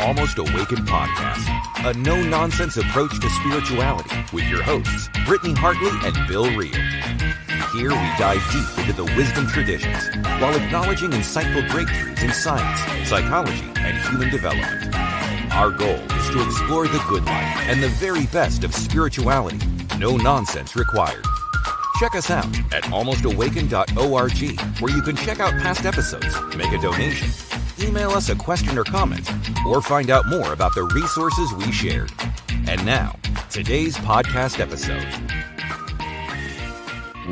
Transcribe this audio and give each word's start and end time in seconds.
Almost 0.00 0.38
Awakened 0.38 0.86
podcast, 0.86 1.90
a 1.90 1.98
no 1.98 2.22
nonsense 2.22 2.76
approach 2.76 3.18
to 3.18 3.30
spirituality 3.30 4.14
with 4.32 4.44
your 4.44 4.62
hosts, 4.62 5.08
Brittany 5.26 5.54
Hartley 5.54 5.90
and 6.04 6.28
Bill 6.28 6.44
Reel. 6.54 6.74
Here 7.72 7.90
we 7.90 8.10
dive 8.18 8.42
deep 8.52 8.78
into 8.78 8.92
the 8.92 9.04
wisdom 9.16 9.46
traditions 9.46 10.14
while 10.40 10.54
acknowledging 10.54 11.10
insightful 11.10 11.66
breakthroughs 11.68 12.22
in 12.22 12.30
science, 12.32 13.08
psychology, 13.08 13.64
and 13.76 13.96
human 14.08 14.30
development. 14.30 14.94
Our 15.52 15.70
goal 15.70 15.88
is 15.88 16.30
to 16.30 16.44
explore 16.44 16.86
the 16.86 17.02
good 17.08 17.24
life 17.24 17.56
and 17.68 17.82
the 17.82 17.88
very 17.88 18.26
best 18.26 18.64
of 18.64 18.74
spirituality. 18.74 19.58
No 19.98 20.16
nonsense 20.16 20.76
required. 20.76 21.24
Check 21.98 22.14
us 22.14 22.30
out 22.30 22.46
at 22.72 22.84
almostawaken.org, 22.84 24.80
where 24.80 24.92
you 24.94 25.02
can 25.02 25.16
check 25.16 25.40
out 25.40 25.52
past 25.62 25.86
episodes, 25.86 26.34
make 26.54 26.72
a 26.72 26.78
donation, 26.78 27.30
email 27.80 28.10
us 28.10 28.28
a 28.28 28.36
question 28.36 28.78
or 28.78 28.84
comment, 28.84 29.28
or 29.66 29.82
find 29.82 30.10
out 30.10 30.26
more 30.28 30.52
about 30.52 30.74
the 30.74 30.84
resources 30.84 31.52
we 31.54 31.70
shared. 31.72 32.12
And 32.68 32.84
now, 32.84 33.14
today's 33.50 33.96
podcast 33.98 34.60
episode. 34.60 35.06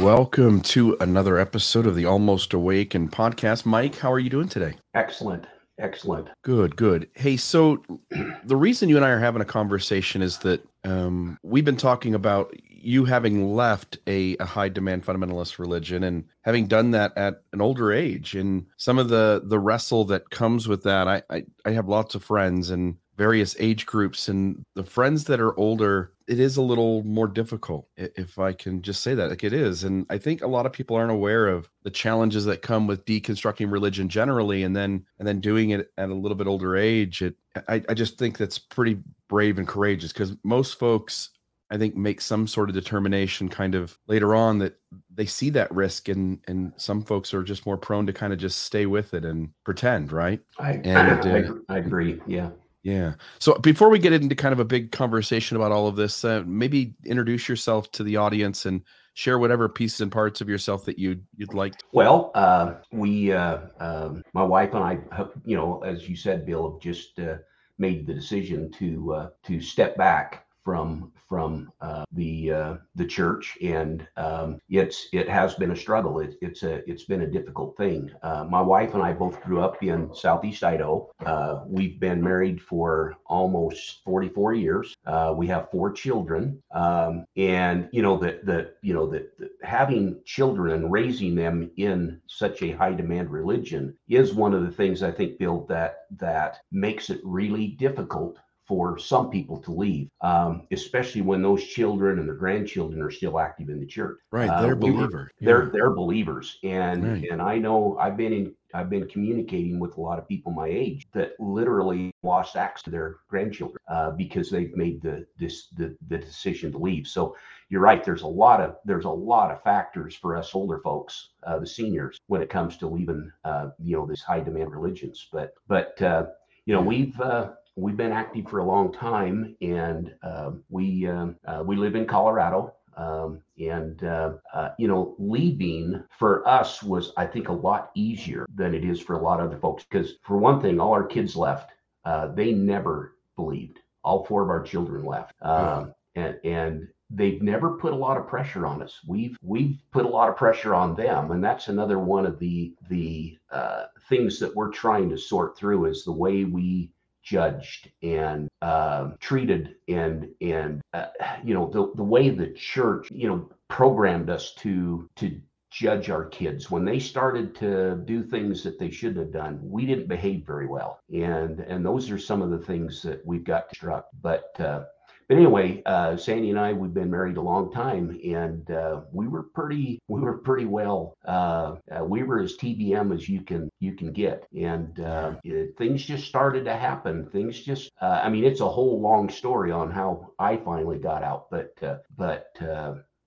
Welcome 0.03 0.61
to 0.63 0.97
another 1.01 1.39
episode 1.39 1.87
of 1.87 1.95
the 1.95 2.05
Almost 2.05 2.53
Awakened 2.53 3.13
podcast. 3.13 3.65
Mike, 3.65 3.97
how 3.97 4.13
are 4.13 4.19
you 4.19 4.31
doing 4.31 4.49
today? 4.49 4.75
Excellent. 4.95 5.47
Excellent. 5.79 6.29
Good, 6.43 6.77
good. 6.77 7.09
Hey, 7.15 7.37
so 7.37 7.83
the 8.45 8.57
reason 8.57 8.89
you 8.89 8.97
and 8.97 9.05
I 9.05 9.11
are 9.11 9.21
having 9.21 9.43
a 9.43 9.47
conversation 9.47 10.23
is 10.23 10.39
that 10.39 10.67
um, 10.85 11.39
we've 11.43 11.65
been 11.65 11.77
talking 11.77 12.15
about 12.15 12.55
you 12.85 13.05
having 13.05 13.55
left 13.55 13.99
a, 14.07 14.37
a, 14.39 14.45
high 14.45 14.69
demand 14.69 15.05
fundamentalist 15.05 15.59
religion 15.59 16.05
and 16.05 16.25
having 16.43 16.67
done 16.67 16.91
that 16.93 17.17
at 17.17 17.43
an 17.53 17.61
older 17.61 17.93
age 17.93 18.35
and 18.35 18.67
some 18.77 18.99
of 18.99 19.09
the 19.09 19.43
the 19.45 19.59
wrestle 19.59 20.05
that 20.05 20.31
comes 20.31 20.69
with 20.69 20.83
that 20.83 21.09
I, 21.09 21.23
I 21.31 21.45
i 21.65 21.71
have 21.71 21.89
lots 21.89 22.15
of 22.15 22.23
friends 22.23 22.71
and 22.71 22.97
various 23.17 23.57
age 23.59 23.87
groups 23.87 24.29
and 24.29 24.65
the 24.75 24.85
friends 24.85 25.25
that 25.25 25.41
are 25.41 25.59
older 25.59 26.13
it 26.27 26.41
is 26.41 26.57
a 26.57 26.63
little 26.63 27.03
more 27.05 27.29
difficult 27.29 27.87
if 27.97 28.39
i 28.39 28.53
can 28.53 28.83
just 28.83 29.03
say 29.03 29.15
that 29.15 29.31
like 29.31 29.45
it 29.45 29.53
is. 29.53 29.85
And 29.85 30.07
i 30.11 30.19
think 30.19 30.43
a 30.43 30.47
lot 30.47 30.67
of 30.67 30.73
people 30.73 30.97
aren't 30.97 31.11
aware 31.11 31.49
of 31.49 31.69
the 31.83 31.91
challenges 31.91 32.45
that 32.47 32.63
come 32.63 32.87
with 32.87 33.05
deconstructing 33.05 33.71
religion 33.71 34.09
generally 34.09 34.63
and 34.63 34.75
then 34.75 35.05
and 35.19 35.29
then 35.29 35.41
doing 35.41 35.71
it 35.71 35.93
at 35.99 36.11
a 36.11 36.15
little 36.15 36.37
bit 36.37 36.47
older 36.47 36.77
age. 36.77 37.23
It 37.23 37.37
i, 37.69 37.83
I 37.89 37.95
just 37.95 38.19
think 38.19 38.39
that's 38.39 38.59
pretty 38.59 38.99
brave 39.29 39.59
and 39.59 39.69
courageous 39.69 40.13
because 40.13 40.37
most 40.43 40.79
folks 40.79 41.31
I 41.75 41.77
think 41.79 41.97
make 41.97 42.21
some 42.21 42.47
sort 42.47 42.69
of 42.69 42.75
determination 42.77 43.49
kind 43.49 43.75
of 43.75 43.99
later 44.07 44.33
on 44.33 44.59
that 44.59 44.79
they 45.13 45.27
see 45.27 45.51
that 45.51 45.75
risk 45.75 46.09
and 46.09 46.39
and 46.47 46.73
some 46.77 47.03
folks 47.03 47.35
are 47.35 47.43
just 47.43 47.67
more 47.67 47.77
prone 47.77 48.07
to 48.07 48.13
kind 48.13 48.33
of 48.33 48.39
just 48.39 48.61
stay 48.61 48.87
with 48.87 49.13
it 49.13 49.25
and 49.25 49.49
pretend, 49.65 50.13
right? 50.13 50.41
I 50.57 50.75
and, 50.85 51.27
I, 51.29 51.41
uh, 51.41 51.55
I 51.69 51.79
agree. 51.79 52.21
Yeah. 52.29 52.51
Yeah. 52.85 53.15
So 53.41 53.59
before 53.59 53.89
we 53.89 53.99
get 53.99 54.13
into 54.13 54.37
kind 54.37 54.53
of 54.53 54.61
a 54.61 54.65
big 54.65 54.93
conversation 54.93 55.57
about 55.57 55.73
all 55.73 55.89
of 55.89 55.97
this, 55.97 56.25
uh, 56.25 56.45
maybe 56.47 56.95
introduce 57.05 57.49
yourself 57.49 57.91
to 57.93 58.05
the 58.05 58.19
audience 58.19 58.67
and 58.67 58.83
share 59.15 59.41
whatever 59.41 59.69
pieces 59.69 60.01
and 60.01 60.13
parts 60.13 60.41
of 60.41 60.49
yourself 60.49 60.85
that 60.85 60.97
you'd 60.97 61.27
you'd 61.37 61.55
like. 61.55 61.77
To. 61.79 61.85
Well, 61.93 62.31
uh, 62.37 62.75
we, 62.93 63.33
uh, 63.33 63.59
um, 63.81 64.23
my 64.33 64.45
wife 64.45 64.75
and 64.75 64.85
I, 64.85 64.99
you 65.45 65.57
know, 65.57 65.83
as 65.83 66.09
you 66.09 66.15
said, 66.15 66.47
Bill, 66.47 66.71
have 66.71 66.81
just 66.81 67.19
uh, 67.19 67.39
made 67.79 68.07
the 68.07 68.15
decision 68.15 68.71
to 68.73 69.15
uh, 69.15 69.29
to 69.47 69.61
step 69.61 69.97
back 69.97 70.44
from 70.65 71.13
from 71.29 71.73
uh, 71.81 72.05
the 72.13 72.53
uh, 72.53 72.75
the 72.95 73.05
church, 73.05 73.59
and 73.63 74.07
um, 74.17 74.61
it's 74.69 75.09
it 75.13 75.29
has 75.29 75.55
been 75.55 75.73
a 75.73 75.77
struggle. 75.77 76.21
It, 76.21 76.37
it's 76.41 76.63
a 76.63 76.89
it's 76.89 77.05
been 77.05 77.23
a 77.23 77.27
difficult 77.27 77.77
thing. 77.77 78.11
Uh, 78.23 78.45
my 78.49 78.61
wife 78.61 78.95
and 78.95 79.03
I 79.03 79.13
both 79.13 79.41
grew 79.43 79.61
up 79.61 79.83
in 79.83 80.15
Southeast 80.15 80.63
Idaho. 80.63 81.11
Uh, 81.25 81.63
we've 81.67 81.99
been 81.99 82.23
married 82.23 82.61
for 82.63 83.17
almost 83.27 84.03
44 84.05 84.55
years. 84.55 84.95
Uh, 85.07 85.35
we 85.37 85.47
have 85.49 85.71
four 85.71 85.93
children, 85.93 86.63
um, 86.73 87.25
and 87.37 87.89
you 87.93 88.03
know 88.03 88.17
that 88.19 88.47
that 88.47 88.77
you 88.83 88.95
know 88.95 89.07
that 89.11 89.31
having 89.63 90.21
children 90.25 90.73
and 90.75 90.93
raising 90.93 91.35
them 91.35 91.71
in 91.77 92.21
such 92.27 92.63
a 92.63 92.73
high 92.73 92.93
demand 92.93 93.31
religion 93.31 93.97
is 94.09 94.35
one 94.35 94.55
of 94.55 94.63
the 94.63 94.71
things 94.71 95.03
I 95.03 95.11
think, 95.11 95.39
Bill, 95.39 95.67
that 95.69 96.07
that 96.19 96.59
makes 96.71 97.11
it 97.11 97.21
really 97.25 97.69
difficult 97.69 98.39
for 98.67 98.99
some 98.99 99.31
people 99.31 99.61
to 99.61 99.73
leave, 99.73 100.09
um, 100.23 100.67
especially 100.73 101.21
when 101.21 101.43
those 101.43 101.63
children 101.63 102.19
and 102.19 102.27
their 102.27 102.35
grandchildren 102.35 103.03
are 103.03 103.11
still 103.11 103.39
active 103.39 103.69
in 103.69 103.79
the 103.79 103.87
church. 103.87 104.19
Right, 104.31 104.49
they're 104.63 104.73
uh, 104.73 104.77
believers. 104.77 105.31
Yeah. 105.39 105.47
They're 105.47 105.67
they're 105.67 105.91
believers, 105.91 106.59
and 106.63 107.05
right. 107.05 107.25
and 107.31 107.43
I 107.43 107.59
know 107.59 107.97
I've 107.99 108.17
been 108.17 108.33
in 108.33 108.55
I've 108.75 108.91
been 108.91 109.07
communicating 109.07 109.79
with 109.79 109.97
a 109.97 110.01
lot 110.01 110.19
of 110.19 110.27
people 110.27 110.53
my 110.53 110.67
age 110.67 111.07
that 111.13 111.39
literally 111.39 112.13
lost 112.23 112.57
access 112.57 112.83
to 112.83 112.91
their 112.91 113.17
grandchildren 113.29 113.79
uh, 113.89 114.11
because 114.11 114.51
they've 114.51 114.75
made 114.77 115.01
the 115.01 115.25
this 115.39 115.69
the, 115.77 115.97
the 116.09 116.19
decision 116.19 116.73
to 116.73 116.79
leave. 116.79 117.07
So 117.07 117.37
you're 117.69 117.81
right. 117.81 118.03
There's 118.03 118.23
a 118.23 118.27
lot 118.27 118.61
of 118.61 118.77
there's 118.85 119.05
a 119.05 119.11
lot 119.11 119.53
of 119.53 119.63
factors 119.63 120.15
for 120.17 120.37
us 120.37 120.55
older 120.55 120.81
folks, 120.81 121.29
uh, 121.45 121.59
the 121.59 121.67
seniors, 121.67 122.19
when 122.27 122.43
it 122.43 122.51
comes 122.51 122.77
to 122.79 122.89
leaving 122.89 123.31
uh, 123.45 123.69
you 123.79 123.97
know 123.97 124.07
these 124.07 124.23
high 124.23 124.41
demand 124.41 124.73
religions. 124.73 125.29
But 125.33 125.55
but 125.69 126.01
uh, 126.03 126.27
you 126.67 126.75
know 126.75 126.83
we've 126.83 127.19
uh, 127.21 127.53
we've 127.77 127.97
been 127.97 128.13
active 128.13 128.49
for 128.49 128.59
a 128.59 128.65
long 128.65 128.93
time, 128.93 129.57
and 129.61 130.15
uh, 130.23 130.53
we 130.69 131.07
um, 131.07 131.37
uh, 131.47 131.63
we 131.65 131.77
live 131.77 131.95
in 131.95 132.07
Colorado. 132.07 132.75
Um, 132.97 133.41
and 133.59 134.05
uh, 134.05 134.35
uh, 134.53 134.71
you 134.79 134.87
know, 134.87 135.17
leaving 135.19 136.05
for 136.17 136.47
us 136.47 136.81
was, 136.81 137.13
I 137.17 137.27
think, 137.27 137.49
a 137.49 137.53
lot 137.53 137.91
easier 137.97 138.47
than 138.55 138.73
it 138.73 138.85
is 138.85 139.01
for 139.01 139.17
a 139.17 139.23
lot 139.23 139.41
of 139.41 139.47
other 139.47 139.59
folks. 139.59 139.85
Because 139.85 140.15
for 140.23 140.39
one 140.39 140.61
thing, 140.61 140.79
all 140.79 140.93
our 140.93 141.07
kids 141.07 141.35
left. 141.35 141.73
Uh, 142.05 142.29
they 142.29 142.53
never 142.53 143.17
believed. 143.35 143.81
All 144.05 144.25
four 144.27 144.43
of 144.43 144.51
our 144.51 144.63
children 144.63 145.05
left, 145.07 145.33
um, 145.41 145.95
and 146.15 146.39
and 146.45 146.89
they've 147.09 147.41
never 147.41 147.79
put 147.79 147.95
a 147.95 147.97
lot 147.97 148.19
of 148.19 148.29
pressure 148.29 148.67
on 148.67 148.83
us. 148.83 149.01
We've 149.07 149.39
we've 149.43 149.79
put 149.91 150.05
a 150.05 150.09
lot 150.09 150.29
of 150.29 150.37
pressure 150.37 150.75
on 150.75 150.95
them, 150.95 151.31
and 151.31 151.43
that's 151.43 151.69
another 151.69 151.99
one 151.99 152.27
of 152.27 152.39
the 152.39 152.75
the 152.91 153.39
uh, 153.51 153.85
things 154.11 154.39
that 154.41 154.55
we're 154.55 154.71
trying 154.71 155.09
to 155.09 155.17
sort 155.17 155.57
through 155.57 155.87
is 155.87 156.05
the 156.05 156.13
way 156.13 156.45
we 156.45 156.91
judged 157.25 157.91
and 158.03 158.49
uh, 158.63 159.11
treated 159.21 159.77
and 159.89 160.29
and 160.41 160.81
uh, 160.93 161.07
you 161.43 161.55
know 161.55 161.71
the, 161.71 161.91
the 161.97 162.05
way 162.05 162.31
the 162.31 162.53
church 162.53 163.09
you 163.11 163.29
know 163.29 163.49
programmed 163.69 164.31
us 164.31 164.55
to 164.55 165.09
to 165.17 165.41
judge 165.71 166.09
our 166.09 166.27
kids. 166.27 166.71
When 166.71 166.85
they 166.85 167.01
started 167.01 167.55
to 167.57 167.97
do 168.05 168.23
things 168.23 168.63
that 168.63 168.79
they 168.79 168.91
shouldn't 168.91 169.19
have 169.19 169.33
done 169.33 169.59
we 169.63 169.87
didn't 169.87 170.07
behave 170.07 170.47
very 170.47 170.67
well. 170.67 171.01
And 171.13 171.61
and 171.61 171.85
those 171.85 172.11
are 172.11 172.19
some 172.19 172.43
of 172.43 172.51
the 172.51 172.65
things 172.65 173.03
that 173.03 173.25
we've 173.27 173.45
got 173.45 173.69
to 173.71 173.75
struck. 173.75 174.07
But 174.23 174.59
uh, 174.61 174.85
but 175.29 175.37
anyway, 175.37 175.83
uh, 175.87 176.17
Sandy 176.17 176.51
and 176.51 176.59
I 176.59 176.73
we've 176.73 176.95
been 176.95 177.11
married 177.11 177.37
a 177.37 177.43
long 177.43 177.73
time, 177.73 178.19
and 178.25 178.71
uh, 178.71 179.01
we 179.13 179.27
were 179.27 179.45
pretty 179.55 180.01
we 180.09 180.21
were 180.21 180.39
pretty 180.39 180.67
well. 180.67 181.17
Uh, 181.25 181.77
uh 181.91 182.05
we 182.05 182.23
were 182.23 182.41
as 182.41 182.57
TBM 182.57 183.15
as 183.15 183.29
you 183.29 183.43
can 183.43 183.71
you 183.81 183.95
can 183.95 184.13
get, 184.13 184.47
and 184.57 185.01
uh, 185.01 185.35
it, 185.45 185.77
things 185.79 186.05
just 186.05 186.27
started 186.27 186.65
to 186.65 186.77
happen. 186.77 187.27
Things 187.31 187.61
just 187.61 187.91
uh, 188.01 188.21
I 188.23 188.29
mean 188.29 188.45
it's 188.45 188.61
a 188.61 188.69
whole 188.69 189.01
long 189.01 189.29
story 189.31 189.71
on 189.73 189.91
how 189.91 190.33
I 190.39 190.57
finally 190.59 190.99
got 190.99 191.23
out, 191.23 191.51
but 191.51 191.75
but 192.17 192.49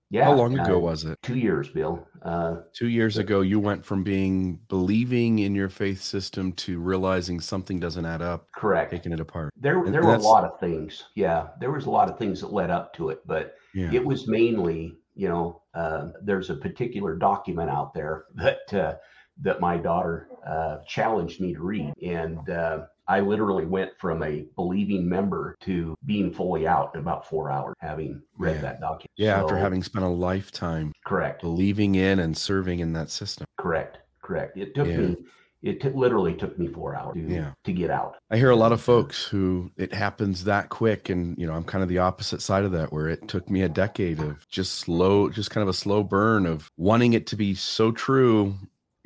yeah. 0.10 0.26
How 0.26 0.34
long 0.34 0.58
ago 0.58 0.78
uh, 0.78 0.80
was 0.80 1.04
it? 1.04 1.18
Two 1.22 1.38
years, 1.38 1.68
Bill. 1.70 2.08
Uh, 2.22 2.58
two 2.74 2.88
years 2.88 3.18
ago, 3.18 3.42
you 3.42 3.60
went 3.60 3.84
from 3.84 4.04
being 4.04 4.60
believing 4.70 5.40
in 5.40 5.54
your 5.54 5.70
faith 5.70 6.02
system 6.02 6.54
to 6.54 6.80
realizing 6.80 7.40
something 7.40 7.80
doesn't 7.80 8.06
add 8.06 8.22
up. 8.22 8.48
Correct. 8.54 8.92
Taking 8.92 9.12
it 9.12 9.20
apart. 9.20 9.54
There, 9.58 9.84
there 9.90 10.04
were 10.04 10.16
a 10.16 10.20
lot 10.20 10.46
of 10.46 10.60
things. 10.60 11.04
Yeah, 11.16 11.48
there 11.60 11.72
was 11.72 11.86
a 11.86 11.90
lot 11.90 12.10
of 12.10 12.18
things 12.18 12.40
that 12.42 12.54
led 12.54 12.70
up 12.70 12.94
to 12.96 13.10
it, 13.10 13.20
but 13.26 13.56
yeah. 13.74 13.92
it 13.92 14.04
was 14.04 14.28
mainly, 14.28 14.98
you 15.16 15.28
know, 15.28 15.62
uh, 15.74 16.10
there's 16.24 16.50
a 16.50 16.56
particular 16.56 17.16
document 17.16 17.70
out 17.70 17.94
there 17.94 18.26
that 18.36 18.74
uh, 18.74 18.96
that 19.42 19.60
my 19.60 19.78
daughter 19.78 20.30
uh, 20.48 20.78
challenged 20.88 21.42
me 21.42 21.54
to 21.54 21.62
read, 21.62 21.94
and 22.02 22.50
uh, 22.50 22.86
I 23.08 23.22
literally 23.22 23.66
went 23.66 23.92
from 24.00 24.22
a 24.24 24.46
believing 24.56 25.08
member 25.08 25.56
to 25.62 25.96
being 26.06 26.32
fully 26.32 26.68
out 26.68 26.92
in 26.94 27.00
about 27.00 27.28
four 27.28 27.50
hours, 27.50 27.76
having 27.80 28.22
read 28.38 28.56
yeah. 28.56 28.62
that 28.62 28.82
document. 28.82 29.12
Yeah, 29.16 29.38
so, 29.38 29.44
after 29.44 29.58
having 29.58 29.84
spent 29.84 30.04
a 30.04 30.10
lifetime 30.10 30.92
correct 31.06 31.42
believing 31.42 31.96
in 31.96 32.20
and 32.20 32.38
serving 32.38 32.80
in 32.80 32.94
that 32.94 33.10
system. 33.10 33.48
Correct, 33.58 34.00
correct. 34.22 34.58
It 34.58 34.76
took 34.76 34.88
yeah. 34.88 34.98
me. 34.98 35.18
It 35.64 35.82
t- 35.82 35.90
literally 35.90 36.36
took 36.36 36.58
me 36.60 36.68
four 36.68 36.96
hours 36.96 37.16
to, 37.16 37.22
yeah. 37.22 37.52
to 37.64 37.74
get 37.74 37.90
out. 37.90 38.16
I 38.30 38.38
hear 38.38 38.52
a 38.52 38.56
lot 38.56 38.72
of 38.72 38.80
folks 38.80 39.26
who 39.26 39.72
it 39.76 39.92
happens 39.92 40.44
that 40.44 40.70
quick, 40.70 41.10
and 41.10 41.36
you 41.38 41.48
know 41.48 41.54
I'm 41.54 41.64
kind 41.64 41.82
of 41.82 41.90
the 41.90 41.98
opposite 41.98 42.42
side 42.42 42.64
of 42.64 42.74
that, 42.74 42.94
where 42.94 43.08
it 43.08 43.28
took 43.28 43.50
me 43.50 43.64
a 43.64 43.70
decade 43.70 44.20
of 44.20 44.48
just 44.50 44.76
slow, 44.76 45.30
just 45.30 45.50
kind 45.50 45.64
of 45.64 45.70
a 45.70 45.74
slow 45.74 46.04
burn 46.04 46.46
of 46.46 46.70
wanting 46.78 47.14
it 47.14 47.26
to 47.28 47.36
be 47.36 47.56
so 47.56 47.92
true 47.92 48.54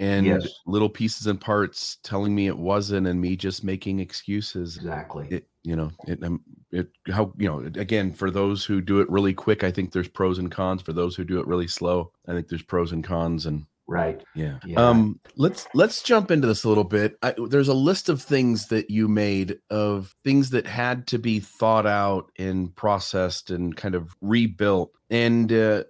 and 0.01 0.25
yes. 0.25 0.47
little 0.65 0.89
pieces 0.89 1.27
and 1.27 1.39
parts 1.39 1.97
telling 2.03 2.33
me 2.33 2.47
it 2.47 2.57
wasn't 2.57 3.07
and 3.07 3.21
me 3.21 3.35
just 3.35 3.63
making 3.63 3.99
excuses 3.99 4.75
exactly 4.75 5.27
it 5.29 5.47
you 5.63 5.75
know 5.75 5.91
it, 6.07 6.21
um, 6.23 6.41
it 6.71 6.89
how 7.07 7.31
you 7.37 7.47
know 7.47 7.59
again 7.79 8.11
for 8.11 8.31
those 8.31 8.65
who 8.65 8.81
do 8.81 8.99
it 8.99 9.09
really 9.09 9.33
quick 9.33 9.63
i 9.63 9.71
think 9.71 9.91
there's 9.91 10.07
pros 10.07 10.39
and 10.39 10.51
cons 10.51 10.81
for 10.81 10.91
those 10.91 11.15
who 11.15 11.23
do 11.23 11.39
it 11.39 11.47
really 11.47 11.67
slow 11.67 12.11
i 12.27 12.33
think 12.33 12.47
there's 12.49 12.63
pros 12.63 12.91
and 12.91 13.03
cons 13.03 13.45
and 13.45 13.65
Right. 13.87 14.23
Yeah. 14.35 14.57
yeah. 14.65 14.79
Um. 14.79 15.19
Let's 15.35 15.67
let's 15.73 16.01
jump 16.01 16.31
into 16.31 16.47
this 16.47 16.63
a 16.63 16.69
little 16.69 16.85
bit. 16.85 17.17
I, 17.23 17.33
there's 17.49 17.67
a 17.67 17.73
list 17.73 18.07
of 18.07 18.21
things 18.21 18.67
that 18.67 18.89
you 18.89 19.09
made 19.09 19.59
of 19.69 20.15
things 20.23 20.51
that 20.51 20.65
had 20.65 21.07
to 21.07 21.19
be 21.19 21.41
thought 21.41 21.85
out 21.85 22.31
and 22.39 22.73
processed 22.73 23.49
and 23.49 23.75
kind 23.75 23.93
of 23.93 24.15
rebuilt. 24.21 24.93
And 25.09 25.51
uh, 25.51 25.83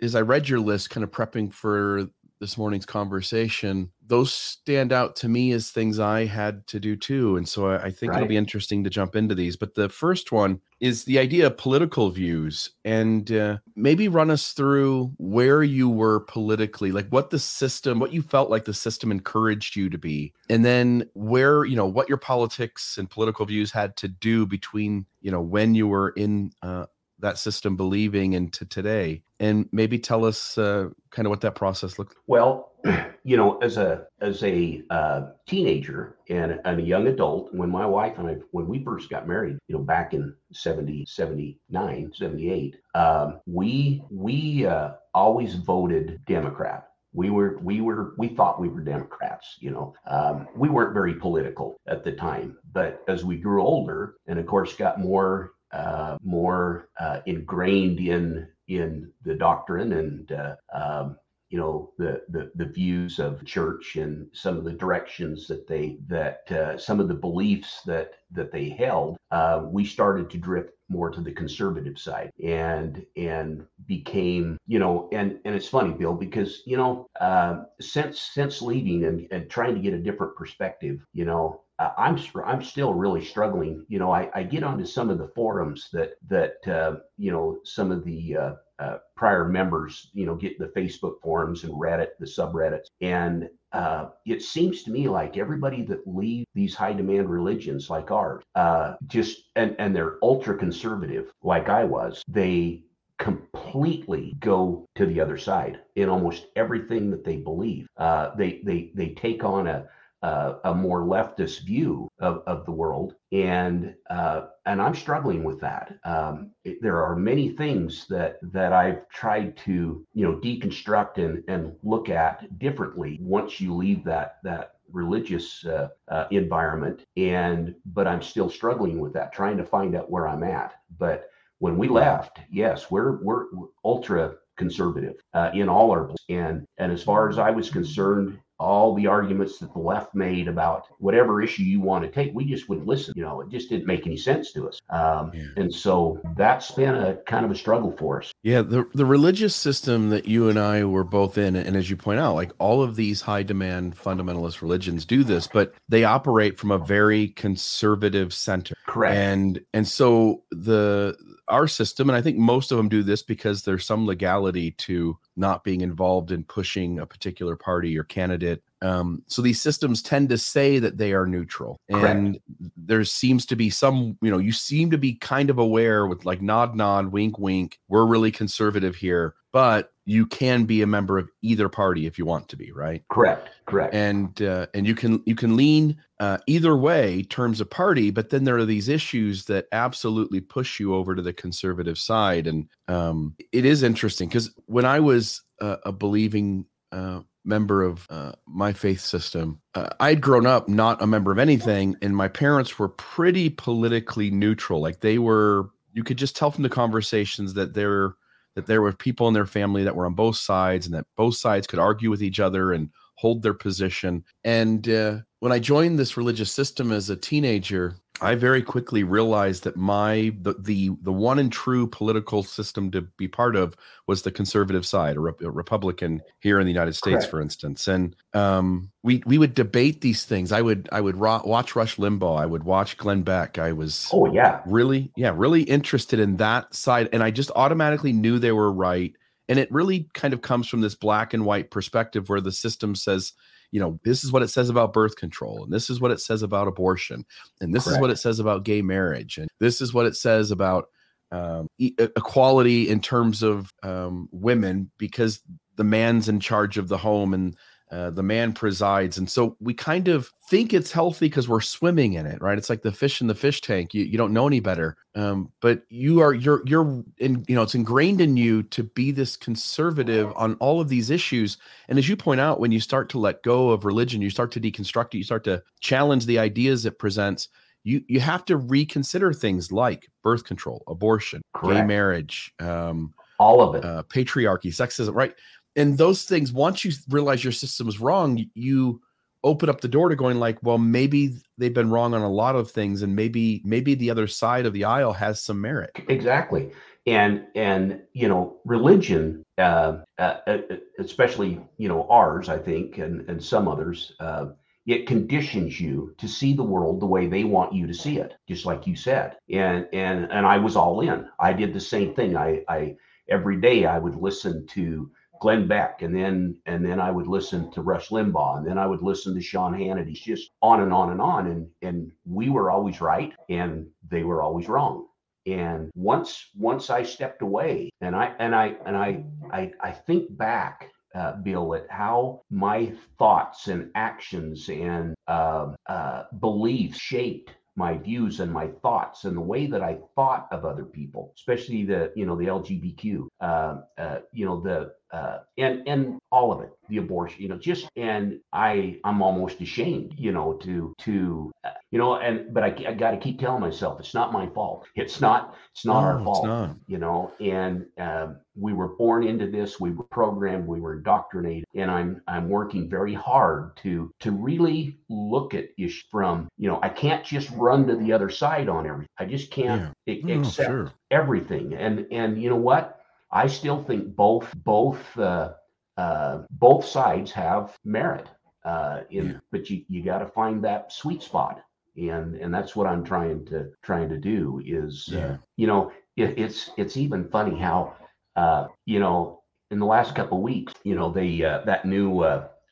as 0.00 0.14
I 0.14 0.22
read 0.22 0.48
your 0.48 0.60
list, 0.60 0.88
kind 0.88 1.04
of 1.04 1.10
prepping 1.10 1.52
for 1.52 2.08
this 2.44 2.58
morning's 2.58 2.84
conversation, 2.84 3.90
those 4.06 4.30
stand 4.30 4.92
out 4.92 5.16
to 5.16 5.30
me 5.30 5.50
as 5.52 5.70
things 5.70 5.98
I 5.98 6.26
had 6.26 6.66
to 6.66 6.78
do 6.78 6.94
too. 6.94 7.38
And 7.38 7.48
so 7.48 7.70
I, 7.70 7.84
I 7.84 7.90
think 7.90 8.12
right. 8.12 8.18
it'll 8.18 8.28
be 8.28 8.36
interesting 8.36 8.84
to 8.84 8.90
jump 8.90 9.16
into 9.16 9.34
these. 9.34 9.56
But 9.56 9.76
the 9.76 9.88
first 9.88 10.30
one 10.30 10.60
is 10.78 11.04
the 11.04 11.18
idea 11.18 11.46
of 11.46 11.56
political 11.56 12.10
views 12.10 12.68
and 12.84 13.32
uh, 13.32 13.56
maybe 13.74 14.08
run 14.08 14.30
us 14.30 14.52
through 14.52 15.14
where 15.16 15.62
you 15.62 15.88
were 15.88 16.20
politically, 16.20 16.92
like 16.92 17.08
what 17.08 17.30
the 17.30 17.38
system, 17.38 17.98
what 17.98 18.12
you 18.12 18.20
felt 18.20 18.50
like 18.50 18.66
the 18.66 18.74
system 18.74 19.10
encouraged 19.10 19.74
you 19.74 19.88
to 19.88 19.96
be. 19.96 20.34
And 20.50 20.66
then 20.66 21.08
where, 21.14 21.64
you 21.64 21.76
know, 21.76 21.86
what 21.86 22.10
your 22.10 22.18
politics 22.18 22.98
and 22.98 23.08
political 23.08 23.46
views 23.46 23.72
had 23.72 23.96
to 23.96 24.08
do 24.08 24.44
between, 24.44 25.06
you 25.22 25.30
know, 25.30 25.40
when 25.40 25.74
you 25.74 25.88
were 25.88 26.10
in 26.10 26.52
uh, 26.62 26.84
that 27.24 27.38
system 27.38 27.76
believing 27.76 28.34
into 28.34 28.64
today? 28.64 29.22
And 29.40 29.68
maybe 29.72 29.98
tell 29.98 30.24
us 30.24 30.56
uh, 30.56 30.88
kind 31.10 31.26
of 31.26 31.30
what 31.30 31.40
that 31.42 31.54
process 31.54 31.98
looked 31.98 32.16
like 32.16 32.24
well 32.26 32.72
you 33.24 33.36
know 33.36 33.58
as 33.58 33.76
a 33.76 34.06
as 34.20 34.42
a 34.42 34.82
uh, 34.90 35.22
teenager 35.46 36.16
and, 36.28 36.60
and, 36.64 36.80
a 36.80 36.82
young 36.82 37.06
adult 37.06 37.54
when 37.54 37.70
my 37.70 37.86
wife 37.86 38.18
and 38.18 38.28
i 38.28 38.36
when 38.50 38.66
we 38.66 38.82
first 38.82 39.08
got 39.08 39.28
married 39.28 39.56
you 39.68 39.76
know 39.76 39.82
back 39.82 40.12
in 40.12 40.34
70 40.52 41.06
79 41.06 42.12
78 42.14 42.76
um, 42.94 43.40
we 43.46 44.02
we 44.10 44.66
uh, 44.66 44.90
always 45.14 45.54
voted 45.54 46.20
democrat. 46.26 46.88
We 47.12 47.30
were 47.30 47.58
we 47.62 47.80
were 47.80 48.14
we 48.18 48.28
thought 48.28 48.60
we 48.60 48.68
were 48.68 48.80
democrats 48.80 49.56
you 49.60 49.70
know. 49.70 49.94
Um, 50.06 50.48
we 50.56 50.68
weren't 50.68 50.94
very 50.94 51.14
political 51.14 51.76
at 51.86 52.02
the 52.04 52.12
time 52.12 52.58
but 52.72 53.02
as 53.06 53.24
we 53.24 53.36
grew 53.36 53.62
older 53.62 54.16
and 54.26 54.38
of 54.38 54.46
course 54.46 54.74
got 54.74 54.98
more 54.98 55.53
uh, 55.74 56.16
more 56.22 56.88
uh, 57.00 57.20
ingrained 57.26 58.00
in 58.00 58.48
in 58.68 59.12
the 59.24 59.34
doctrine 59.34 59.92
and 59.92 60.32
uh, 60.32 60.54
um, 60.72 61.16
you 61.50 61.58
know 61.58 61.92
the, 61.98 62.22
the 62.30 62.50
the 62.54 62.64
views 62.64 63.18
of 63.18 63.44
church 63.44 63.96
and 63.96 64.26
some 64.32 64.56
of 64.56 64.64
the 64.64 64.72
directions 64.72 65.46
that 65.46 65.66
they 65.66 65.98
that 66.08 66.50
uh, 66.50 66.78
some 66.78 67.00
of 67.00 67.08
the 67.08 67.14
beliefs 67.14 67.82
that 67.86 68.14
that 68.30 68.50
they 68.50 68.70
held 68.70 69.16
uh, 69.30 69.62
we 69.64 69.84
started 69.84 70.30
to 70.30 70.38
drift 70.38 70.70
more 70.88 71.10
to 71.10 71.20
the 71.20 71.32
conservative 71.32 71.98
side 71.98 72.30
and 72.42 73.04
and 73.16 73.64
became 73.86 74.56
you 74.66 74.78
know 74.78 75.08
and 75.12 75.38
and 75.44 75.54
it's 75.54 75.68
funny 75.68 75.92
bill 75.92 76.14
because 76.14 76.62
you 76.66 76.76
know 76.76 77.06
uh, 77.20 77.62
since 77.80 78.20
since 78.20 78.62
leaving 78.62 79.04
and, 79.04 79.26
and 79.30 79.50
trying 79.50 79.74
to 79.74 79.80
get 79.80 79.94
a 79.94 80.02
different 80.02 80.34
perspective 80.36 81.04
you 81.12 81.24
know 81.24 81.60
I'm 81.78 82.18
I'm 82.44 82.62
still 82.62 82.94
really 82.94 83.24
struggling. 83.24 83.84
You 83.88 83.98
know, 83.98 84.12
I, 84.12 84.30
I 84.34 84.42
get 84.44 84.62
onto 84.62 84.84
some 84.84 85.10
of 85.10 85.18
the 85.18 85.28
forums 85.28 85.88
that 85.92 86.12
that 86.28 86.56
uh, 86.68 86.98
you 87.16 87.32
know 87.32 87.58
some 87.64 87.90
of 87.90 88.04
the 88.04 88.36
uh, 88.36 88.52
uh 88.78 88.98
prior 89.16 89.48
members 89.48 90.10
you 90.12 90.26
know 90.26 90.36
get 90.36 90.58
the 90.58 90.68
Facebook 90.68 91.20
forums 91.20 91.64
and 91.64 91.72
Reddit, 91.72 92.10
the 92.20 92.26
subreddits, 92.26 92.86
and 93.00 93.48
uh, 93.72 94.10
it 94.24 94.42
seems 94.42 94.84
to 94.84 94.92
me 94.92 95.08
like 95.08 95.36
everybody 95.36 95.82
that 95.82 96.06
leave 96.06 96.46
these 96.54 96.76
high 96.76 96.92
demand 96.92 97.28
religions 97.28 97.90
like 97.90 98.12
ours, 98.12 98.44
uh, 98.54 98.94
just 99.08 99.44
and 99.56 99.74
and 99.80 99.96
they're 99.96 100.18
ultra 100.22 100.56
conservative 100.56 101.32
like 101.42 101.68
I 101.68 101.84
was, 101.84 102.22
they 102.28 102.84
completely 103.18 104.34
go 104.40 104.86
to 104.96 105.06
the 105.06 105.20
other 105.20 105.38
side 105.38 105.80
in 105.96 106.08
almost 106.08 106.46
everything 106.56 107.10
that 107.10 107.24
they 107.24 107.36
believe. 107.36 107.88
they 108.36 108.60
they 108.64 108.92
they 108.94 109.08
take 109.10 109.42
on 109.42 109.66
a 109.66 109.86
uh, 110.24 110.58
a 110.64 110.74
more 110.74 111.02
leftist 111.02 111.66
view 111.66 112.08
of, 112.18 112.42
of 112.46 112.64
the 112.64 112.72
world, 112.72 113.14
and 113.30 113.94
uh, 114.08 114.46
and 114.64 114.80
I'm 114.80 114.94
struggling 114.94 115.44
with 115.44 115.60
that. 115.60 115.98
Um, 116.02 116.52
it, 116.64 116.78
there 116.80 117.04
are 117.04 117.14
many 117.14 117.50
things 117.50 118.06
that 118.08 118.38
that 118.52 118.72
I've 118.72 119.06
tried 119.10 119.54
to 119.58 120.06
you 120.14 120.24
know 120.24 120.36
deconstruct 120.36 121.18
and 121.18 121.44
and 121.46 121.76
look 121.82 122.08
at 122.08 122.58
differently 122.58 123.18
once 123.20 123.60
you 123.60 123.74
leave 123.74 124.02
that 124.04 124.38
that 124.44 124.76
religious 124.90 125.62
uh, 125.66 125.88
uh, 126.08 126.24
environment, 126.30 127.04
and 127.18 127.74
but 127.84 128.06
I'm 128.06 128.22
still 128.22 128.48
struggling 128.48 129.00
with 129.00 129.12
that, 129.12 129.34
trying 129.34 129.58
to 129.58 129.64
find 129.64 129.94
out 129.94 130.10
where 130.10 130.26
I'm 130.26 130.42
at. 130.42 130.72
But 130.98 131.28
when 131.58 131.76
we 131.76 131.86
left, 131.86 132.40
yes, 132.50 132.90
we're 132.90 133.22
we're, 133.22 133.44
ultra 133.84 134.36
conservative 134.56 135.16
uh, 135.34 135.50
in 135.52 135.68
all 135.68 135.90
our 135.90 136.10
and 136.30 136.66
and 136.78 136.92
as 136.92 137.02
far 137.02 137.28
as 137.28 137.38
I 137.38 137.50
was 137.50 137.68
concerned, 137.68 138.38
all 138.64 138.94
the 138.94 139.06
arguments 139.06 139.58
that 139.58 139.72
the 139.72 139.78
left 139.78 140.14
made 140.14 140.48
about 140.48 140.86
whatever 140.98 141.42
issue 141.42 141.62
you 141.62 141.80
want 141.80 142.02
to 142.04 142.10
take, 142.10 142.34
we 142.34 142.44
just 142.44 142.68
wouldn't 142.68 142.86
listen. 142.86 143.12
You 143.16 143.22
know, 143.22 143.42
it 143.42 143.50
just 143.50 143.68
didn't 143.68 143.86
make 143.86 144.06
any 144.06 144.16
sense 144.16 144.52
to 144.52 144.68
us. 144.68 144.80
Um, 144.88 145.30
yeah. 145.34 145.42
And 145.56 145.74
so 145.74 146.18
that's 146.36 146.70
been 146.70 146.94
a 146.94 147.16
kind 147.26 147.44
of 147.44 147.50
a 147.50 147.54
struggle 147.54 147.94
for 147.98 148.22
us. 148.22 148.32
Yeah, 148.42 148.62
the 148.62 148.88
the 148.94 149.04
religious 149.04 149.54
system 149.54 150.10
that 150.10 150.26
you 150.26 150.48
and 150.48 150.58
I 150.58 150.84
were 150.84 151.04
both 151.04 151.36
in, 151.36 151.56
and 151.56 151.76
as 151.76 151.90
you 151.90 151.96
point 151.96 152.20
out, 152.20 152.34
like 152.34 152.52
all 152.58 152.82
of 152.82 152.96
these 152.96 153.20
high 153.20 153.42
demand 153.42 153.96
fundamentalist 153.96 154.62
religions 154.62 155.04
do 155.04 155.22
this, 155.24 155.46
but 155.46 155.74
they 155.88 156.04
operate 156.04 156.58
from 156.58 156.70
a 156.70 156.78
very 156.78 157.28
conservative 157.28 158.32
center. 158.32 158.74
Correct. 158.86 159.16
And 159.16 159.60
and 159.74 159.86
so 159.86 160.42
the 160.50 161.16
our 161.48 161.66
system, 161.66 162.08
and 162.08 162.16
I 162.16 162.22
think 162.22 162.36
most 162.36 162.72
of 162.72 162.76
them 162.76 162.88
do 162.88 163.02
this 163.02 163.22
because 163.22 163.62
there's 163.62 163.86
some 163.86 164.06
legality 164.06 164.72
to 164.72 165.18
not 165.36 165.64
being 165.64 165.80
involved 165.80 166.30
in 166.30 166.44
pushing 166.44 166.98
a 166.98 167.06
particular 167.06 167.56
party 167.56 167.98
or 167.98 168.04
candidate. 168.04 168.62
Um, 168.82 169.22
so 169.26 169.40
these 169.40 169.60
systems 169.60 170.02
tend 170.02 170.28
to 170.28 170.38
say 170.38 170.78
that 170.78 170.98
they 170.98 171.12
are 171.12 171.26
neutral, 171.26 171.80
and 171.88 172.38
there 172.76 173.04
seems 173.04 173.46
to 173.46 173.56
be 173.56 173.70
some, 173.70 174.18
you 174.20 174.30
know, 174.30 174.38
you 174.38 174.52
seem 174.52 174.90
to 174.90 174.98
be 174.98 175.14
kind 175.14 175.48
of 175.48 175.58
aware 175.58 176.06
with 176.06 176.24
like 176.26 176.42
nod, 176.42 176.76
nod, 176.76 177.12
wink, 177.12 177.38
wink. 177.38 177.78
We're 177.88 178.06
really 178.06 178.30
conservative 178.30 178.94
here, 178.96 179.34
but 179.52 179.93
you 180.04 180.26
can 180.26 180.64
be 180.64 180.82
a 180.82 180.86
member 180.86 181.18
of 181.18 181.28
either 181.42 181.68
party 181.68 182.06
if 182.06 182.18
you 182.18 182.26
want 182.26 182.48
to 182.48 182.56
be 182.56 182.72
right 182.72 183.02
correct 183.10 183.50
correct 183.66 183.94
and 183.94 184.42
uh, 184.42 184.66
and 184.74 184.86
you 184.86 184.94
can 184.94 185.22
you 185.26 185.34
can 185.34 185.56
lean 185.56 185.96
uh, 186.20 186.38
either 186.46 186.76
way 186.76 187.22
terms 187.24 187.60
of 187.60 187.68
party 187.70 188.10
but 188.10 188.30
then 188.30 188.44
there 188.44 188.56
are 188.56 188.64
these 188.64 188.88
issues 188.88 189.44
that 189.46 189.66
absolutely 189.72 190.40
push 190.40 190.78
you 190.78 190.94
over 190.94 191.14
to 191.14 191.22
the 191.22 191.32
conservative 191.32 191.98
side 191.98 192.46
and 192.46 192.68
um, 192.88 193.34
it 193.52 193.64
is 193.64 193.82
interesting 193.82 194.28
because 194.28 194.54
when 194.66 194.84
i 194.84 195.00
was 195.00 195.42
uh, 195.60 195.76
a 195.84 195.92
believing 195.92 196.66
uh, 196.92 197.20
member 197.44 197.82
of 197.82 198.06
uh, 198.10 198.32
my 198.46 198.72
faith 198.72 199.00
system. 199.00 199.60
Uh, 199.74 199.90
I'd 200.00 200.20
grown 200.20 200.46
up 200.46 200.68
not 200.68 201.02
a 201.02 201.06
member 201.06 201.30
of 201.30 201.38
anything, 201.38 201.96
and 202.00 202.16
my 202.16 202.28
parents 202.28 202.78
were 202.78 202.88
pretty 202.88 203.50
politically 203.50 204.30
neutral. 204.30 204.80
Like 204.80 205.00
they 205.00 205.18
were, 205.18 205.70
you 205.92 206.02
could 206.02 206.16
just 206.16 206.36
tell 206.36 206.50
from 206.50 206.62
the 206.62 206.68
conversations 206.70 207.54
that 207.54 207.74
they're 207.74 208.14
that 208.54 208.66
there 208.66 208.82
were 208.82 208.92
people 208.92 209.28
in 209.28 209.34
their 209.34 209.46
family 209.46 209.84
that 209.84 209.96
were 209.96 210.06
on 210.06 210.14
both 210.14 210.36
sides 210.36 210.86
and 210.86 210.94
that 210.94 211.06
both 211.16 211.36
sides 211.36 211.66
could 211.66 211.78
argue 211.78 212.10
with 212.10 212.22
each 212.22 212.40
other 212.40 212.72
and 212.72 212.90
hold 213.16 213.42
their 213.42 213.54
position. 213.54 214.24
And 214.44 214.88
uh, 214.88 215.18
when 215.40 215.52
I 215.52 215.58
joined 215.58 215.98
this 215.98 216.16
religious 216.16 216.50
system 216.50 216.92
as 216.92 217.10
a 217.10 217.16
teenager, 217.16 217.96
I 218.20 218.36
very 218.36 218.62
quickly 218.62 219.02
realized 219.02 219.64
that 219.64 219.76
my 219.76 220.32
the, 220.40 220.54
the 220.54 220.90
the 221.02 221.12
one 221.12 221.40
and 221.40 221.50
true 221.50 221.88
political 221.88 222.44
system 222.44 222.92
to 222.92 223.02
be 223.02 223.26
part 223.26 223.56
of 223.56 223.76
was 224.06 224.22
the 224.22 224.30
conservative 224.30 224.86
side, 224.86 225.16
a, 225.16 225.20
re- 225.20 225.32
a 225.42 225.50
Republican 225.50 226.22
here 226.38 226.60
in 226.60 226.66
the 226.66 226.72
United 226.72 226.94
States, 226.94 227.16
Correct. 227.16 227.30
for 227.30 227.40
instance. 227.40 227.88
And 227.88 228.14
um, 228.32 228.92
we 229.02 229.22
we 229.26 229.36
would 229.36 229.54
debate 229.54 230.00
these 230.00 230.24
things. 230.24 230.52
I 230.52 230.62
would 230.62 230.88
I 230.92 231.00
would 231.00 231.16
ro- 231.16 231.42
watch 231.44 231.74
Rush 231.74 231.96
Limbaugh. 231.96 232.38
I 232.38 232.46
would 232.46 232.62
watch 232.62 232.96
Glenn 232.96 233.22
Beck. 233.22 233.58
I 233.58 233.72
was 233.72 234.08
oh 234.12 234.32
yeah 234.32 234.60
really 234.64 235.10
yeah 235.16 235.32
really 235.34 235.62
interested 235.62 236.20
in 236.20 236.36
that 236.36 236.72
side, 236.72 237.08
and 237.12 237.22
I 237.22 237.32
just 237.32 237.50
automatically 237.56 238.12
knew 238.12 238.38
they 238.38 238.52
were 238.52 238.72
right. 238.72 239.12
And 239.48 239.58
it 239.58 239.70
really 239.72 240.08
kind 240.14 240.32
of 240.32 240.40
comes 240.40 240.68
from 240.68 240.82
this 240.82 240.94
black 240.94 241.34
and 241.34 241.44
white 241.44 241.70
perspective 241.70 242.28
where 242.28 242.40
the 242.40 242.52
system 242.52 242.94
says 242.94 243.32
you 243.74 243.80
know, 243.80 243.98
this 244.04 244.22
is 244.22 244.30
what 244.30 244.44
it 244.44 244.50
says 244.50 244.70
about 244.70 244.92
birth 244.92 245.16
control, 245.16 245.64
and 245.64 245.72
this 245.72 245.90
is 245.90 246.00
what 246.00 246.12
it 246.12 246.20
says 246.20 246.42
about 246.42 246.68
abortion, 246.68 247.26
and 247.60 247.74
this 247.74 247.82
Correct. 247.82 247.96
is 247.96 248.00
what 248.00 248.10
it 248.10 248.18
says 248.18 248.38
about 248.38 248.64
gay 248.64 248.82
marriage, 248.82 249.36
and 249.36 249.50
this 249.58 249.80
is 249.80 249.92
what 249.92 250.06
it 250.06 250.14
says 250.14 250.52
about 250.52 250.90
um, 251.32 251.66
e- 251.78 251.96
equality 251.98 252.88
in 252.88 253.00
terms 253.00 253.42
of 253.42 253.72
um, 253.82 254.28
women 254.30 254.92
because 254.96 255.40
the 255.74 255.82
man's 255.82 256.28
in 256.28 256.38
charge 256.38 256.78
of 256.78 256.86
the 256.86 256.96
home 256.96 257.34
and 257.34 257.56
uh, 257.94 258.10
the 258.10 258.22
man 258.22 258.52
presides. 258.52 259.18
And 259.18 259.30
so 259.30 259.56
we 259.60 259.72
kind 259.72 260.08
of 260.08 260.32
think 260.50 260.74
it's 260.74 260.90
healthy 260.90 261.26
because 261.26 261.48
we're 261.48 261.60
swimming 261.60 262.14
in 262.14 262.26
it 262.26 262.42
right? 262.42 262.58
It's 262.58 262.68
like 262.68 262.82
the 262.82 262.90
fish 262.90 263.20
in 263.20 263.28
the 263.28 263.34
fish 263.34 263.60
tank. 263.60 263.94
You, 263.94 264.02
you 264.04 264.18
don't 264.18 264.32
know 264.32 264.48
any 264.48 264.58
better. 264.58 264.96
Um, 265.14 265.52
but 265.60 265.84
you 265.90 266.20
are 266.20 266.34
you're 266.34 266.62
you're 266.66 267.04
in 267.18 267.44
you 267.46 267.54
know 267.54 267.62
it's 267.62 267.76
ingrained 267.76 268.20
in 268.20 268.36
you 268.36 268.64
to 268.64 268.82
be 268.82 269.12
this 269.12 269.36
conservative 269.36 270.32
on 270.34 270.54
all 270.56 270.80
of 270.80 270.88
these 270.88 271.10
issues. 271.10 271.56
And 271.88 271.96
as 271.98 272.08
you 272.08 272.16
point 272.16 272.40
out 272.40 272.58
when 272.58 272.72
you 272.72 272.80
start 272.80 273.08
to 273.10 273.18
let 273.18 273.44
go 273.44 273.70
of 273.70 273.84
religion 273.84 274.20
you 274.20 274.30
start 274.30 274.50
to 274.52 274.60
deconstruct 274.60 275.14
it 275.14 275.18
you 275.18 275.24
start 275.24 275.44
to 275.44 275.62
challenge 275.80 276.26
the 276.26 276.38
ideas 276.40 276.84
it 276.86 276.98
presents 276.98 277.48
you 277.84 278.02
you 278.08 278.18
have 278.18 278.44
to 278.46 278.56
reconsider 278.56 279.32
things 279.32 279.70
like 279.70 280.08
birth 280.22 280.44
control 280.44 280.82
abortion 280.88 281.42
Correct. 281.52 281.80
gay 281.82 281.86
marriage 281.86 282.52
um, 282.60 283.14
all 283.38 283.60
of 283.60 283.76
it. 283.76 283.84
uh, 283.84 284.02
patriarchy 284.04 284.66
sexism 284.66 285.14
right 285.14 285.34
and 285.76 285.98
those 285.98 286.24
things 286.24 286.52
once 286.52 286.84
you 286.84 286.92
realize 287.08 287.42
your 287.42 287.52
system 287.52 287.88
is 287.88 288.00
wrong 288.00 288.44
you 288.54 289.00
open 289.44 289.68
up 289.68 289.82
the 289.82 289.88
door 289.88 290.08
to 290.08 290.16
going 290.16 290.40
like 290.40 290.58
well 290.62 290.78
maybe 290.78 291.36
they've 291.58 291.74
been 291.74 291.90
wrong 291.90 292.14
on 292.14 292.22
a 292.22 292.30
lot 292.30 292.56
of 292.56 292.70
things 292.70 293.02
and 293.02 293.14
maybe 293.14 293.62
maybe 293.64 293.94
the 293.94 294.10
other 294.10 294.26
side 294.26 294.66
of 294.66 294.72
the 294.72 294.84
aisle 294.84 295.12
has 295.12 295.40
some 295.40 295.60
merit. 295.60 295.90
Exactly. 296.08 296.72
And 297.06 297.44
and 297.54 298.00
you 298.14 298.26
know 298.28 298.56
religion 298.64 299.44
uh, 299.58 299.98
uh, 300.18 300.38
uh 300.46 300.58
especially 300.98 301.60
you 301.76 301.88
know 301.88 302.08
ours 302.08 302.48
i 302.48 302.58
think 302.58 302.98
and 302.98 303.28
and 303.28 303.44
some 303.44 303.68
others 303.68 304.14
uh, 304.20 304.46
it 304.86 305.06
conditions 305.06 305.80
you 305.80 306.14
to 306.18 306.26
see 306.26 306.54
the 306.54 306.62
world 306.62 307.00
the 307.00 307.06
way 307.06 307.26
they 307.26 307.44
want 307.44 307.72
you 307.74 307.86
to 307.86 307.94
see 307.94 308.18
it 308.18 308.34
just 308.48 308.64
like 308.64 308.86
you 308.86 308.96
said. 308.96 309.36
And 309.50 309.86
and 309.92 310.32
and 310.32 310.46
i 310.46 310.56
was 310.56 310.76
all 310.76 311.02
in. 311.02 311.28
I 311.38 311.52
did 311.52 311.74
the 311.74 311.80
same 311.80 312.14
thing. 312.14 312.36
I 312.36 312.64
i 312.68 312.96
every 313.28 313.60
day 313.60 313.86
i 313.86 313.98
would 313.98 314.16
listen 314.16 314.66
to 314.66 315.10
Glenn 315.44 315.68
Beck, 315.68 316.00
and 316.00 316.16
then 316.16 316.56
and 316.64 316.82
then 316.82 316.98
I 316.98 317.10
would 317.10 317.26
listen 317.26 317.70
to 317.72 317.82
Rush 317.82 318.08
Limbaugh, 318.08 318.56
and 318.56 318.66
then 318.66 318.78
I 318.78 318.86
would 318.86 319.02
listen 319.02 319.34
to 319.34 319.42
Sean 319.42 319.74
Hannity, 319.74 320.14
just 320.14 320.50
on 320.62 320.80
and 320.80 320.90
on 320.90 321.10
and 321.10 321.20
on. 321.20 321.48
And 321.48 321.68
and 321.82 322.12
we 322.24 322.48
were 322.48 322.70
always 322.70 323.02
right, 323.02 323.30
and 323.50 323.88
they 324.08 324.22
were 324.22 324.40
always 324.40 324.68
wrong. 324.70 325.06
And 325.44 325.90
once 325.94 326.48
once 326.56 326.88
I 326.88 327.02
stepped 327.02 327.42
away, 327.42 327.90
and 328.00 328.16
I 328.16 328.34
and 328.38 328.54
I 328.54 328.76
and 328.86 328.96
I 328.96 329.22
I, 329.52 329.72
I 329.82 329.90
think 329.90 330.34
back 330.34 330.88
uh, 331.14 331.32
Bill, 331.42 331.74
at 331.74 331.90
how 331.90 332.40
my 332.48 332.94
thoughts 333.18 333.68
and 333.68 333.90
actions 333.94 334.70
and 334.70 335.14
uh, 335.28 335.74
uh, 335.86 336.22
beliefs 336.40 336.96
shaped 336.98 337.50
my 337.76 337.96
views 337.98 338.40
and 338.40 338.52
my 338.52 338.68
thoughts 338.82 339.24
and 339.24 339.36
the 339.36 339.40
way 339.40 339.66
that 339.66 339.82
I 339.82 339.98
thought 340.14 340.46
of 340.52 340.64
other 340.64 340.84
people, 340.84 341.32
especially 341.36 341.84
the 341.84 342.12
you 342.14 342.24
know 342.24 342.36
the 342.36 342.46
LGBTQ, 342.46 343.26
uh, 343.40 343.76
uh, 343.98 344.18
you 344.32 344.46
know 344.46 344.60
the 344.60 344.92
uh, 345.12 345.38
and 345.58 345.86
and 345.86 346.18
all 346.32 346.52
of 346.52 346.60
it, 346.60 346.70
the 346.88 346.96
abortion, 346.96 347.40
you 347.40 347.48
know, 347.48 347.58
just 347.58 347.88
and 347.96 348.40
I 348.52 348.98
I'm 349.04 349.22
almost 349.22 349.60
ashamed, 349.60 350.14
you 350.16 350.32
know, 350.32 350.54
to 350.54 350.92
to 351.02 351.52
uh, 351.64 351.70
you 351.90 351.98
know, 351.98 352.16
and 352.16 352.52
but 352.52 352.64
I, 352.64 352.74
I 352.88 352.94
got 352.94 353.12
to 353.12 353.18
keep 353.18 353.38
telling 353.38 353.60
myself 353.60 354.00
it's 354.00 354.14
not 354.14 354.32
my 354.32 354.48
fault. 354.48 354.86
It's 354.96 355.20
not 355.20 355.54
it's 355.72 355.84
not 355.84 356.00
no, 356.00 356.06
our 356.06 356.24
fault, 356.24 356.46
not. 356.46 356.76
you 356.86 356.98
know. 356.98 357.30
And 357.40 357.86
uh, 358.00 358.28
we 358.56 358.72
were 358.72 358.96
born 358.96 359.26
into 359.26 359.50
this. 359.50 359.78
We 359.78 359.90
were 359.90 360.04
programmed. 360.04 360.66
We 360.66 360.80
were 360.80 360.96
indoctrinated. 360.96 361.64
And 361.74 361.90
I'm 361.90 362.20
I'm 362.26 362.48
working 362.48 362.88
very 362.88 363.14
hard 363.14 363.76
to 363.78 364.10
to 364.20 364.32
really 364.32 364.98
look 365.08 365.54
at 365.54 365.66
ish 365.78 366.06
from 366.10 366.48
you 366.56 366.68
know 366.68 366.80
I 366.82 366.88
can't 366.88 367.24
just 367.24 367.50
run 367.50 367.86
to 367.86 367.96
the 367.96 368.12
other 368.12 368.30
side 368.30 368.68
on 368.68 368.86
everything. 368.86 369.08
I 369.18 369.26
just 369.26 369.50
can't 369.50 369.94
yeah. 370.06 370.14
I- 370.14 370.38
accept 370.38 370.68
sure. 370.68 370.92
everything. 371.10 371.74
And 371.74 372.06
and 372.10 372.42
you 372.42 372.48
know 372.50 372.56
what 372.56 373.00
I 373.34 373.48
still 373.48 373.82
think 373.82 374.14
both 374.14 374.50
both 374.64 375.18
uh, 375.18 375.52
uh, 375.96 376.42
both 376.50 376.84
sides 376.86 377.32
have 377.32 377.76
merit. 377.84 378.28
Uh, 378.64 379.02
in 379.10 379.26
yeah. 379.26 379.36
but 379.52 379.68
you 379.68 379.84
you 379.88 380.02
got 380.02 380.20
to 380.20 380.26
find 380.26 380.64
that 380.64 380.90
sweet 380.90 381.22
spot, 381.22 381.60
and 381.96 382.36
and 382.36 382.54
that's 382.54 382.74
what 382.74 382.86
I'm 382.86 383.04
trying 383.04 383.44
to 383.46 383.72
trying 383.82 384.08
to 384.08 384.16
do. 384.16 384.62
Is 384.64 385.10
uh, 385.12 385.16
yeah. 385.16 385.36
you 385.56 385.66
know 385.66 385.92
it, 386.16 386.38
it's 386.38 386.70
it's 386.78 386.96
even 386.96 387.28
funny 387.28 387.58
how 387.58 387.94
uh, 388.36 388.68
you 388.86 389.00
know 389.00 389.42
in 389.70 389.78
the 389.80 389.86
last 389.86 390.14
couple 390.14 390.38
of 390.38 390.44
weeks 390.44 390.72
you 390.84 390.94
know 390.94 391.10
the 391.10 391.44
uh, 391.44 391.64
that 391.66 391.84
new 391.84 392.20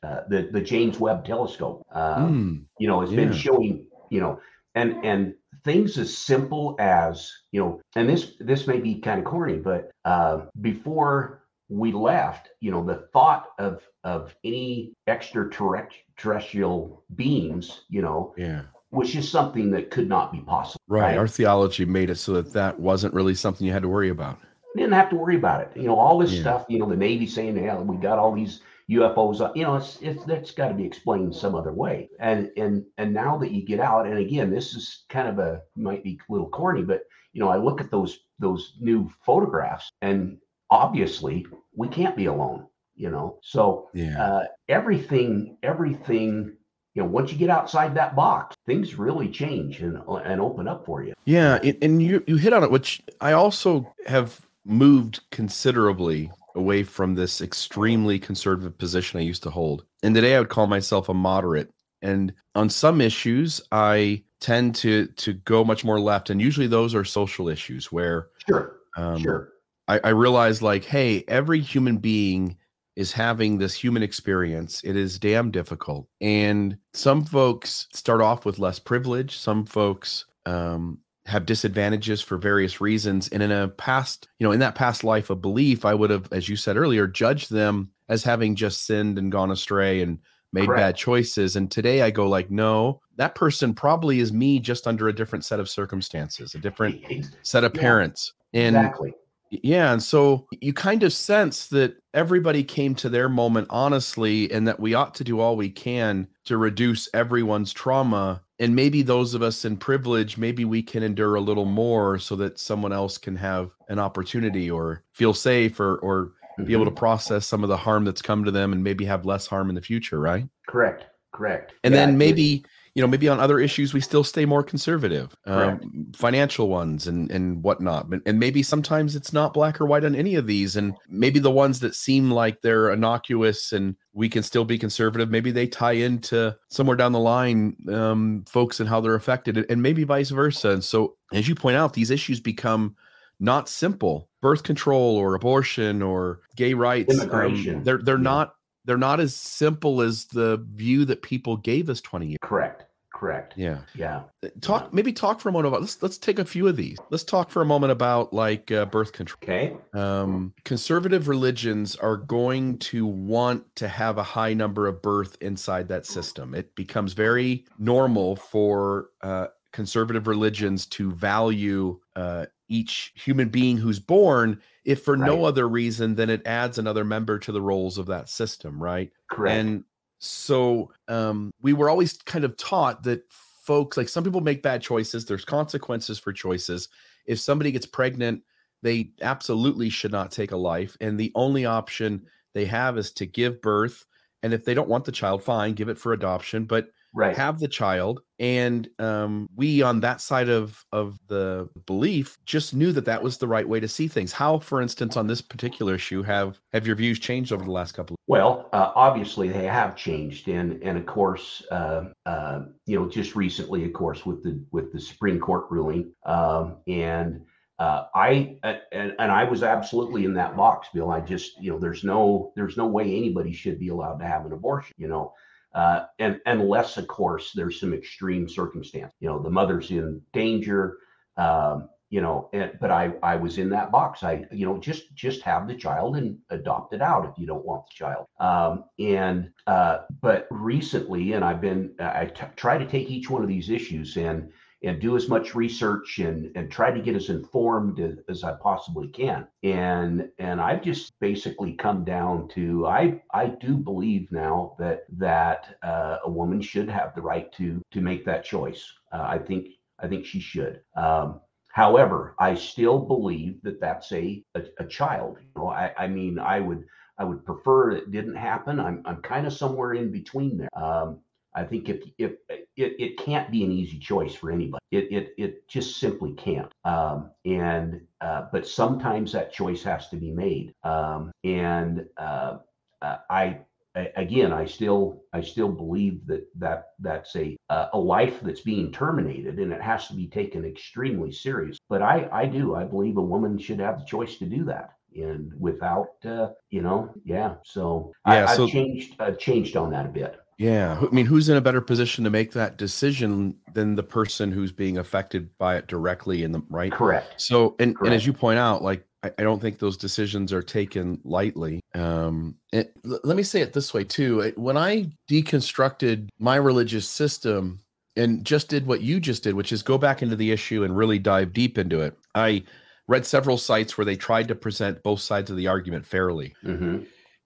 the 0.01 0.49
the 0.51 0.61
James 0.61 0.99
Webb 0.99 1.27
Telescope 1.27 1.85
mm, 1.95 2.63
you 2.79 2.89
know 2.89 3.01
has 3.01 3.11
yeah. 3.11 3.17
been 3.17 3.33
showing 3.33 3.87
you 4.11 4.21
know 4.21 4.41
and 4.75 5.05
and 5.05 5.35
things 5.65 5.99
as 5.99 6.17
simple 6.17 6.77
as 6.79 7.33
you 7.53 7.61
know 7.61 7.81
and 7.97 8.09
this 8.09 8.33
this 8.41 8.67
may 8.67 8.79
be 8.81 8.97
kind 8.97 9.19
of 9.19 9.25
corny 9.25 9.57
but 9.57 9.91
uh, 10.05 10.41
before 10.61 11.45
we 11.69 11.93
left 11.93 12.51
you 12.61 12.71
know 12.71 12.85
the 12.85 13.07
thought 13.13 13.49
of 13.59 13.83
of 14.05 14.35
any 14.45 14.93
extraterrestrial 15.07 17.05
beings 17.15 17.83
you 17.89 18.03
know 18.03 18.35
yeah 18.37 18.63
was 18.91 19.11
just 19.11 19.33
something 19.33 19.71
that 19.71 19.91
could 19.91 20.09
not 20.09 20.33
be 20.33 20.41
possible 20.41 20.81
right. 20.87 21.01
right 21.03 21.19
our 21.19 21.29
theology 21.29 21.85
made 21.85 22.11
it 22.11 22.17
so 22.17 22.33
that 22.35 22.53
that 22.53 22.79
wasn't 22.79 23.13
really 23.15 23.35
something 23.35 23.67
you 23.67 23.73
had 23.73 23.83
to 23.83 23.89
worry 23.89 24.11
about 24.11 24.39
didn't 24.77 24.93
have 24.93 25.11
to 25.11 25.17
worry 25.17 25.37
about 25.37 25.61
it 25.61 25.71
you 25.77 25.87
know 25.87 25.99
all 25.99 26.19
this 26.19 26.33
yeah. 26.33 26.41
stuff 26.41 26.67
you 26.69 26.79
know 26.79 26.89
the 26.89 26.97
navy 26.97 27.27
saying 27.27 27.57
yeah 27.57 27.79
we 27.79 27.97
got 27.97 28.19
all 28.19 28.33
these 28.33 28.61
UFOs, 28.97 29.57
you 29.57 29.65
know, 29.65 29.77
it's 29.77 29.99
it's 30.01 30.25
that's 30.25 30.53
got 30.53 30.69
to 30.69 30.75
be 30.75 30.85
explained 30.85 31.35
some 31.35 31.55
other 31.55 31.73
way. 31.73 32.09
And 32.21 32.51
and 32.57 32.85
and 32.99 33.13
now 33.13 33.39
that 33.39 33.53
you 33.53 33.65
get 33.65 33.81
out, 33.81 34.07
and 34.07 34.19
again, 34.19 34.51
this 34.51 34.75
is 34.75 35.05
kind 35.09 35.29
of 35.29 35.39
a 35.39 35.63
might 35.77 36.05
be 36.05 36.19
a 36.29 36.33
little 36.33 36.49
corny, 36.49 36.83
but 36.83 37.03
you 37.33 37.41
know, 37.41 37.49
I 37.49 37.57
look 37.57 37.81
at 37.81 37.91
those 37.91 38.21
those 38.39 38.75
new 38.81 39.11
photographs, 39.25 39.91
and 40.01 40.39
obviously 40.71 41.47
we 41.75 41.89
can't 41.89 42.17
be 42.17 42.27
alone. 42.27 42.67
You 42.95 43.11
know, 43.11 43.39
so 43.43 43.89
yeah, 43.95 44.23
uh, 44.23 44.45
everything 44.69 45.57
everything 45.63 46.57
you 46.95 47.03
know, 47.03 47.09
once 47.09 47.33
you 47.33 47.39
get 47.39 47.49
outside 47.49 47.95
that 47.95 48.15
box, 48.15 48.55
things 48.67 48.97
really 48.97 49.29
change 49.29 49.81
and 49.81 49.99
and 50.25 50.41
open 50.41 50.69
up 50.69 50.85
for 50.85 51.03
you. 51.03 51.15
Yeah, 51.25 51.59
and 51.81 52.03
you 52.03 52.23
you 52.27 52.37
hit 52.37 52.53
on 52.53 52.63
it, 52.63 52.71
which 52.71 53.03
I 53.21 53.33
also 53.33 53.95
have 54.07 54.43
moved 54.65 55.21
considerably 55.31 56.31
away 56.55 56.83
from 56.83 57.15
this 57.15 57.41
extremely 57.41 58.19
conservative 58.19 58.77
position 58.77 59.19
I 59.19 59.23
used 59.23 59.43
to 59.45 59.51
hold. 59.51 59.85
And 60.03 60.15
today 60.15 60.37
I 60.37 60.39
would 60.39 60.49
call 60.49 60.67
myself 60.67 61.09
a 61.09 61.15
moderate. 61.15 61.71
And 62.03 62.33
on 62.55 62.69
some 62.69 63.01
issues, 63.01 63.61
I 63.71 64.25
tend 64.41 64.75
to 64.75 65.07
to 65.07 65.35
go 65.35 65.65
much 65.65 65.85
more 65.85 66.01
left. 66.01 66.31
And 66.31 66.41
usually 66.41 66.67
those 66.67 66.95
are 66.95 67.05
social 67.05 67.49
issues 67.49 67.93
where 67.93 68.29
sure, 68.49 68.77
um, 68.97 69.21
sure. 69.21 69.53
I, 69.89 70.01
I 70.05 70.09
realize 70.11 70.63
like, 70.63 70.85
hey, 70.85 71.25
every 71.29 71.61
human 71.61 71.99
being 71.99 72.57
is 72.97 73.13
having 73.13 73.59
this 73.59 73.75
human 73.75 74.03
experience. 74.03 74.83
It 74.85 74.97
is 74.97 75.19
damn 75.19 75.51
difficult. 75.51 76.09
And 76.21 76.77
some 76.93 77.25
folks 77.25 77.87
start 77.93 78.21
off 78.21 78.45
with 78.45 78.59
less 78.59 78.79
privilege. 78.79 79.37
Some 79.37 79.65
folks 79.65 80.27
um, 80.45 80.99
have 81.27 81.47
disadvantages 81.47 82.21
for 82.21 82.37
various 82.37 82.81
reasons. 82.81 83.29
And 83.29 83.43
in 83.43 83.53
a 83.53 83.69
past 83.69 84.29
you 84.39 84.47
know 84.47 84.53
in 84.53 84.61
that 84.61 84.75
past 84.75 85.05
life 85.05 85.31
of 85.31 85.41
belief 85.41 85.85
i 85.85 85.95
would 85.95 86.11
have 86.11 86.29
as 86.33 86.49
you 86.49 86.57
said 86.57 86.77
earlier 86.77 87.07
judged 87.07 87.51
them 87.51 87.91
as 88.09 88.25
having 88.25 88.55
just 88.55 88.87
sinned 88.87 89.19
and 89.19 89.31
gone 89.33 89.51
astray 89.51 90.03
and 90.03 90.19
made 90.53 90.67
Correct. 90.67 90.81
bad 90.81 90.97
choices. 90.97 91.57
And 91.57 91.71
today 91.71 92.03
i 92.03 92.11
go 92.11 92.29
like 92.29 92.51
no 92.51 93.01
that 93.17 93.35
person 93.35 93.75
probably 93.75 94.21
is 94.21 94.33
me 94.33 94.59
just 94.59 94.87
under 94.87 95.09
a 95.09 95.15
different 95.15 95.45
set 95.45 95.61
of 95.61 95.69
circumstances 95.69 96.55
a 96.55 96.59
different 96.59 97.05
set 97.43 97.65
of 97.65 97.73
parents. 97.75 98.33
And 98.55 98.77
exactly 98.77 99.15
yeah 99.63 99.93
and 99.93 100.03
so 100.03 100.47
you 100.61 100.73
kind 100.73 101.03
of 101.03 101.13
sense 101.13 101.67
that 101.69 101.95
everybody 102.15 102.65
came 102.65 102.95
to 102.95 103.09
their 103.09 103.29
moment 103.29 103.67
honestly 103.71 104.51
and 104.51 104.67
that 104.67 104.81
we 104.81 104.95
ought 104.95 105.15
to 105.15 105.25
do 105.25 105.41
all 105.41 105.57
we 105.57 105.69
can 105.69 106.27
to 106.45 106.57
reduce 106.57 107.09
everyone's 107.13 107.73
trauma 107.73 108.41
and 108.59 108.75
maybe 108.75 109.03
those 109.03 109.35
of 109.35 109.43
us 109.43 109.65
in 109.65 109.77
privilege 109.77 110.39
maybe 110.39 110.65
we 110.65 110.83
can 110.83 111.03
endure 111.03 111.35
a 111.35 111.41
little 111.41 111.67
more 111.67 112.19
so 112.19 112.35
that 112.35 112.59
someone 112.59 112.93
else 112.93 113.19
can 113.19 113.37
have 113.37 113.71
an 113.89 113.99
opportunity 113.99 114.71
or 114.71 115.05
feel 115.13 115.35
safe 115.35 115.79
or 115.79 115.97
or 115.99 116.27
mm-hmm. 116.27 116.65
be 116.65 116.73
able 116.73 116.85
to 116.85 116.91
mm-hmm. 116.91 116.99
process 116.99 117.47
some 117.47 117.63
of 117.63 117.69
the 117.69 117.77
harm 117.77 118.05
that's 118.05 118.23
come 118.23 118.45
to 118.45 118.51
them 118.51 118.73
and 118.73 118.83
maybe 118.83 119.05
have 119.05 119.27
less 119.27 119.47
harm 119.47 119.69
in 119.69 119.75
the 119.75 119.83
future 119.83 120.19
right 120.19 120.49
correct 120.67 121.05
correct 121.33 121.75
and 121.85 121.93
yeah, 121.93 122.07
then 122.07 122.17
maybe 122.17 122.65
you 122.95 123.03
know 123.03 123.09
maybe 123.09 123.29
on 123.29 123.41
other 123.41 123.59
issues 123.59 123.95
we 123.95 124.01
still 124.01 124.25
stay 124.25 124.45
more 124.45 124.63
conservative 124.63 125.35
um, 125.47 126.13
financial 126.15 126.69
ones 126.69 127.07
and 127.07 127.31
and 127.31 127.63
whatnot 127.63 128.11
but, 128.11 128.21
and 128.27 128.39
maybe 128.39 128.63
sometimes 128.63 129.17
it's 129.17 129.33
not 129.33 129.55
black 129.55 129.81
or 129.81 129.87
white 129.87 130.05
on 130.05 130.15
any 130.15 130.35
of 130.35 130.47
these 130.47 130.77
and 130.77 130.95
maybe 131.09 131.39
the 131.39 131.51
ones 131.51 131.81
that 131.81 131.95
seem 131.95 132.31
like 132.31 132.61
they're 132.61 132.91
innocuous 132.91 133.73
and 133.73 133.97
we 134.13 134.29
can 134.29 134.43
still 134.43 134.65
be 134.65 134.79
conservative 134.79 135.31
maybe 135.31 135.51
they 135.51 135.67
tie 135.67 135.93
into 135.93 136.55
somewhere 136.69 136.97
down 136.97 137.13
the 137.13 137.19
line 137.19 137.77
um, 137.89 138.45
folks 138.49 138.81
and 138.81 138.89
how 138.89 139.01
they're 139.01 139.15
affected 139.15 139.65
and 139.71 139.83
maybe 139.83 140.05
vice 140.05 140.31
versa 140.31 140.71
and 140.71 140.85
so 140.85 141.17
as 141.33 141.49
you 141.49 141.55
point 141.55 141.77
out 141.77 141.95
these 141.95 142.11
issues 142.11 142.41
become 142.41 142.95
not 143.43 143.69
simple. 143.69 144.29
Birth 144.41 144.63
control 144.63 145.17
or 145.17 145.35
abortion 145.35 146.01
or 146.01 146.41
gay 146.57 146.75
rights 146.75 147.21
um, 147.21 147.85
they're 147.85 147.99
they're 147.99 148.17
yeah. 148.17 148.23
not 148.23 148.55
they're 148.85 148.97
not 148.97 149.21
as 149.21 149.35
simple 149.35 150.01
as 150.01 150.27
the 150.27 150.65
view 150.73 151.05
that 151.07 151.23
people 151.23 151.57
gave 151.57 151.89
us 151.89 152.01
20 152.01 152.27
years. 152.27 152.39
Correct. 152.43 152.87
Correct. 153.23 153.55
Yeah. 153.57 153.79
Yeah. 153.95 154.23
Uh, 154.43 154.49
talk 154.61 154.83
yeah. 154.85 154.89
maybe 154.91 155.13
talk 155.13 155.39
for 155.39 155.49
a 155.49 155.53
moment 155.53 155.69
about 155.69 155.83
let's 155.83 156.03
let's 156.03 156.19
take 156.19 156.41
a 156.41 156.45
few 156.45 156.67
of 156.67 156.77
these. 156.77 156.99
Let's 157.11 157.23
talk 157.23 157.51
for 157.51 157.63
a 157.63 157.65
moment 157.65 157.93
about 157.93 158.33
like 158.33 158.73
uh, 158.73 158.87
birth 158.87 159.13
control. 159.13 159.39
Okay. 159.45 159.77
Um, 159.95 160.55
conservative 160.65 161.29
religions 161.29 161.95
are 161.95 162.17
going 162.17 162.79
to 162.79 163.07
want 163.07 163.77
to 163.77 163.87
have 163.87 164.19
a 164.19 164.25
high 164.25 164.55
number 164.55 164.89
of 164.89 165.03
birth 165.03 165.37
inside 165.41 165.87
that 165.89 166.05
system. 166.05 166.53
It 166.53 166.75
becomes 166.75 167.13
very 167.13 167.65
normal 167.79 168.35
for 168.35 169.11
uh, 169.21 169.49
conservative 169.73 170.27
religions 170.27 170.87
to 170.87 171.13
value 171.13 172.01
uh, 172.17 172.47
each 172.73 173.13
human 173.15 173.49
being 173.49 173.77
who's 173.77 173.99
born 173.99 174.61
if 174.85 175.03
for 175.03 175.17
right. 175.17 175.27
no 175.27 175.45
other 175.45 175.69
reason 175.69 176.15
than 176.15 176.31
it 176.31 176.47
adds 176.47 176.79
another 176.79 177.05
member 177.05 177.39
to 177.39 177.53
the 177.53 177.61
rolls 177.61 177.99
of 177.99 178.07
that 178.07 178.29
system 178.29 178.83
right 178.83 179.11
correct 179.31 179.57
and 179.57 179.85
so 180.25 180.93
um, 181.09 181.51
we 181.61 181.73
were 181.73 181.91
always 181.91 182.13
kind 182.19 182.45
of 182.45 182.57
taught 182.57 183.03
that 183.03 183.25
folks 183.31 183.97
like 183.97 184.09
some 184.09 184.23
people 184.23 184.41
make 184.41 184.63
bad 184.63 184.81
choices 184.81 185.25
there's 185.25 185.45
consequences 185.45 186.19
for 186.19 186.33
choices 186.33 186.89
if 187.27 187.39
somebody 187.39 187.71
gets 187.73 187.87
pregnant 187.87 188.43
they 188.83 189.11
absolutely 189.21 189.89
should 189.89 190.13
not 190.13 190.31
take 190.31 190.53
a 190.53 190.57
life 190.57 190.97
and 191.01 191.19
the 191.19 191.33
only 191.35 191.65
option 191.65 192.25
they 192.55 192.65
have 192.67 192.99
is 192.99 193.11
to 193.13 193.27
give 193.27 193.63
birth. 193.63 194.05
And 194.43 194.53
if 194.53 194.65
they 194.65 194.75
don't 194.75 194.89
want 194.89 195.05
the 195.05 195.13
child, 195.13 195.43
fine, 195.43 195.75
give 195.75 195.89
it 195.89 195.99
for 195.99 196.13
adoption. 196.13 196.65
But 196.65 196.89
right. 197.15 197.37
have 197.37 197.59
the 197.59 197.69
child 197.69 198.21
and 198.39 198.89
um, 198.99 199.49
we 199.55 199.83
on 199.83 200.01
that 200.01 200.21
side 200.21 200.49
of 200.49 200.85
of 200.93 201.19
the 201.29 201.69
belief 201.87 202.37
just 202.45 202.75
knew 202.75 202.93
that 202.93 203.05
that 203.05 203.23
was 203.23 203.39
the 203.39 203.47
right 203.47 203.69
way 203.69 203.81
to 203.81 203.89
see 203.89 204.09
things 204.09 204.33
how 204.33 204.59
for 204.59 204.81
instance 204.81 205.17
on 205.17 205.27
this 205.27 205.41
particular 205.41 205.95
issue 205.95 206.23
have 206.23 206.59
have 206.73 206.87
your 206.87 206.97
views 206.97 207.19
changed 207.19 207.53
over 207.53 207.65
the 207.65 207.71
last 207.71 207.93
couple 207.93 208.15
of 208.15 208.19
well 208.27 208.69
uh, 208.73 208.93
obviously 208.95 209.49
they 209.49 209.67
have 209.67 209.97
changed 209.97 210.49
and 210.49 210.83
and 210.83 210.99
of 210.99 211.07
course 211.07 211.63
uh, 211.71 212.05
uh, 212.27 212.61
you 212.87 212.99
know 212.99 213.09
just 213.09 213.37
recently 213.37 213.85
of 213.85 213.93
course 213.93 214.25
with 214.27 214.43
the 214.43 214.63
with 214.73 214.93
the 214.93 215.01
supreme 215.01 215.39
court 215.39 215.65
ruling 215.71 216.13
um, 216.25 216.77
and 216.87 217.43
uh, 217.79 218.07
I 218.15 218.57
and, 218.63 219.13
and 219.19 219.33
I 219.33 219.43
was 219.43 219.65
absolutely 219.65 220.25
in 220.25 220.35
that 220.35 220.57
box, 220.57 220.89
Bill. 220.95 221.11
I 221.11 221.21
just 221.21 221.61
you 221.61 221.73
know 221.73 221.81
there's 221.81 222.05
no 222.05 222.53
there's 222.55 222.77
no 222.77 222.87
way 222.87 223.03
anybody 223.03 223.53
should 223.53 223.81
be 223.81 223.89
allowed 223.89 224.19
to 224.19 224.25
have 224.25 224.47
an 224.47 224.53
abortion. 224.53 224.95
You 224.99 225.09
know, 225.09 225.35
uh, 225.75 226.05
and 226.19 226.41
unless, 226.47 226.97
of 226.97 227.07
course, 227.07 227.53
there's 227.55 227.81
some 227.81 227.95
extreme 227.95 228.49
circumstance. 228.49 229.13
You 229.21 229.29
know, 229.29 229.43
the 229.43 229.51
mother's 229.51 229.91
in 229.91 230.21
danger. 230.33 230.99
Um, 231.37 231.89
you 232.13 232.21
know, 232.21 232.51
and, 232.53 232.73
but 232.79 232.91
I 232.91 233.15
I 233.23 233.37
was 233.37 233.57
in 233.57 233.71
that 233.71 233.91
box. 233.91 234.23
I 234.23 234.45
you 234.53 234.67
know 234.67 234.77
just 234.77 235.15
just 235.15 235.41
have 235.43 235.67
the 235.67 235.75
child 235.75 236.17
and 236.17 236.37
adopt 236.51 236.93
it 236.93 237.01
out 237.01 237.25
if 237.25 237.39
you 237.39 237.47
don't 237.47 237.65
want 237.65 237.87
the 237.87 237.95
child. 237.95 238.27
Um, 238.39 238.85
and 238.99 239.51
uh, 239.67 240.01
but 240.21 240.47
recently, 240.51 241.33
and 241.33 241.43
I've 241.43 241.63
been 241.63 241.95
I 241.99 242.27
t- 242.27 242.45
try 242.55 242.77
to 242.77 242.85
take 242.85 243.11
each 243.11 243.31
one 243.31 243.41
of 243.41 243.49
these 243.49 243.71
issues 243.71 244.19
and 244.19 244.53
and 244.85 245.01
do 245.01 245.17
as 245.17 245.29
much 245.29 245.55
research 245.55 246.19
and 246.19 246.51
and 246.57 246.71
try 246.71 246.91
to 246.91 247.01
get 247.01 247.17
as 247.17 247.29
informed 247.29 248.01
as, 248.29 248.43
I 248.45 248.55
possibly 248.55 249.09
can. 249.09 249.47
And 249.63 250.29
and 250.39 250.61
I've 250.61 250.83
just 250.83 251.13
basically 251.21 251.75
come 251.75 252.05
down 252.05 252.49
to 252.49 252.87
I 252.87 253.23
I 253.33 253.47
do 253.47 253.77
believe 253.77 254.31
now 254.33 254.75
that 254.79 255.05
that 255.19 255.77
uh, 255.83 256.19
a 256.25 256.31
woman 256.31 256.61
should 256.61 256.89
have 256.89 257.15
the 257.15 257.23
right 257.23 257.53
to 257.53 257.81
to 257.93 258.01
make 258.01 258.25
that 258.25 258.45
choice. 258.45 258.93
Uh, 259.13 259.25
I 259.29 259.39
think 259.39 259.69
I 260.01 260.09
think 260.09 260.27
she 260.27 260.41
should. 260.41 260.81
Um, 260.97 261.41
however, 261.73 262.35
I 262.39 262.55
still 262.55 262.99
believe 262.99 263.63
that 263.63 263.81
that's 263.81 264.11
a 264.13 264.45
a, 264.55 264.63
a 264.79 264.87
child. 264.87 265.39
You 265.41 265.49
know, 265.57 265.69
I, 265.69 265.93
I 265.97 266.09
mean, 266.09 266.39
I 266.39 266.61
would 266.61 266.85
I 267.19 267.25
would 267.25 267.45
prefer 267.45 267.93
it 267.93 268.11
didn't 268.11 268.37
happen. 268.37 268.81
I'm 268.81 269.03
I'm 269.05 269.23
kind 269.23 269.47
of 269.47 269.53
somewhere 269.53 269.95
in 269.95 270.11
between 270.11 270.59
there. 270.59 270.69
Um, 270.77 271.21
I 271.55 271.65
think 271.65 271.89
if 271.89 272.03
if 272.19 272.33
it, 272.77 272.97
it 272.99 273.19
can't 273.19 273.51
be 273.51 273.65
an 273.65 273.73
easy 273.73 273.99
choice 273.99 274.35
for 274.35 274.51
anybody, 274.51 274.83
it 274.91 275.13
it 275.13 275.35
it 275.37 275.69
just 275.69 275.99
simply 275.99 276.33
can't. 276.33 276.73
Um, 276.85 277.31
and 277.45 278.01
uh, 278.21 278.47
but 278.53 278.67
sometimes 278.67 279.33
that 279.33 279.53
choice 279.53 279.83
has 279.83 280.09
to 280.09 280.17
be 280.17 280.31
made. 280.31 280.73
Um, 280.85 281.33
and 281.45 282.07
uh, 282.17 282.59
uh 283.01 283.17
I 283.29 283.61
again 283.95 284.53
i 284.53 284.65
still 284.65 285.23
i 285.35 285.41
still 285.43 285.69
believe 285.69 286.27
that 286.27 286.47
that 286.59 286.93
that's 287.01 287.37
a 287.37 287.57
a 287.93 287.99
life 287.99 288.41
that's 288.41 288.63
being 288.63 288.91
terminated 288.91 289.59
and 289.59 289.71
it 289.73 289.83
has 289.83 290.09
to 290.09 290.15
be 290.15 290.27
taken 290.27 290.65
extremely 290.65 291.31
serious. 291.31 291.79
But 291.89 292.03
i 292.03 292.29
i 292.33 292.47
do. 292.47 292.75
I 292.75 292.85
believe 292.85 293.17
a 293.17 293.23
woman 293.23 293.59
should 293.59 293.81
have 293.81 293.99
the 293.99 294.05
choice 294.05 294.39
to 294.39 294.47
do 294.47 294.65
that. 294.65 294.95
And 295.15 295.53
without 295.59 296.15
uh, 296.25 296.49
you 296.71 296.81
know 296.81 297.13
yeah. 297.25 297.57
So 297.65 298.13
yeah, 298.27 298.47
I, 298.49 298.55
have 298.55 298.69
changed 298.69 299.17
i've 299.21 299.39
changed 299.39 299.77
on 299.77 299.91
that 299.91 300.07
a 300.07 300.09
bit 300.09 300.37
yeah. 300.59 300.99
I 301.01 301.15
mean, 301.15 301.27
who's 301.27 301.49
in 301.49 301.57
a 301.57 301.61
better 301.61 301.81
position 301.81 302.25
to 302.25 302.31
make 302.31 302.53
that 302.53 302.77
decision 302.77 303.57
than 303.75 303.95
the 303.95 304.03
person 304.03 304.53
who's 304.53 304.73
being 304.73 304.99
affected 304.99 305.57
by 305.59 305.77
it 305.77 305.87
directly 305.87 306.43
in 306.43 306.53
the 306.53 306.63
right? 306.69 306.93
Correct. 306.93 307.41
So, 307.41 307.75
and, 307.79 307.97
Correct. 307.97 308.07
and 308.07 308.15
as 308.15 308.27
you 308.27 308.33
point 308.33 308.59
out, 308.59 308.83
like, 308.83 309.07
I, 309.23 309.31
I, 309.39 309.43
don't 309.43 309.61
think 309.61 309.79
those 309.79 309.97
decisions 309.97 310.53
are 310.53 310.63
taken 310.63 311.21
lightly. 311.25 311.81
Um, 311.95 312.57
it, 312.73 312.93
l- 313.05 313.21
let 313.25 313.37
me 313.37 313.43
say 313.43 313.61
it 313.61 313.73
this 313.73 313.95
way 313.95 314.05
too. 314.05 314.53
When 314.57 314.77
I 314.77 315.11
deconstructed 315.31 316.29
my 316.39 316.57
religious 316.57 317.09
system 317.09 317.81
and 318.17 318.45
just 318.45 318.69
did 318.69 318.87
what 318.87 319.01
you 319.01 319.21
just 319.21 319.43
did, 319.43 319.55
which 319.55 319.73
is 319.73 319.83
go 319.83 319.99
back 319.99 320.23
into 320.23 320.37
the 320.37 320.51
issue 320.53 320.85
and 320.85 320.97
really 320.97 321.19
dive 321.19 321.53
deep 321.53 321.79
into 321.79 322.01
it, 322.01 322.17
I 322.35 322.65
read 323.09 323.27
several 323.27 323.59
sites 323.59 323.97
where 323.97 324.05
they 324.05 324.17
tried 324.17 324.49
to 324.49 324.55
present 324.55 325.03
both 325.03 325.21
sides 325.21 325.51
of 325.51 325.57
the 325.57 325.67
argument 325.67 326.07
fairly. 326.07 326.55
Mm-hmm 326.65 327.03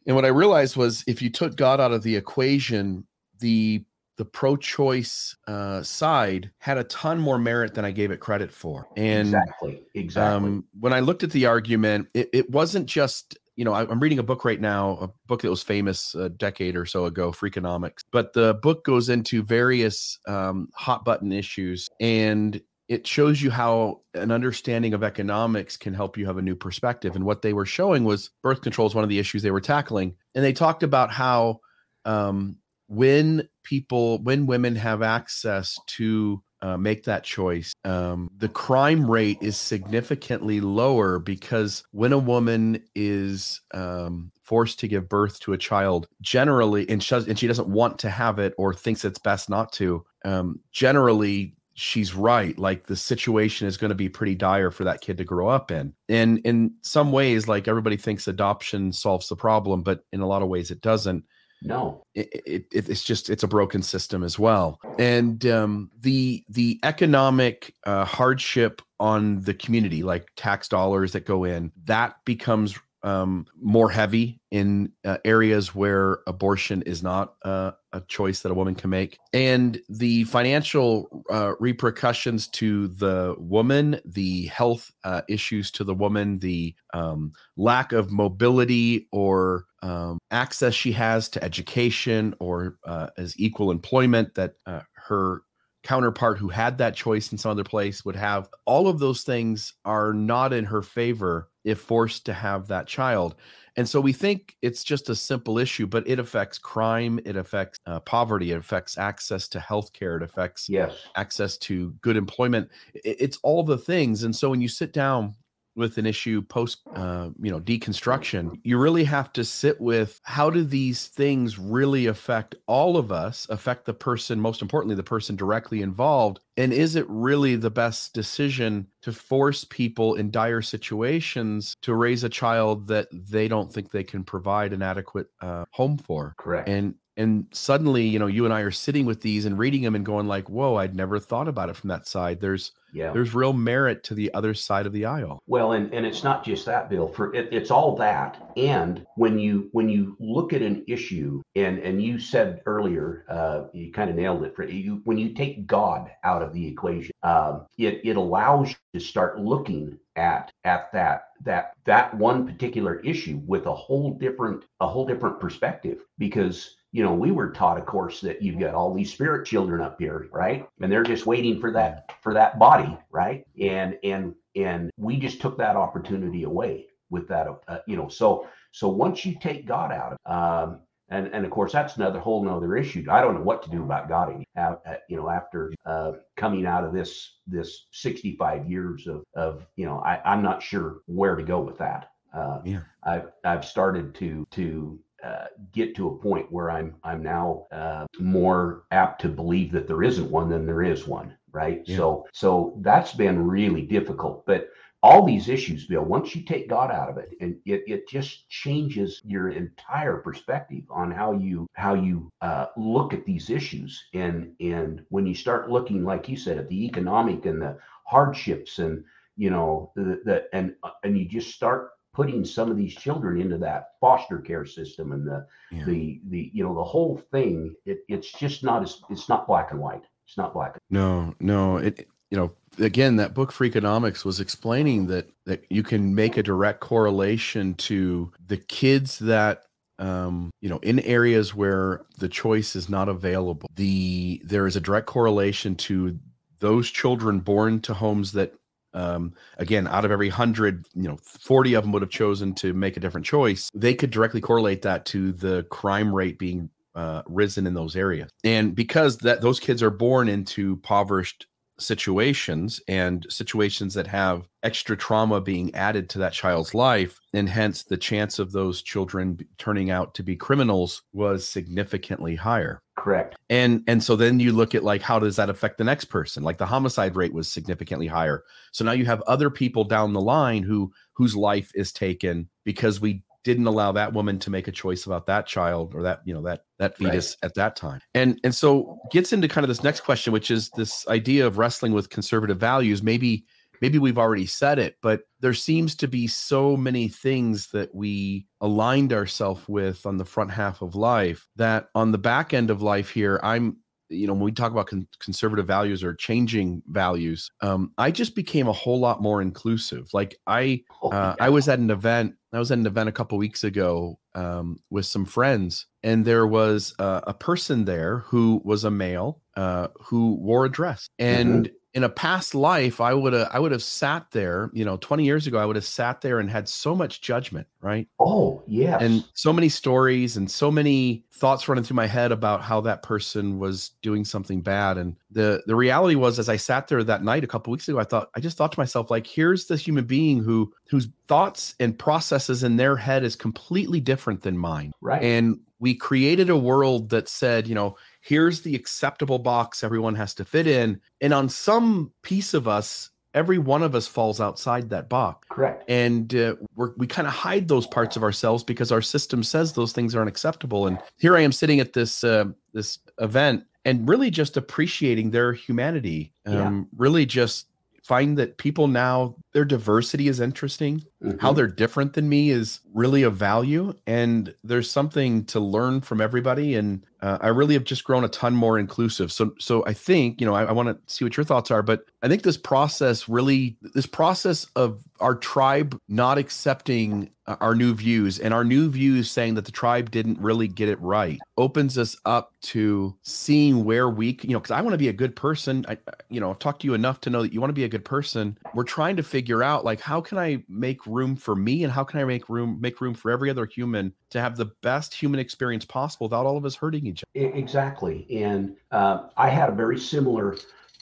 and 0.06 0.14
what 0.14 0.24
I 0.24 0.28
realized 0.28 0.76
was 0.76 1.04
if 1.06 1.20
you 1.20 1.30
took 1.30 1.56
God 1.56 1.80
out 1.80 1.92
of 1.92 2.02
the 2.02 2.14
equation, 2.16 3.06
the 3.40 3.84
the 4.16 4.24
pro-choice 4.24 5.36
uh, 5.46 5.82
side 5.82 6.50
had 6.58 6.78
a 6.78 6.84
ton 6.84 7.18
more 7.18 7.38
merit 7.38 7.74
than 7.74 7.84
I 7.84 7.90
gave 7.90 8.10
it 8.10 8.18
credit 8.18 8.50
for. 8.50 8.88
And 8.96 9.28
exactly, 9.28 9.82
exactly. 9.92 10.48
Um, 10.48 10.64
when 10.80 10.94
I 10.94 11.00
looked 11.00 11.22
at 11.22 11.30
the 11.32 11.44
argument, 11.44 12.08
it, 12.14 12.30
it 12.32 12.50
wasn't 12.50 12.86
just 12.86 13.36
you 13.56 13.64
know 13.64 13.72
I, 13.72 13.82
am 13.90 14.00
reading 14.00 14.18
a 14.18 14.22
book 14.22 14.44
right 14.44 14.60
now, 14.60 14.98
a 15.00 15.08
book 15.26 15.42
that 15.42 15.50
was 15.50 15.62
famous 15.62 16.14
a 16.14 16.28
decade 16.28 16.76
or 16.76 16.86
so 16.86 17.06
ago, 17.06 17.32
Freakonomics. 17.32 18.04
But 18.10 18.32
the 18.32 18.54
book 18.54 18.84
goes 18.84 19.08
into 19.08 19.42
various 19.42 20.18
um, 20.26 20.68
hot 20.72 21.04
button 21.04 21.32
issues, 21.32 21.88
and 22.00 22.60
it 22.88 23.06
shows 23.06 23.42
you 23.42 23.50
how 23.50 24.02
an 24.14 24.30
understanding 24.30 24.94
of 24.94 25.02
economics 25.02 25.76
can 25.76 25.92
help 25.92 26.16
you 26.16 26.26
have 26.26 26.38
a 26.38 26.42
new 26.42 26.54
perspective. 26.54 27.16
And 27.16 27.24
what 27.24 27.42
they 27.42 27.52
were 27.52 27.66
showing 27.66 28.04
was 28.04 28.30
birth 28.42 28.62
control 28.62 28.86
is 28.86 28.94
one 28.94 29.04
of 29.04 29.10
the 29.10 29.18
issues 29.18 29.42
they 29.42 29.50
were 29.50 29.60
tackling. 29.60 30.14
And 30.34 30.44
they 30.44 30.52
talked 30.52 30.82
about 30.82 31.10
how 31.10 31.60
um, 32.04 32.58
when 32.86 33.48
people, 33.64 34.22
when 34.22 34.46
women 34.46 34.76
have 34.76 35.02
access 35.02 35.78
to 35.88 36.42
uh, 36.62 36.76
make 36.76 37.04
that 37.04 37.24
choice, 37.24 37.74
um, 37.84 38.30
the 38.36 38.48
crime 38.48 39.10
rate 39.10 39.38
is 39.40 39.56
significantly 39.56 40.60
lower 40.60 41.18
because 41.18 41.82
when 41.90 42.12
a 42.12 42.18
woman 42.18 42.82
is 42.94 43.60
um, 43.74 44.30
forced 44.42 44.78
to 44.80 44.88
give 44.88 45.08
birth 45.08 45.40
to 45.40 45.52
a 45.52 45.58
child, 45.58 46.06
generally, 46.22 46.88
and 46.88 47.02
she, 47.02 47.14
and 47.16 47.38
she 47.38 47.48
doesn't 47.48 47.68
want 47.68 47.98
to 47.98 48.10
have 48.10 48.38
it 48.38 48.54
or 48.56 48.72
thinks 48.72 49.04
it's 49.04 49.18
best 49.18 49.50
not 49.50 49.72
to, 49.72 50.04
um, 50.24 50.60
generally 50.70 51.55
she's 51.76 52.14
right 52.14 52.58
like 52.58 52.86
the 52.86 52.96
situation 52.96 53.68
is 53.68 53.76
going 53.76 53.90
to 53.90 53.94
be 53.94 54.08
pretty 54.08 54.34
dire 54.34 54.70
for 54.70 54.84
that 54.84 55.02
kid 55.02 55.18
to 55.18 55.24
grow 55.24 55.46
up 55.46 55.70
in. 55.70 55.92
And 56.08 56.38
in 56.38 56.74
some 56.82 57.12
ways 57.12 57.46
like 57.46 57.68
everybody 57.68 57.98
thinks 57.98 58.26
adoption 58.26 58.92
solves 58.92 59.28
the 59.28 59.36
problem 59.36 59.82
but 59.82 60.00
in 60.10 60.20
a 60.20 60.26
lot 60.26 60.42
of 60.42 60.48
ways 60.48 60.70
it 60.70 60.80
doesn't. 60.80 61.24
No. 61.62 62.02
It, 62.14 62.28
it, 62.46 62.66
it's 62.70 63.04
just 63.04 63.28
it's 63.28 63.42
a 63.42 63.48
broken 63.48 63.82
system 63.82 64.22
as 64.22 64.38
well. 64.38 64.78
And 64.98 65.44
um, 65.46 65.90
the 66.00 66.44
the 66.48 66.80
economic 66.82 67.74
uh, 67.84 68.04
hardship 68.04 68.82
on 68.98 69.42
the 69.42 69.54
community 69.54 70.02
like 70.02 70.28
tax 70.36 70.68
dollars 70.68 71.12
that 71.12 71.26
go 71.26 71.44
in 71.44 71.72
that 71.84 72.16
becomes 72.24 72.78
um, 73.02 73.46
more 73.60 73.90
heavy 73.90 74.40
in 74.50 74.92
uh, 75.04 75.18
areas 75.24 75.74
where 75.74 76.18
abortion 76.26 76.82
is 76.82 77.02
not 77.02 77.34
uh, 77.44 77.72
a 77.92 78.00
choice 78.02 78.40
that 78.40 78.50
a 78.50 78.54
woman 78.54 78.74
can 78.74 78.90
make. 78.90 79.18
And 79.32 79.80
the 79.88 80.24
financial 80.24 81.24
uh, 81.30 81.52
repercussions 81.60 82.48
to 82.48 82.88
the 82.88 83.36
woman, 83.38 84.00
the 84.04 84.46
health 84.46 84.90
uh, 85.04 85.22
issues 85.28 85.70
to 85.72 85.84
the 85.84 85.94
woman, 85.94 86.38
the 86.38 86.74
um, 86.94 87.32
lack 87.56 87.92
of 87.92 88.10
mobility 88.10 89.08
or 89.12 89.66
um, 89.82 90.18
access 90.30 90.74
she 90.74 90.92
has 90.92 91.28
to 91.30 91.44
education 91.44 92.34
or 92.40 92.78
uh, 92.84 93.08
as 93.16 93.38
equal 93.38 93.70
employment 93.70 94.34
that 94.34 94.54
uh, 94.66 94.80
her 94.94 95.42
counterpart 95.86 96.36
who 96.36 96.48
had 96.48 96.78
that 96.78 96.96
choice 96.96 97.30
in 97.30 97.38
some 97.38 97.52
other 97.52 97.62
place 97.62 98.04
would 98.04 98.16
have 98.16 98.48
all 98.64 98.88
of 98.88 98.98
those 98.98 99.22
things 99.22 99.74
are 99.84 100.12
not 100.12 100.52
in 100.52 100.64
her 100.64 100.82
favor 100.82 101.48
if 101.66 101.80
forced 101.80 102.24
to 102.24 102.32
have 102.32 102.68
that 102.68 102.86
child. 102.86 103.34
And 103.76 103.86
so 103.86 104.00
we 104.00 104.14
think 104.14 104.56
it's 104.62 104.82
just 104.82 105.10
a 105.10 105.14
simple 105.14 105.58
issue, 105.58 105.86
but 105.86 106.08
it 106.08 106.18
affects 106.18 106.58
crime, 106.58 107.20
it 107.26 107.36
affects 107.36 107.78
uh, 107.84 108.00
poverty, 108.00 108.52
it 108.52 108.56
affects 108.56 108.96
access 108.96 109.48
to 109.48 109.58
healthcare, 109.58 110.16
it 110.16 110.22
affects 110.22 110.66
yes. 110.66 110.96
access 111.14 111.58
to 111.58 111.90
good 112.00 112.16
employment. 112.16 112.70
It's 112.94 113.38
all 113.42 113.62
the 113.62 113.76
things. 113.76 114.22
And 114.22 114.34
so 114.34 114.48
when 114.48 114.62
you 114.62 114.68
sit 114.68 114.94
down 114.94 115.34
with 115.76 115.98
an 115.98 116.06
issue 116.06 116.42
post 116.42 116.80
uh, 116.94 117.28
you 117.40 117.50
know 117.50 117.60
deconstruction 117.60 118.58
you 118.64 118.78
really 118.78 119.04
have 119.04 119.32
to 119.32 119.44
sit 119.44 119.80
with 119.80 120.20
how 120.24 120.50
do 120.50 120.64
these 120.64 121.06
things 121.06 121.58
really 121.58 122.06
affect 122.06 122.54
all 122.66 122.96
of 122.96 123.12
us 123.12 123.46
affect 123.50 123.84
the 123.84 123.94
person 123.94 124.40
most 124.40 124.62
importantly 124.62 124.96
the 124.96 125.02
person 125.02 125.36
directly 125.36 125.82
involved 125.82 126.40
and 126.56 126.72
is 126.72 126.96
it 126.96 127.06
really 127.08 127.56
the 127.56 127.70
best 127.70 128.14
decision 128.14 128.86
to 129.02 129.12
force 129.12 129.64
people 129.64 130.14
in 130.14 130.30
dire 130.30 130.62
situations 130.62 131.76
to 131.82 131.94
raise 131.94 132.24
a 132.24 132.28
child 132.28 132.88
that 132.88 133.08
they 133.12 133.46
don't 133.46 133.72
think 133.72 133.90
they 133.90 134.04
can 134.04 134.24
provide 134.24 134.72
an 134.72 134.82
adequate 134.82 135.28
uh, 135.40 135.64
home 135.70 135.98
for? 135.98 136.34
Correct. 136.38 136.68
And 136.68 136.94
and 137.18 137.46
suddenly 137.52 138.06
you 138.06 138.18
know 138.18 138.26
you 138.26 138.44
and 138.44 138.52
i 138.52 138.60
are 138.60 138.70
sitting 138.70 139.06
with 139.06 139.22
these 139.22 139.46
and 139.46 139.58
reading 139.58 139.80
them 139.80 139.94
and 139.94 140.04
going 140.04 140.26
like 140.26 140.50
whoa 140.50 140.76
i'd 140.76 140.94
never 140.94 141.18
thought 141.18 141.48
about 141.48 141.70
it 141.70 141.76
from 141.76 141.88
that 141.88 142.06
side. 142.06 142.40
There's 142.40 142.72
yeah. 142.96 143.12
there's 143.12 143.34
real 143.34 143.52
merit 143.52 144.02
to 144.04 144.14
the 144.14 144.32
other 144.34 144.54
side 144.54 144.86
of 144.86 144.92
the 144.92 145.04
aisle. 145.04 145.42
Well, 145.46 145.72
and 145.72 145.92
and 145.92 146.06
it's 146.06 146.24
not 146.24 146.44
just 146.44 146.64
that, 146.66 146.88
Bill. 146.88 147.08
For 147.08 147.34
it, 147.34 147.48
it's 147.52 147.70
all 147.70 147.96
that. 147.96 148.52
And 148.56 149.06
when 149.16 149.38
you 149.38 149.68
when 149.72 149.88
you 149.88 150.16
look 150.18 150.52
at 150.52 150.62
an 150.62 150.84
issue, 150.88 151.42
and 151.54 151.78
and 151.78 152.02
you 152.02 152.18
said 152.18 152.62
earlier, 152.66 153.24
uh, 153.28 153.64
you 153.72 153.92
kind 153.92 154.10
of 154.10 154.16
nailed 154.16 154.44
it. 154.44 154.56
For 154.56 154.64
you, 154.64 155.02
when 155.04 155.18
you 155.18 155.34
take 155.34 155.66
God 155.66 156.10
out 156.24 156.42
of 156.42 156.52
the 156.52 156.66
equation, 156.66 157.12
um, 157.22 157.66
it 157.78 158.00
it 158.04 158.16
allows 158.16 158.70
you 158.70 158.98
to 158.98 159.04
start 159.04 159.38
looking 159.38 159.98
at 160.16 160.50
at 160.64 160.90
that 160.92 161.28
that 161.44 161.72
that 161.84 162.16
one 162.16 162.46
particular 162.46 163.00
issue 163.00 163.40
with 163.46 163.66
a 163.66 163.74
whole 163.74 164.14
different 164.14 164.64
a 164.80 164.88
whole 164.88 165.06
different 165.06 165.38
perspective 165.38 166.02
because 166.18 166.76
you 166.96 167.02
know 167.02 167.12
we 167.12 167.30
were 167.30 167.50
taught 167.50 167.76
of 167.76 167.84
course 167.84 168.22
that 168.22 168.40
you've 168.40 168.58
got 168.58 168.74
all 168.74 168.94
these 168.94 169.12
spirit 169.12 169.46
children 169.46 169.82
up 169.82 169.96
here 169.98 170.28
right? 170.32 170.66
And 170.80 170.90
they're 170.90 171.02
just 171.02 171.26
waiting 171.26 171.60
for 171.60 171.70
that 171.72 172.10
for 172.22 172.32
that 172.32 172.58
body 172.58 172.96
right? 173.10 173.44
And 173.60 173.98
and 174.02 174.34
and 174.56 174.90
we 174.96 175.18
just 175.18 175.42
took 175.42 175.58
that 175.58 175.76
opportunity 175.76 176.44
away 176.44 176.86
with 177.10 177.28
that 177.28 177.48
uh, 177.68 177.78
you 177.86 177.96
know 177.96 178.08
so 178.08 178.48
so 178.72 178.88
once 178.88 179.26
you 179.26 179.38
take 179.38 179.66
god 179.66 179.92
out 179.92 180.16
of 180.24 180.32
um 180.32 180.80
and 181.10 181.26
and 181.34 181.44
of 181.44 181.50
course 181.50 181.72
that's 181.72 181.96
another 181.96 182.18
whole 182.18 182.42
nother 182.42 182.74
issue. 182.78 183.04
I 183.10 183.20
don't 183.20 183.34
know 183.34 183.42
what 183.42 183.62
to 183.64 183.70
do 183.70 183.82
about 183.82 184.08
god 184.08 184.42
uh, 184.56 184.76
you 185.10 185.18
know 185.18 185.28
after 185.28 185.74
uh, 185.84 186.12
coming 186.34 186.64
out 186.64 186.82
of 186.82 186.94
this 186.94 187.36
this 187.46 187.88
65 187.92 188.70
years 188.70 189.06
of 189.06 189.22
of 189.34 189.66
you 189.76 189.84
know 189.84 189.98
I, 190.00 190.20
i'm 190.24 190.42
not 190.42 190.62
sure 190.62 191.00
where 191.04 191.36
to 191.36 191.42
go 191.42 191.60
with 191.60 191.76
that. 191.76 192.10
Uh, 192.34 192.60
yeah. 192.64 192.80
I've 193.02 193.28
I've 193.44 193.64
started 193.66 194.14
to 194.16 194.46
to 194.52 194.98
uh, 195.26 195.46
get 195.72 195.94
to 195.96 196.08
a 196.08 196.18
point 196.18 196.50
where 196.52 196.70
I'm 196.70 196.94
I'm 197.02 197.22
now 197.22 197.66
uh, 197.72 198.06
more 198.18 198.84
apt 198.90 199.22
to 199.22 199.28
believe 199.28 199.72
that 199.72 199.86
there 199.86 200.02
isn't 200.02 200.30
one 200.30 200.48
than 200.48 200.66
there 200.66 200.82
is 200.82 201.06
one, 201.06 201.36
right? 201.52 201.82
Yeah. 201.84 201.96
So 201.96 202.26
so 202.32 202.78
that's 202.80 203.12
been 203.12 203.46
really 203.46 203.82
difficult, 203.82 204.46
but 204.46 204.68
all 205.02 205.24
these 205.24 205.48
issues, 205.48 205.86
Bill, 205.86 206.04
once 206.04 206.34
you 206.34 206.42
take 206.42 206.68
God 206.68 206.90
out 206.90 207.08
of 207.08 207.18
it, 207.18 207.30
and 207.40 207.56
it, 207.64 207.84
it 207.86 208.08
just 208.08 208.48
changes 208.48 209.20
your 209.24 209.50
entire 209.50 210.16
perspective 210.16 210.82
on 210.90 211.10
how 211.10 211.32
you 211.32 211.66
how 211.74 211.94
you 211.94 212.30
uh, 212.40 212.66
look 212.76 213.14
at 213.14 213.24
these 213.24 213.50
issues. 213.50 214.02
And 214.14 214.52
and 214.60 215.04
when 215.10 215.26
you 215.26 215.34
start 215.34 215.70
looking, 215.70 216.04
like 216.04 216.28
you 216.28 216.36
said, 216.36 216.58
at 216.58 216.68
the 216.68 216.84
economic 216.84 217.46
and 217.46 217.60
the 217.60 217.78
hardships 218.04 218.78
and 218.78 219.04
you 219.36 219.50
know 219.50 219.92
the, 219.94 220.20
the 220.24 220.44
and 220.52 220.74
and 221.04 221.18
you 221.18 221.26
just 221.28 221.54
start 221.54 221.90
putting 222.16 222.46
some 222.46 222.70
of 222.70 222.78
these 222.78 222.94
children 222.94 223.38
into 223.38 223.58
that 223.58 223.90
foster 224.00 224.38
care 224.38 224.64
system 224.64 225.12
and 225.12 225.28
the 225.28 225.46
yeah. 225.70 225.84
the 225.84 226.18
the 226.30 226.50
you 226.54 226.64
know 226.64 226.74
the 226.74 226.82
whole 226.82 227.18
thing 227.30 227.76
it, 227.84 227.98
it's 228.08 228.32
just 228.32 228.64
not 228.64 228.82
as 228.82 229.02
it's 229.10 229.28
not 229.28 229.46
black 229.46 229.70
and 229.70 229.78
white 229.78 230.02
it's 230.26 230.38
not 230.38 230.54
black 230.54 230.78
no 230.88 231.34
no 231.40 231.76
it 231.76 232.08
you 232.30 232.38
know 232.38 232.50
again 232.78 233.16
that 233.16 233.34
book 233.34 233.52
freakonomics 233.52 234.24
was 234.24 234.40
explaining 234.40 235.06
that 235.06 235.28
that 235.44 235.62
you 235.68 235.82
can 235.82 236.14
make 236.14 236.38
a 236.38 236.42
direct 236.42 236.80
correlation 236.80 237.74
to 237.74 238.32
the 238.46 238.56
kids 238.56 239.18
that 239.18 239.64
um, 239.98 240.50
you 240.62 240.70
know 240.70 240.78
in 240.78 241.00
areas 241.00 241.54
where 241.54 242.06
the 242.16 242.30
choice 242.30 242.74
is 242.74 242.88
not 242.88 243.10
available 243.10 243.68
the 243.74 244.40
there 244.42 244.66
is 244.66 244.76
a 244.76 244.80
direct 244.80 245.06
correlation 245.06 245.76
to 245.76 246.18
those 246.60 246.90
children 246.90 247.40
born 247.40 247.78
to 247.80 247.92
homes 247.92 248.32
that 248.32 248.54
um, 248.96 249.32
again 249.58 249.86
out 249.86 250.04
of 250.04 250.10
every 250.10 250.28
100 250.28 250.86
you 250.94 251.08
know 251.08 251.16
40 251.22 251.74
of 251.74 251.84
them 251.84 251.92
would 251.92 252.02
have 252.02 252.10
chosen 252.10 252.54
to 252.54 252.72
make 252.72 252.96
a 252.96 253.00
different 253.00 253.26
choice 253.26 253.70
they 253.74 253.94
could 253.94 254.10
directly 254.10 254.40
correlate 254.40 254.82
that 254.82 255.04
to 255.06 255.32
the 255.32 255.64
crime 255.70 256.14
rate 256.14 256.38
being 256.38 256.70
uh, 256.96 257.22
risen 257.26 257.66
in 257.66 257.74
those 257.74 257.94
areas. 257.94 258.30
And 258.42 258.74
because 258.74 259.18
that 259.18 259.42
those 259.42 259.60
kids 259.60 259.82
are 259.82 259.90
born 259.90 260.28
into 260.28 260.72
impoverished 260.72 261.46
situations 261.78 262.80
and 262.88 263.26
situations 263.28 263.94
that 263.94 264.06
have 264.06 264.48
extra 264.62 264.96
trauma 264.96 265.40
being 265.40 265.74
added 265.74 266.08
to 266.08 266.18
that 266.18 266.32
child's 266.32 266.74
life 266.74 267.20
and 267.34 267.48
hence 267.48 267.82
the 267.82 267.96
chance 267.96 268.38
of 268.38 268.52
those 268.52 268.82
children 268.82 269.38
turning 269.58 269.90
out 269.90 270.14
to 270.14 270.22
be 270.22 270.34
criminals 270.34 271.02
was 271.12 271.46
significantly 271.46 272.34
higher. 272.34 272.82
Correct. 272.96 273.36
And 273.50 273.84
and 273.86 274.02
so 274.02 274.16
then 274.16 274.40
you 274.40 274.52
look 274.52 274.74
at 274.74 274.82
like 274.82 275.02
how 275.02 275.18
does 275.18 275.36
that 275.36 275.50
affect 275.50 275.76
the 275.76 275.84
next 275.84 276.06
person? 276.06 276.42
Like 276.42 276.56
the 276.56 276.66
homicide 276.66 277.14
rate 277.14 277.34
was 277.34 277.46
significantly 277.46 278.06
higher. 278.06 278.44
So 278.72 278.84
now 278.84 278.92
you 278.92 279.04
have 279.04 279.22
other 279.22 279.50
people 279.50 279.84
down 279.84 280.14
the 280.14 280.20
line 280.20 280.62
who 280.62 280.90
whose 281.12 281.36
life 281.36 281.70
is 281.74 281.92
taken 281.92 282.48
because 282.64 283.00
we 283.00 283.22
didn't 283.46 283.68
allow 283.68 283.92
that 283.92 284.12
woman 284.12 284.40
to 284.40 284.50
make 284.50 284.66
a 284.66 284.72
choice 284.72 285.06
about 285.06 285.24
that 285.24 285.46
child 285.46 285.94
or 285.94 286.02
that 286.02 286.20
you 286.24 286.34
know 286.34 286.42
that 286.42 286.62
that 286.80 286.98
fetus 286.98 287.36
right. 287.40 287.46
at 287.46 287.54
that 287.54 287.76
time 287.76 288.00
and 288.12 288.40
and 288.42 288.52
so 288.52 288.98
gets 289.12 289.32
into 289.32 289.46
kind 289.46 289.62
of 289.62 289.68
this 289.68 289.84
next 289.84 290.00
question 290.00 290.32
which 290.32 290.50
is 290.50 290.68
this 290.70 291.06
idea 291.06 291.46
of 291.46 291.56
wrestling 291.56 291.92
with 291.92 292.10
conservative 292.10 292.58
values 292.58 293.04
maybe 293.04 293.44
maybe 293.80 294.00
we've 294.00 294.18
already 294.18 294.46
said 294.46 294.80
it 294.80 294.96
but 295.00 295.20
there 295.38 295.54
seems 295.54 295.94
to 295.94 296.08
be 296.08 296.26
so 296.26 296.76
many 296.76 297.06
things 297.06 297.68
that 297.68 297.94
we 297.94 298.44
aligned 298.60 299.12
ourselves 299.12 299.62
with 299.68 300.04
on 300.04 300.16
the 300.16 300.24
front 300.24 300.50
half 300.50 300.82
of 300.82 300.96
life 300.96 301.46
that 301.54 301.86
on 301.94 302.10
the 302.10 302.18
back 302.18 302.52
end 302.52 302.68
of 302.68 302.82
life 302.82 303.10
here 303.10 303.38
i'm 303.44 303.76
you 304.08 304.26
know 304.26 304.32
when 304.32 304.42
we 304.42 304.52
talk 304.52 304.72
about 304.72 304.86
con- 304.86 305.08
conservative 305.18 305.66
values 305.66 306.02
or 306.02 306.14
changing 306.14 306.82
values 306.88 307.50
um, 307.60 307.92
i 307.98 308.10
just 308.10 308.34
became 308.34 308.68
a 308.68 308.72
whole 308.72 309.00
lot 309.00 309.22
more 309.22 309.42
inclusive. 309.42 310.08
Like 310.12 310.38
i 310.46 310.82
oh, 311.02 311.10
uh, 311.10 311.34
i 311.40 311.48
was 311.48 311.68
at 311.68 311.78
an 311.78 311.90
event 311.90 312.34
i 312.52 312.58
was 312.58 312.70
at 312.70 312.78
an 312.78 312.86
event 312.86 313.08
a 313.08 313.12
couple 313.12 313.38
weeks 313.38 313.64
ago 313.64 314.18
um, 314.34 314.80
with 314.90 315.06
some 315.06 315.24
friends 315.24 315.86
and 316.02 316.24
there 316.24 316.46
was 316.46 316.94
uh, 316.98 317.20
a 317.26 317.34
person 317.34 317.84
there 317.84 318.18
who 318.18 318.60
was 318.64 318.84
a 318.84 318.90
male 318.90 319.40
uh, 319.56 319.88
who 319.98 320.34
wore 320.34 320.66
a 320.66 320.70
dress. 320.70 321.08
And 321.18 321.64
mm-hmm 321.64 321.72
in 321.96 322.04
a 322.04 322.08
past 322.08 322.54
life 322.54 323.00
i 323.00 323.12
would 323.12 323.32
have 323.32 323.48
i 323.52 323.58
would 323.58 323.72
have 323.72 323.82
sat 323.82 324.30
there 324.30 324.70
you 324.72 324.84
know 324.84 324.96
20 324.98 325.24
years 325.24 325.46
ago 325.46 325.58
i 325.58 325.64
would 325.64 325.76
have 325.76 325.84
sat 325.84 326.20
there 326.20 326.38
and 326.38 326.50
had 326.50 326.68
so 326.68 326.94
much 326.94 327.20
judgment 327.20 327.66
right? 327.86 328.08
Oh 328.18 328.62
yeah 328.66 328.98
and 329.00 329.24
so 329.34 329.52
many 329.52 329.68
stories 329.68 330.36
and 330.36 330.50
so 330.50 330.70
many 330.70 331.24
thoughts 331.32 331.68
running 331.68 331.84
through 331.84 331.94
my 331.94 332.06
head 332.06 332.32
about 332.32 332.60
how 332.60 332.80
that 332.80 333.02
person 333.04 333.58
was 333.58 333.90
doing 334.02 334.24
something 334.24 334.60
bad. 334.60 334.98
And 334.98 335.14
the 335.30 335.62
the 335.66 335.76
reality 335.76 336.16
was 336.16 336.38
as 336.38 336.48
i 336.48 336.56
sat 336.56 336.88
there 336.88 337.04
that 337.04 337.22
night 337.22 337.44
a 337.44 337.46
couple 337.46 337.70
weeks 337.70 337.88
ago 337.88 337.98
i 337.98 338.04
thought 338.04 338.30
i 338.34 338.40
just 338.40 338.56
thought 338.56 338.72
to 338.72 338.80
myself 338.80 339.10
like 339.10 339.26
here's 339.26 339.66
this 339.66 339.86
human 339.86 340.04
being 340.04 340.42
who 340.42 340.72
whose 340.88 341.08
thoughts 341.28 341.74
and 341.78 341.98
processes 341.98 342.64
in 342.64 342.76
their 342.76 342.96
head 342.96 343.22
is 343.22 343.36
completely 343.36 344.00
different 344.00 344.42
than 344.42 344.58
mine. 344.58 344.92
Right. 345.00 345.22
And 345.22 345.60
we 345.78 345.94
created 345.94 346.48
a 346.50 346.56
world 346.56 347.10
that 347.10 347.28
said 347.28 347.68
you 347.68 347.74
know 347.74 347.96
here's 348.26 348.62
the 348.62 348.74
acceptable 348.74 349.38
box 349.38 349.84
everyone 349.84 350.16
has 350.16 350.34
to 350.34 350.44
fit 350.44 350.66
in. 350.66 351.00
And 351.20 351.32
on 351.32 351.48
some 351.48 352.10
piece 352.22 352.54
of 352.54 352.66
us, 352.66 353.10
every 353.34 353.58
one 353.58 353.84
of 353.84 353.94
us 353.94 354.08
falls 354.08 354.40
outside 354.40 354.90
that 354.90 355.08
box. 355.08 355.46
Correct. 355.48 355.84
And 355.88 356.34
uh, 356.34 356.56
we 356.96 357.06
kind 357.06 357.28
of 357.28 357.34
hide 357.34 357.68
those 357.68 357.86
parts 357.86 358.16
of 358.16 358.24
ourselves 358.24 358.64
because 358.64 358.90
our 358.90 359.02
system 359.02 359.44
says 359.44 359.74
those 359.74 359.92
things 359.92 360.16
aren't 360.16 360.28
acceptable. 360.28 360.88
And 360.88 360.98
here 361.18 361.36
I 361.36 361.42
am 361.42 361.52
sitting 361.52 361.78
at 361.78 361.92
this 361.92 362.24
uh, 362.24 362.46
this 362.72 362.98
event 363.20 363.64
and 363.84 364.08
really 364.08 364.30
just 364.30 364.56
appreciating 364.56 365.30
their 365.30 365.52
humanity. 365.52 366.32
Um, 366.46 366.54
yeah. 366.54 366.82
Really 366.96 367.26
just 367.26 367.68
find 368.06 368.38
that 368.38 368.56
people 368.56 368.86
now 368.86 369.34
their 369.52 369.64
diversity 369.64 370.28
is 370.28 370.38
interesting 370.38 371.02
mm-hmm. 371.22 371.38
how 371.38 371.52
they're 371.52 371.66
different 371.66 372.12
than 372.12 372.28
me 372.28 372.50
is 372.50 372.78
really 372.94 373.24
of 373.24 373.34
value 373.34 373.92
and 374.06 374.54
there's 374.62 374.88
something 374.88 375.44
to 375.44 375.58
learn 375.58 376.00
from 376.00 376.20
everybody 376.20 376.76
and 376.76 377.04
uh, 377.22 377.38
i 377.40 377.48
really 377.48 377.74
have 377.74 377.84
just 377.84 378.04
grown 378.04 378.24
a 378.24 378.28
ton 378.28 378.54
more 378.54 378.78
inclusive. 378.78 379.32
So 379.32 379.54
so 379.58 379.84
i 379.86 379.92
think 379.92 380.40
you 380.40 380.46
know 380.46 380.54
i, 380.54 380.64
I 380.64 380.72
want 380.72 380.88
to 380.88 381.12
see 381.12 381.24
what 381.24 381.36
your 381.36 381.44
thoughts 381.44 381.70
are 381.70 381.82
but 381.82 382.04
i 382.22 382.28
think 382.28 382.42
this 382.42 382.56
process 382.56 383.28
really 383.28 383.76
this 383.94 384.06
process 384.06 384.66
of 384.76 385.02
our 385.20 385.34
tribe 385.34 385.98
not 386.08 386.38
accepting 386.38 387.30
uh, 387.46 387.56
our 387.60 387.74
new 387.74 387.94
views 387.94 388.38
and 388.38 388.52
our 388.52 388.64
new 388.64 388.88
views 388.90 389.30
saying 389.30 389.54
that 389.54 389.64
the 389.64 389.72
tribe 389.72 390.10
didn't 390.10 390.38
really 390.40 390.68
get 390.68 390.88
it 390.88 391.00
right 391.00 391.38
opens 391.56 391.96
us 391.96 392.16
up 392.24 392.52
to 392.60 393.14
seeing 393.22 393.84
where 393.84 394.10
we 394.10 394.38
you 394.42 394.50
know 394.50 394.58
because 394.58 394.72
i 394.72 394.80
want 394.80 394.92
to 394.92 394.98
be 394.98 395.08
a 395.08 395.12
good 395.12 395.34
person. 395.36 395.84
I 395.88 395.96
you 396.28 396.40
know 396.40 396.50
i've 396.50 396.58
talked 396.58 396.82
to 396.82 396.86
you 396.86 396.94
enough 396.94 397.20
to 397.22 397.30
know 397.30 397.42
that 397.42 397.52
you 397.52 397.60
want 397.60 397.70
to 397.70 397.74
be 397.74 397.84
a 397.84 397.88
good 397.88 398.04
person. 398.04 398.58
We're 398.74 398.84
trying 398.84 399.16
to 399.16 399.22
figure 399.22 399.62
out 399.62 399.84
like 399.84 400.00
how 400.00 400.20
can 400.20 400.38
i 400.38 400.62
make 400.68 401.06
room 401.06 401.36
for 401.36 401.54
me 401.54 401.84
and 401.84 401.92
how 401.92 402.04
can 402.04 402.20
i 402.20 402.24
make 402.24 402.48
room 402.48 402.78
make 402.80 403.00
room 403.00 403.14
for 403.14 403.30
every 403.30 403.48
other 403.48 403.66
human 403.66 404.12
to 404.30 404.40
have 404.40 404.56
the 404.56 404.66
best 404.82 405.14
human 405.14 405.40
experience 405.40 405.84
possible 405.84 406.26
without 406.26 406.46
all 406.46 406.56
of 406.56 406.64
us 406.64 406.74
hurting 406.74 407.06
each 407.06 407.22
other. 407.22 407.48
Exactly. 407.54 408.26
And 408.42 408.76
uh, 408.90 409.28
i 409.36 409.48
had 409.48 409.68
a 409.68 409.72
very 409.72 409.98
similar 409.98 410.56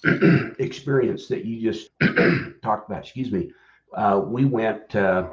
experience 0.58 1.26
that 1.28 1.44
you 1.44 1.60
just 1.72 1.90
talked 2.62 2.88
about. 2.88 3.02
Excuse 3.04 3.30
me. 3.30 3.50
Uh, 3.94 4.20
we 4.24 4.44
went 4.44 4.94
uh, 4.96 5.28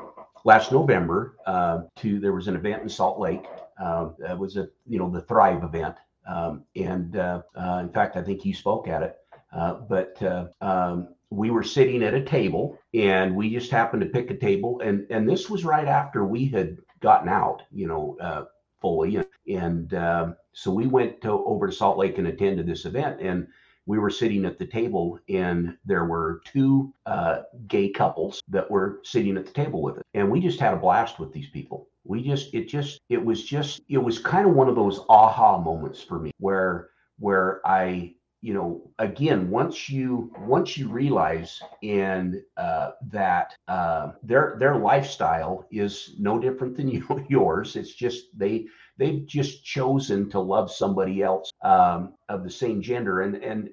last 0.46 0.72
november 0.72 1.36
uh, 1.46 1.82
to 1.98 2.20
there 2.20 2.34
was 2.34 2.48
an 2.48 2.56
event 2.56 2.84
in 2.84 2.90
salt 2.90 3.20
lake. 3.20 3.46
Uh, 3.82 4.10
it 4.30 4.38
was 4.38 4.58
a 4.58 4.70
you 4.88 5.00
know 5.00 5.10
the 5.10 5.22
thrive 5.22 5.64
event. 5.64 5.96
Um, 6.28 6.64
and 6.76 7.18
uh, 7.18 7.42
in 7.82 7.90
fact 7.90 8.16
i 8.16 8.22
think 8.22 8.46
you 8.46 8.54
spoke 8.54 8.88
at 8.88 9.04
it. 9.04 9.18
But 9.52 10.22
um, 10.62 11.10
we 11.30 11.50
were 11.50 11.64
sitting 11.64 12.04
at 12.04 12.14
a 12.14 12.24
table 12.24 12.78
and 12.94 13.36
we 13.36 13.50
just 13.50 13.72
happened 13.72 14.02
to 14.04 14.10
pick 14.10 14.30
a 14.30 14.38
table. 14.38 14.80
And 14.82 15.06
and 15.10 15.28
this 15.28 15.50
was 15.50 15.66
right 15.66 15.88
after 15.88 16.24
we 16.24 16.46
had 16.46 16.78
gotten 17.02 17.30
out 17.30 17.64
you 17.72 17.88
know 17.88 18.18
uh, 18.22 18.46
fully. 18.82 19.24
And, 19.48 19.94
um, 19.94 20.36
so 20.54 20.72
we 20.72 20.88
went 20.88 21.22
to, 21.22 21.30
over 21.30 21.68
to 21.68 21.74
salt 21.74 21.98
lake 21.98 22.18
and 22.18 22.28
attended 22.28 22.66
this 22.66 22.86
event 22.86 23.22
and 23.22 23.48
we 23.86 24.00
were 24.00 24.10
sitting 24.10 24.46
at 24.46 24.60
the 24.60 24.66
table 24.66 25.20
and 25.30 25.78
there 25.86 26.06
were 26.06 26.42
two 26.46 26.94
uh, 27.06 27.42
gay 27.68 27.90
couples 27.90 28.42
that 28.48 28.70
were 28.70 29.00
sitting 29.04 29.38
at 29.38 29.46
the 29.46 29.52
table 29.52 29.82
with 29.82 29.98
us. 29.98 30.04
And 30.14 30.30
we 30.30 30.40
just 30.40 30.60
had 30.60 30.74
a 30.74 30.78
blast 30.78 31.20
with 31.20 31.32
these 31.32 31.50
people. 31.50 31.88
We 32.04 32.24
just 32.24 32.54
it 32.54 32.68
just 32.68 33.00
it 33.10 33.24
was 33.24 33.44
just 33.44 33.82
it 33.88 33.98
was 33.98 34.20
kind 34.20 34.48
of 34.48 34.56
one 34.56 34.68
of 34.68 34.76
those 34.76 35.02
aha 35.10 35.58
moments 35.58 36.02
for 36.02 36.20
me 36.20 36.32
where 36.40 36.90
where 37.20 37.62
i 37.66 38.14
you 38.42 38.54
know 38.54 38.92
again 39.00 39.50
once 39.50 39.90
you 39.90 40.32
once 40.40 40.78
you 40.78 40.88
realize 40.90 41.62
and 41.84 42.42
uh, 42.58 42.92
that 43.10 43.54
uh, 43.68 44.12
their 44.24 44.56
their 44.60 44.76
lifestyle 44.76 45.66
is 45.72 46.16
no 46.20 46.40
different 46.40 46.76
than 46.76 46.88
you, 46.96 47.26
yours 47.30 47.76
it's 47.76 47.94
just 47.94 48.26
they 48.38 48.66
they've 49.02 49.26
just 49.26 49.66
chosen 49.66 50.30
to 50.30 50.40
love 50.40 50.72
somebody 50.72 51.24
else 51.24 51.52
um, 51.64 52.14
of 52.30 52.44
the 52.44 52.50
same 52.50 52.82
gender. 52.82 53.22
And 53.22 53.36
and 53.36 53.70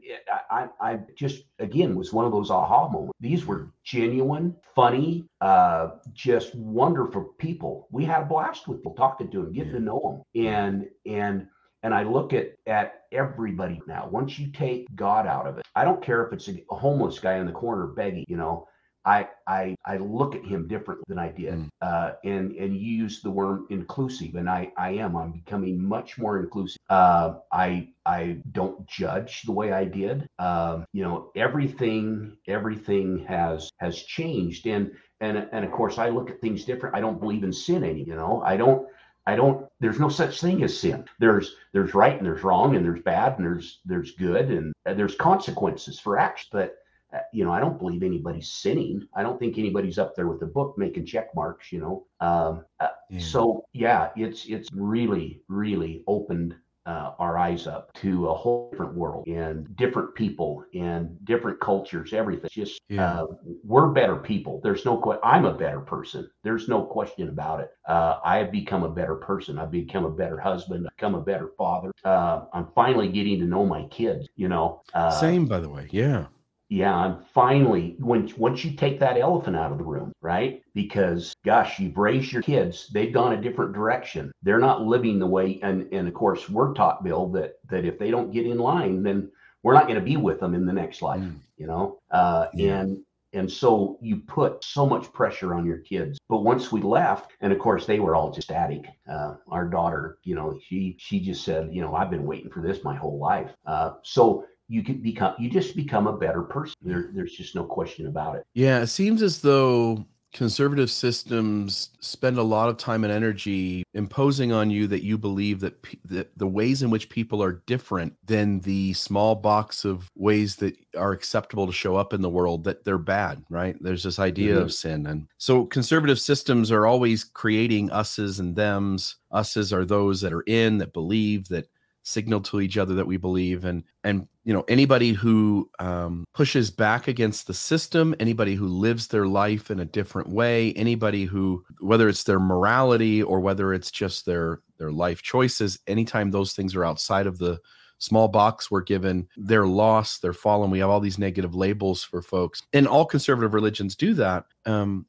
I, 0.51 0.69
I 0.81 1.01
just 1.17 1.45
again 1.59 1.95
was 1.97 2.13
one 2.13 2.25
of 2.25 2.33
those 2.33 2.51
aha 2.51 2.89
moments. 2.89 3.13
These 3.21 3.45
were 3.45 3.71
genuine 3.85 4.57
funny 4.75 5.27
uh, 5.43 5.91
just 6.15 6.55
wonderful 6.55 7.35
people. 7.39 7.89
We 7.91 8.05
had 8.05 8.23
a 8.23 8.27
blast 8.27 8.69
with 8.69 8.83
them 8.83 8.95
talking 8.97 9.31
to 9.31 9.43
them 9.43 9.53
getting 9.53 9.73
to 9.73 9.81
know 9.81 10.25
them. 10.35 10.45
And 10.45 10.89
and 11.05 11.47
and 11.83 11.95
I 11.95 12.03
look 12.03 12.33
at 12.33 12.55
at 12.67 13.03
everybody 13.12 13.81
now. 13.87 14.09
Once 14.11 14.38
you 14.38 14.51
take 14.53 14.87
God 14.95 15.27
out 15.27 15.47
of 15.47 15.59
it, 15.59 15.67
I 15.75 15.85
don't 15.85 16.03
care 16.03 16.27
if 16.27 16.33
it's 16.33 16.49
a, 16.49 16.62
a 16.71 16.77
homeless 16.77 17.19
guy 17.19 17.38
in 17.38 17.47
the 17.47 17.53
corner 17.53 17.87
begging. 17.87 18.25
You 18.29 18.37
know, 18.37 18.69
I 19.05 19.29
I 19.47 19.77
I 19.87 19.97
look 19.97 20.35
at 20.35 20.45
him 20.45 20.69
differently 20.69 21.05
than 21.09 21.19
I 21.19 21.31
did. 21.31 21.55
Mm. 21.55 21.69
Uh, 21.81 22.12
and 22.25 22.53
and 22.53 22.77
you 22.77 22.91
use 22.91 23.23
the 23.23 23.31
word 23.31 23.62
inclusive, 23.71 24.35
and 24.35 24.49
I 24.49 24.71
I 24.77 24.91
am. 24.91 25.17
I'm 25.17 25.33
becoming 25.33 25.83
much 25.83 26.19
more 26.19 26.41
inclusive. 26.41 26.79
Uh, 26.91 27.35
I 27.53 27.88
I 28.05 28.38
don't 28.53 28.87
judge 28.87 29.43
the 29.43 29.53
way 29.53 29.73
I 29.73 29.85
did. 29.85 30.29
Um, 30.38 30.85
you 30.93 31.03
know, 31.03 31.31
everything 31.35 32.37
everything 32.47 33.25
has 33.27 33.71
has 33.79 34.03
changed, 34.03 34.67
and 34.67 34.93
and 35.21 35.49
and 35.53 35.64
of 35.64 35.73
course 35.73 35.99
I 35.99 36.11
look 36.11 36.31
at 36.31 36.41
things 36.41 36.64
different. 36.64 36.95
I 36.95 37.01
don't 37.01 37.21
believe 37.21 37.45
in 37.45 37.53
sin 37.53 37.85
any. 37.85 38.03
You 38.03 38.14
know, 38.14 38.43
I 38.45 38.57
don't 38.57 38.88
I 39.29 39.37
don't 39.37 39.67
there's 39.79 40.01
no 40.01 40.09
such 40.09 40.41
thing 40.41 40.62
as 40.62 40.81
sin. 40.81 41.05
There's 41.19 41.55
there's 41.75 41.93
right 41.93 42.17
and 42.17 42.25
there's 42.25 42.43
wrong 42.43 42.77
and 42.77 42.85
there's 42.85 43.03
bad 43.03 43.37
and 43.37 43.45
there's 43.45 43.81
there's 43.85 44.12
good 44.12 44.51
and, 44.51 44.73
there's 44.97 45.14
consequences 45.17 46.01
for 46.01 46.19
acts. 46.19 46.47
But 46.51 46.77
uh, 47.12 47.19
you 47.35 47.45
know, 47.45 47.53
I 47.53 47.61
don't 47.61 47.79
believe 47.79 48.03
anybody's 48.03 48.51
sinning. 48.51 49.07
I 49.14 49.23
don't 49.23 49.38
think 49.38 49.59
anybody's 49.59 49.99
up 49.99 50.17
there 50.17 50.29
with 50.29 50.41
a 50.41 50.47
book 50.47 50.79
making 50.79 51.05
check 51.05 51.35
marks. 51.35 51.71
You 51.71 51.81
know, 51.81 52.07
um, 52.27 52.64
uh, 52.81 52.88
yeah. 53.11 53.19
so 53.19 53.67
yeah, 53.75 54.09
it's 54.17 54.47
it's 54.47 54.71
really 54.73 55.43
really 55.49 56.05
opened 56.07 56.55
uh, 56.88 57.12
our 57.18 57.37
eyes 57.37 57.66
up 57.66 57.92
to 57.92 58.29
a 58.29 58.35
whole 58.35 58.70
different 58.70 58.94
world 58.94 59.27
and 59.29 59.77
different 59.77 60.14
people 60.14 60.64
and 60.72 61.22
different 61.27 61.61
cultures, 61.61 62.14
everything. 62.14 62.48
Just 62.51 62.81
yeah. 62.88 63.20
uh, 63.20 63.27
we're 63.62 63.88
better 63.88 64.16
people. 64.16 64.59
There's 64.62 64.87
no 64.87 64.96
question. 64.96 65.20
I'm 65.22 65.44
a 65.44 65.53
better 65.53 65.81
person. 65.81 66.31
There's 66.42 66.66
no 66.66 66.83
question 66.83 67.29
about 67.29 67.61
it. 67.61 67.70
Uh, 67.87 68.20
I 68.24 68.38
have 68.38 68.51
become 68.51 68.85
a 68.85 68.90
better 68.90 69.16
person. 69.16 69.59
I've 69.59 69.70
become 69.70 70.07
a 70.07 70.11
better 70.11 70.40
husband. 70.40 70.87
I've 70.87 70.96
become 70.96 71.14
a 71.14 71.20
better 71.20 71.51
father. 71.59 71.92
Uh, 72.05 72.44
I'm 72.55 72.68
finally 72.74 73.09
getting 73.09 73.38
to 73.40 73.44
know 73.44 73.66
my 73.66 73.85
kids. 73.88 74.27
You 74.37 74.48
know. 74.48 74.81
Uh, 74.94 75.11
Same, 75.11 75.44
by 75.44 75.61
the 75.61 75.68
way. 75.68 75.88
Yeah 75.90 76.27
yeah 76.69 76.95
i'm 76.95 77.25
finally 77.35 77.97
when 77.99 78.33
once 78.37 78.65
you 78.65 78.73
take 78.73 79.01
that 79.01 79.19
elephant 79.19 79.57
out 79.57 79.73
of 79.73 79.79
the 79.79 79.85
room 79.85 80.13
right? 80.21 80.63
Because 80.75 81.35
gosh 81.45 81.79
you've 81.79 81.97
raised 81.97 82.33
your 82.33 82.43
kids 82.43 82.91
they've 82.93 83.13
gone 83.13 83.33
a 83.33 83.41
different 83.41 83.73
direction. 83.73 84.31
They're 84.43 84.59
not 84.59 84.83
living 84.83 85.19
the 85.19 85.27
way 85.27 85.59
and 85.63 85.91
and 85.93 86.07
of 86.07 86.15
course 86.15 86.49
we're 86.51 86.75
taught 86.75 87.03
bill 87.03 87.29
that 87.31 87.55
that 87.71 87.85
if 87.85 87.99
they 87.99 88.11
don't 88.11 88.33
get 88.33 88.47
in 88.47 88.59
line 88.59 89.03
then 89.03 89.31
we're 89.63 89.75
not 89.75 89.89
going 89.89 89.99
to 89.99 90.05
be 90.05 90.17
with 90.17 90.39
them 90.41 90.55
in 90.55 90.67
the 90.67 90.73
next 90.73 91.03
life 91.03 91.23
mm. 91.23 91.37
you 91.57 91.67
know? 91.67 91.99
Uh, 92.11 92.47
yeah. 92.55 92.81
and 92.81 92.99
and 93.35 93.51
so 93.51 93.99
you 94.01 94.17
put 94.17 94.65
so 94.65 94.87
much 94.87 95.13
pressure 95.13 95.55
on 95.55 95.67
your 95.67 95.79
kids. 95.79 96.19
But 96.31 96.45
once 96.45 96.73
we 96.73 96.81
left 96.81 97.33
and 97.41 97.53
of 97.53 97.59
course 97.59 97.87
they 97.87 98.01
were 98.01 98.15
all 98.15 98.31
just 98.31 98.49
static 98.49 98.85
uh, 99.11 99.35
our 99.49 99.67
daughter 99.67 100.19
you 100.25 100.35
know 100.35 100.59
she 100.67 100.97
she 100.99 101.21
just 101.21 101.45
said 101.45 101.71
you 101.73 101.81
know 101.81 101.95
i've 101.95 102.11
been 102.11 102.27
waiting 102.27 102.51
for 102.51 102.61
this 102.61 102.85
my 102.85 102.95
whole 102.95 103.19
life. 103.19 103.51
Uh, 103.67 103.93
so 104.03 104.45
you 104.69 104.83
can 104.83 104.99
become 104.99 105.35
you 105.39 105.51
just 105.51 105.75
become 105.75 106.07
a 106.07 106.17
better 106.17 106.43
person. 106.43 106.77
There, 106.83 107.11
there's 107.13 107.33
just 107.33 107.55
no 107.55 107.65
question 107.65 108.07
about 108.07 108.37
it. 108.37 108.45
Yeah 108.55 108.81
it 108.83 108.89
seems 108.89 109.23
as 109.23 109.41
though 109.41 110.07
conservative 110.33 110.91
systems 110.91 111.91
spend 112.01 112.37
a 112.37 112.43
lot 112.43 112.69
of 112.69 112.77
time 112.77 113.03
and 113.03 113.13
energy 113.13 113.83
imposing 113.95 114.53
on 114.53 114.71
you 114.71 114.87
that 114.87 115.03
you 115.03 115.17
believe 115.17 115.61
that, 115.61 115.81
pe- 115.83 115.99
that 116.05 116.37
the 116.37 116.47
ways 116.47 116.83
in 116.83 116.91
which 116.91 117.09
people 117.09 117.43
are 117.43 117.63
different 117.67 118.13
than 118.25 118.61
the 118.61 118.93
small 118.93 119.35
box 119.35 119.85
of 119.85 120.11
ways 120.15 120.57
that 120.57 120.77
are 120.97 121.13
acceptable 121.13 121.67
to 121.67 121.73
show 121.73 121.97
up 121.97 122.13
in 122.13 122.21
the 122.21 122.29
world 122.29 122.65
that 122.65 122.85
they're 122.85 122.99
bad 122.99 123.43
right? 123.49 123.77
There's 123.81 124.03
this 124.03 124.19
idea 124.19 124.55
mm-hmm. 124.55 124.65
of 124.65 124.73
sin. 124.73 125.07
And 125.07 125.29
so 125.39 125.65
conservative 125.65 126.21
systems 126.21 126.71
are 126.71 126.87
always 126.87 127.25
creating 127.25 127.91
us's 127.91 128.39
and 128.39 128.55
thems. 128.55 129.17
Us's 129.31 129.73
are 129.73 129.85
those 129.85 130.21
that 130.21 130.33
are 130.33 130.43
in 130.43 130.79
that 130.79 130.93
believe 130.93 131.49
that 131.49 131.69
signal 132.03 132.41
to 132.41 132.61
each 132.61 132.79
other 132.79 132.95
that 132.95 133.07
we 133.07 133.17
believe. 133.17 133.65
And 133.65 133.85
and 134.05 134.29
you 134.49 134.55
know 134.55 134.65
anybody 134.67 135.13
who 135.13 135.69
um, 135.79 136.25
pushes 136.33 136.71
back 136.71 137.07
against 137.07 137.47
the 137.47 137.53
system 137.53 138.15
anybody 138.19 138.55
who 138.55 138.67
lives 138.67 139.09
their 139.09 139.27
life 139.27 139.71
in 139.71 139.79
a 139.79 139.85
different 139.85 140.31
way 140.31 140.73
anybody 140.73 141.27
who 141.27 141.63
whether 141.81 142.09
it's 142.09 142.25
their 142.25 142.41
morality 142.41 143.23
or 143.23 143.41
whether 143.41 143.75
it's 143.75 143.91
just 143.91 144.25
their 144.25 144.63
their 144.79 144.91
life 144.91 145.21
choices 145.21 145.79
anytime 145.87 146.31
those 146.31 146.55
things 146.55 146.75
are 146.75 146.85
outside 146.85 147.27
of 147.27 147.37
the 147.37 147.61
small 147.99 148.27
box 148.27 148.71
we're 148.71 148.81
given 148.81 149.29
they're 149.37 149.67
lost 149.67 150.23
they're 150.23 150.33
fallen. 150.33 150.71
We 150.71 150.79
have 150.79 150.89
all 150.89 151.01
these 151.01 151.19
negative 151.19 151.55
labels 151.55 152.03
for 152.03 152.23
folks. 152.23 152.63
And 152.73 152.87
all 152.87 153.05
conservative 153.05 153.55
religions 153.55 153.97
do 153.97 154.15
that. 154.15 154.45
Um, 154.65 155.07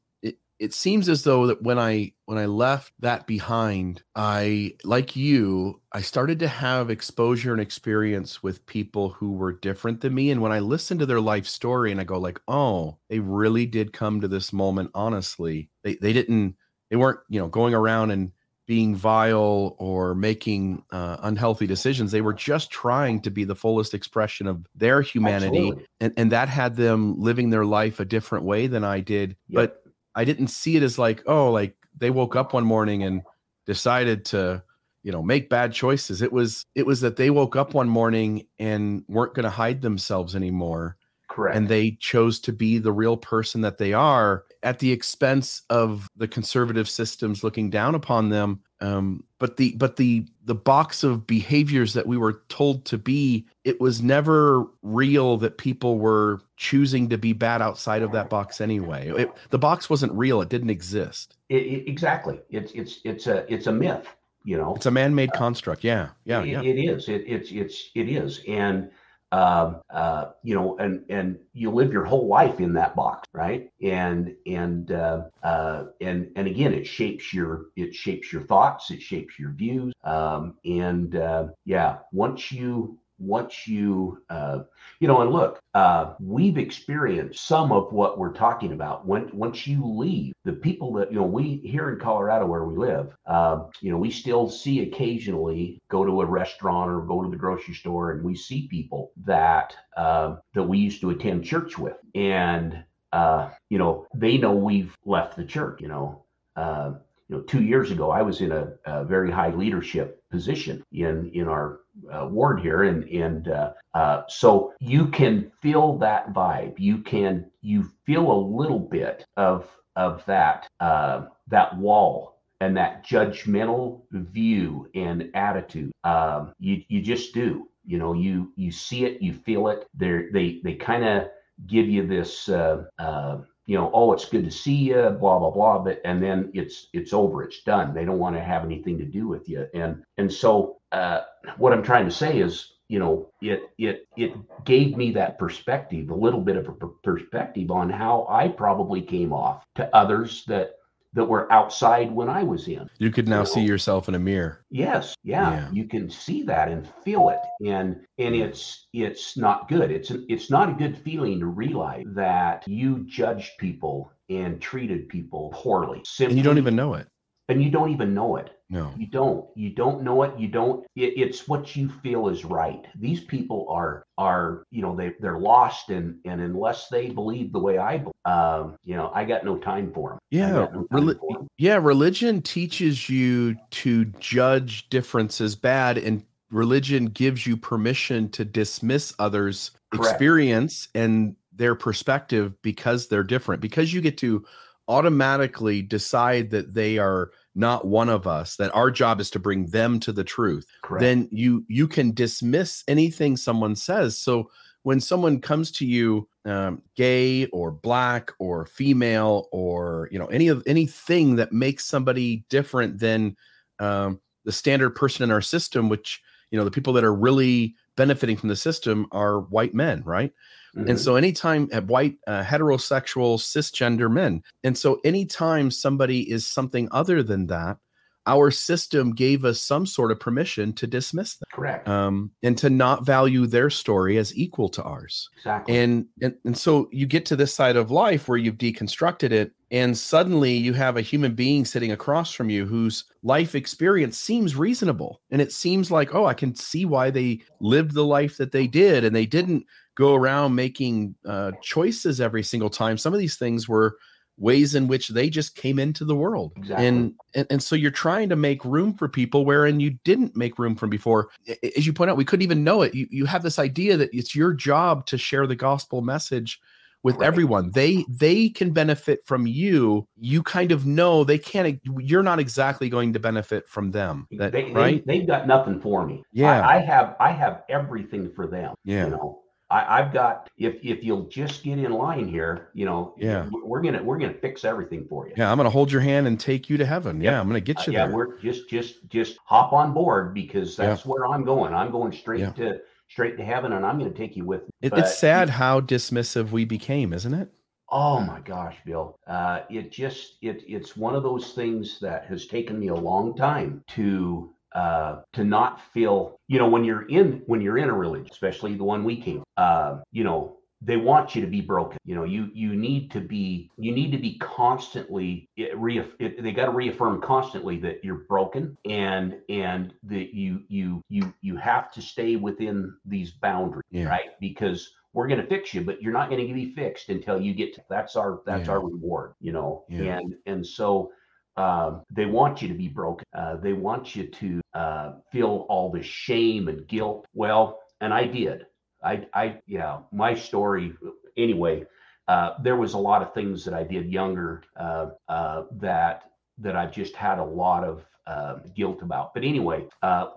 it 0.60 0.74
seems 0.74 1.08
as 1.08 1.24
though 1.24 1.46
that 1.46 1.62
when 1.62 1.78
I 1.78 2.12
when 2.26 2.36
I 2.36 2.44
left 2.44 2.92
that 3.00 3.26
behind, 3.26 4.02
I 4.14 4.74
like 4.84 5.16
you, 5.16 5.80
I 5.90 6.02
started 6.02 6.38
to 6.40 6.48
have 6.48 6.90
exposure 6.90 7.52
and 7.52 7.62
experience 7.62 8.42
with 8.42 8.66
people 8.66 9.08
who 9.08 9.32
were 9.32 9.54
different 9.54 10.02
than 10.02 10.14
me. 10.14 10.30
And 10.30 10.42
when 10.42 10.52
I 10.52 10.58
listen 10.58 10.98
to 10.98 11.06
their 11.06 11.20
life 11.20 11.46
story 11.46 11.90
and 11.90 12.00
I 12.00 12.04
go 12.04 12.18
like, 12.18 12.38
oh, 12.46 12.98
they 13.08 13.20
really 13.20 13.64
did 13.64 13.94
come 13.94 14.20
to 14.20 14.28
this 14.28 14.52
moment 14.52 14.90
honestly. 14.94 15.70
They 15.82 15.94
they 15.94 16.12
didn't 16.12 16.56
they 16.90 16.96
weren't, 16.96 17.20
you 17.30 17.40
know, 17.40 17.48
going 17.48 17.72
around 17.72 18.10
and 18.10 18.30
being 18.66 18.94
vile 18.94 19.74
or 19.78 20.14
making 20.14 20.84
uh, 20.92 21.16
unhealthy 21.22 21.66
decisions. 21.66 22.12
They 22.12 22.20
were 22.20 22.34
just 22.34 22.70
trying 22.70 23.22
to 23.22 23.30
be 23.30 23.44
the 23.44 23.56
fullest 23.56 23.94
expression 23.94 24.46
of 24.46 24.66
their 24.76 25.00
humanity. 25.00 25.72
And, 26.00 26.12
and 26.18 26.30
that 26.32 26.48
had 26.48 26.76
them 26.76 27.18
living 27.18 27.48
their 27.48 27.64
life 27.64 27.98
a 27.98 28.04
different 28.04 28.44
way 28.44 28.66
than 28.66 28.84
I 28.84 29.00
did. 29.00 29.36
Yep. 29.48 29.54
But 29.56 29.80
I 30.20 30.24
didn't 30.24 30.48
see 30.48 30.76
it 30.76 30.82
as 30.82 30.98
like, 30.98 31.22
oh, 31.26 31.50
like 31.50 31.74
they 31.96 32.10
woke 32.10 32.36
up 32.36 32.52
one 32.52 32.64
morning 32.64 33.02
and 33.02 33.22
decided 33.64 34.26
to, 34.26 34.62
you 35.02 35.10
know, 35.10 35.22
make 35.22 35.48
bad 35.48 35.72
choices. 35.72 36.20
It 36.20 36.30
was 36.30 36.66
it 36.74 36.84
was 36.84 37.00
that 37.00 37.16
they 37.16 37.30
woke 37.30 37.56
up 37.56 37.72
one 37.72 37.88
morning 37.88 38.46
and 38.58 39.02
weren't 39.08 39.32
going 39.32 39.44
to 39.44 39.50
hide 39.50 39.80
themselves 39.80 40.36
anymore. 40.36 40.98
Correct. 41.30 41.56
And 41.56 41.68
they 41.68 41.92
chose 41.92 42.38
to 42.40 42.52
be 42.52 42.76
the 42.76 42.92
real 42.92 43.16
person 43.16 43.62
that 43.62 43.78
they 43.78 43.94
are 43.94 44.44
at 44.62 44.78
the 44.78 44.92
expense 44.92 45.62
of 45.70 46.08
the 46.16 46.28
conservative 46.28 46.88
systems 46.88 47.42
looking 47.42 47.70
down 47.70 47.94
upon 47.94 48.28
them 48.28 48.60
um, 48.80 49.24
but 49.38 49.56
the 49.56 49.72
but 49.76 49.96
the 49.96 50.26
the 50.44 50.54
box 50.54 51.04
of 51.04 51.26
behaviors 51.26 51.92
that 51.92 52.06
we 52.06 52.16
were 52.16 52.42
told 52.48 52.84
to 52.86 52.96
be 52.96 53.46
it 53.64 53.80
was 53.80 54.02
never 54.02 54.64
real 54.82 55.36
that 55.36 55.58
people 55.58 55.98
were 55.98 56.40
choosing 56.56 57.08
to 57.10 57.18
be 57.18 57.32
bad 57.32 57.60
outside 57.60 58.02
of 58.02 58.12
that 58.12 58.30
box 58.30 58.60
anyway. 58.60 59.12
It, 59.14 59.30
the 59.50 59.58
box 59.58 59.90
wasn't 59.90 60.12
real. 60.12 60.40
It 60.40 60.48
didn't 60.48 60.70
exist. 60.70 61.36
It, 61.50 61.62
it, 61.62 61.88
exactly. 61.88 62.40
It's 62.48 62.72
it's 62.72 63.00
it's 63.04 63.26
a 63.26 63.50
it's 63.52 63.66
a 63.66 63.72
myth 63.72 64.06
you 64.44 64.56
know? 64.56 64.74
It's 64.74 64.86
a 64.86 64.90
man-made 64.90 65.30
uh, 65.34 65.38
construct. 65.38 65.84
Yeah. 65.84 66.08
Yeah, 66.24 66.42
yeah. 66.42 66.62
it 66.62 66.78
is. 66.78 67.08
It, 67.08 67.24
it's 67.26 67.50
it's 67.50 67.90
it 67.94 68.08
is. 68.08 68.40
And 68.48 68.90
um, 69.32 69.80
uh, 69.90 70.26
you 70.42 70.54
know, 70.54 70.76
and 70.78 71.04
and 71.08 71.38
you 71.52 71.70
live 71.70 71.92
your 71.92 72.04
whole 72.04 72.26
life 72.26 72.60
in 72.60 72.72
that 72.74 72.96
box, 72.96 73.28
right? 73.32 73.70
And 73.82 74.34
and 74.46 74.90
uh, 74.90 75.24
uh, 75.42 75.84
and 76.00 76.30
and 76.36 76.46
again, 76.46 76.72
it 76.74 76.86
shapes 76.86 77.32
your 77.32 77.66
it 77.76 77.94
shapes 77.94 78.32
your 78.32 78.42
thoughts, 78.42 78.90
it 78.90 79.02
shapes 79.02 79.38
your 79.38 79.50
views, 79.52 79.92
um, 80.04 80.56
and 80.64 81.16
uh, 81.16 81.48
yeah, 81.64 81.98
once 82.12 82.52
you 82.52 82.98
once 83.20 83.68
you 83.68 84.22
uh, 84.30 84.60
you 84.98 85.06
know 85.06 85.20
and 85.20 85.30
look 85.30 85.60
uh, 85.74 86.14
we've 86.18 86.58
experienced 86.58 87.46
some 87.46 87.70
of 87.70 87.92
what 87.92 88.18
we're 88.18 88.32
talking 88.32 88.72
about. 88.72 89.06
When 89.06 89.30
once 89.32 89.66
you 89.66 89.84
leave 89.84 90.32
the 90.44 90.52
people 90.52 90.92
that 90.94 91.12
you 91.12 91.18
know 91.18 91.26
we 91.26 91.56
here 91.64 91.90
in 91.90 92.00
colorado 92.00 92.46
where 92.46 92.64
we 92.64 92.76
live 92.76 93.14
uh, 93.26 93.64
you 93.80 93.90
know 93.90 93.98
we 93.98 94.10
still 94.10 94.48
see 94.48 94.80
occasionally 94.80 95.78
go 95.90 96.04
to 96.04 96.22
a 96.22 96.26
restaurant 96.26 96.90
or 96.90 97.02
go 97.02 97.22
to 97.22 97.30
the 97.30 97.36
grocery 97.36 97.74
store 97.74 98.12
and 98.12 98.24
we 98.24 98.34
see 98.34 98.66
people 98.68 99.12
that 99.24 99.76
uh, 99.96 100.36
that 100.54 100.64
we 100.64 100.78
used 100.78 101.00
to 101.02 101.10
attend 101.10 101.44
church 101.44 101.78
with. 101.78 101.96
And 102.14 102.84
uh, 103.12 103.50
you 103.68 103.78
know 103.78 104.06
they 104.14 104.38
know 104.38 104.54
we've 104.54 104.94
left 105.04 105.36
the 105.36 105.44
church 105.44 105.80
you 105.80 105.88
know. 105.88 106.24
Uh, 106.56 106.94
you 107.28 107.36
know, 107.36 107.42
two 107.42 107.62
years 107.62 107.92
ago, 107.92 108.10
I 108.10 108.22
was 108.22 108.40
in 108.40 108.50
a, 108.50 108.72
a 108.84 109.04
very 109.04 109.30
high 109.30 109.50
leadership 109.50 110.19
position 110.30 110.82
in 110.92 111.30
in 111.34 111.48
our 111.48 111.80
uh, 112.12 112.26
ward 112.30 112.60
here, 112.60 112.84
and 112.84 113.04
and 113.08 113.48
uh, 113.48 113.72
uh, 113.94 114.22
so 114.28 114.72
you 114.80 115.08
can 115.08 115.50
feel 115.60 115.98
that 115.98 116.32
vibe. 116.32 116.78
You 116.78 116.98
can 116.98 117.50
you 117.62 117.90
feel 118.06 118.30
a 118.30 118.46
little 118.58 118.78
bit 118.78 119.24
of 119.36 119.68
of 119.96 120.24
that 120.26 120.68
uh, 120.80 121.26
that 121.48 121.76
wall 121.76 122.40
and 122.60 122.76
that 122.76 123.06
judgmental 123.06 124.02
view 124.12 124.88
and 124.94 125.30
attitude. 125.34 125.92
Um, 126.04 126.52
you 126.58 126.82
you 126.88 127.02
just 127.02 127.34
do. 127.34 127.68
You 127.84 127.98
know, 127.98 128.12
you 128.12 128.52
you 128.56 128.70
see 128.70 129.04
it, 129.04 129.22
you 129.22 129.32
feel 129.32 129.68
it. 129.68 129.86
They 129.94 130.26
they 130.32 130.60
they 130.62 130.74
kind 130.74 131.04
of 131.04 131.28
give 131.66 131.88
you 131.88 132.06
this. 132.06 132.48
Uh, 132.48 132.84
uh, 132.98 133.38
you 133.70 133.76
know, 133.76 133.88
oh, 133.94 134.12
it's 134.12 134.24
good 134.24 134.44
to 134.44 134.50
see 134.50 134.74
you, 134.74 135.10
blah 135.20 135.38
blah 135.38 135.52
blah, 135.52 135.78
but 135.78 136.00
and 136.04 136.20
then 136.20 136.50
it's 136.54 136.88
it's 136.92 137.12
over, 137.12 137.44
it's 137.44 137.62
done. 137.62 137.94
They 137.94 138.04
don't 138.04 138.18
want 138.18 138.34
to 138.34 138.42
have 138.42 138.64
anything 138.64 138.98
to 138.98 139.04
do 139.04 139.28
with 139.28 139.48
you, 139.48 139.68
and 139.72 140.02
and 140.18 140.32
so 140.32 140.80
uh, 140.90 141.20
what 141.56 141.72
I'm 141.72 141.84
trying 141.84 142.06
to 142.06 142.10
say 142.10 142.40
is, 142.40 142.72
you 142.88 142.98
know, 142.98 143.30
it 143.40 143.70
it 143.78 144.08
it 144.16 144.32
gave 144.64 144.96
me 144.96 145.12
that 145.12 145.38
perspective, 145.38 146.10
a 146.10 146.14
little 146.16 146.40
bit 146.40 146.56
of 146.56 146.66
a 146.68 146.72
perspective 147.04 147.70
on 147.70 147.88
how 147.88 148.26
I 148.28 148.48
probably 148.48 149.02
came 149.02 149.32
off 149.32 149.62
to 149.76 149.88
others 149.94 150.42
that 150.48 150.72
that 151.12 151.24
were 151.24 151.50
outside 151.52 152.10
when 152.12 152.28
I 152.28 152.42
was 152.42 152.68
in. 152.68 152.88
You 152.98 153.10
could 153.10 153.28
now 153.28 153.40
know? 153.40 153.44
see 153.44 153.62
yourself 153.62 154.08
in 154.08 154.14
a 154.14 154.18
mirror. 154.18 154.64
Yes, 154.70 155.14
yeah, 155.22 155.52
yeah, 155.52 155.70
you 155.72 155.86
can 155.88 156.08
see 156.08 156.42
that 156.44 156.68
and 156.68 156.88
feel 157.04 157.30
it, 157.30 157.40
and 157.66 157.96
and 158.18 158.34
it's 158.34 158.86
it's 158.92 159.36
not 159.36 159.68
good. 159.68 159.90
It's 159.90 160.10
it's 160.28 160.50
not 160.50 160.70
a 160.70 160.74
good 160.74 160.96
feeling 160.98 161.40
to 161.40 161.46
realize 161.46 162.04
that 162.14 162.64
you 162.66 163.04
judged 163.06 163.58
people 163.58 164.12
and 164.28 164.60
treated 164.60 165.08
people 165.08 165.50
poorly. 165.52 166.02
Simply, 166.04 166.32
and 166.32 166.38
you 166.38 166.44
don't 166.44 166.58
even 166.58 166.76
know 166.76 166.94
it 166.94 167.08
and 167.50 167.62
you 167.62 167.70
don't 167.70 167.90
even 167.90 168.14
know 168.14 168.36
it. 168.36 168.50
No, 168.72 168.94
you 168.96 169.06
don't. 169.06 169.46
You 169.56 169.70
don't 169.70 170.02
know 170.02 170.22
it. 170.22 170.38
You 170.38 170.46
don't. 170.46 170.86
It, 170.94 171.14
it's 171.16 171.48
what 171.48 171.74
you 171.74 171.88
feel 171.88 172.28
is 172.28 172.44
right. 172.44 172.86
These 172.94 173.24
people 173.24 173.66
are 173.68 174.04
are 174.16 174.62
you 174.70 174.80
know 174.80 174.94
they 174.94 175.12
they're 175.18 175.40
lost 175.40 175.90
and 175.90 176.18
and 176.24 176.40
unless 176.40 176.88
they 176.88 177.10
believe 177.10 177.52
the 177.52 177.58
way 177.58 177.78
I 177.78 177.98
believe, 177.98 178.14
um, 178.24 178.76
you 178.84 178.96
know, 178.96 179.10
I 179.12 179.24
got 179.24 179.44
no 179.44 179.58
time 179.58 179.92
for 179.92 180.10
them. 180.10 180.18
Yeah, 180.30 180.50
no 180.50 180.86
Reli- 180.92 181.18
for 181.18 181.38
them. 181.38 181.48
yeah. 181.58 181.76
Religion 181.82 182.42
teaches 182.42 183.08
you 183.10 183.56
to 183.70 184.04
judge 184.20 184.88
differences 184.88 185.56
bad, 185.56 185.98
and 185.98 186.24
religion 186.52 187.06
gives 187.06 187.46
you 187.46 187.56
permission 187.56 188.28
to 188.30 188.44
dismiss 188.44 189.12
others' 189.18 189.72
Correct. 189.92 190.12
experience 190.12 190.88
and 190.94 191.34
their 191.52 191.74
perspective 191.74 192.54
because 192.62 193.08
they're 193.08 193.24
different. 193.24 193.60
Because 193.60 193.92
you 193.92 194.00
get 194.00 194.16
to 194.18 194.44
automatically 194.86 195.82
decide 195.82 196.50
that 196.50 196.74
they 196.74 196.98
are 196.98 197.30
not 197.54 197.86
one 197.86 198.08
of 198.08 198.26
us 198.26 198.56
that 198.56 198.74
our 198.74 198.90
job 198.90 199.20
is 199.20 199.30
to 199.30 199.38
bring 199.38 199.66
them 199.66 199.98
to 200.00 200.12
the 200.12 200.24
truth 200.24 200.66
Correct. 200.82 201.00
then 201.00 201.28
you 201.30 201.64
you 201.68 201.88
can 201.88 202.12
dismiss 202.12 202.84
anything 202.86 203.36
someone 203.36 203.74
says 203.74 204.18
so 204.18 204.50
when 204.82 205.00
someone 205.00 205.40
comes 205.40 205.70
to 205.72 205.86
you 205.86 206.28
um, 206.46 206.80
gay 206.96 207.46
or 207.46 207.70
black 207.70 208.32
or 208.38 208.64
female 208.66 209.48
or 209.52 210.08
you 210.10 210.18
know 210.18 210.26
any 210.26 210.48
of 210.48 210.62
anything 210.66 211.36
that 211.36 211.52
makes 211.52 211.84
somebody 211.84 212.44
different 212.48 212.98
than 212.98 213.36
um, 213.78 214.20
the 214.44 214.52
standard 214.52 214.90
person 214.90 215.24
in 215.24 215.30
our 215.30 215.42
system 215.42 215.88
which 215.88 216.22
you 216.50 216.58
know 216.58 216.64
the 216.64 216.70
people 216.70 216.92
that 216.92 217.04
are 217.04 217.14
really 217.14 217.74
benefiting 217.96 218.36
from 218.36 218.48
the 218.48 218.56
system 218.56 219.06
are 219.12 219.40
white 219.40 219.74
men 219.74 220.02
right 220.04 220.32
Mm-hmm. 220.76 220.90
And 220.90 221.00
so, 221.00 221.16
anytime 221.16 221.68
uh, 221.72 221.80
white, 221.82 222.16
uh, 222.26 222.42
heterosexual, 222.42 223.38
cisgender 223.38 224.10
men, 224.10 224.42
and 224.64 224.76
so 224.76 225.00
anytime 225.04 225.70
somebody 225.70 226.30
is 226.30 226.46
something 226.46 226.88
other 226.92 227.22
than 227.22 227.46
that, 227.48 227.78
our 228.26 228.50
system 228.50 229.12
gave 229.12 229.44
us 229.44 229.60
some 229.60 229.86
sort 229.86 230.12
of 230.12 230.20
permission 230.20 230.72
to 230.74 230.86
dismiss 230.86 231.36
them. 231.36 231.46
Correct. 231.52 231.88
Um, 231.88 232.30
and 232.42 232.56
to 232.58 232.70
not 232.70 233.06
value 233.06 233.46
their 233.46 233.70
story 233.70 234.18
as 234.18 234.36
equal 234.36 234.68
to 234.70 234.82
ours. 234.82 235.28
Exactly. 235.38 235.76
And, 235.76 236.06
and 236.20 236.34
and 236.44 236.56
so 236.56 236.88
you 236.92 237.06
get 237.06 237.26
to 237.26 237.36
this 237.36 237.54
side 237.54 237.76
of 237.76 237.90
life 237.90 238.28
where 238.28 238.38
you've 238.38 238.58
deconstructed 238.58 239.32
it, 239.32 239.52
and 239.70 239.96
suddenly 239.96 240.52
you 240.52 240.74
have 240.74 240.96
a 240.96 241.02
human 241.02 241.34
being 241.34 241.64
sitting 241.64 241.92
across 241.92 242.32
from 242.32 242.50
you 242.50 242.66
whose 242.66 243.04
life 243.22 243.54
experience 243.54 244.18
seems 244.18 244.54
reasonable, 244.54 245.20
and 245.30 245.40
it 245.40 245.52
seems 245.52 245.90
like, 245.90 246.14
oh, 246.14 246.26
I 246.26 246.34
can 246.34 246.54
see 246.54 246.84
why 246.84 247.10
they 247.10 247.40
lived 247.60 247.94
the 247.94 248.04
life 248.04 248.36
that 248.36 248.52
they 248.52 248.66
did, 248.66 249.04
and 249.04 249.16
they 249.16 249.26
didn't 249.26 249.64
go 250.00 250.14
around 250.14 250.54
making 250.54 251.14
uh, 251.26 251.52
choices 251.62 252.20
every 252.20 252.42
single 252.42 252.70
time. 252.70 252.96
Some 252.96 253.12
of 253.12 253.20
these 253.20 253.36
things 253.36 253.68
were 253.68 253.98
ways 254.38 254.74
in 254.74 254.88
which 254.88 255.08
they 255.08 255.28
just 255.28 255.54
came 255.54 255.78
into 255.78 256.04
the 256.04 256.16
world. 256.16 256.52
Exactly. 256.56 256.86
And, 256.86 257.14
and 257.34 257.46
and 257.50 257.62
so 257.62 257.76
you're 257.76 257.90
trying 257.90 258.30
to 258.30 258.36
make 258.36 258.64
room 258.64 258.94
for 258.94 259.08
people 259.08 259.44
wherein 259.44 259.78
you 259.78 259.90
didn't 260.02 260.34
make 260.34 260.58
room 260.58 260.74
from 260.74 260.90
before. 260.90 261.28
As 261.76 261.86
you 261.86 261.92
point 261.92 262.10
out, 262.10 262.16
we 262.16 262.24
couldn't 262.24 262.42
even 262.42 262.64
know 262.64 262.82
it. 262.82 262.94
You 262.94 263.06
you 263.10 263.26
have 263.26 263.42
this 263.42 263.58
idea 263.58 263.96
that 263.98 264.10
it's 264.12 264.34
your 264.34 264.54
job 264.54 265.06
to 265.06 265.18
share 265.18 265.46
the 265.46 265.54
gospel 265.54 266.00
message 266.00 266.58
with 267.02 267.16
right. 267.16 267.26
everyone. 267.26 267.70
They 267.72 268.04
they 268.08 268.48
can 268.48 268.72
benefit 268.72 269.20
from 269.26 269.46
you. 269.46 270.08
You 270.18 270.42
kind 270.42 270.72
of 270.72 270.86
know 270.86 271.22
they 271.22 271.38
can't. 271.38 271.78
You're 271.98 272.22
not 272.22 272.40
exactly 272.40 272.88
going 272.88 273.12
to 273.12 273.20
benefit 273.20 273.68
from 273.68 273.90
them. 273.90 274.26
That, 274.32 274.52
they, 274.52 274.72
right? 274.72 275.06
They, 275.06 275.18
have 275.18 275.26
got 275.26 275.46
nothing 275.46 275.80
for 275.80 276.06
me. 276.06 276.22
Yeah, 276.32 276.66
I, 276.66 276.76
I, 276.76 276.78
have 276.80 277.16
I 277.20 277.32
have 277.32 277.62
everything 277.68 278.32
for 278.34 278.46
them. 278.46 278.74
Yeah, 278.84 279.04
you 279.04 279.10
know. 279.10 279.42
I, 279.70 280.02
have 280.02 280.12
got 280.12 280.50
if 280.58 280.76
if 280.82 281.04
you'll 281.04 281.26
just 281.28 281.62
get 281.62 281.78
in 281.78 281.92
line 281.92 282.26
here, 282.26 282.70
you 282.74 282.84
know, 282.84 283.14
yeah, 283.16 283.48
we're 283.52 283.80
gonna 283.80 284.02
we're 284.02 284.18
gonna 284.18 284.34
fix 284.34 284.64
everything 284.64 285.06
for 285.08 285.28
you. 285.28 285.34
Yeah, 285.36 285.50
I'm 285.50 285.56
gonna 285.56 285.70
hold 285.70 285.92
your 285.92 286.00
hand 286.00 286.26
and 286.26 286.38
take 286.40 286.68
you 286.68 286.76
to 286.76 286.84
heaven. 286.84 287.20
Yep. 287.20 287.32
Yeah, 287.32 287.40
I'm 287.40 287.46
gonna 287.46 287.60
get 287.60 287.86
you 287.86 287.92
uh, 287.92 287.94
yeah, 287.94 288.06
there. 288.06 288.16
we're 288.16 288.38
just 288.40 288.68
just 288.68 289.08
just 289.08 289.38
hop 289.44 289.72
on 289.72 289.94
board 289.94 290.34
because 290.34 290.76
that's 290.76 291.04
yeah. 291.04 291.12
where 291.12 291.26
I'm 291.26 291.44
going. 291.44 291.72
I'm 291.72 291.92
going 291.92 292.12
straight 292.12 292.40
yeah. 292.40 292.52
to 292.52 292.80
straight 293.08 293.36
to 293.36 293.44
heaven, 293.44 293.72
and 293.72 293.86
I'm 293.86 293.98
gonna 293.98 294.10
take 294.10 294.36
you 294.36 294.44
with 294.44 294.62
me. 294.62 294.70
It, 294.82 294.92
it's 294.96 295.18
sad 295.18 295.50
how 295.50 295.80
dismissive 295.80 296.50
we 296.50 296.64
became, 296.64 297.12
isn't 297.12 297.34
it? 297.34 297.50
Oh 297.90 298.20
my 298.20 298.40
gosh, 298.40 298.76
Bill. 298.84 299.18
Uh, 299.26 299.60
it 299.68 299.92
just 299.92 300.38
it 300.42 300.64
it's 300.66 300.96
one 300.96 301.14
of 301.14 301.22
those 301.22 301.52
things 301.52 301.98
that 302.00 302.26
has 302.26 302.46
taken 302.46 302.78
me 302.78 302.88
a 302.88 302.94
long 302.94 303.36
time 303.36 303.84
to 303.90 304.52
uh, 304.74 305.20
to 305.32 305.44
not 305.44 305.80
feel, 305.92 306.38
you 306.48 306.58
know, 306.58 306.68
when 306.68 306.84
you're 306.84 307.08
in 307.08 307.42
when 307.46 307.60
you're 307.60 307.78
in 307.78 307.88
a 307.88 307.94
religion, 307.94 308.28
especially 308.30 308.74
the 308.74 308.84
one 308.84 309.04
we 309.04 309.20
came, 309.20 309.42
uh, 309.56 309.98
you 310.12 310.24
know, 310.24 310.56
they 310.82 310.96
want 310.96 311.34
you 311.34 311.42
to 311.42 311.46
be 311.46 311.60
broken. 311.60 311.98
You 312.04 312.14
know, 312.14 312.24
you 312.24 312.50
you 312.54 312.74
need 312.74 313.10
to 313.10 313.20
be 313.20 313.70
you 313.76 313.92
need 313.92 314.12
to 314.12 314.18
be 314.18 314.38
constantly 314.38 315.48
it, 315.56 315.72
it, 316.18 316.42
they 316.42 316.52
got 316.52 316.66
to 316.66 316.72
reaffirm 316.72 317.20
constantly 317.20 317.76
that 317.78 318.04
you're 318.04 318.24
broken 318.28 318.76
and 318.88 319.36
and 319.48 319.92
that 320.04 320.34
you 320.34 320.62
you 320.68 321.02
you 321.08 321.32
you 321.42 321.56
have 321.56 321.92
to 321.92 322.02
stay 322.02 322.36
within 322.36 322.94
these 323.04 323.32
boundaries, 323.32 323.84
yeah. 323.90 324.08
right? 324.08 324.30
Because 324.40 324.90
we're 325.12 325.26
going 325.26 325.40
to 325.40 325.46
fix 325.46 325.74
you, 325.74 325.82
but 325.82 326.00
you're 326.00 326.12
not 326.12 326.30
going 326.30 326.46
to 326.46 326.54
be 326.54 326.74
fixed 326.74 327.08
until 327.08 327.40
you 327.40 327.52
get 327.52 327.74
to 327.74 327.82
that's 327.90 328.16
our 328.16 328.40
that's 328.46 328.66
yeah. 328.66 328.72
our 328.72 328.80
reward, 328.80 329.34
you 329.40 329.52
know. 329.52 329.84
Yeah. 329.88 330.18
And 330.18 330.34
and 330.46 330.66
so 330.66 331.12
um, 331.60 332.02
they 332.10 332.24
want 332.24 332.62
you 332.62 332.68
to 332.68 332.74
be 332.74 332.88
broken. 332.88 333.26
Uh, 333.34 333.56
they 333.56 333.74
want 333.74 334.16
you 334.16 334.26
to 334.28 334.60
uh, 334.72 335.12
feel 335.30 335.66
all 335.68 335.90
the 335.90 336.02
shame 336.02 336.68
and 336.68 336.86
guilt. 336.88 337.26
Well, 337.34 337.80
and 338.00 338.14
I 338.14 338.24
did. 338.24 338.66
I, 339.04 339.26
I, 339.34 339.60
yeah, 339.66 339.98
my 340.10 340.34
story. 340.34 340.94
Anyway, 341.36 341.84
uh, 342.28 342.54
there 342.62 342.76
was 342.76 342.94
a 342.94 342.98
lot 342.98 343.20
of 343.22 343.34
things 343.34 343.64
that 343.64 343.74
I 343.74 343.82
did 343.82 344.10
younger 344.10 344.62
uh, 344.76 345.10
uh, 345.28 345.64
that 345.72 346.24
that 346.58 346.76
I've 346.76 346.92
just 346.92 347.16
had 347.16 347.38
a 347.38 347.44
lot 347.44 347.84
of 347.84 348.04
uh, 348.26 348.56
guilt 348.76 349.02
about. 349.02 349.32
But 349.34 349.44
anyway, 349.44 349.86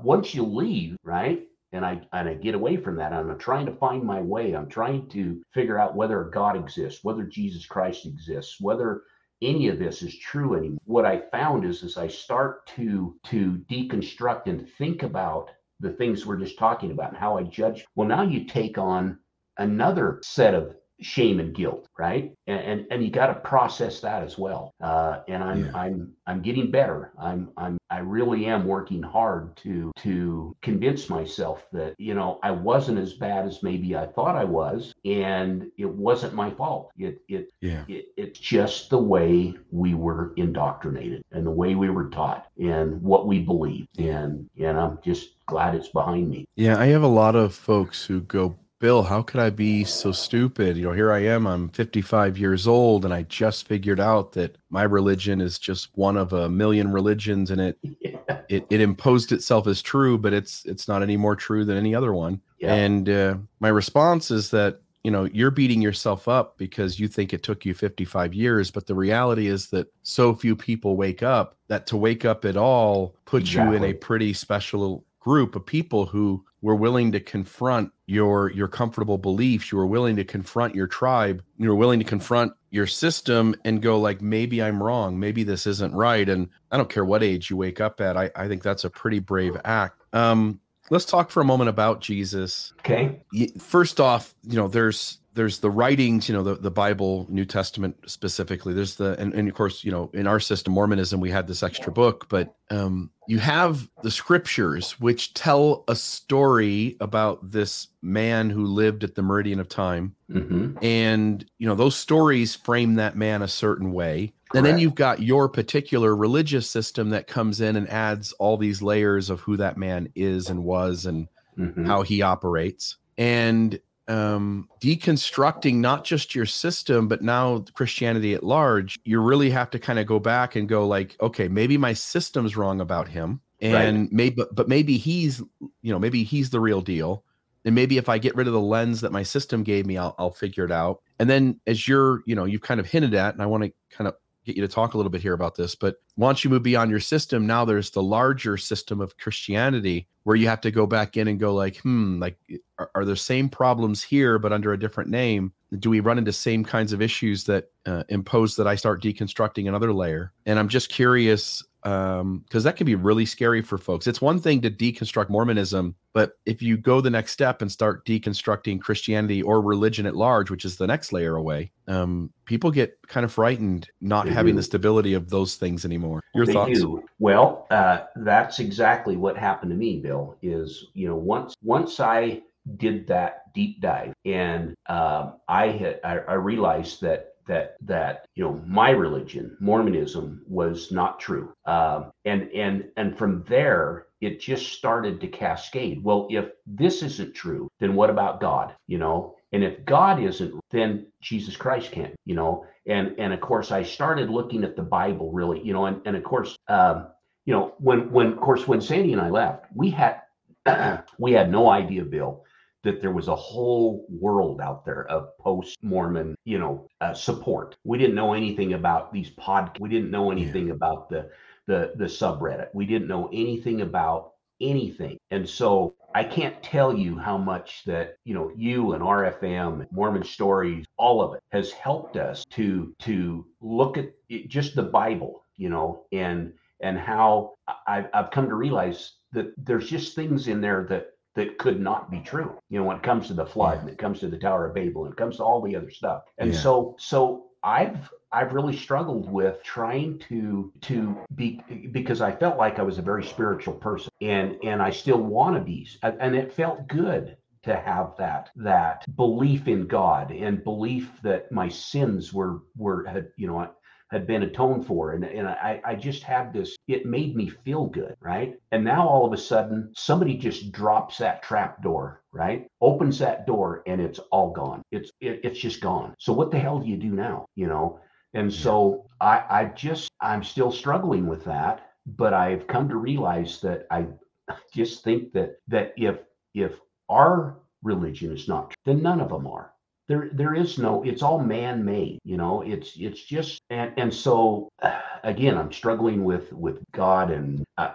once 0.02 0.34
you 0.34 0.44
leave, 0.44 0.98
right? 1.04 1.44
and 1.74 1.84
I 1.84 2.00
and 2.14 2.30
I 2.30 2.36
get 2.36 2.54
away 2.54 2.78
from 2.78 2.96
that. 2.98 3.14
I'm 3.14 3.36
trying 3.40 3.66
to 3.66 3.76
find 3.76 4.04
my 4.04 4.22
way. 4.22 4.56
I'm 4.56 4.70
trying 4.70 5.10
to 5.10 5.42
figure 5.54 5.80
out 5.80 5.96
whether 5.96 6.24
God 6.26 6.56
exists, 6.56 7.04
whether 7.04 7.24
Jesus 7.24 7.66
Christ 7.66 8.06
exists, 8.06 8.62
whether 8.62 9.02
any 9.42 9.68
of 9.68 9.80
this 9.80 10.02
is 10.02 10.18
true 10.18 10.56
anymore. 10.56 10.80
What 10.86 11.06
I 11.06 11.24
found 11.32 11.66
is 11.66 11.84
as 11.84 11.98
I 11.98 12.08
start 12.08 12.66
to 12.76 13.16
to 13.26 13.64
deconstruct 13.70 14.48
and 14.48 14.68
think 14.78 15.04
about 15.04 15.50
the 15.80 15.92
things 15.92 16.26
we're 16.26 16.38
just 16.38 16.58
talking 16.58 16.92
about 16.92 17.10
and 17.10 17.18
how 17.18 17.38
I 17.38 17.44
judge, 17.44 17.86
well, 17.96 18.08
now 18.08 18.24
you 18.24 18.46
take 18.46 18.78
on 18.78 19.20
another 19.58 20.20
set 20.24 20.54
of 20.54 20.76
shame 21.04 21.40
and 21.40 21.54
guilt, 21.54 21.88
right? 21.98 22.34
And 22.48 22.60
and, 22.60 22.86
and 22.92 23.04
you 23.04 23.12
got 23.12 23.28
to 23.28 23.36
process 23.36 24.00
that 24.02 24.24
as 24.24 24.38
well. 24.38 24.74
Uh, 24.82 25.20
and 25.28 25.44
I'm 25.44 25.66
yeah. 25.66 25.72
I'm 25.76 26.14
I'm 26.26 26.42
getting 26.42 26.72
better. 26.72 27.12
I'm 27.20 27.52
I'm 27.58 27.78
I 27.90 28.00
really 28.00 28.46
am 28.46 28.66
working 28.66 29.04
hard 29.04 29.56
to 29.58 29.92
to 30.00 30.56
convince 30.62 31.10
myself 31.10 31.66
that 31.74 31.96
you 31.98 32.14
know 32.14 32.40
I 32.42 32.52
wasn't 32.52 33.00
as 33.00 33.14
bad 33.14 33.46
as 33.46 33.62
maybe 33.62 33.96
I 33.96 34.08
thought 34.08 34.36
I 34.36 34.46
was, 34.46 34.94
and 35.06 35.70
it 35.78 35.90
wasn't 35.90 36.34
my 36.34 36.50
fault. 36.52 36.92
It 36.98 37.22
it 37.28 37.52
yeah. 37.62 37.84
It, 37.88 38.06
it's 38.18 38.40
just 38.40 38.90
the 38.90 38.98
way 38.98 39.54
we 39.72 39.94
were 39.94 40.34
indoctrinated 40.38 41.24
and 41.32 41.46
the 41.46 41.52
way 41.52 41.76
we 41.76 41.90
were 41.90 42.10
taught 42.10 42.48
and 42.60 43.02
what 43.02 43.28
we 43.28 43.40
believed. 43.40 43.88
And 44.00 44.50
and 44.60 44.80
I'm 44.80 45.00
just 45.04 45.46
glad 45.46 45.76
it's 45.76 45.90
behind 45.90 46.30
me. 46.30 46.46
Yeah, 46.56 46.80
I 46.80 46.88
have 46.88 47.04
a 47.04 47.08
lot 47.08 47.36
of 47.36 47.54
folks 47.54 48.06
who 48.06 48.22
go 48.22 48.56
Bill, 48.84 49.04
how 49.04 49.22
could 49.22 49.40
I 49.40 49.50
be 49.50 49.86
so 49.86 50.12
stupid? 50.12 50.76
You 50.76 50.84
know, 50.84 50.92
here 50.92 51.14
I 51.14 51.20
am, 51.20 51.48
I'm 51.48 51.70
55 51.70 52.38
years 52.38 52.68
old, 52.68 53.06
and 53.06 53.14
I 53.14 53.22
just 53.22 53.66
figured 53.66 54.02
out 54.02 54.34
that 54.34 54.58
my 54.70 54.84
religion 54.84 55.40
is 55.40 55.58
just 55.58 55.88
one 55.94 56.18
of 56.18 56.34
a 56.34 56.50
million 56.50 56.92
religions, 56.92 57.50
and 57.50 57.62
it 57.62 57.78
yeah. 58.02 58.42
it, 58.50 58.66
it 58.70 58.82
imposed 58.82 59.32
itself 59.32 59.68
as 59.68 59.82
true, 59.82 60.18
but 60.18 60.34
it's 60.34 60.66
it's 60.66 60.90
not 60.90 61.02
any 61.02 61.16
more 61.16 61.38
true 61.38 61.64
than 61.64 61.78
any 61.78 61.96
other 61.96 62.12
one. 62.12 62.42
Yeah. 62.60 62.74
And 62.74 63.08
uh, 63.08 63.38
my 63.62 63.70
response 63.70 64.32
is 64.32 64.50
that 64.50 64.82
you 65.06 65.12
know 65.12 65.30
you're 65.32 65.50
beating 65.50 65.82
yourself 65.82 66.28
up 66.28 66.58
because 66.58 67.00
you 67.00 67.08
think 67.08 67.32
it 67.32 67.42
took 67.42 67.64
you 67.66 67.74
55 67.74 68.34
years 68.34 68.72
but 68.72 68.88
the 68.88 68.96
reality 68.96 69.48
is 69.48 69.70
that 69.72 69.92
so 70.04 70.34
few 70.34 70.56
people 70.56 70.96
wake 70.96 71.22
up 71.22 71.58
that 71.68 71.86
to 71.88 71.98
wake 71.98 72.24
up 72.24 72.46
at 72.46 72.56
all 72.56 73.14
puts 73.26 73.50
exactly. 73.50 73.78
you 73.78 73.84
in 73.84 73.90
a 73.90 73.94
pretty 73.94 74.32
special 74.32 75.04
group 75.20 75.58
of 75.58 75.66
people 75.66 76.06
who 76.06 76.46
were 76.64 76.76
willing 76.76 77.12
to 77.12 77.20
confront 77.20 77.92
your 78.08 78.52
your 78.52 78.68
comfortable 78.68 79.20
beliefs 79.20 79.72
you 79.72 79.78
were 79.78 79.86
willing 79.86 80.16
to 80.16 80.24
confront 80.24 80.74
your 80.74 80.88
tribe 80.88 81.44
you 81.58 81.70
were 81.70 81.76
willing 81.76 82.00
to 82.00 82.06
confront 82.06 82.52
your 82.74 82.88
system 82.88 83.54
and 83.66 83.84
go 83.84 84.00
like 84.00 84.20
maybe 84.20 84.62
i'm 84.62 84.82
wrong. 84.82 85.20
Maybe 85.20 85.44
this 85.44 85.68
isn't 85.68 85.94
right. 85.94 86.28
And 86.28 86.50
i 86.72 86.78
don't 86.78 86.90
care 86.90 87.06
what 87.06 87.22
age 87.22 87.52
you 87.52 87.58
wake 87.58 87.80
up 87.80 88.02
at 88.02 88.18
i, 88.18 88.32
I 88.36 88.48
think 88.48 88.64
that's 88.64 88.84
a 88.84 88.90
pretty 88.90 89.20
brave 89.20 89.56
act. 89.64 90.02
Um 90.12 90.60
let's 90.94 91.06
talk 91.06 91.30
for 91.30 91.42
a 91.42 91.46
moment 91.46 91.70
about 91.70 92.00
jesus 92.00 92.74
okay 92.80 93.22
first 93.60 94.00
off 94.00 94.34
you 94.44 94.56
know 94.56 94.68
there's 94.68 95.20
there's 95.36 95.60
the 95.60 95.70
writings, 95.70 96.30
you 96.30 96.36
know, 96.36 96.44
the, 96.44 96.56
the 96.56 96.72
Bible, 96.72 97.26
New 97.30 97.46
Testament 97.46 97.98
specifically. 98.06 98.74
There's 98.74 98.96
the 98.96 99.20
and, 99.20 99.34
and 99.34 99.48
of 99.48 99.56
course, 99.56 99.84
you 99.84 99.92
know, 99.92 100.12
in 100.14 100.28
our 100.28 100.40
system, 100.40 100.74
Mormonism, 100.74 101.20
we 101.20 101.32
had 101.32 101.48
this 101.48 101.64
extra 101.64 101.92
book, 101.92 102.28
but 102.30 102.56
um, 102.70 103.10
you 103.28 103.40
have 103.40 103.90
the 104.04 104.12
scriptures 104.12 105.00
which 105.00 105.34
tell 105.34 105.84
a 105.88 105.96
story 105.96 106.98
about 107.00 107.52
this 107.52 107.88
man 108.02 108.50
who 108.50 108.66
lived 108.66 109.04
at 109.04 109.16
the 109.16 109.22
meridian 109.22 109.60
of 109.60 109.68
time. 109.68 110.16
Mm-hmm. 110.30 110.78
And 110.84 111.46
you 111.58 111.68
know, 111.68 111.76
those 111.76 111.96
stories 111.96 112.56
frame 112.56 112.96
that 112.96 113.16
man 113.16 113.42
a 113.42 113.48
certain 113.48 113.92
way. 113.92 114.34
And 114.54 114.66
then 114.66 114.78
you've 114.80 114.96
got 114.96 115.22
your 115.22 115.50
particular 115.50 116.16
religious 116.16 116.70
system 116.70 117.10
that 117.10 117.28
comes 117.28 117.62
in 117.62 117.76
and 117.76 117.90
adds 117.90 118.34
all 118.34 118.58
these 118.58 118.82
layers 118.82 119.30
of 119.30 119.40
who 119.40 119.58
that 119.58 119.78
man 119.78 120.10
is 120.16 120.50
and 120.50 120.64
was 120.64 121.06
and 121.06 121.28
mm-hmm. 121.58 121.86
how 121.86 122.04
he 122.04 122.22
operates. 122.22 122.98
And 123.18 123.80
um, 124.08 124.70
deconstructing 124.82 125.76
not 125.76 126.04
just 126.04 126.36
your 126.36 126.46
system, 126.46 127.08
but 127.08 127.22
now 127.22 127.66
Christianity 127.74 128.34
at 128.34 128.44
large, 128.44 129.00
you 129.06 129.20
really 129.22 129.50
have 129.50 129.70
to 129.72 129.80
kind 129.80 130.00
of 130.00 130.06
go 130.06 130.20
back 130.20 130.56
and 130.56 130.68
go 130.68 130.86
like, 130.88 131.16
okay, 131.22 131.48
maybe 131.48 131.78
my 131.78 131.94
system's 131.94 132.58
wrong 132.58 132.82
about 132.82 133.08
him, 133.08 133.40
and 133.62 134.02
right. 134.02 134.12
maybe, 134.12 134.44
but 134.52 134.68
maybe 134.68 134.98
he's, 134.98 135.42
you 135.82 135.92
know, 135.94 136.00
maybe 136.00 136.24
he's 136.24 136.50
the 136.50 136.60
real 136.60 136.82
deal, 136.82 137.24
and 137.64 137.74
maybe 137.74 137.98
if 137.98 138.10
I 138.10 138.18
get 138.18 138.36
rid 138.36 138.48
of 138.48 138.54
the 138.54 138.60
lens 138.60 139.00
that 139.02 139.14
my 139.14 139.24
system 139.24 139.64
gave 139.64 139.86
me, 139.86 139.98
I'll, 139.98 140.16
I'll 140.20 140.32
figure 140.32 140.66
it 140.66 140.72
out. 140.72 141.02
And 141.18 141.30
then 141.30 141.62
as 141.66 141.88
you're, 141.88 142.24
you 142.26 142.36
know, 142.36 142.44
you've 142.44 142.62
kind 142.62 142.82
of 142.82 142.88
hinted 142.88 143.14
at, 143.14 143.34
and 143.34 143.42
I 143.42 143.46
want 143.46 143.64
to 143.64 143.72
kind 143.90 144.10
of 144.10 144.16
get 144.46 144.56
you 144.56 144.62
to 144.62 144.68
talk 144.68 144.94
a 144.94 144.98
little 144.98 145.10
bit 145.10 145.22
here 145.22 145.34
about 145.34 145.56
this. 145.56 145.76
But 145.76 145.98
once 146.18 146.44
you 146.44 146.50
move 146.50 146.64
beyond 146.64 146.92
your 146.92 147.00
system, 147.00 147.48
now 147.48 147.66
there's 147.66 147.92
the 147.92 148.04
larger 148.04 148.58
system 148.58 149.02
of 149.02 149.18
Christianity 149.18 150.08
where 150.24 150.36
you 150.36 150.48
have 150.48 150.62
to 150.62 150.72
go 150.72 150.86
back 150.86 151.18
in 151.18 151.28
and 151.28 151.40
go 151.40 151.54
like, 151.54 151.78
hmm, 151.78 152.20
like 152.20 152.38
are, 152.78 152.90
are 152.96 153.06
there 153.06 153.16
same 153.16 153.50
problems 153.50 154.02
here 154.02 154.40
but 154.40 154.54
under 154.54 154.74
a 154.74 154.80
different 154.80 155.10
name? 155.10 155.54
Do 155.80 155.90
we 155.90 156.00
run 156.00 156.18
into 156.18 156.32
same 156.32 156.64
kinds 156.64 156.94
of 156.94 157.02
issues 157.02 157.46
that 157.46 157.70
uh, 157.86 158.04
impose 158.10 158.56
that 158.56 158.68
I 158.68 158.76
start 158.76 159.02
deconstructing 159.02 159.68
another 159.68 159.94
layer? 159.94 160.32
And 160.46 160.60
I'm 160.60 160.70
just 160.70 160.90
curious 160.90 161.64
um 161.86 162.40
because 162.48 162.64
that 162.64 162.76
can 162.76 162.86
be 162.86 162.96
really 162.96 163.26
scary 163.26 163.62
for 163.62 163.78
folks 163.78 164.08
it's 164.08 164.22
one 164.22 164.40
thing 164.40 164.62
to 164.62 164.70
deconstruct 164.72 165.30
mormonism 165.30 165.96
but 166.14 166.38
if 166.46 166.62
you 166.62 166.78
go 166.78 167.02
the 167.02 167.10
next 167.10 167.32
step 167.32 167.62
and 167.62 167.72
start 167.72 168.06
deconstructing 168.06 168.80
christianity 168.80 169.42
or 169.42 169.62
religion 169.62 170.06
at 170.06 170.16
large 170.16 170.50
which 170.50 170.66
is 170.66 170.78
the 170.78 170.88
next 170.88 171.12
layer 171.12 171.36
away 171.36 171.72
um 171.88 172.32
people 172.46 172.72
get 172.72 172.98
kind 173.08 173.26
of 173.26 173.32
frightened 173.32 173.90
not 174.02 174.26
they 174.26 174.32
having 174.32 174.54
do. 174.54 174.58
the 174.58 174.64
stability 174.64 175.14
of 175.14 175.30
those 175.30 175.56
things 175.56 175.84
anymore 175.84 176.22
your 176.34 176.46
they 176.46 176.54
thoughts 176.54 176.80
do. 176.80 177.04
well 177.20 177.68
uh 177.70 178.00
that's 178.18 178.60
exactly 178.60 179.18
what 179.18 179.38
happened 179.38 179.72
to 179.72 179.78
me 179.78 180.00
bill 180.00 180.38
is 180.42 180.88
you 180.94 181.08
know 181.08 181.16
once 181.16 181.54
once 181.62 182.00
i 182.00 182.42
did 182.78 183.06
that 183.06 183.54
deep 183.54 183.82
dive 183.82 184.14
and 184.24 184.74
um 184.88 185.34
i 185.50 185.68
had 185.68 186.00
I, 186.04 186.20
I 186.20 186.34
realized 186.36 187.02
that 187.02 187.33
that 187.48 187.76
that 187.82 188.26
you 188.36 188.44
know 188.44 188.62
my 188.66 188.90
religion 188.92 189.58
mormonism 189.60 190.44
was 190.48 190.92
not 190.92 191.20
true. 191.20 191.54
Um, 191.66 192.12
and 192.26 192.50
and 192.52 192.86
and 192.98 193.18
from 193.18 193.44
there 193.48 194.08
it 194.22 194.40
just 194.40 194.74
started 194.74 195.20
to 195.22 195.28
cascade. 195.28 196.04
Well 196.04 196.28
if 196.30 196.46
this 196.66 197.04
isn't 197.04 197.36
true 197.36 197.70
then 197.80 197.96
what 197.96 198.10
about 198.10 198.42
god 198.42 198.76
you 198.88 198.98
know? 198.98 199.36
And 199.52 199.64
if 199.64 199.86
god 199.86 200.22
isn't 200.22 200.60
then 200.72 201.08
jesus 201.22 201.56
christ 201.58 201.92
can't 201.92 202.16
you 202.26 202.36
know? 202.36 202.66
And 202.86 203.16
and 203.18 203.34
of 203.34 203.42
course 203.42 203.72
i 203.72 203.84
started 203.84 204.30
looking 204.30 204.64
at 204.64 204.76
the 204.76 204.84
bible 204.84 205.32
really 205.32 205.62
you 205.64 205.74
know? 205.74 205.86
And, 205.86 206.02
and 206.06 206.16
of 206.16 206.24
course 206.24 206.58
um, 206.68 207.08
you 207.46 207.54
know 207.54 207.74
when 207.80 208.12
when 208.12 208.34
of 208.34 208.40
course 208.40 208.68
when 208.68 208.82
sandy 208.82 209.14
and 209.14 209.22
i 209.22 209.30
left 209.30 209.66
we 209.76 209.90
had 209.90 210.22
we 211.20 211.34
had 211.34 211.52
no 211.52 211.70
idea 211.70 212.04
bill 212.04 212.44
that 212.84 213.02
there 213.02 213.12
was 213.12 213.28
a 213.28 213.36
whole 213.36 214.06
world 214.10 214.62
out 214.62 214.86
there 214.86 215.06
of 215.08 215.38
post 215.38 215.78
Mormon, 215.82 216.36
you 216.46 216.60
know, 216.60 216.88
uh, 217.02 217.14
support. 217.14 217.76
We 217.84 217.98
didn't 217.98 218.16
know 218.16 218.34
anything 218.34 218.74
about 218.74 219.14
these 219.14 219.30
pod. 219.32 219.78
We 219.80 219.90
didn't 219.90 220.12
know 220.12 220.32
anything 220.32 220.68
yeah. 220.68 220.74
about 220.74 221.10
the 221.10 221.30
the 221.66 221.94
the 221.96 222.06
subreddit. 222.06 222.68
We 222.74 222.86
didn't 222.86 223.08
know 223.08 223.30
anything 223.34 223.82
about 223.82 224.34
anything, 224.62 225.18
and 225.32 225.48
so 225.48 225.96
I 226.14 226.24
can't 226.24 226.62
tell 226.62 226.96
you 226.96 227.18
how 227.18 227.38
much 227.38 227.84
that 227.86 228.18
you 228.26 228.34
know 228.34 228.52
you 228.56 228.94
and 228.94 229.02
RFM, 229.02 229.88
Mormon 229.92 230.24
Stories, 230.24 230.86
all 230.98 231.22
of 231.22 231.34
it 231.34 231.42
has 231.52 231.72
helped 231.72 232.18
us 232.18 232.46
to 232.52 232.94
to 233.00 233.46
look 233.62 233.98
at 233.98 234.10
it, 234.30 234.50
just 234.50 234.76
the 234.76 234.84
Bible, 234.84 235.46
you 235.56 235.70
know, 235.70 236.06
and 236.12 236.54
and 236.82 237.00
how 237.00 237.54
I, 237.88 238.06
I've 238.14 238.32
come 238.32 238.50
to 238.50 238.56
realize 238.56 239.14
that 239.32 239.54
there's 239.58 239.90
just 239.90 240.16
things 240.16 240.48
in 240.48 240.60
there 240.60 240.86
that 240.90 241.08
that 241.36 241.58
could 241.58 241.80
not 241.80 242.12
be 242.12 242.20
true. 242.20 242.58
You 242.70 242.80
know, 242.80 242.86
when 242.86 242.98
it 242.98 243.04
comes 243.04 243.28
to 243.28 243.34
the 243.34 243.46
flood, 243.46 243.76
yeah. 243.76 243.82
and 243.82 243.90
it 243.90 243.98
comes 243.98 244.20
to 244.20 244.28
the 244.28 244.38
Tower 244.38 244.68
of 244.68 244.76
Babel, 244.76 245.06
and 245.06 245.14
it 245.14 245.18
comes 245.18 245.38
to 245.38 245.44
all 245.44 245.62
the 245.62 245.76
other 245.76 245.92
stuff. 245.92 246.24
And 246.38 246.54
yeah. 246.54 246.60
so, 246.60 246.96
so 247.00 247.46
I've 247.64 248.10
I've 248.32 248.54
really 248.54 248.76
struggled 248.76 249.32
with 249.32 249.62
trying 249.64 250.20
to 250.30 250.72
to 250.82 251.18
be 251.36 251.62
because 251.92 252.22
I 252.22 252.32
felt 252.32 252.58
like 252.58 252.80
I 252.80 252.84
was 252.84 252.98
a 252.98 253.04
very 253.04 253.24
spiritual 253.24 253.76
person, 253.76 254.12
and 254.22 254.58
and 254.64 254.82
I 254.82 254.90
still 254.90 255.22
want 255.22 255.56
to 255.56 255.62
be, 255.62 255.88
and 256.02 256.36
it 256.36 256.54
felt 256.54 256.88
good 256.88 257.38
to 257.64 257.76
have 257.76 258.14
that 258.18 258.50
that 258.58 259.06
belief 259.16 259.68
in 259.68 259.88
God 259.88 260.32
and 260.32 260.64
belief 260.64 261.10
that 261.24 261.52
my 261.52 261.70
sins 261.70 262.34
were 262.34 262.62
were 262.76 263.06
had 263.06 263.30
you 263.38 263.48
know 263.48 263.70
had 264.14 264.28
been 264.28 264.44
atoned 264.44 264.86
for. 264.86 265.14
And, 265.14 265.26
and 265.26 265.48
I, 265.48 265.82
I 265.84 265.96
just 265.96 266.22
had 266.22 266.54
this, 266.54 266.76
it 266.88 267.06
made 267.06 267.36
me 267.36 267.50
feel 267.50 267.88
good, 267.88 268.16
right? 268.22 268.54
And 268.72 268.86
now 268.86 269.08
all 269.08 269.26
of 269.26 269.34
a 269.34 269.38
sudden, 269.38 269.92
somebody 269.98 270.38
just 270.38 270.72
drops 270.72 271.18
that 271.18 271.42
trap 271.42 271.82
door, 271.82 272.22
right? 272.32 272.68
Opens 272.80 273.18
that 273.20 273.48
door 273.48 273.82
and 273.88 274.00
it's 274.00 274.20
all 274.32 274.52
gone. 274.52 274.84
It's 274.92 275.10
it, 275.20 275.42
it's 275.44 275.60
just 275.60 275.82
gone. 275.82 276.14
So 276.20 276.32
what 276.32 276.52
the 276.52 276.60
hell 276.60 276.80
do 276.80 276.88
you 276.88 276.96
do 276.98 277.10
now? 277.10 277.46
You 277.56 277.68
know? 277.68 278.00
And 278.36 278.54
so 278.54 279.08
I, 279.20 279.44
I 279.50 279.66
just 279.76 280.12
I'm 280.22 280.44
still 280.44 280.72
struggling 280.72 281.28
with 281.28 281.44
that, 281.46 281.90
but 282.06 282.34
I've 282.34 282.68
come 282.68 282.88
to 282.90 282.98
realize 282.98 283.62
that 283.62 283.88
I 283.90 284.06
just 284.74 285.04
think 285.04 285.34
that 285.34 285.56
that 285.68 285.94
if 285.98 286.20
if 286.54 286.74
our 287.10 287.58
religion 287.82 288.32
is 288.32 288.48
not 288.48 288.70
true, 288.70 288.76
then 288.86 289.02
none 289.02 289.22
of 289.22 289.30
them 289.30 289.48
are 289.48 289.73
there 290.14 290.30
there 290.34 290.54
is 290.54 290.78
no 290.78 291.02
it's 291.04 291.24
all 291.24 291.40
man-made 291.40 292.20
you 292.24 292.38
know 292.38 292.62
it's 292.62 292.94
it's 292.98 293.24
just 293.24 293.62
and 293.70 293.92
and 293.98 294.14
so 294.14 294.70
again 295.24 295.58
i'm 295.58 295.72
struggling 295.72 296.24
with 296.24 296.52
with 296.54 296.80
god 296.92 297.32
and 297.32 297.64
uh, 297.78 297.94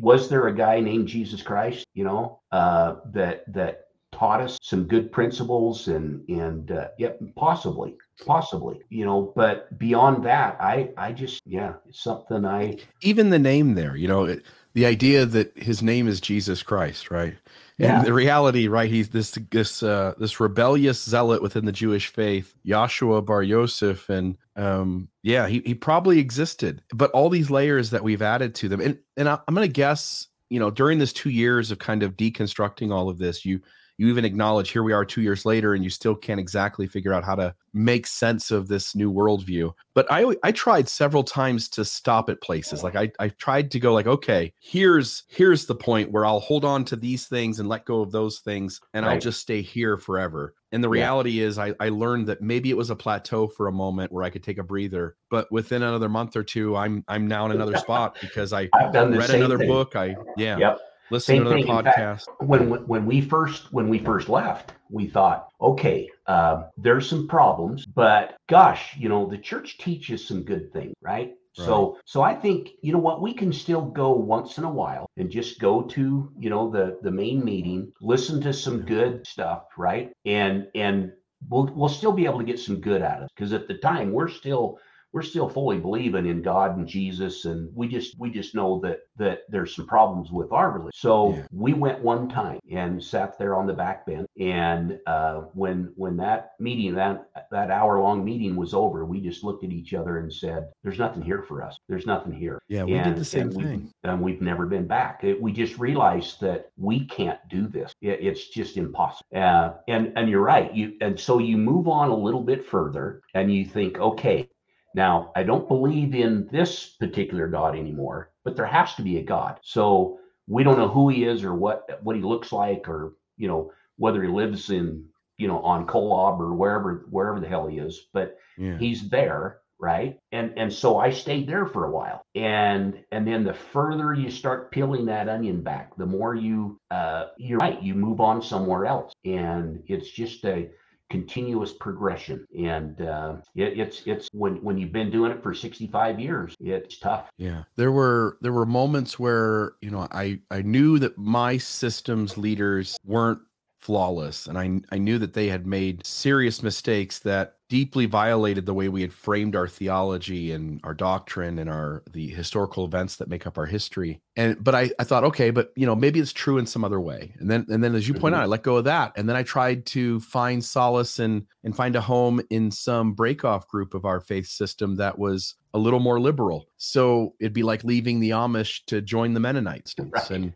was 0.00 0.28
there 0.28 0.48
a 0.48 0.54
guy 0.54 0.80
named 0.80 1.06
jesus 1.06 1.42
christ 1.42 1.86
you 1.94 2.04
know 2.04 2.40
uh 2.50 2.96
that 3.12 3.44
that 3.52 3.86
taught 4.12 4.40
us 4.40 4.58
some 4.62 4.84
good 4.84 5.12
principles 5.12 5.86
and 5.86 6.28
and 6.28 6.72
uh, 6.72 6.88
yep 6.98 7.20
possibly 7.36 7.94
possibly 8.26 8.80
you 8.88 9.04
know 9.04 9.32
but 9.36 9.78
beyond 9.78 10.24
that 10.24 10.56
i 10.60 10.90
i 10.96 11.12
just 11.12 11.40
yeah 11.46 11.74
it's 11.88 12.02
something 12.02 12.44
i 12.44 12.76
even 13.00 13.30
the 13.30 13.38
name 13.38 13.74
there 13.74 13.96
you 13.96 14.08
know 14.08 14.24
it, 14.24 14.42
the 14.74 14.86
idea 14.86 15.26
that 15.26 15.56
his 15.56 15.82
name 15.82 16.08
is 16.08 16.20
jesus 16.20 16.62
christ 16.62 17.10
right 17.10 17.36
yeah. 17.80 17.98
And 17.98 18.06
the 18.06 18.12
reality, 18.12 18.68
right? 18.68 18.90
He's 18.90 19.08
this 19.08 19.30
this 19.50 19.82
uh, 19.82 20.12
this 20.18 20.38
rebellious 20.38 21.02
zealot 21.02 21.40
within 21.40 21.64
the 21.64 21.72
Jewish 21.72 22.08
faith, 22.08 22.54
Joshua 22.66 23.22
Bar 23.22 23.42
Yosef, 23.42 24.10
and 24.10 24.36
um, 24.54 25.08
yeah, 25.22 25.48
he 25.48 25.62
he 25.64 25.72
probably 25.72 26.18
existed. 26.18 26.82
But 26.92 27.10
all 27.12 27.30
these 27.30 27.50
layers 27.50 27.88
that 27.90 28.04
we've 28.04 28.20
added 28.20 28.54
to 28.56 28.68
them, 28.68 28.82
and 28.82 28.98
and 29.16 29.30
I, 29.30 29.38
I'm 29.48 29.54
going 29.54 29.66
to 29.66 29.72
guess, 29.72 30.26
you 30.50 30.60
know, 30.60 30.70
during 30.70 30.98
this 30.98 31.14
two 31.14 31.30
years 31.30 31.70
of 31.70 31.78
kind 31.78 32.02
of 32.02 32.18
deconstructing 32.18 32.92
all 32.92 33.08
of 33.08 33.16
this, 33.16 33.46
you 33.46 33.62
you 34.00 34.08
even 34.08 34.24
acknowledge 34.24 34.70
here 34.70 34.82
we 34.82 34.94
are 34.94 35.04
two 35.04 35.20
years 35.20 35.44
later 35.44 35.74
and 35.74 35.84
you 35.84 35.90
still 35.90 36.14
can't 36.14 36.40
exactly 36.40 36.86
figure 36.86 37.12
out 37.12 37.22
how 37.22 37.34
to 37.34 37.54
make 37.74 38.06
sense 38.06 38.50
of 38.50 38.66
this 38.66 38.96
new 38.96 39.12
worldview 39.12 39.70
but 39.92 40.10
i 40.10 40.24
i 40.42 40.50
tried 40.50 40.88
several 40.88 41.22
times 41.22 41.68
to 41.68 41.84
stop 41.84 42.30
at 42.30 42.40
places 42.40 42.82
like 42.82 42.96
i 42.96 43.12
i 43.20 43.28
tried 43.28 43.70
to 43.70 43.78
go 43.78 43.92
like 43.92 44.06
okay 44.06 44.50
here's 44.58 45.24
here's 45.28 45.66
the 45.66 45.74
point 45.74 46.10
where 46.10 46.24
i'll 46.24 46.40
hold 46.40 46.64
on 46.64 46.82
to 46.82 46.96
these 46.96 47.26
things 47.26 47.60
and 47.60 47.68
let 47.68 47.84
go 47.84 48.00
of 48.00 48.10
those 48.10 48.38
things 48.38 48.80
and 48.94 49.04
right. 49.04 49.12
i'll 49.12 49.20
just 49.20 49.38
stay 49.38 49.60
here 49.60 49.98
forever 49.98 50.54
and 50.72 50.82
the 50.82 50.88
reality 50.88 51.30
yeah. 51.32 51.46
is 51.46 51.58
I, 51.58 51.74
I 51.80 51.88
learned 51.88 52.28
that 52.28 52.40
maybe 52.40 52.70
it 52.70 52.76
was 52.76 52.90
a 52.90 52.96
plateau 52.96 53.48
for 53.48 53.68
a 53.68 53.72
moment 53.72 54.12
where 54.12 54.24
i 54.24 54.30
could 54.30 54.42
take 54.42 54.56
a 54.56 54.64
breather 54.64 55.16
but 55.28 55.52
within 55.52 55.82
another 55.82 56.08
month 56.08 56.36
or 56.36 56.42
two 56.42 56.74
i'm 56.74 57.04
i'm 57.06 57.28
now 57.28 57.44
in 57.44 57.52
another 57.52 57.76
spot 57.86 58.16
because 58.22 58.54
i 58.54 58.70
read 58.82 59.30
another 59.30 59.58
thing. 59.58 59.68
book 59.68 59.94
i 59.94 60.16
yeah 60.38 60.56
yep 60.56 60.80
listen 61.10 61.36
Same 61.36 61.44
to 61.44 61.50
another 61.50 61.66
podcast 61.66 62.26
fact, 62.26 62.42
when 62.42 62.68
when 62.86 63.06
we 63.06 63.20
first 63.20 63.72
when 63.72 63.88
we 63.88 63.98
first 63.98 64.28
left 64.28 64.72
we 64.90 65.06
thought 65.06 65.48
okay 65.60 66.08
uh, 66.26 66.64
there's 66.76 67.08
some 67.08 67.28
problems 67.28 67.86
but 67.86 68.36
gosh 68.48 68.96
you 68.96 69.08
know 69.08 69.26
the 69.26 69.38
church 69.38 69.78
teaches 69.78 70.26
some 70.26 70.42
good 70.42 70.72
things 70.72 70.94
right 71.02 71.34
Right. 71.58 71.66
So 71.66 71.98
so 72.04 72.22
I 72.22 72.34
think 72.34 72.70
you 72.80 72.92
know 72.92 72.98
what 72.98 73.20
we 73.20 73.34
can 73.34 73.52
still 73.52 73.82
go 73.82 74.12
once 74.12 74.58
in 74.58 74.64
a 74.64 74.70
while 74.70 75.10
and 75.16 75.30
just 75.30 75.58
go 75.58 75.82
to 75.82 76.32
you 76.38 76.50
know 76.50 76.70
the 76.70 76.98
the 77.02 77.10
main 77.10 77.44
meeting, 77.44 77.92
listen 78.00 78.40
to 78.42 78.52
some 78.52 78.82
good 78.82 79.26
stuff, 79.26 79.64
right? 79.76 80.12
And 80.24 80.68
and 80.76 81.12
we'll 81.48 81.66
we'll 81.74 81.88
still 81.88 82.12
be 82.12 82.24
able 82.24 82.38
to 82.38 82.44
get 82.44 82.60
some 82.60 82.80
good 82.80 83.02
out 83.02 83.18
of 83.18 83.24
it 83.24 83.30
because 83.34 83.52
at 83.52 83.66
the 83.66 83.78
time 83.78 84.12
we're 84.12 84.28
still 84.28 84.78
we're 85.12 85.22
still 85.22 85.48
fully 85.48 85.78
believing 85.78 86.26
in 86.26 86.42
God 86.42 86.76
and 86.76 86.86
Jesus, 86.86 87.44
and 87.44 87.70
we 87.74 87.88
just 87.88 88.18
we 88.18 88.30
just 88.30 88.54
know 88.54 88.80
that 88.80 89.00
that 89.16 89.40
there's 89.48 89.74
some 89.74 89.86
problems 89.86 90.30
with 90.30 90.52
our 90.52 90.70
religion. 90.70 90.92
So 90.94 91.34
yeah. 91.34 91.42
we 91.52 91.72
went 91.72 92.00
one 92.00 92.28
time 92.28 92.60
and 92.70 93.02
sat 93.02 93.38
there 93.38 93.56
on 93.56 93.66
the 93.66 93.72
back 93.72 94.06
bench, 94.06 94.28
and 94.38 94.98
uh, 95.06 95.42
when 95.54 95.92
when 95.96 96.16
that 96.18 96.52
meeting 96.60 96.94
that 96.94 97.28
that 97.50 97.70
hour 97.70 98.00
long 98.00 98.24
meeting 98.24 98.54
was 98.54 98.72
over, 98.72 99.04
we 99.04 99.20
just 99.20 99.42
looked 99.42 99.64
at 99.64 99.70
each 99.70 99.94
other 99.94 100.18
and 100.18 100.32
said, 100.32 100.70
"There's 100.84 100.98
nothing 100.98 101.22
here 101.22 101.42
for 101.42 101.62
us. 101.62 101.76
There's 101.88 102.06
nothing 102.06 102.32
here." 102.32 102.60
Yeah, 102.68 102.84
we 102.84 102.94
and, 102.94 103.04
did 103.04 103.16
the 103.16 103.24
same 103.24 103.48
and 103.48 103.54
thing, 103.54 103.92
we, 104.04 104.10
and 104.10 104.22
we've 104.22 104.40
never 104.40 104.66
been 104.66 104.86
back. 104.86 105.24
It, 105.24 105.40
we 105.40 105.52
just 105.52 105.78
realized 105.78 106.40
that 106.40 106.70
we 106.76 107.04
can't 107.06 107.40
do 107.48 107.66
this. 107.66 107.92
It, 108.00 108.20
it's 108.20 108.48
just 108.48 108.76
impossible. 108.76 109.26
Uh, 109.34 109.72
and 109.88 110.12
and 110.16 110.30
you're 110.30 110.40
right. 110.40 110.72
You 110.72 110.94
and 111.00 111.18
so 111.18 111.38
you 111.38 111.56
move 111.56 111.88
on 111.88 112.10
a 112.10 112.16
little 112.16 112.42
bit 112.42 112.64
further, 112.64 113.22
and 113.34 113.52
you 113.52 113.64
think, 113.64 113.98
okay, 113.98 114.48
now, 114.94 115.32
I 115.36 115.42
don't 115.42 115.68
believe 115.68 116.14
in 116.14 116.48
this 116.50 116.96
particular 116.98 117.48
God 117.48 117.76
anymore, 117.76 118.32
but 118.44 118.56
there 118.56 118.66
has 118.66 118.94
to 118.96 119.02
be 119.02 119.18
a 119.18 119.22
God. 119.22 119.60
So 119.62 120.18
we 120.48 120.64
don't 120.64 120.78
know 120.78 120.88
who 120.88 121.08
he 121.08 121.24
is 121.24 121.44
or 121.44 121.54
what 121.54 122.00
what 122.02 122.16
he 122.16 122.22
looks 122.22 122.52
like 122.52 122.88
or 122.88 123.14
you 123.36 123.48
know 123.48 123.72
whether 123.96 124.22
he 124.22 124.28
lives 124.28 124.70
in 124.70 125.06
you 125.38 125.46
know 125.48 125.60
on 125.60 125.86
Kolob 125.86 126.40
or 126.40 126.54
wherever 126.54 127.06
wherever 127.10 127.40
the 127.40 127.48
hell 127.48 127.68
he 127.68 127.78
is, 127.78 128.06
but 128.12 128.36
yeah. 128.58 128.78
he's 128.78 129.08
there 129.08 129.60
right 129.80 130.18
and 130.30 130.52
and 130.58 130.70
so 130.70 130.98
i 130.98 131.10
stayed 131.10 131.48
there 131.48 131.64
for 131.64 131.86
a 131.86 131.90
while 131.90 132.22
and 132.34 133.02
and 133.12 133.26
then 133.26 133.42
the 133.42 133.54
further 133.54 134.12
you 134.12 134.30
start 134.30 134.70
peeling 134.70 135.06
that 135.06 135.26
onion 135.26 135.62
back 135.62 135.96
the 135.96 136.04
more 136.04 136.34
you 136.34 136.78
uh 136.90 137.28
you're 137.38 137.58
right 137.58 137.82
you 137.82 137.94
move 137.94 138.20
on 138.20 138.42
somewhere 138.42 138.84
else 138.84 139.12
and 139.24 139.82
it's 139.86 140.10
just 140.10 140.44
a 140.44 140.68
continuous 141.10 141.72
progression. 141.72 142.46
And 142.56 143.00
uh, 143.02 143.36
it, 143.54 143.78
it's 143.78 144.02
it's 144.06 144.28
when 144.32 144.62
when 144.62 144.78
you've 144.78 144.92
been 144.92 145.10
doing 145.10 145.32
it 145.32 145.42
for 145.42 145.52
65 145.52 146.20
years 146.20 146.54
it's 146.60 146.98
tough. 146.98 147.28
Yeah. 147.36 147.64
There 147.76 147.92
were 147.92 148.38
there 148.40 148.52
were 148.52 148.66
moments 148.66 149.18
where 149.18 149.72
you 149.80 149.90
know 149.90 150.06
i 150.12 150.40
i 150.50 150.62
knew 150.62 150.98
that 150.98 151.18
my 151.18 151.56
systems 151.56 152.38
leaders 152.38 152.96
weren't 153.04 153.40
flawless 153.80 154.46
and 154.46 154.58
i 154.58 154.94
i 154.94 154.98
knew 154.98 155.18
that 155.18 155.32
they 155.32 155.48
had 155.48 155.66
made 155.66 156.04
serious 156.04 156.62
mistakes 156.62 157.20
that 157.20 157.56
deeply 157.70 158.04
violated 158.04 158.66
the 158.66 158.74
way 158.74 158.88
we 158.88 159.00
had 159.00 159.12
framed 159.12 159.56
our 159.56 159.66
theology 159.66 160.52
and 160.52 160.80
our 160.84 160.92
doctrine 160.92 161.58
and 161.58 161.70
our 161.70 162.02
the 162.12 162.28
historical 162.28 162.84
events 162.84 163.16
that 163.16 163.28
make 163.28 163.46
up 163.46 163.56
our 163.56 163.64
history 163.64 164.20
and 164.36 164.62
but 164.62 164.74
i 164.74 164.90
i 164.98 165.04
thought 165.04 165.24
okay 165.24 165.50
but 165.50 165.72
you 165.76 165.86
know 165.86 165.94
maybe 165.94 166.20
it's 166.20 166.32
true 166.32 166.58
in 166.58 166.66
some 166.66 166.84
other 166.84 167.00
way 167.00 167.32
and 167.38 167.50
then 167.50 167.64
and 167.70 167.82
then 167.82 167.94
as 167.94 168.06
you 168.06 168.12
point 168.12 168.34
mm-hmm. 168.34 168.40
out 168.40 168.44
i 168.44 168.46
let 168.46 168.62
go 168.62 168.76
of 168.76 168.84
that 168.84 169.12
and 169.16 169.26
then 169.26 169.36
i 169.36 169.42
tried 169.42 169.86
to 169.86 170.20
find 170.20 170.62
solace 170.62 171.18
and 171.18 171.46
and 171.64 171.74
find 171.74 171.96
a 171.96 172.00
home 172.02 172.38
in 172.50 172.70
some 172.70 173.14
breakoff 173.14 173.66
group 173.66 173.94
of 173.94 174.04
our 174.04 174.20
faith 174.20 174.46
system 174.46 174.96
that 174.96 175.18
was 175.18 175.54
a 175.72 175.78
little 175.78 176.00
more 176.00 176.20
liberal 176.20 176.66
so 176.76 177.34
it'd 177.40 177.54
be 177.54 177.62
like 177.62 177.82
leaving 177.82 178.20
the 178.20 178.30
amish 178.30 178.84
to 178.84 179.00
join 179.00 179.32
the 179.32 179.40
mennonites 179.40 179.94
right. 179.98 180.30
and 180.30 180.52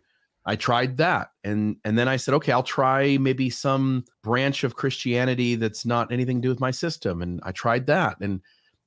I 0.46 0.56
tried 0.56 0.98
that 0.98 1.30
and 1.42 1.76
and 1.84 1.96
then 1.96 2.08
I 2.08 2.16
said, 2.16 2.34
okay, 2.34 2.52
I'll 2.52 2.62
try 2.62 3.16
maybe 3.16 3.48
some 3.48 4.04
branch 4.22 4.62
of 4.64 4.76
Christianity 4.76 5.54
that's 5.54 5.86
not 5.86 6.12
anything 6.12 6.42
to 6.42 6.46
do 6.46 6.48
with 6.50 6.60
my 6.60 6.70
system. 6.70 7.22
And 7.22 7.40
I 7.44 7.52
tried 7.52 7.86
that. 7.86 8.20
And 8.20 8.40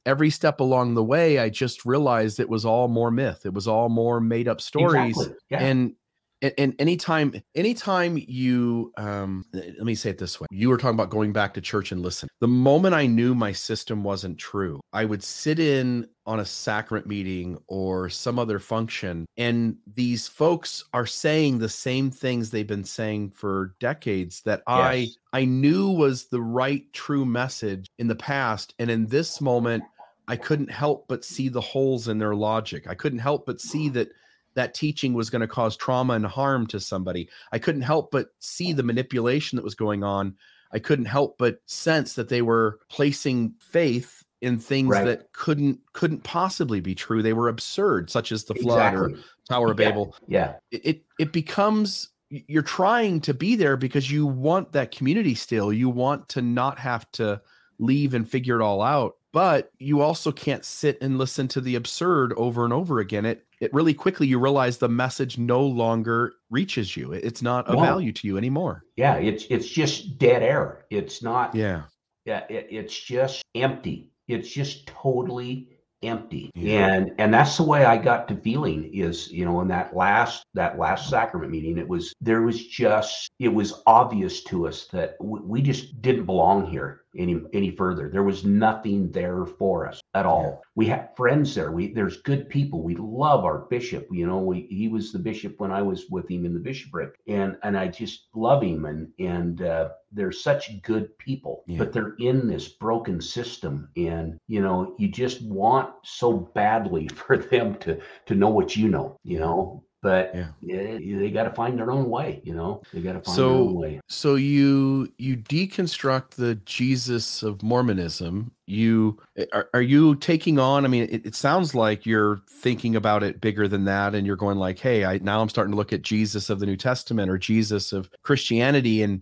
every 0.06 0.30
step 0.30 0.60
along 0.60 0.94
the 0.94 1.04
way, 1.04 1.40
I 1.40 1.50
just 1.50 1.86
realized 1.86 2.40
it 2.40 2.50
was 2.50 2.66
all 2.66 2.88
more 2.88 3.12
myth. 3.12 3.46
It 3.46 3.54
was 3.54 3.68
all 3.68 3.90
more 3.90 4.22
made 4.22 4.48
up 4.48 4.62
stories. 4.62 5.18
Exactly. 5.18 5.38
Yeah. 5.50 5.64
And 5.64 5.94
and, 6.42 6.54
and 6.58 6.76
anytime 6.80 7.34
anytime 7.56 8.18
you 8.28 8.92
um 8.98 9.44
let 9.54 9.80
me 9.80 9.96
say 9.96 10.12
it 10.12 10.18
this 10.18 10.40
way. 10.40 10.48
You 10.52 10.70
were 10.70 10.78
talking 10.78 10.96
about 10.96 11.10
going 11.10 11.34
back 11.34 11.54
to 11.56 11.62
church 11.62 11.92
and 11.92 12.02
listen 12.02 12.30
the 12.40 12.48
moment 12.48 12.94
i 12.94 13.06
knew 13.06 13.34
my 13.34 13.52
system 13.52 14.04
wasn't 14.04 14.38
true 14.38 14.80
i 14.94 15.06
would 15.06 15.24
sit 15.24 15.60
in 15.60 16.08
on 16.26 16.40
a 16.40 16.46
sacrament 16.46 17.08
meeting 17.08 17.58
or 17.68 18.10
some 18.10 18.38
other 18.38 18.60
function 18.60 19.26
and 19.38 19.78
these 19.96 20.28
folks 20.28 20.84
are 20.94 21.06
saying 21.06 21.58
the 21.58 21.70
same 21.70 22.12
things 22.12 22.50
they've 22.50 22.68
been 22.68 22.84
saying 22.84 23.30
for 23.32 23.76
decades 23.80 24.42
that 24.42 24.62
yes. 24.68 24.78
i 24.78 25.08
i 25.34 25.46
knew 25.46 25.90
was 25.90 26.26
the 26.26 26.42
right 26.42 26.92
true 26.94 27.26
message 27.26 27.88
in 27.98 28.08
the 28.08 28.16
past 28.16 28.74
and 28.80 28.92
in 28.92 29.08
this 29.08 29.42
moment 29.42 29.84
i 30.28 30.36
couldn't 30.36 30.70
help 30.70 31.08
but 31.08 31.24
see 31.24 31.50
the 31.50 31.62
holes 31.62 32.08
in 32.08 32.18
their 32.18 32.36
logic. 32.36 32.88
I 32.88 32.96
couldn't 32.96 33.20
help 33.20 33.46
but 33.46 33.62
see 33.62 33.90
that 33.90 34.10
that 34.58 34.74
teaching 34.74 35.14
was 35.14 35.30
going 35.30 35.42
to 35.42 35.48
cause 35.48 35.78
trauma 35.78 36.14
and 36.14 36.26
harm 36.26 36.66
to 36.66 36.80
somebody. 36.80 37.30
I 37.52 37.60
couldn't 37.60 37.84
help 37.84 38.10
but 38.10 38.30
see 38.40 38.74
the 38.74 38.82
manipulation 38.82 39.56
that 39.56 39.64
was 39.64 39.76
going 39.76 40.04
on. 40.04 40.36
I 40.74 40.80
couldn't 40.80 41.06
help 41.06 41.38
but 41.38 41.60
sense 41.68 42.16
that 42.16 42.28
they 42.28 42.42
were 42.42 42.80
placing 42.90 43.54
faith 43.60 44.24
in 44.42 44.58
things 44.58 44.90
right. 44.90 45.06
that 45.06 45.32
couldn't 45.32 45.80
couldn't 45.94 46.24
possibly 46.24 46.80
be 46.80 46.96
true. 46.96 47.22
They 47.22 47.34
were 47.34 47.50
absurd, 47.50 48.10
such 48.10 48.32
as 48.32 48.46
the 48.46 48.56
flood 48.56 48.94
exactly. 48.94 49.14
or 49.14 49.24
Tower 49.48 49.72
of 49.72 49.80
yeah. 49.80 49.90
Babel. 49.90 50.16
Yeah. 50.28 50.54
It, 50.72 50.86
it 50.86 51.02
it 51.20 51.32
becomes 51.32 52.10
you're 52.30 52.64
trying 52.64 53.22
to 53.22 53.36
be 53.36 53.56
there 53.56 53.78
because 53.78 54.12
you 54.12 54.26
want 54.26 54.72
that 54.72 54.90
community 54.90 55.36
still. 55.36 55.72
You 55.72 55.90
want 55.90 56.30
to 56.30 56.42
not 56.42 56.80
have 56.80 57.10
to 57.14 57.42
leave 57.78 58.16
and 58.16 58.28
figure 58.28 58.60
it 58.60 58.64
all 58.64 58.82
out 58.82 59.18
but 59.34 59.72
you 59.78 60.02
also 60.02 60.32
can't 60.32 60.66
sit 60.66 60.98
and 61.00 61.20
listen 61.20 61.48
to 61.48 61.62
the 61.62 61.76
absurd 61.76 62.34
over 62.38 62.64
and 62.64 62.74
over 62.74 63.00
again 63.00 63.24
it 63.24 63.46
it 63.60 63.74
really 63.74 63.94
quickly 63.94 64.28
you 64.28 64.40
realize 64.40 64.78
the 64.78 64.90
message 64.90 65.38
no 65.38 65.62
longer 65.62 66.34
reaches 66.50 66.96
you. 66.96 67.14
It's 67.14 67.42
not 67.42 67.70
a 67.70 67.74
no. 67.74 67.82
value 67.82 68.12
to 68.14 68.28
you 68.28 68.38
anymore. 68.38 68.84
Yeah 68.96 69.16
it's 69.16 69.46
it's 69.50 69.68
just 69.68 70.18
dead 70.18 70.44
air. 70.44 70.86
It's 70.90 71.22
not 71.24 71.56
yeah. 71.56 71.84
Yeah 72.26 72.44
it, 72.50 72.68
it's 72.70 73.00
just 73.00 73.44
empty. 73.56 74.12
It's 74.28 74.50
just 74.50 74.88
totally 74.88 75.70
empty. 76.04 76.52
Yeah. 76.54 76.94
and 76.94 77.12
and 77.18 77.34
that's 77.34 77.58
the 77.58 77.64
way 77.64 77.86
i 77.86 77.98
got 77.98 78.28
to 78.28 78.36
feeling 78.36 78.94
is 78.94 79.32
you 79.32 79.46
know 79.46 79.62
in 79.62 79.68
that 79.70 79.96
last 79.96 80.44
that 80.54 80.78
last 80.78 81.10
sacrament 81.10 81.52
meeting 81.52 81.78
it 81.80 81.88
was 81.88 82.14
there 82.22 82.44
was 82.44 82.68
just 82.68 83.32
it 83.40 83.48
was 83.48 83.82
obvious 83.88 84.44
to 84.44 84.68
us 84.68 84.86
that 84.92 85.18
w- 85.18 85.44
we 85.44 85.62
just 85.62 86.00
didn't 86.02 86.26
belong 86.26 86.68
here 86.68 87.02
any 87.18 87.42
any 87.54 87.72
further. 87.72 88.10
There 88.10 88.24
was 88.24 88.46
nothing 88.46 89.12
there 89.12 89.46
for 89.46 89.88
us 89.88 90.02
at 90.14 90.26
all. 90.26 90.62
We 90.76 90.88
have 90.88 91.16
friends 91.16 91.56
there. 91.56 91.72
We 91.72 91.94
there's 91.94 92.22
good 92.22 92.50
people. 92.50 92.84
We 92.84 92.96
love 92.96 93.46
our 93.46 93.60
bishop. 93.70 94.08
You 94.12 94.28
know, 94.28 94.40
we, 94.40 94.68
he 94.70 94.88
was 94.88 95.12
the 95.12 95.20
bishop 95.20 95.60
when 95.60 95.72
I 95.72 95.82
was 95.82 96.06
with 96.10 96.30
him 96.30 96.46
in 96.46 96.54
the 96.54 96.60
bishopric, 96.60 97.20
and 97.28 97.58
and 97.64 97.78
I 97.78 97.88
just 97.88 98.28
love 98.36 98.64
him. 98.64 98.86
And 98.86 99.10
and 99.20 99.62
uh, 99.62 99.90
they're 100.12 100.32
such 100.32 100.82
good 100.82 101.18
people, 101.18 101.64
yeah. 101.68 101.78
but 101.78 101.92
they're 101.92 102.16
in 102.20 102.48
this 102.48 102.68
broken 102.68 103.22
system, 103.22 103.90
and 103.98 104.40
you 104.48 104.62
know, 104.62 104.96
you 104.98 105.08
just 105.10 105.42
want 105.44 105.94
so 106.04 106.34
badly 106.34 107.08
for 107.16 107.38
them 107.38 107.76
to 107.80 108.00
to 108.26 108.36
know 108.36 108.50
what 108.50 108.76
you 108.76 108.88
know. 108.90 109.20
You 109.24 109.40
know, 109.40 109.84
but 110.02 110.32
yeah. 110.34 110.48
yeah 110.62 111.18
they 111.20 111.30
got 111.30 111.44
to 111.44 111.52
find 111.52 111.78
their 111.78 111.92
own 111.92 112.10
way 112.10 112.42
you 112.44 112.54
know? 112.54 112.82
They 112.94 113.02
got 113.02 113.14
to 113.14 113.22
find 113.22 113.36
so, 113.36 113.50
their 113.50 113.58
own 113.58 113.76
way. 113.76 114.02
so 114.08 114.36
you 114.36 115.12
you 115.18 115.38
deconstruct 115.38 116.32
the 116.32 116.56
jesus 116.66 117.44
of 117.44 117.62
mormonism. 117.64 118.52
You 118.66 119.18
are, 119.54 119.70
are 119.74 119.82
you 119.82 120.16
taking 120.16 120.60
on 120.60 120.84
i 120.84 120.88
mean 120.90 121.08
it, 121.10 121.26
it, 121.26 121.36
sounds 121.36 121.74
like 121.74 122.06
you're 122.06 122.42
thinking 122.50 122.98
about 122.98 123.24
it 123.24 123.40
bigger 123.40 123.66
than 123.68 123.86
that 123.86 124.14
and 124.14 124.28
you're 124.28 124.36
going 124.36 124.58
like 124.58 124.78
hey 124.78 125.06
i 125.06 125.20
now 125.20 125.42
i'm 125.42 125.48
starting 125.48 125.72
to 125.72 125.78
look 125.78 125.94
at 125.94 126.02
jesus 126.02 126.50
of 126.50 126.60
the 126.60 126.66
new 126.66 126.76
testament 126.76 127.32
or 127.32 127.38
jesus 127.38 127.94
of 127.94 128.10
christianity. 128.24 129.04
And 129.04 129.22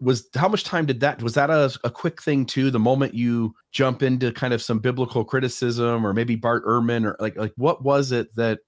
was 0.00 0.28
how 0.34 0.48
much 0.48 0.64
time 0.64 0.86
did 0.86 1.00
that 1.00 1.22
was 1.22 1.34
that 1.34 1.50
a, 1.50 1.70
a 1.84 1.90
quick 1.90 2.22
thing 2.22 2.46
too 2.46 2.70
the 2.70 2.78
moment 2.78 3.14
you 3.14 3.54
jump 3.72 4.02
into 4.02 4.32
kind 4.32 4.54
of 4.54 4.62
some 4.62 4.78
biblical 4.78 5.24
criticism 5.24 6.06
or 6.06 6.14
maybe 6.14 6.36
bart 6.36 6.64
ehrman 6.64 7.04
or 7.04 7.16
like 7.20 7.36
like 7.36 7.52
what 7.56 7.82
was 7.82 8.12
it 8.12 8.34
that 8.34 8.60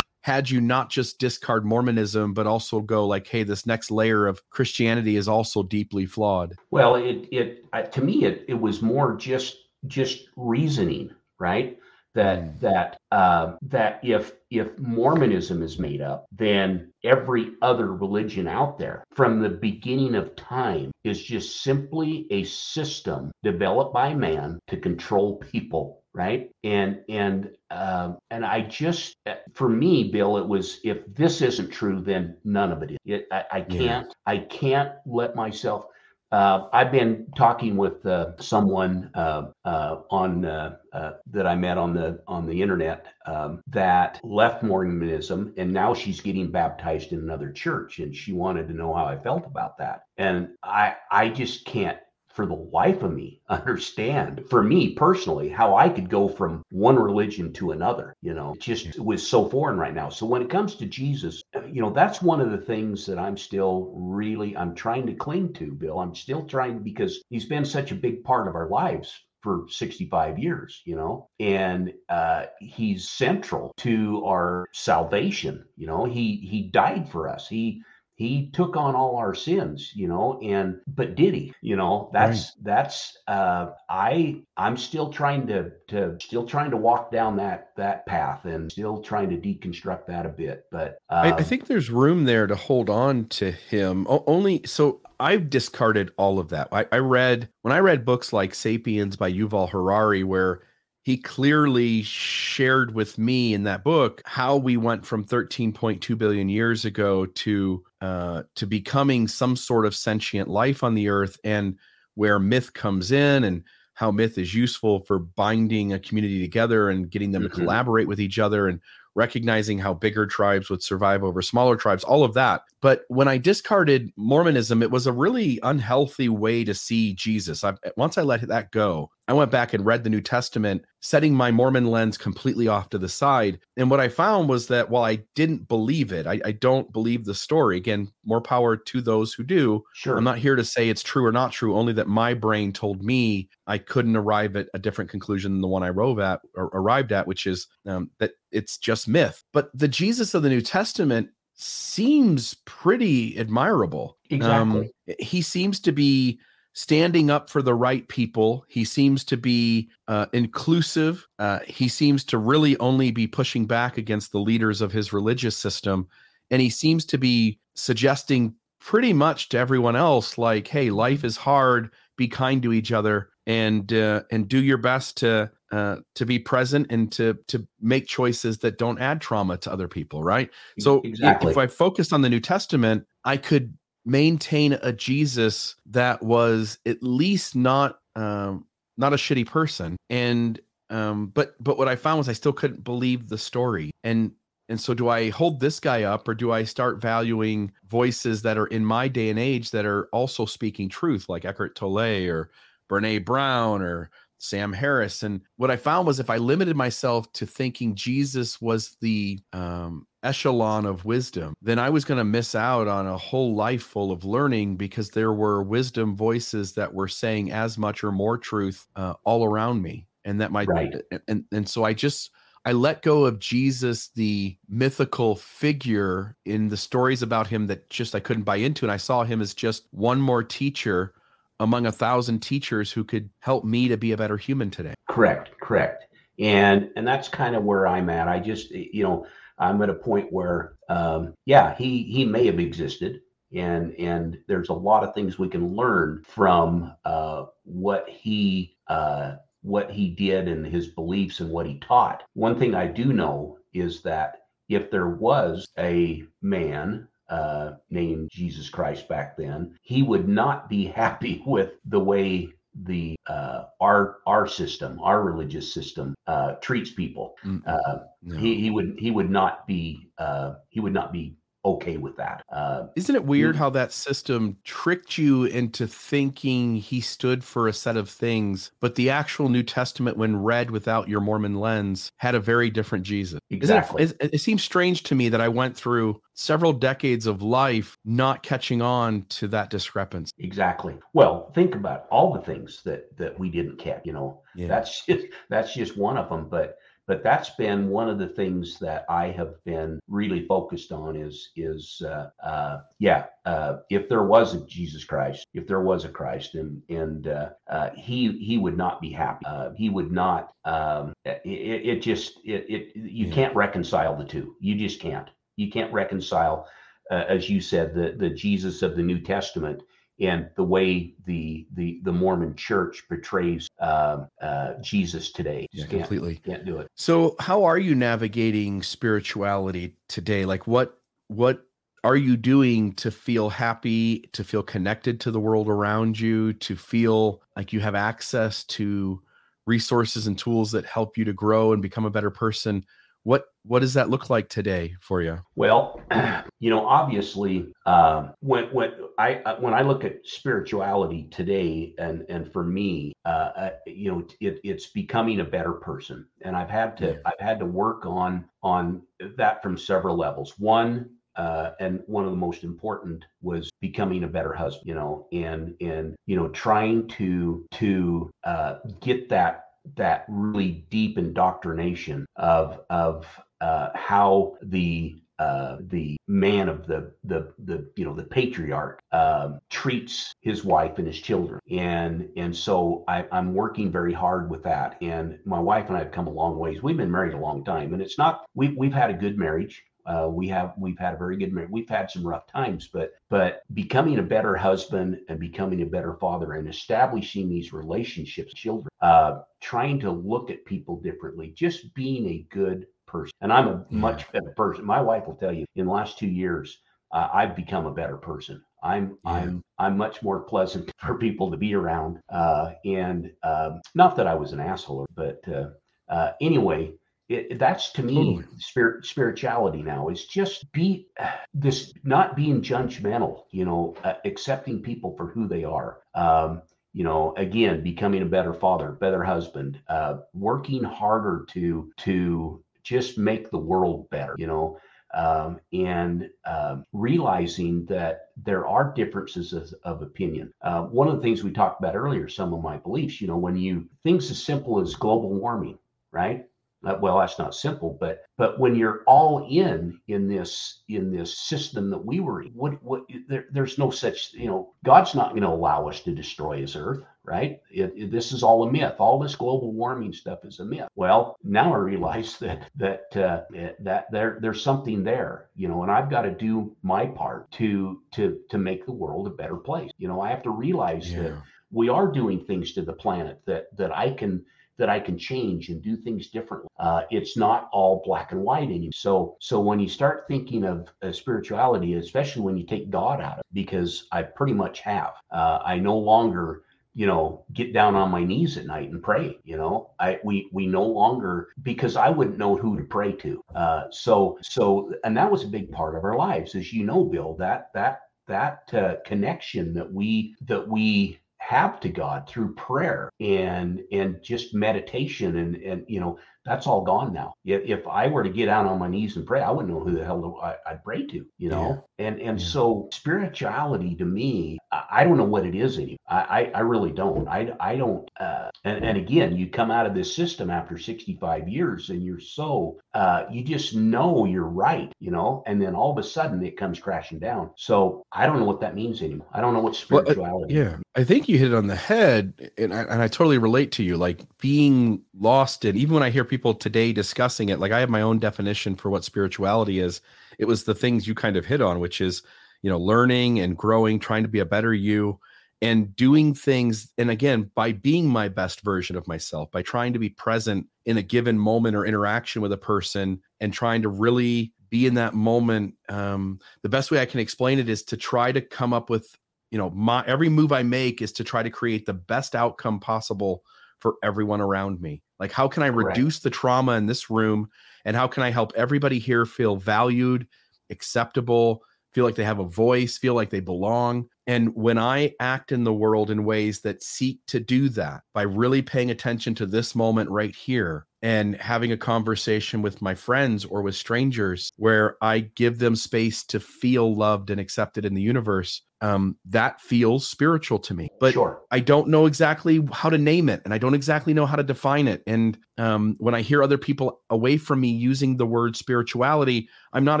had 0.22 0.48
you 0.48 0.60
not 0.60 0.88
just 0.88 1.18
discard 1.18 1.64
Mormonism, 1.64 2.32
but 2.32 2.46
also 2.46 2.80
go 2.80 3.06
like, 3.06 3.26
hey, 3.26 3.42
this 3.42 3.66
next 3.66 3.90
layer 3.90 4.26
of 4.26 4.48
Christianity 4.50 5.16
is 5.16 5.28
also 5.28 5.62
deeply 5.62 6.06
flawed? 6.06 6.56
Well, 6.70 6.94
it 6.94 7.28
it 7.30 7.64
uh, 7.72 7.82
to 7.82 8.00
me 8.00 8.24
it 8.24 8.44
it 8.48 8.54
was 8.54 8.82
more 8.82 9.16
just 9.16 9.56
just 9.86 10.28
reasoning, 10.36 11.10
right? 11.38 11.78
That 12.14 12.38
mm. 12.40 12.60
that 12.60 12.98
uh, 13.10 13.54
that 13.62 14.00
if 14.02 14.32
if 14.50 14.78
Mormonism 14.78 15.62
is 15.62 15.78
made 15.78 16.02
up, 16.02 16.26
then 16.30 16.92
every 17.04 17.52
other 17.62 17.94
religion 17.94 18.46
out 18.46 18.78
there 18.78 19.04
from 19.12 19.40
the 19.40 19.48
beginning 19.48 20.14
of 20.14 20.36
time 20.36 20.90
is 21.04 21.22
just 21.22 21.62
simply 21.62 22.26
a 22.30 22.44
system 22.44 23.32
developed 23.42 23.94
by 23.94 24.14
man 24.14 24.58
to 24.68 24.76
control 24.76 25.36
people 25.36 26.02
right 26.14 26.50
and 26.62 27.00
and 27.08 27.50
um, 27.70 28.18
and 28.30 28.44
i 28.44 28.60
just 28.60 29.16
uh, 29.26 29.34
for 29.54 29.68
me 29.68 30.10
bill 30.10 30.36
it 30.36 30.46
was 30.46 30.78
if 30.84 30.98
this 31.14 31.40
isn't 31.40 31.70
true 31.70 32.00
then 32.00 32.36
none 32.44 32.70
of 32.70 32.82
it 32.82 32.92
is 32.92 32.98
it, 33.04 33.26
I, 33.32 33.44
I 33.52 33.60
can't 33.62 34.08
yeah. 34.08 34.12
i 34.26 34.38
can't 34.38 34.92
let 35.06 35.34
myself 35.34 35.86
uh, 36.32 36.68
I've 36.72 36.90
been 36.90 37.26
talking 37.36 37.76
with 37.76 38.04
uh, 38.06 38.36
someone 38.40 39.10
uh, 39.14 39.50
uh 39.64 39.96
on 40.10 40.44
uh, 40.46 40.76
uh, 40.92 41.12
that 41.30 41.46
I 41.46 41.54
met 41.54 41.76
on 41.76 41.92
the 41.94 42.22
on 42.26 42.46
the 42.46 42.62
internet 42.62 43.06
um, 43.26 43.62
that 43.68 44.18
left 44.24 44.62
Mormonism, 44.62 45.52
and 45.58 45.72
now 45.72 45.92
she's 45.92 46.20
getting 46.20 46.50
baptized 46.50 47.12
in 47.12 47.18
another 47.18 47.52
church, 47.52 47.98
and 47.98 48.16
she 48.16 48.32
wanted 48.32 48.66
to 48.68 48.74
know 48.74 48.94
how 48.94 49.04
I 49.04 49.18
felt 49.18 49.46
about 49.46 49.76
that. 49.78 50.04
And 50.16 50.48
I 50.62 50.96
I 51.10 51.28
just 51.28 51.66
can't 51.66 51.98
for 52.34 52.46
the 52.46 52.54
life 52.54 53.02
of 53.02 53.12
me 53.12 53.40
understand 53.48 54.44
for 54.48 54.62
me 54.62 54.94
personally 54.94 55.48
how 55.48 55.76
I 55.76 55.88
could 55.88 56.08
go 56.08 56.28
from 56.28 56.64
one 56.70 56.96
religion 56.96 57.52
to 57.54 57.72
another. 57.72 58.14
You 58.22 58.34
know, 58.34 58.52
it 58.52 58.60
just 58.60 58.98
was 58.98 59.26
so 59.26 59.48
foreign 59.48 59.78
right 59.78 59.94
now. 59.94 60.08
So 60.08 60.26
when 60.26 60.42
it 60.42 60.50
comes 60.50 60.74
to 60.76 60.86
Jesus, 60.86 61.42
you 61.70 61.82
know, 61.82 61.90
that's 61.90 62.22
one 62.22 62.40
of 62.40 62.50
the 62.50 62.58
things 62.58 63.06
that 63.06 63.18
I'm 63.18 63.36
still 63.36 63.92
really 63.94 64.56
I'm 64.56 64.74
trying 64.74 65.06
to 65.06 65.14
cling 65.14 65.52
to, 65.54 65.72
Bill. 65.72 65.98
I'm 65.98 66.14
still 66.14 66.44
trying 66.44 66.80
because 66.80 67.22
he's 67.30 67.46
been 67.46 67.64
such 67.64 67.92
a 67.92 67.96
big 67.96 68.24
part 68.24 68.48
of 68.48 68.54
our 68.54 68.68
lives 68.68 69.20
for 69.42 69.66
65 69.68 70.38
years, 70.38 70.82
you 70.84 70.94
know, 70.94 71.28
and 71.40 71.92
uh, 72.08 72.44
he's 72.60 73.10
central 73.10 73.72
to 73.78 74.24
our 74.24 74.66
salvation. 74.72 75.64
You 75.76 75.88
know, 75.88 76.04
he 76.04 76.36
he 76.36 76.62
died 76.62 77.10
for 77.10 77.28
us. 77.28 77.48
He 77.48 77.82
he 78.22 78.50
took 78.52 78.76
on 78.76 78.94
all 78.94 79.16
our 79.16 79.34
sins 79.34 79.90
you 79.94 80.06
know 80.06 80.38
and 80.42 80.78
but 80.86 81.16
did 81.16 81.34
he 81.34 81.52
you 81.60 81.74
know 81.74 82.08
that's 82.12 82.52
right. 82.56 82.64
that's 82.64 83.18
uh 83.26 83.70
i 83.88 84.40
i'm 84.56 84.76
still 84.76 85.12
trying 85.12 85.44
to 85.46 85.72
to 85.88 86.16
still 86.20 86.46
trying 86.46 86.70
to 86.70 86.76
walk 86.76 87.10
down 87.10 87.36
that 87.36 87.70
that 87.76 88.06
path 88.06 88.44
and 88.44 88.70
still 88.70 89.02
trying 89.02 89.28
to 89.28 89.36
deconstruct 89.36 90.06
that 90.06 90.24
a 90.24 90.28
bit 90.28 90.66
but 90.70 90.98
um, 91.10 91.26
I, 91.26 91.30
I, 91.30 91.38
um, 91.38 91.44
think 91.44 91.66
there's 91.66 91.90
room 91.90 92.24
there 92.24 92.46
to 92.46 92.54
hold 92.54 92.88
on 92.88 93.26
to 93.26 93.50
him 93.50 94.06
only 94.08 94.62
so 94.66 95.00
I've 95.20 95.50
discarded 95.50 96.10
all 96.16 96.40
of 96.40 96.48
that. 96.48 96.66
I, 96.72 96.84
I 96.90 96.98
read 96.98 97.48
when 97.60 97.72
I 97.72 97.78
read 97.78 98.04
books 98.04 98.32
like 98.32 98.56
*Sapiens* 98.56 99.14
by 99.14 99.30
Yuval 99.32 99.70
Harari, 99.70 100.24
where 100.24 100.62
he 101.02 101.16
clearly 101.16 102.02
shared 102.02 102.94
with 102.94 103.18
me 103.18 103.54
in 103.54 103.64
that 103.64 103.82
book 103.82 104.22
how 104.24 104.56
we 104.56 104.76
went 104.76 105.04
from 105.04 105.24
13.2 105.24 106.16
billion 106.16 106.48
years 106.48 106.84
ago 106.84 107.26
to 107.26 107.84
uh, 108.00 108.42
to 108.54 108.66
becoming 108.66 109.28
some 109.28 109.56
sort 109.56 109.84
of 109.84 109.94
sentient 109.94 110.48
life 110.48 110.82
on 110.82 110.94
the 110.94 111.08
earth 111.08 111.38
and 111.44 111.76
where 112.14 112.38
myth 112.38 112.72
comes 112.72 113.12
in 113.12 113.44
and 113.44 113.64
how 113.94 114.10
myth 114.10 114.38
is 114.38 114.54
useful 114.54 115.00
for 115.00 115.18
binding 115.18 115.92
a 115.92 115.98
community 115.98 116.40
together 116.40 116.90
and 116.90 117.10
getting 117.10 117.30
them 117.30 117.42
mm-hmm. 117.42 117.54
to 117.54 117.60
collaborate 117.60 118.08
with 118.08 118.20
each 118.20 118.38
other 118.38 118.68
and 118.68 118.80
recognizing 119.14 119.78
how 119.78 119.92
bigger 119.92 120.26
tribes 120.26 120.70
would 120.70 120.82
survive 120.82 121.22
over 121.22 121.42
smaller 121.42 121.76
tribes, 121.76 122.02
all 122.02 122.24
of 122.24 122.34
that. 122.34 122.62
But 122.80 123.02
when 123.08 123.28
I 123.28 123.36
discarded 123.36 124.10
Mormonism, 124.16 124.82
it 124.82 124.90
was 124.90 125.06
a 125.06 125.12
really 125.12 125.60
unhealthy 125.62 126.28
way 126.28 126.64
to 126.64 126.74
see 126.74 127.12
Jesus. 127.14 127.62
I, 127.62 127.74
once 127.96 128.16
I 128.16 128.22
let 128.22 128.40
that 128.48 128.70
go, 128.70 129.10
I 129.28 129.34
went 129.34 129.52
back 129.52 129.72
and 129.72 129.86
read 129.86 130.02
the 130.02 130.10
New 130.10 130.20
Testament, 130.20 130.84
setting 131.00 131.32
my 131.32 131.52
Mormon 131.52 131.86
lens 131.86 132.18
completely 132.18 132.66
off 132.66 132.90
to 132.90 132.98
the 132.98 133.08
side. 133.08 133.60
And 133.76 133.88
what 133.88 134.00
I 134.00 134.08
found 134.08 134.48
was 134.48 134.66
that 134.66 134.90
while 134.90 135.04
I 135.04 135.22
didn't 135.36 135.68
believe 135.68 136.12
it, 136.12 136.26
I, 136.26 136.40
I 136.44 136.52
don't 136.52 136.92
believe 136.92 137.24
the 137.24 137.34
story. 137.34 137.76
Again, 137.76 138.10
more 138.24 138.40
power 138.40 138.76
to 138.76 139.00
those 139.00 139.32
who 139.32 139.44
do. 139.44 139.84
Sure. 139.94 140.16
I'm 140.16 140.24
not 140.24 140.38
here 140.38 140.56
to 140.56 140.64
say 140.64 140.88
it's 140.88 141.04
true 141.04 141.24
or 141.24 141.32
not 141.32 141.52
true, 141.52 141.76
only 141.76 141.92
that 141.94 142.08
my 142.08 142.34
brain 142.34 142.72
told 142.72 143.02
me 143.02 143.48
I 143.66 143.78
couldn't 143.78 144.16
arrive 144.16 144.56
at 144.56 144.68
a 144.74 144.78
different 144.78 145.10
conclusion 145.10 145.52
than 145.52 145.60
the 145.60 145.68
one 145.68 145.84
I 145.84 145.88
arrived 145.88 146.20
at, 146.20 146.40
or 146.56 146.64
arrived 146.72 147.12
at, 147.12 147.26
which 147.26 147.46
is 147.46 147.68
um, 147.86 148.10
that 148.18 148.32
it's 148.50 148.76
just 148.76 149.06
myth. 149.06 149.44
But 149.52 149.70
the 149.72 149.88
Jesus 149.88 150.34
of 150.34 150.42
the 150.42 150.48
New 150.48 150.60
Testament 150.60 151.30
seems 151.54 152.56
pretty 152.64 153.38
admirable. 153.38 154.18
Exactly. 154.30 154.92
Um, 155.08 155.14
he 155.20 155.42
seems 155.42 155.78
to 155.80 155.92
be 155.92 156.40
standing 156.72 157.30
up 157.30 157.50
for 157.50 157.62
the 157.62 157.74
right 157.74 158.06
people. 158.08 158.64
He 158.68 158.84
seems 158.84 159.24
to 159.24 159.36
be 159.36 159.90
uh, 160.08 160.26
inclusive. 160.32 161.26
Uh, 161.38 161.60
he 161.66 161.88
seems 161.88 162.24
to 162.24 162.38
really 162.38 162.78
only 162.78 163.10
be 163.10 163.26
pushing 163.26 163.66
back 163.66 163.98
against 163.98 164.32
the 164.32 164.40
leaders 164.40 164.80
of 164.80 164.92
his 164.92 165.12
religious 165.12 165.56
system. 165.56 166.08
And 166.50 166.62
he 166.62 166.70
seems 166.70 167.04
to 167.06 167.18
be 167.18 167.58
suggesting 167.74 168.54
pretty 168.80 169.12
much 169.12 169.48
to 169.50 169.58
everyone 169.58 169.96
else, 169.96 170.38
like, 170.38 170.66
hey, 170.66 170.90
life 170.90 171.24
is 171.24 171.36
hard. 171.36 171.90
Be 172.16 172.28
kind 172.28 172.62
to 172.62 172.72
each 172.72 172.92
other 172.92 173.30
and 173.46 173.92
uh, 173.92 174.22
and 174.30 174.48
do 174.48 174.62
your 174.62 174.78
best 174.78 175.16
to 175.18 175.50
uh, 175.72 175.96
to 176.14 176.26
be 176.26 176.38
present 176.38 176.86
and 176.90 177.10
to 177.12 177.38
to 177.48 177.66
make 177.80 178.06
choices 178.06 178.58
that 178.58 178.78
don't 178.78 179.00
add 179.00 179.20
trauma 179.20 179.56
to 179.56 179.72
other 179.72 179.88
people 179.88 180.22
right 180.22 180.50
so 180.78 181.00
exactly. 181.02 181.50
if 181.50 181.58
i 181.58 181.66
focused 181.66 182.12
on 182.12 182.20
the 182.22 182.28
new 182.28 182.40
testament 182.40 183.04
i 183.24 183.36
could 183.36 183.76
maintain 184.04 184.72
a 184.82 184.92
jesus 184.92 185.76
that 185.86 186.22
was 186.22 186.78
at 186.86 187.02
least 187.02 187.54
not 187.54 188.00
um 188.16 188.66
not 188.96 189.12
a 189.12 189.16
shitty 189.16 189.46
person. 189.46 189.96
And 190.10 190.60
um 190.90 191.28
but 191.28 191.54
but 191.62 191.78
what 191.78 191.88
i 191.88 191.96
found 191.96 192.18
was 192.18 192.28
i 192.28 192.32
still 192.32 192.52
couldn't 192.52 192.84
believe 192.84 193.28
the 193.28 193.38
story. 193.38 193.90
And 194.04 194.32
and 194.68 194.80
so 194.80 194.94
do 194.94 195.08
i 195.08 195.30
hold 195.30 195.60
this 195.60 195.80
guy 195.80 196.02
up 196.04 196.26
or 196.28 196.34
do 196.34 196.52
i 196.52 196.64
start 196.64 197.00
valuing 197.00 197.72
voices 197.88 198.42
that 198.42 198.58
are 198.58 198.68
in 198.68 198.84
my 198.84 199.08
day 199.08 199.28
and 199.30 199.38
age 199.38 199.70
that 199.70 199.84
are 199.84 200.08
also 200.12 200.46
speaking 200.46 200.88
truth 200.88 201.28
like 201.28 201.44
eckhart 201.44 201.74
tolle 201.74 201.98
or 201.98 202.48
brene 202.90 203.24
brown 203.24 203.82
or 203.82 204.08
Sam 204.42 204.72
Harris. 204.72 205.22
And 205.22 205.40
what 205.56 205.70
I 205.70 205.76
found 205.76 206.04
was 206.04 206.18
if 206.18 206.28
I 206.28 206.36
limited 206.36 206.74
myself 206.76 207.32
to 207.34 207.46
thinking 207.46 207.94
Jesus 207.94 208.60
was 208.60 208.96
the 209.00 209.38
um, 209.52 210.04
echelon 210.24 210.84
of 210.84 211.04
wisdom, 211.04 211.54
then 211.62 211.78
I 211.78 211.90
was 211.90 212.04
going 212.04 212.18
to 212.18 212.24
miss 212.24 212.56
out 212.56 212.88
on 212.88 213.06
a 213.06 213.16
whole 213.16 213.54
life 213.54 213.84
full 213.84 214.10
of 214.10 214.24
learning 214.24 214.76
because 214.76 215.10
there 215.10 215.32
were 215.32 215.62
wisdom 215.62 216.16
voices 216.16 216.72
that 216.72 216.92
were 216.92 217.06
saying 217.06 217.52
as 217.52 217.78
much 217.78 218.02
or 218.02 218.10
more 218.10 218.36
truth 218.36 218.88
uh, 218.96 219.14
all 219.22 219.44
around 219.44 219.80
me. 219.80 220.08
And 220.24 220.40
that 220.40 220.50
might, 220.50 220.66
right. 220.66 220.92
and, 221.28 221.44
and 221.52 221.68
so 221.68 221.84
I 221.84 221.94
just, 221.94 222.32
I 222.64 222.72
let 222.72 223.02
go 223.02 223.24
of 223.24 223.38
Jesus, 223.38 224.08
the 224.08 224.56
mythical 224.68 225.36
figure 225.36 226.36
in 226.46 226.66
the 226.66 226.76
stories 226.76 227.22
about 227.22 227.46
him 227.46 227.68
that 227.68 227.88
just 227.90 228.16
I 228.16 228.20
couldn't 228.20 228.42
buy 228.42 228.56
into. 228.56 228.84
And 228.84 228.92
I 228.92 228.96
saw 228.96 229.22
him 229.22 229.40
as 229.40 229.54
just 229.54 229.86
one 229.92 230.20
more 230.20 230.42
teacher 230.42 231.14
among 231.62 231.86
a 231.86 231.92
thousand 231.92 232.40
teachers 232.40 232.90
who 232.90 233.04
could 233.04 233.30
help 233.40 233.64
me 233.64 233.88
to 233.88 233.96
be 233.96 234.12
a 234.12 234.16
better 234.16 234.36
human 234.36 234.70
today. 234.70 234.94
Correct, 235.08 235.50
correct. 235.60 236.06
And 236.38 236.90
and 236.96 237.06
that's 237.06 237.28
kind 237.28 237.54
of 237.54 237.62
where 237.62 237.86
I'm 237.86 238.10
at. 238.10 238.28
I 238.28 238.40
just 238.40 238.70
you 238.70 239.04
know 239.04 239.26
I'm 239.58 239.80
at 239.82 239.90
a 239.90 239.94
point 239.94 240.32
where 240.32 240.74
um, 240.88 241.34
yeah 241.46 241.74
he 241.76 242.02
he 242.02 242.24
may 242.24 242.46
have 242.46 242.58
existed 242.58 243.20
and 243.54 243.94
and 243.98 244.38
there's 244.48 244.70
a 244.70 244.74
lot 244.74 245.04
of 245.04 245.14
things 245.14 245.38
we 245.38 245.48
can 245.48 245.76
learn 245.76 246.22
from 246.26 246.92
uh, 247.04 247.44
what 247.64 248.08
he 248.08 248.76
uh, 248.88 249.36
what 249.62 249.90
he 249.90 250.08
did 250.08 250.48
and 250.48 250.66
his 250.66 250.88
beliefs 250.88 251.40
and 251.40 251.50
what 251.50 251.66
he 251.66 251.78
taught. 251.78 252.24
One 252.34 252.58
thing 252.58 252.74
I 252.74 252.88
do 252.88 253.12
know 253.12 253.58
is 253.72 254.02
that 254.02 254.42
if 254.68 254.90
there 254.90 255.08
was 255.08 255.68
a 255.78 256.24
man 256.40 257.08
uh, 257.32 257.76
named 257.88 258.28
Jesus 258.30 258.68
Christ 258.68 259.08
back 259.08 259.36
then, 259.38 259.74
he 259.82 260.02
would 260.02 260.28
not 260.28 260.68
be 260.68 260.84
happy 261.02 261.42
with 261.46 261.72
the 261.86 262.00
way 262.00 262.50
the 262.84 263.16
uh, 263.26 263.64
our 263.80 264.18
our 264.26 264.46
system, 264.46 264.98
our 265.02 265.22
religious 265.22 265.72
system, 265.72 266.14
uh, 266.26 266.52
treats 266.60 266.90
people. 266.90 267.34
Uh, 267.66 267.98
no. 268.22 268.36
He 268.36 268.60
he 268.60 268.70
would 268.70 268.96
he 268.98 269.10
would 269.10 269.30
not 269.30 269.66
be 269.66 270.10
uh, 270.18 270.54
he 270.68 270.80
would 270.80 270.92
not 270.92 271.12
be 271.12 271.36
okay 271.64 271.96
with 271.96 272.16
that. 272.16 272.42
Uh, 272.50 272.86
Isn't 272.96 273.14
it 273.14 273.24
weird 273.24 273.56
how 273.56 273.70
that 273.70 273.92
system 273.92 274.56
tricked 274.64 275.18
you 275.18 275.44
into 275.44 275.86
thinking 275.86 276.76
he 276.76 277.00
stood 277.00 277.44
for 277.44 277.68
a 277.68 277.72
set 277.72 277.96
of 277.96 278.08
things, 278.08 278.72
but 278.80 278.94
the 278.94 279.10
actual 279.10 279.48
New 279.48 279.62
Testament, 279.62 280.16
when 280.16 280.36
read 280.36 280.70
without 280.70 281.08
your 281.08 281.20
Mormon 281.20 281.60
lens, 281.60 282.10
had 282.16 282.34
a 282.34 282.40
very 282.40 282.70
different 282.70 283.04
Jesus? 283.04 283.40
Exactly. 283.50 284.02
It, 284.02 284.16
it, 284.20 284.34
it, 284.34 284.38
seems 284.38 284.62
strange 284.62 285.04
to 285.04 285.14
me 285.14 285.28
that 285.28 285.40
I 285.40 285.48
went 285.48 285.76
through 285.76 286.20
several 286.34 286.72
decades 286.72 287.26
of 287.26 287.42
life 287.42 287.96
not 288.04 288.42
catching 288.42 288.82
on 288.82 289.24
to 289.28 289.48
that 289.48 289.70
discrepancy. 289.70 290.32
Exactly. 290.38 290.96
Well, 291.12 291.52
think 291.54 291.74
about 291.74 292.06
all 292.10 292.32
the 292.32 292.40
things 292.40 292.82
that 292.84 293.16
that 293.16 293.38
we 293.38 293.50
didn't 293.50 293.78
catch. 293.78 294.02
You 294.04 294.12
know, 294.12 294.40
yeah. 294.56 294.68
that's 294.68 295.04
just 295.06 295.26
that's 295.48 295.74
just 295.74 295.96
one 295.96 296.16
of 296.16 296.28
them. 296.28 296.48
But 296.48 296.78
but 297.06 297.22
that's 297.22 297.50
been 297.50 297.88
one 297.88 298.08
of 298.08 298.18
the 298.18 298.28
things 298.28 298.78
that 298.78 299.04
I 299.08 299.28
have 299.28 299.62
been 299.64 300.00
really 300.08 300.46
focused 300.46 300.92
on 300.92 301.16
is 301.16 301.50
is 301.56 302.02
uh, 302.04 302.30
uh, 302.42 302.80
yeah 302.98 303.26
uh, 303.44 303.78
if 303.90 304.08
there 304.08 304.22
was 304.22 304.54
a 304.54 304.60
Jesus 304.66 305.04
Christ 305.04 305.46
if 305.54 305.66
there 305.66 305.80
was 305.80 306.04
a 306.04 306.08
Christ 306.08 306.54
and 306.54 306.82
and 306.88 307.26
uh, 307.26 307.50
uh, 307.68 307.90
he 307.96 308.38
he 308.38 308.58
would 308.58 308.76
not 308.76 309.00
be 309.00 309.10
happy. 309.10 309.44
Uh, 309.46 309.70
he 309.76 309.90
would 309.90 310.12
not 310.12 310.52
um, 310.64 311.12
it, 311.24 311.40
it 311.44 312.02
just 312.02 312.38
it, 312.44 312.66
it 312.68 312.96
you 312.96 313.26
yeah. 313.26 313.34
can't 313.34 313.56
reconcile 313.56 314.16
the 314.16 314.24
two. 314.24 314.56
You 314.60 314.76
just 314.76 315.00
can't. 315.00 315.28
You 315.56 315.70
can't 315.70 315.92
reconcile 315.92 316.68
as 317.10 317.50
you 317.50 317.60
said 317.60 317.94
the 317.94 318.14
the 318.16 318.30
Jesus 318.30 318.80
of 318.82 318.96
the 318.96 319.02
New 319.02 319.20
Testament 319.20 319.82
and 320.20 320.48
the 320.56 320.62
way 320.62 321.14
the 321.26 321.66
the 321.74 322.00
the 322.02 322.12
Mormon 322.12 322.54
Church 322.54 323.02
portrays 323.08 323.68
uh, 323.80 324.24
uh, 324.40 324.74
Jesus 324.80 325.32
today. 325.32 325.66
Yeah, 325.72 325.86
can't, 325.86 326.02
completely 326.02 326.36
can't 326.36 326.64
do 326.64 326.78
it. 326.78 326.88
So, 326.96 327.36
how 327.40 327.64
are 327.64 327.78
you 327.78 327.94
navigating 327.94 328.82
spirituality 328.82 329.96
today? 330.08 330.44
Like, 330.44 330.66
what 330.66 330.98
what 331.28 331.64
are 332.04 332.16
you 332.16 332.36
doing 332.36 332.94
to 332.94 333.10
feel 333.10 333.48
happy, 333.48 334.28
to 334.32 334.42
feel 334.42 334.62
connected 334.62 335.20
to 335.20 335.30
the 335.30 335.40
world 335.40 335.68
around 335.68 336.18
you, 336.18 336.52
to 336.54 336.76
feel 336.76 337.42
like 337.56 337.72
you 337.72 337.80
have 337.80 337.94
access 337.94 338.64
to 338.64 339.22
resources 339.66 340.26
and 340.26 340.36
tools 340.36 340.72
that 340.72 340.84
help 340.84 341.16
you 341.16 341.24
to 341.24 341.32
grow 341.32 341.72
and 341.72 341.80
become 341.80 342.04
a 342.04 342.10
better 342.10 342.30
person? 342.30 342.84
What 343.24 343.46
what 343.64 343.80
does 343.80 343.94
that 343.94 344.10
look 344.10 344.30
like 344.30 344.48
today 344.48 344.96
for 345.00 345.22
you? 345.22 345.38
Well, 345.54 346.00
you 346.60 346.70
know, 346.70 346.86
obviously, 346.86 347.72
uh, 347.86 348.30
when 348.40 348.64
when 348.72 348.92
I 349.18 349.36
uh, 349.36 349.56
when 349.60 349.74
I 349.74 349.82
look 349.82 350.04
at 350.04 350.26
spirituality 350.26 351.28
today, 351.30 351.94
and 351.98 352.24
and 352.28 352.52
for 352.52 352.64
me, 352.64 353.12
uh, 353.24 353.28
uh, 353.56 353.70
you 353.86 354.10
know, 354.10 354.26
it, 354.40 354.60
it's 354.64 354.88
becoming 354.88 355.40
a 355.40 355.44
better 355.44 355.72
person, 355.72 356.26
and 356.42 356.56
I've 356.56 356.70
had 356.70 356.96
to 356.98 357.06
yeah. 357.06 357.18
I've 357.24 357.40
had 357.40 357.60
to 357.60 357.66
work 357.66 358.04
on 358.06 358.44
on 358.62 359.02
that 359.36 359.62
from 359.62 359.78
several 359.78 360.16
levels. 360.16 360.58
One, 360.58 361.10
uh, 361.36 361.70
and 361.80 362.00
one 362.06 362.24
of 362.24 362.30
the 362.30 362.36
most 362.36 362.64
important 362.64 363.24
was 363.40 363.70
becoming 363.80 364.24
a 364.24 364.28
better 364.28 364.52
husband 364.52 364.86
you 364.86 364.94
know 364.94 365.26
and 365.32 365.74
and 365.80 366.14
you 366.26 366.36
know 366.36 366.48
trying 366.48 367.08
to 367.08 367.64
to 367.70 368.30
uh, 368.44 368.76
get 369.00 369.28
that 369.28 369.66
that 369.96 370.24
really 370.28 370.84
deep 370.90 371.18
indoctrination 371.18 372.26
of 372.36 372.80
of 372.90 373.26
uh, 373.60 373.90
how 373.94 374.56
the 374.62 375.22
uh, 375.38 375.78
the 375.88 376.16
man 376.28 376.68
of 376.68 376.86
the 376.86 377.12
the 377.24 377.52
the 377.64 377.90
you 377.96 378.04
know 378.04 378.14
the 378.14 378.22
patriarch 378.22 379.00
um, 379.12 379.58
treats 379.70 380.32
his 380.40 380.62
wife 380.64 380.98
and 380.98 381.06
his 381.06 381.18
children. 381.18 381.58
And 381.70 382.28
and 382.36 382.54
so 382.54 383.02
I, 383.08 383.26
i'm 383.32 383.54
working 383.54 383.90
very 383.90 384.12
hard 384.12 384.50
with 384.50 384.62
that. 384.64 384.98
And 385.00 385.38
my 385.44 385.58
wife 385.58 385.88
and 385.88 385.96
i 385.96 386.00
have 386.00 386.12
come 386.12 386.28
a 386.28 386.30
long 386.30 386.58
ways. 386.58 386.82
We've 386.82 386.96
been 386.96 387.10
married 387.10 387.34
a 387.34 387.38
long 387.38 387.64
time. 387.64 387.92
And 387.92 388.00
it's 388.00 388.18
not 388.18 388.44
we, 388.54 388.68
we've 388.68 388.92
had 388.92 389.10
a 389.10 389.14
good 389.14 389.36
marriage 389.36 389.82
uh, 390.06 390.28
we 390.30 390.48
have 390.48 390.74
we've 390.76 390.98
had 390.98 391.14
a 391.14 391.16
very 391.16 391.36
good 391.36 391.52
marriage. 391.52 391.70
We've 391.70 391.88
had 391.88 392.10
some 392.10 392.26
rough 392.26 392.46
times, 392.46 392.88
but 392.92 393.12
but 393.28 393.62
becoming 393.74 394.18
a 394.18 394.22
better 394.22 394.56
husband 394.56 395.20
and 395.28 395.38
becoming 395.38 395.82
a 395.82 395.86
better 395.86 396.14
father 396.14 396.54
and 396.54 396.68
establishing 396.68 397.48
these 397.48 397.72
relationships, 397.72 398.52
children, 398.54 398.88
uh, 399.00 399.40
trying 399.60 400.00
to 400.00 400.10
look 400.10 400.50
at 400.50 400.64
people 400.64 401.00
differently, 401.00 401.52
just 401.56 401.94
being 401.94 402.26
a 402.26 402.46
good 402.50 402.86
person. 403.06 403.32
And 403.40 403.52
I'm 403.52 403.68
a 403.68 403.86
much 403.90 404.30
better 404.32 404.52
person. 404.56 404.84
My 404.84 405.00
wife 405.00 405.26
will 405.26 405.36
tell 405.36 405.52
you 405.52 405.66
in 405.76 405.86
the 405.86 405.92
last 405.92 406.18
two 406.18 406.26
years, 406.26 406.78
uh, 407.12 407.28
I've 407.32 407.54
become 407.54 407.86
a 407.86 407.94
better 407.94 408.16
person. 408.16 408.62
I'm 408.82 409.18
yeah. 409.24 409.32
I'm 409.32 409.62
I'm 409.78 409.96
much 409.96 410.22
more 410.22 410.40
pleasant 410.40 410.90
for 410.98 411.16
people 411.16 411.50
to 411.50 411.56
be 411.56 411.74
around. 411.74 412.18
Uh, 412.28 412.72
and 412.84 413.30
um, 413.42 413.80
not 413.94 414.16
that 414.16 414.26
I 414.26 414.34
was 414.34 414.52
an 414.52 414.60
asshole, 414.60 415.06
but 415.14 415.40
uh, 415.48 415.70
uh, 416.08 416.32
anyway, 416.40 416.92
it, 417.32 417.58
that's 417.58 417.90
to 417.92 418.02
me 418.02 418.14
totally. 418.14 418.44
spirit 418.58 419.04
spirituality 419.04 419.82
now 419.82 420.08
is 420.08 420.26
just 420.26 420.70
be 420.72 421.06
this 421.54 421.92
not 422.04 422.36
being 422.36 422.62
judgmental 422.62 423.44
you 423.50 423.64
know 423.64 423.94
uh, 424.04 424.14
accepting 424.24 424.80
people 424.82 425.14
for 425.16 425.26
who 425.26 425.46
they 425.48 425.64
are 425.64 425.98
um, 426.14 426.62
you 426.92 427.04
know 427.04 427.34
again 427.36 427.82
becoming 427.82 428.22
a 428.22 428.26
better 428.26 428.54
father 428.54 428.92
better 428.92 429.22
husband 429.22 429.80
uh, 429.88 430.18
working 430.34 430.82
harder 430.82 431.46
to 431.48 431.90
to 431.96 432.62
just 432.82 433.18
make 433.18 433.50
the 433.50 433.58
world 433.58 434.08
better 434.10 434.34
you 434.38 434.46
know 434.46 434.78
um, 435.14 435.60
and 435.72 436.30
um, 436.46 436.84
realizing 436.92 437.84
that 437.86 438.30
there 438.36 438.66
are 438.66 438.92
differences 438.94 439.52
of, 439.52 439.74
of 439.84 440.02
opinion. 440.02 440.52
Uh, 440.62 440.82
one 440.84 441.08
of 441.08 441.16
the 441.16 441.22
things 441.22 441.44
we 441.44 441.50
talked 441.50 441.80
about 441.80 441.94
earlier, 441.94 442.28
some 442.28 442.54
of 442.54 442.62
my 442.62 442.78
beliefs, 442.78 443.20
you 443.20 443.26
know, 443.26 443.36
when 443.36 443.56
you 443.56 443.88
things 444.04 444.30
as 444.30 444.42
simple 444.42 444.80
as 444.80 444.94
global 444.94 445.28
warming, 445.34 445.78
right? 446.12 446.46
Uh, 446.84 446.98
well 447.00 447.18
that's 447.18 447.38
not 447.38 447.54
simple 447.54 447.96
but 448.00 448.22
but 448.36 448.58
when 448.58 448.74
you're 448.74 449.02
all 449.06 449.46
in 449.48 450.00
in 450.08 450.28
this 450.28 450.82
in 450.88 451.12
this 451.12 451.38
system 451.38 451.90
that 451.90 452.04
we 452.04 452.20
were 452.20 452.42
in 452.42 452.50
what 452.54 452.82
what 452.82 453.02
there, 453.28 453.46
there's 453.52 453.78
no 453.78 453.90
such 453.90 454.32
you 454.34 454.46
know 454.46 454.74
god's 454.84 455.14
not 455.14 455.30
going 455.30 455.42
to 455.42 455.48
allow 455.48 455.88
us 455.88 456.00
to 456.00 456.14
destroy 456.14 456.60
his 456.60 456.76
earth 456.76 457.04
right? 457.24 457.60
It, 457.70 457.92
it, 457.96 458.10
this 458.10 458.32
is 458.32 458.42
all 458.42 458.66
a 458.66 458.72
myth. 458.72 458.96
All 458.98 459.18
this 459.18 459.36
global 459.36 459.72
warming 459.72 460.12
stuff 460.12 460.44
is 460.44 460.58
a 460.58 460.64
myth. 460.64 460.88
Well 460.94 461.36
now 461.42 461.72
i 461.72 461.76
realize 461.76 462.36
that 462.40 462.70
that 462.76 463.16
uh, 463.16 463.42
that 463.80 464.06
there 464.10 464.38
there's 464.40 464.62
something 464.62 465.02
there 465.04 465.48
you 465.54 465.68
know 465.68 465.82
and 465.82 465.90
i've 465.90 466.10
got 466.10 466.22
to 466.22 466.30
do 466.30 466.74
my 466.82 467.06
part 467.06 467.50
to 467.52 468.00
to 468.12 468.38
to 468.50 468.58
make 468.58 468.86
the 468.86 468.92
world 468.92 469.26
a 469.26 469.30
better 469.30 469.56
place. 469.56 469.90
You 469.98 470.08
know 470.08 470.20
i 470.20 470.30
have 470.30 470.42
to 470.42 470.50
realize 470.50 471.12
yeah. 471.12 471.22
that 471.22 471.42
we 471.70 471.88
are 471.88 472.10
doing 472.10 472.44
things 472.44 472.72
to 472.72 472.82
the 472.82 472.92
planet 472.92 473.40
that 473.46 473.76
that 473.76 473.96
i 473.96 474.10
can 474.10 474.44
that 474.78 474.88
I 474.88 475.00
can 475.00 475.18
change 475.18 475.68
and 475.68 475.82
do 475.82 475.96
things 475.96 476.28
differently. 476.28 476.68
Uh, 476.78 477.02
it's 477.10 477.36
not 477.36 477.68
all 477.72 478.02
black 478.04 478.32
and 478.32 478.42
white 478.42 478.68
anymore. 478.68 478.90
So, 478.94 479.36
so 479.40 479.60
when 479.60 479.80
you 479.80 479.88
start 479.88 480.24
thinking 480.28 480.64
of 480.64 480.88
uh, 481.02 481.12
spirituality, 481.12 481.94
especially 481.94 482.42
when 482.42 482.56
you 482.56 482.66
take 482.66 482.90
God 482.90 483.20
out 483.20 483.34
of 483.34 483.38
it, 483.40 483.46
because 483.52 484.06
I 484.12 484.22
pretty 484.22 484.54
much 484.54 484.80
have, 484.80 485.12
uh, 485.30 485.58
I 485.64 485.78
no 485.78 485.96
longer 485.96 486.62
you 486.94 487.06
know 487.06 487.44
get 487.54 487.72
down 487.72 487.94
on 487.94 488.10
my 488.10 488.22
knees 488.22 488.58
at 488.58 488.66
night 488.66 488.90
and 488.90 489.02
pray 489.02 489.38
you 489.44 489.56
know 489.56 489.90
i 489.98 490.18
we 490.24 490.50
we 490.52 490.66
no 490.66 490.84
longer 490.84 491.48
because 491.62 491.96
i 491.96 492.10
wouldn't 492.10 492.36
know 492.36 492.54
who 492.54 492.76
to 492.76 492.84
pray 492.84 493.12
to 493.12 493.42
uh 493.54 493.84
so 493.90 494.38
so 494.42 494.92
and 495.04 495.16
that 495.16 495.30
was 495.30 495.42
a 495.42 495.48
big 495.48 495.72
part 495.72 495.96
of 495.96 496.04
our 496.04 496.16
lives 496.16 496.54
as 496.54 496.70
you 496.70 496.84
know 496.84 497.02
bill 497.02 497.34
that 497.38 497.70
that 497.72 498.00
that 498.28 498.72
uh, 498.74 498.96
connection 499.04 499.74
that 499.74 499.92
we 499.92 500.34
that 500.42 500.66
we 500.68 501.18
have 501.48 501.80
to 501.80 501.88
God 501.88 502.28
through 502.28 502.54
prayer 502.54 503.10
and 503.20 503.82
and 503.90 504.22
just 504.22 504.54
meditation 504.54 505.36
and 505.36 505.56
and 505.56 505.84
you 505.88 506.00
know 506.00 506.18
that's 506.44 506.66
all 506.66 506.82
gone 506.82 507.12
now. 507.12 507.34
If, 507.44 507.62
if 507.66 507.86
I 507.86 508.08
were 508.08 508.24
to 508.24 508.30
get 508.30 508.48
out 508.48 508.66
on 508.66 508.78
my 508.78 508.88
knees 508.88 509.16
and 509.16 509.26
pray, 509.26 509.42
I 509.42 509.50
wouldn't 509.50 509.72
know 509.72 509.80
who 509.80 509.96
the 509.96 510.04
hell 510.04 510.40
I, 510.42 510.56
would 510.70 510.84
pray 510.84 511.06
to, 511.06 511.24
you 511.38 511.50
know. 511.50 511.84
Yeah. 511.98 512.06
And 512.06 512.20
and 512.20 512.40
yeah. 512.40 512.46
so 512.46 512.88
spirituality 512.92 513.94
to 513.96 514.04
me, 514.04 514.58
I, 514.72 515.04
don't 515.04 515.16
know 515.16 515.24
what 515.24 515.46
it 515.46 515.54
is 515.54 515.78
anymore. 515.78 515.98
I 516.08 516.16
I, 516.16 516.50
I 516.56 516.60
really 516.60 516.90
don't. 516.90 517.28
I 517.28 517.52
I 517.60 517.76
don't. 517.76 518.08
Uh, 518.18 518.50
and 518.64 518.84
and 518.84 518.98
again, 518.98 519.36
you 519.36 519.48
come 519.48 519.70
out 519.70 519.86
of 519.86 519.94
this 519.94 520.14
system 520.14 520.50
after 520.50 520.78
65 520.78 521.48
years, 521.48 521.90
and 521.90 522.02
you're 522.02 522.20
so 522.20 522.80
uh, 522.94 523.24
you 523.30 523.42
just 523.44 523.74
know 523.74 524.24
you're 524.24 524.44
right, 524.44 524.92
you 524.98 525.10
know. 525.10 525.42
And 525.46 525.60
then 525.60 525.74
all 525.74 525.92
of 525.92 525.98
a 525.98 526.02
sudden, 526.02 526.44
it 526.44 526.56
comes 526.56 526.78
crashing 526.78 527.18
down. 527.18 527.50
So 527.56 528.04
I 528.12 528.26
don't 528.26 528.38
know 528.38 528.46
what 528.46 528.60
that 528.60 528.74
means 528.74 529.02
anymore. 529.02 529.28
I 529.32 529.40
don't 529.40 529.54
know 529.54 529.60
what 529.60 529.76
spirituality. 529.76 530.54
Well, 530.54 530.64
uh, 530.64 530.70
yeah, 530.70 530.76
I 530.96 531.04
think 531.04 531.28
you 531.28 531.38
hit 531.38 531.52
it 531.52 531.54
on 531.54 531.66
the 531.66 531.76
head, 531.76 532.50
and 532.56 532.72
I, 532.72 532.82
and 532.82 533.02
I 533.02 533.08
totally 533.08 533.38
relate 533.38 533.72
to 533.72 533.82
you. 533.82 533.96
Like 533.96 534.20
being 534.38 535.02
lost 535.14 535.64
in, 535.64 535.76
even 535.76 535.94
when 535.94 536.02
I 536.02 536.10
hear 536.10 536.24
people 536.24 536.54
today 536.54 536.92
discussing 536.92 537.48
it 537.48 537.58
like 537.58 537.72
i 537.72 537.80
have 537.80 537.90
my 537.90 538.02
own 538.02 538.18
definition 538.18 538.76
for 538.76 538.90
what 538.90 539.04
spirituality 539.04 539.80
is 539.80 540.00
it 540.38 540.44
was 540.44 540.64
the 540.64 540.74
things 540.74 541.06
you 541.06 541.14
kind 541.14 541.36
of 541.36 541.44
hit 541.44 541.60
on 541.60 541.80
which 541.80 542.00
is 542.00 542.22
you 542.62 542.70
know 542.70 542.78
learning 542.78 543.40
and 543.40 543.56
growing 543.56 543.98
trying 543.98 544.22
to 544.22 544.28
be 544.28 544.38
a 544.38 544.44
better 544.44 544.72
you 544.72 545.18
and 545.60 545.94
doing 545.94 546.34
things 546.34 546.92
and 546.98 547.10
again 547.10 547.50
by 547.54 547.72
being 547.72 548.08
my 548.08 548.28
best 548.28 548.62
version 548.62 548.96
of 548.96 549.06
myself 549.06 549.50
by 549.50 549.62
trying 549.62 549.92
to 549.92 549.98
be 549.98 550.08
present 550.08 550.66
in 550.86 550.96
a 550.96 551.02
given 551.02 551.38
moment 551.38 551.76
or 551.76 551.84
interaction 551.84 552.42
with 552.42 552.52
a 552.52 552.58
person 552.58 553.20
and 553.40 553.52
trying 553.52 553.82
to 553.82 553.88
really 553.88 554.52
be 554.70 554.86
in 554.86 554.94
that 554.94 555.14
moment 555.14 555.74
um, 555.88 556.38
the 556.62 556.68
best 556.68 556.90
way 556.90 557.00
i 557.00 557.06
can 557.06 557.20
explain 557.20 557.58
it 557.58 557.68
is 557.68 557.82
to 557.82 557.96
try 557.96 558.32
to 558.32 558.40
come 558.40 558.72
up 558.72 558.90
with 558.90 559.16
you 559.50 559.58
know 559.58 559.70
my 559.70 560.04
every 560.06 560.28
move 560.28 560.52
i 560.52 560.62
make 560.62 561.02
is 561.02 561.12
to 561.12 561.24
try 561.24 561.42
to 561.42 561.50
create 561.50 561.86
the 561.86 561.94
best 561.94 562.34
outcome 562.34 562.80
possible 562.80 563.42
for 563.78 563.96
everyone 564.02 564.40
around 564.40 564.80
me 564.80 565.02
like, 565.22 565.30
how 565.30 565.46
can 565.46 565.62
I 565.62 565.68
reduce 565.68 566.18
the 566.18 566.30
trauma 566.30 566.72
in 566.72 566.86
this 566.86 567.08
room? 567.08 567.48
And 567.84 567.94
how 567.94 568.08
can 568.08 568.24
I 568.24 568.30
help 568.30 568.52
everybody 568.56 568.98
here 568.98 569.24
feel 569.24 569.54
valued, 569.54 570.26
acceptable, 570.68 571.62
feel 571.94 572.04
like 572.04 572.14
they 572.14 572.24
have 572.24 572.38
a 572.38 572.44
voice, 572.44 572.98
feel 572.98 573.14
like 573.14 573.30
they 573.30 573.40
belong? 573.40 574.06
And 574.26 574.54
when 574.54 574.78
I 574.78 575.12
act 575.18 575.52
in 575.52 575.64
the 575.64 575.72
world 575.72 576.10
in 576.10 576.24
ways 576.24 576.60
that 576.60 576.82
seek 576.82 577.18
to 577.28 577.40
do 577.40 577.68
that 577.70 578.02
by 578.14 578.22
really 578.22 578.62
paying 578.62 578.90
attention 578.90 579.34
to 579.36 579.46
this 579.46 579.74
moment 579.74 580.10
right 580.10 580.34
here 580.34 580.86
and 581.02 581.34
having 581.36 581.72
a 581.72 581.76
conversation 581.76 582.62
with 582.62 582.80
my 582.80 582.94
friends 582.94 583.44
or 583.44 583.62
with 583.62 583.74
strangers 583.74 584.52
where 584.56 584.96
I 585.02 585.20
give 585.34 585.58
them 585.58 585.74
space 585.74 586.24
to 586.26 586.38
feel 586.38 586.94
loved 586.94 587.30
and 587.30 587.40
accepted 587.40 587.84
in 587.84 587.94
the 587.94 588.02
universe, 588.02 588.62
um, 588.82 589.16
that 589.26 589.60
feels 589.60 590.06
spiritual 590.06 590.58
to 590.58 590.74
me. 590.74 590.88
But 591.00 591.14
sure. 591.14 591.42
I 591.50 591.60
don't 591.60 591.88
know 591.88 592.06
exactly 592.06 592.60
how 592.72 592.90
to 592.90 592.98
name 592.98 593.28
it, 593.28 593.40
and 593.44 593.54
I 593.54 593.58
don't 593.58 593.74
exactly 593.74 594.12
know 594.12 594.26
how 594.26 594.36
to 594.36 594.42
define 594.42 594.88
it. 594.88 595.02
And 595.06 595.38
um, 595.56 595.96
when 595.98 596.14
I 596.14 596.20
hear 596.20 596.42
other 596.42 596.58
people 596.58 597.00
away 597.08 597.38
from 597.38 597.60
me 597.60 597.68
using 597.68 598.16
the 598.16 598.26
word 598.26 598.56
spirituality, 598.56 599.48
I'm 599.72 599.84
not 599.84 600.00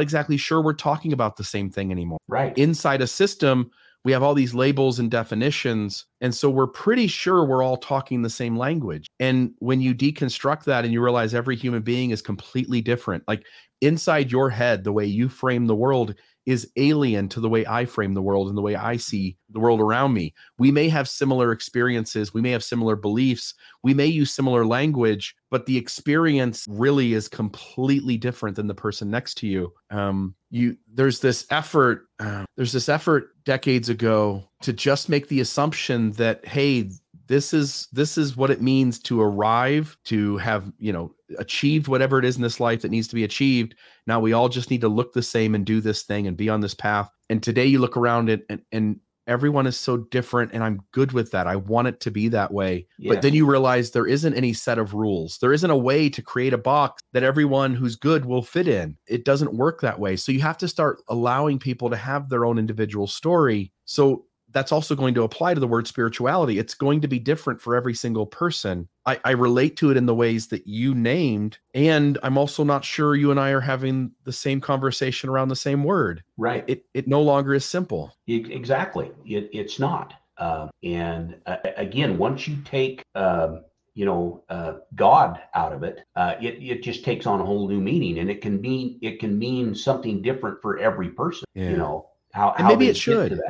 exactly 0.00 0.36
sure 0.36 0.60
we're 0.60 0.74
talking 0.74 1.12
about 1.12 1.36
the 1.36 1.44
same 1.44 1.70
thing 1.70 1.92
anymore. 1.92 2.18
Right. 2.28 2.56
Inside 2.58 3.00
a 3.00 3.06
system, 3.06 3.70
we 4.04 4.10
have 4.10 4.22
all 4.22 4.34
these 4.34 4.54
labels 4.54 4.98
and 4.98 5.10
definitions. 5.10 6.06
And 6.20 6.34
so 6.34 6.50
we're 6.50 6.66
pretty 6.66 7.06
sure 7.06 7.44
we're 7.44 7.62
all 7.62 7.76
talking 7.76 8.22
the 8.22 8.30
same 8.30 8.56
language. 8.56 9.06
And 9.20 9.52
when 9.60 9.80
you 9.80 9.94
deconstruct 9.94 10.64
that 10.64 10.84
and 10.84 10.92
you 10.92 11.00
realize 11.00 11.34
every 11.34 11.54
human 11.54 11.82
being 11.82 12.10
is 12.10 12.20
completely 12.20 12.80
different, 12.80 13.22
like 13.28 13.46
inside 13.80 14.32
your 14.32 14.50
head, 14.50 14.82
the 14.82 14.92
way 14.92 15.04
you 15.04 15.28
frame 15.28 15.66
the 15.66 15.76
world 15.76 16.16
is 16.46 16.70
alien 16.76 17.28
to 17.28 17.40
the 17.40 17.48
way 17.48 17.64
I 17.66 17.84
frame 17.84 18.14
the 18.14 18.22
world 18.22 18.48
and 18.48 18.56
the 18.56 18.62
way 18.62 18.74
I 18.74 18.96
see 18.96 19.36
the 19.50 19.60
world 19.60 19.80
around 19.80 20.12
me. 20.12 20.34
We 20.58 20.70
may 20.70 20.88
have 20.88 21.08
similar 21.08 21.52
experiences, 21.52 22.34
we 22.34 22.40
may 22.40 22.50
have 22.50 22.64
similar 22.64 22.96
beliefs, 22.96 23.54
we 23.82 23.94
may 23.94 24.06
use 24.06 24.32
similar 24.32 24.66
language, 24.66 25.36
but 25.50 25.66
the 25.66 25.76
experience 25.76 26.66
really 26.68 27.12
is 27.12 27.28
completely 27.28 28.16
different 28.16 28.56
than 28.56 28.66
the 28.66 28.74
person 28.74 29.10
next 29.10 29.34
to 29.38 29.46
you. 29.46 29.72
Um, 29.90 30.34
you 30.50 30.76
there's 30.92 31.20
this 31.20 31.46
effort, 31.50 32.06
uh, 32.18 32.44
there's 32.56 32.72
this 32.72 32.88
effort 32.88 33.30
decades 33.44 33.88
ago 33.88 34.48
to 34.62 34.72
just 34.72 35.08
make 35.08 35.28
the 35.28 35.40
assumption 35.40 36.12
that 36.12 36.46
hey, 36.46 36.90
this 37.32 37.54
is 37.54 37.88
this 37.92 38.18
is 38.18 38.36
what 38.36 38.50
it 38.50 38.60
means 38.60 38.98
to 38.98 39.22
arrive 39.22 39.96
to 40.04 40.36
have 40.36 40.70
you 40.78 40.92
know 40.92 41.14
achieved 41.38 41.88
whatever 41.88 42.18
it 42.18 42.26
is 42.26 42.36
in 42.36 42.42
this 42.42 42.60
life 42.60 42.82
that 42.82 42.90
needs 42.90 43.08
to 43.08 43.14
be 43.14 43.24
achieved. 43.24 43.74
Now 44.06 44.20
we 44.20 44.34
all 44.34 44.50
just 44.50 44.70
need 44.70 44.82
to 44.82 44.88
look 44.88 45.14
the 45.14 45.22
same 45.22 45.54
and 45.54 45.64
do 45.64 45.80
this 45.80 46.02
thing 46.02 46.26
and 46.26 46.36
be 46.36 46.50
on 46.50 46.60
this 46.60 46.74
path. 46.74 47.10
And 47.30 47.42
today 47.42 47.64
you 47.64 47.78
look 47.78 47.96
around 47.96 48.28
it 48.28 48.44
and, 48.50 48.60
and 48.70 49.00
everyone 49.26 49.66
is 49.66 49.78
so 49.78 49.96
different 49.96 50.50
and 50.52 50.62
i'm 50.62 50.80
good 50.92 51.12
with 51.12 51.30
that. 51.30 51.46
I 51.46 51.56
want 51.56 51.88
it 51.88 52.00
to 52.00 52.10
be 52.10 52.28
that 52.28 52.52
way. 52.52 52.86
Yeah. 52.98 53.14
but 53.14 53.22
then 53.22 53.32
you 53.32 53.46
realize 53.46 53.92
there 53.92 54.06
isn't 54.06 54.34
any 54.34 54.52
set 54.52 54.78
of 54.78 54.92
rules. 54.92 55.38
There 55.38 55.54
isn't 55.54 55.70
a 55.70 55.76
way 55.76 56.10
to 56.10 56.20
create 56.20 56.52
a 56.52 56.58
box 56.58 57.02
that 57.14 57.22
everyone 57.22 57.74
who's 57.74 57.96
good 57.96 58.26
will 58.26 58.42
fit 58.42 58.68
in. 58.68 58.98
It 59.06 59.24
doesn't 59.24 59.54
work 59.54 59.80
that 59.80 59.98
way. 59.98 60.16
So 60.16 60.32
you 60.32 60.40
have 60.42 60.58
to 60.58 60.68
start 60.68 60.98
allowing 61.08 61.58
people 61.58 61.88
to 61.88 61.96
have 61.96 62.28
their 62.28 62.44
own 62.44 62.58
individual 62.58 63.06
story. 63.06 63.72
So 63.86 64.26
that's 64.52 64.72
also 64.72 64.94
going 64.94 65.14
to 65.14 65.22
apply 65.22 65.54
to 65.54 65.60
the 65.60 65.66
word 65.66 65.86
spirituality. 65.86 66.58
It's 66.58 66.74
going 66.74 67.00
to 67.00 67.08
be 67.08 67.18
different 67.18 67.60
for 67.60 67.74
every 67.74 67.94
single 67.94 68.26
person. 68.26 68.88
I, 69.06 69.18
I, 69.24 69.30
relate 69.32 69.76
to 69.78 69.90
it 69.90 69.96
in 69.96 70.06
the 70.06 70.14
ways 70.14 70.48
that 70.48 70.66
you 70.66 70.94
named. 70.94 71.58
And 71.74 72.18
I'm 72.22 72.38
also 72.38 72.62
not 72.62 72.84
sure 72.84 73.16
you 73.16 73.30
and 73.30 73.40
I 73.40 73.50
are 73.50 73.60
having 73.60 74.12
the 74.24 74.32
same 74.32 74.60
conversation 74.60 75.28
around 75.28 75.48
the 75.48 75.56
same 75.56 75.82
word. 75.82 76.22
Right. 76.36 76.64
It, 76.68 76.84
it 76.94 77.08
no 77.08 77.20
longer 77.20 77.54
is 77.54 77.64
simple. 77.64 78.14
Exactly. 78.26 79.10
It, 79.24 79.50
it's 79.52 79.78
not. 79.78 80.14
Uh, 80.38 80.68
and 80.82 81.36
uh, 81.46 81.56
again, 81.76 82.18
once 82.18 82.46
you 82.46 82.56
take, 82.64 83.04
um, 83.14 83.64
you 83.94 84.04
know, 84.04 84.44
uh, 84.48 84.74
God 84.94 85.40
out 85.54 85.72
of 85.72 85.82
it, 85.82 86.00
uh, 86.16 86.34
it, 86.40 86.62
it 86.62 86.82
just 86.82 87.04
takes 87.04 87.26
on 87.26 87.40
a 87.40 87.44
whole 87.44 87.68
new 87.68 87.80
meaning 87.80 88.18
and 88.18 88.30
it 88.30 88.40
can 88.40 88.60
mean, 88.60 88.98
it 89.02 89.18
can 89.20 89.38
mean 89.38 89.74
something 89.74 90.22
different 90.22 90.62
for 90.62 90.78
every 90.78 91.10
person, 91.10 91.44
yeah. 91.54 91.70
you 91.70 91.76
know, 91.76 92.08
how, 92.32 92.54
how 92.56 92.68
maybe 92.68 92.88
it 92.88 92.96
should. 92.96 93.40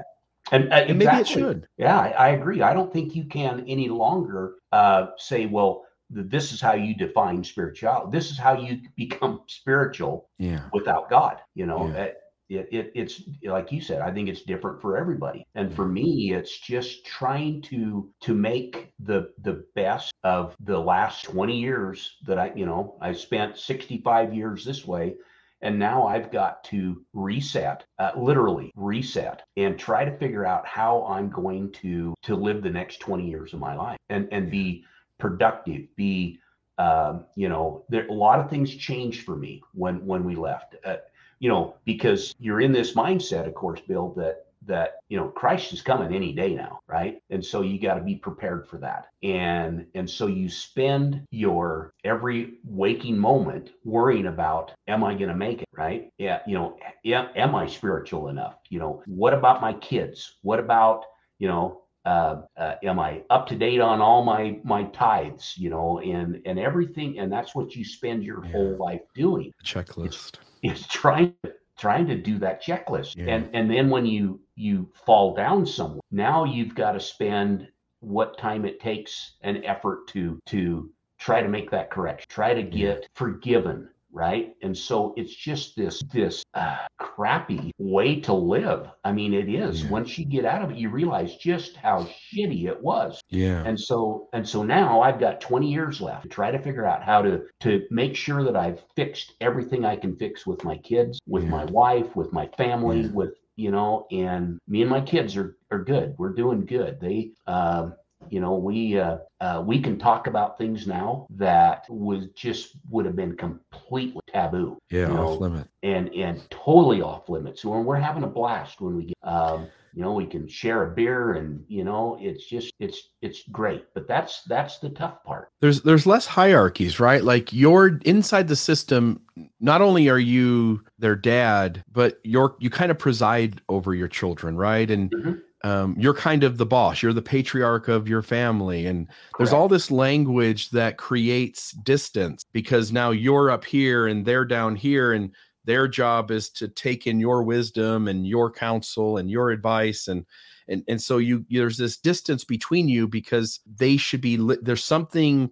And, 0.52 0.70
uh, 0.70 0.76
and 0.76 0.98
maybe 0.98 1.16
it 1.16 1.26
should. 1.26 1.66
Yeah, 1.78 1.98
I, 1.98 2.10
I, 2.10 2.28
agree. 2.30 2.60
I 2.60 2.74
don't 2.74 2.92
think 2.92 3.16
you 3.16 3.24
can 3.24 3.64
any 3.66 3.88
longer 3.88 4.56
uh, 4.70 5.06
say, 5.16 5.46
well, 5.46 5.84
this 6.10 6.52
is 6.52 6.60
how 6.60 6.74
you 6.74 6.94
define 6.94 7.42
spirituality. 7.42 8.16
This 8.16 8.30
is 8.30 8.38
how 8.38 8.60
you 8.60 8.80
become 8.96 9.40
spiritual 9.48 10.28
yeah. 10.38 10.68
without 10.72 11.08
God. 11.08 11.38
You 11.54 11.64
know, 11.64 11.88
yeah. 11.88 12.58
it, 12.60 12.68
it, 12.70 12.92
it's 12.94 13.22
like 13.44 13.72
you 13.72 13.80
said. 13.80 14.02
I 14.02 14.12
think 14.12 14.28
it's 14.28 14.42
different 14.42 14.82
for 14.82 14.98
everybody. 14.98 15.46
And 15.54 15.74
for 15.74 15.86
me, 15.86 16.34
it's 16.34 16.60
just 16.60 17.06
trying 17.06 17.62
to 17.62 18.12
to 18.20 18.34
make 18.34 18.92
the 19.00 19.30
the 19.40 19.64
best 19.74 20.12
of 20.22 20.54
the 20.60 20.78
last 20.78 21.24
twenty 21.24 21.58
years 21.58 22.18
that 22.26 22.38
I, 22.38 22.52
you 22.54 22.66
know, 22.66 22.98
I 23.00 23.14
spent 23.14 23.56
sixty 23.56 24.02
five 24.02 24.34
years 24.34 24.66
this 24.66 24.86
way 24.86 25.14
and 25.62 25.78
now 25.78 26.06
I've 26.06 26.30
got 26.30 26.64
to 26.64 27.04
reset, 27.12 27.84
uh, 27.98 28.10
literally 28.16 28.72
reset, 28.76 29.42
and 29.56 29.78
try 29.78 30.04
to 30.04 30.16
figure 30.18 30.44
out 30.44 30.66
how 30.66 31.06
I'm 31.06 31.30
going 31.30 31.72
to 31.82 32.14
to 32.22 32.36
live 32.36 32.62
the 32.62 32.70
next 32.70 32.98
20 32.98 33.28
years 33.28 33.54
of 33.54 33.60
my 33.60 33.74
life 33.74 33.98
and 34.08 34.28
and 34.32 34.50
be 34.50 34.84
productive, 35.18 35.94
be 35.96 36.40
um, 36.78 37.26
you 37.36 37.48
know, 37.48 37.84
there 37.88 38.06
a 38.08 38.12
lot 38.12 38.40
of 38.40 38.50
things 38.50 38.74
changed 38.74 39.24
for 39.24 39.36
me 39.36 39.62
when 39.72 40.04
when 40.04 40.24
we 40.24 40.34
left. 40.34 40.76
Uh, 40.84 40.96
you 41.38 41.48
know, 41.48 41.74
because 41.84 42.34
you're 42.38 42.60
in 42.60 42.72
this 42.72 42.94
mindset, 42.94 43.46
of 43.46 43.54
course, 43.54 43.80
Bill, 43.80 44.14
that 44.16 44.46
that 44.66 44.96
you 45.08 45.16
know 45.16 45.28
Christ 45.28 45.72
is 45.72 45.82
coming 45.82 46.14
any 46.14 46.32
day 46.32 46.54
now, 46.54 46.80
right? 46.86 47.18
And 47.30 47.44
so 47.44 47.62
you 47.62 47.80
got 47.80 47.94
to 47.94 48.02
be 48.02 48.16
prepared 48.16 48.68
for 48.68 48.78
that. 48.78 49.06
And 49.22 49.86
and 49.94 50.08
so 50.08 50.26
you 50.26 50.48
spend 50.48 51.26
your 51.30 51.92
every 52.04 52.54
waking 52.64 53.18
moment 53.18 53.70
worrying 53.84 54.26
about 54.26 54.72
am 54.88 55.04
I 55.04 55.14
going 55.14 55.28
to 55.28 55.36
make 55.36 55.62
it, 55.62 55.68
right? 55.72 56.10
Yeah, 56.18 56.40
you 56.46 56.54
know, 56.54 56.76
yeah, 57.02 57.28
am 57.36 57.54
I 57.54 57.66
spiritual 57.66 58.28
enough? 58.28 58.56
You 58.68 58.78
know, 58.78 59.02
what 59.06 59.34
about 59.34 59.60
my 59.60 59.72
kids? 59.74 60.36
What 60.42 60.60
about, 60.60 61.04
you 61.38 61.48
know, 61.48 61.82
uh, 62.04 62.42
uh, 62.56 62.74
am 62.82 62.98
I 62.98 63.22
up 63.30 63.46
to 63.48 63.56
date 63.56 63.80
on 63.80 64.00
all 64.00 64.24
my 64.24 64.58
my 64.64 64.84
tithes, 64.84 65.54
you 65.56 65.70
know, 65.70 65.98
and 66.00 66.40
and 66.46 66.58
everything 66.58 67.18
and 67.18 67.32
that's 67.32 67.54
what 67.54 67.74
you 67.74 67.84
spend 67.84 68.24
your 68.24 68.44
yeah. 68.44 68.52
whole 68.52 68.76
life 68.76 69.02
doing. 69.14 69.52
Checklist. 69.64 70.06
It's, 70.06 70.32
it's 70.62 70.86
trying 70.86 71.34
to 71.44 71.52
trying 71.82 72.06
to 72.06 72.16
do 72.16 72.38
that 72.38 72.62
checklist. 72.62 73.16
Yeah. 73.16 73.34
And 73.34 73.50
and 73.52 73.70
then 73.70 73.90
when 73.90 74.06
you 74.06 74.40
you 74.62 74.88
fall 75.06 75.34
down 75.34 75.66
somewhere, 75.66 76.00
now 76.10 76.44
you've 76.44 76.74
got 76.74 76.92
to 76.92 77.00
spend 77.00 77.68
what 78.00 78.38
time 78.38 78.64
it 78.64 78.80
takes 78.80 79.36
and 79.42 79.64
effort 79.64 80.08
to 80.08 80.38
to 80.46 80.90
try 81.18 81.40
to 81.40 81.48
make 81.48 81.70
that 81.70 81.90
correction, 81.90 82.26
try 82.28 82.52
to 82.52 82.62
get 82.62 83.08
forgiven, 83.14 83.88
right? 84.12 84.54
And 84.60 84.76
so 84.76 85.14
it's 85.16 85.34
just 85.34 85.76
this 85.76 86.02
this 86.12 86.44
uh, 86.54 86.78
crappy 86.98 87.72
way 87.78 88.20
to 88.20 88.32
live. 88.32 88.88
I 89.04 89.12
mean, 89.12 89.32
it 89.32 89.48
is. 89.48 89.84
Yeah. 89.84 89.90
Once 89.90 90.18
you 90.18 90.24
get 90.24 90.44
out 90.44 90.62
of 90.62 90.72
it, 90.72 90.76
you 90.76 90.90
realize 90.90 91.36
just 91.36 91.76
how 91.76 92.08
shitty 92.32 92.66
it 92.66 92.80
was. 92.82 93.20
Yeah. 93.30 93.62
And 93.64 93.78
so 93.78 94.28
and 94.32 94.46
so 94.48 94.62
now 94.62 95.00
I've 95.00 95.20
got 95.20 95.40
20 95.40 95.70
years 95.70 96.00
left 96.00 96.24
to 96.24 96.28
try 96.28 96.50
to 96.50 96.58
figure 96.58 96.86
out 96.86 97.02
how 97.02 97.22
to 97.22 97.42
to 97.60 97.86
make 97.90 98.16
sure 98.16 98.44
that 98.44 98.56
I've 98.56 98.82
fixed 98.96 99.34
everything 99.40 99.84
I 99.84 99.96
can 99.96 100.16
fix 100.16 100.46
with 100.46 100.64
my 100.64 100.76
kids, 100.78 101.20
with 101.26 101.44
yeah. 101.44 101.50
my 101.50 101.64
wife, 101.66 102.16
with 102.16 102.32
my 102.32 102.48
family, 102.58 103.02
yeah. 103.02 103.12
with 103.12 103.34
you 103.56 103.70
know, 103.70 104.06
and 104.10 104.58
me 104.66 104.80
and 104.82 104.90
my 104.90 105.00
kids 105.00 105.36
are 105.36 105.56
are 105.70 105.84
good. 105.84 106.14
We're 106.18 106.32
doing 106.34 106.64
good. 106.64 107.00
They 107.00 107.32
um 107.46 107.94
you 108.30 108.40
know, 108.40 108.54
we 108.54 108.98
uh, 108.98 109.18
uh, 109.40 109.62
we 109.64 109.80
can 109.80 109.98
talk 109.98 110.26
about 110.26 110.58
things 110.58 110.86
now 110.86 111.26
that 111.30 111.84
was 111.88 112.28
just 112.34 112.72
would 112.90 113.06
have 113.06 113.16
been 113.16 113.36
completely 113.36 114.20
taboo. 114.28 114.78
Yeah, 114.90 115.08
you 115.08 115.14
know, 115.14 115.28
off 115.28 115.40
limit. 115.40 115.68
And 115.82 116.08
and 116.14 116.48
totally 116.50 117.02
off 117.02 117.28
limits. 117.28 117.62
So 117.62 117.78
we're 117.80 117.96
having 117.96 118.22
a 118.22 118.28
blast 118.28 118.80
when 118.80 118.96
we 118.96 119.04
get. 119.06 119.16
Um, 119.22 119.68
you 119.94 120.02
know 120.02 120.12
we 120.12 120.26
can 120.26 120.48
share 120.48 120.84
a 120.84 120.94
beer 120.94 121.34
and 121.34 121.64
you 121.68 121.84
know 121.84 122.16
it's 122.20 122.46
just 122.46 122.72
it's 122.78 123.10
it's 123.20 123.42
great 123.50 123.84
but 123.94 124.08
that's 124.08 124.42
that's 124.44 124.78
the 124.78 124.88
tough 124.88 125.22
part 125.22 125.50
there's 125.60 125.82
there's 125.82 126.06
less 126.06 126.26
hierarchies 126.26 126.98
right 126.98 127.24
like 127.24 127.52
you're 127.52 127.98
inside 128.04 128.48
the 128.48 128.56
system 128.56 129.20
not 129.60 129.82
only 129.82 130.08
are 130.08 130.18
you 130.18 130.82
their 130.98 131.16
dad 131.16 131.82
but 131.92 132.18
you're 132.24 132.56
you 132.58 132.70
kind 132.70 132.90
of 132.90 132.98
preside 132.98 133.60
over 133.68 133.94
your 133.94 134.08
children 134.08 134.56
right 134.56 134.90
and 134.90 135.10
mm-hmm 135.10 135.32
um, 135.64 135.94
you're 135.98 136.14
kind 136.14 136.44
of 136.44 136.58
the 136.58 136.66
boss 136.66 137.02
you're 137.02 137.12
the 137.12 137.22
patriarch 137.22 137.88
of 137.88 138.08
your 138.08 138.22
family 138.22 138.86
and 138.86 139.06
Correct. 139.06 139.38
there's 139.38 139.52
all 139.52 139.68
this 139.68 139.90
language 139.90 140.70
that 140.70 140.96
creates 140.96 141.72
distance 141.72 142.44
because 142.52 142.92
now 142.92 143.10
you're 143.10 143.50
up 143.50 143.64
here 143.64 144.06
and 144.06 144.24
they're 144.24 144.44
down 144.44 144.76
here 144.76 145.12
and 145.12 145.32
their 145.64 145.86
job 145.86 146.30
is 146.30 146.50
to 146.50 146.68
take 146.68 147.06
in 147.06 147.20
your 147.20 147.42
wisdom 147.42 148.08
and 148.08 148.26
your 148.26 148.50
counsel 148.50 149.18
and 149.18 149.30
your 149.30 149.50
advice 149.50 150.08
and 150.08 150.26
and 150.68 150.82
and 150.88 151.00
so 151.00 151.18
you 151.18 151.44
there's 151.50 151.76
this 151.76 151.96
distance 151.96 152.44
between 152.44 152.88
you 152.88 153.06
because 153.06 153.60
they 153.76 153.96
should 153.96 154.20
be 154.20 154.36
there's 154.62 154.84
something 154.84 155.50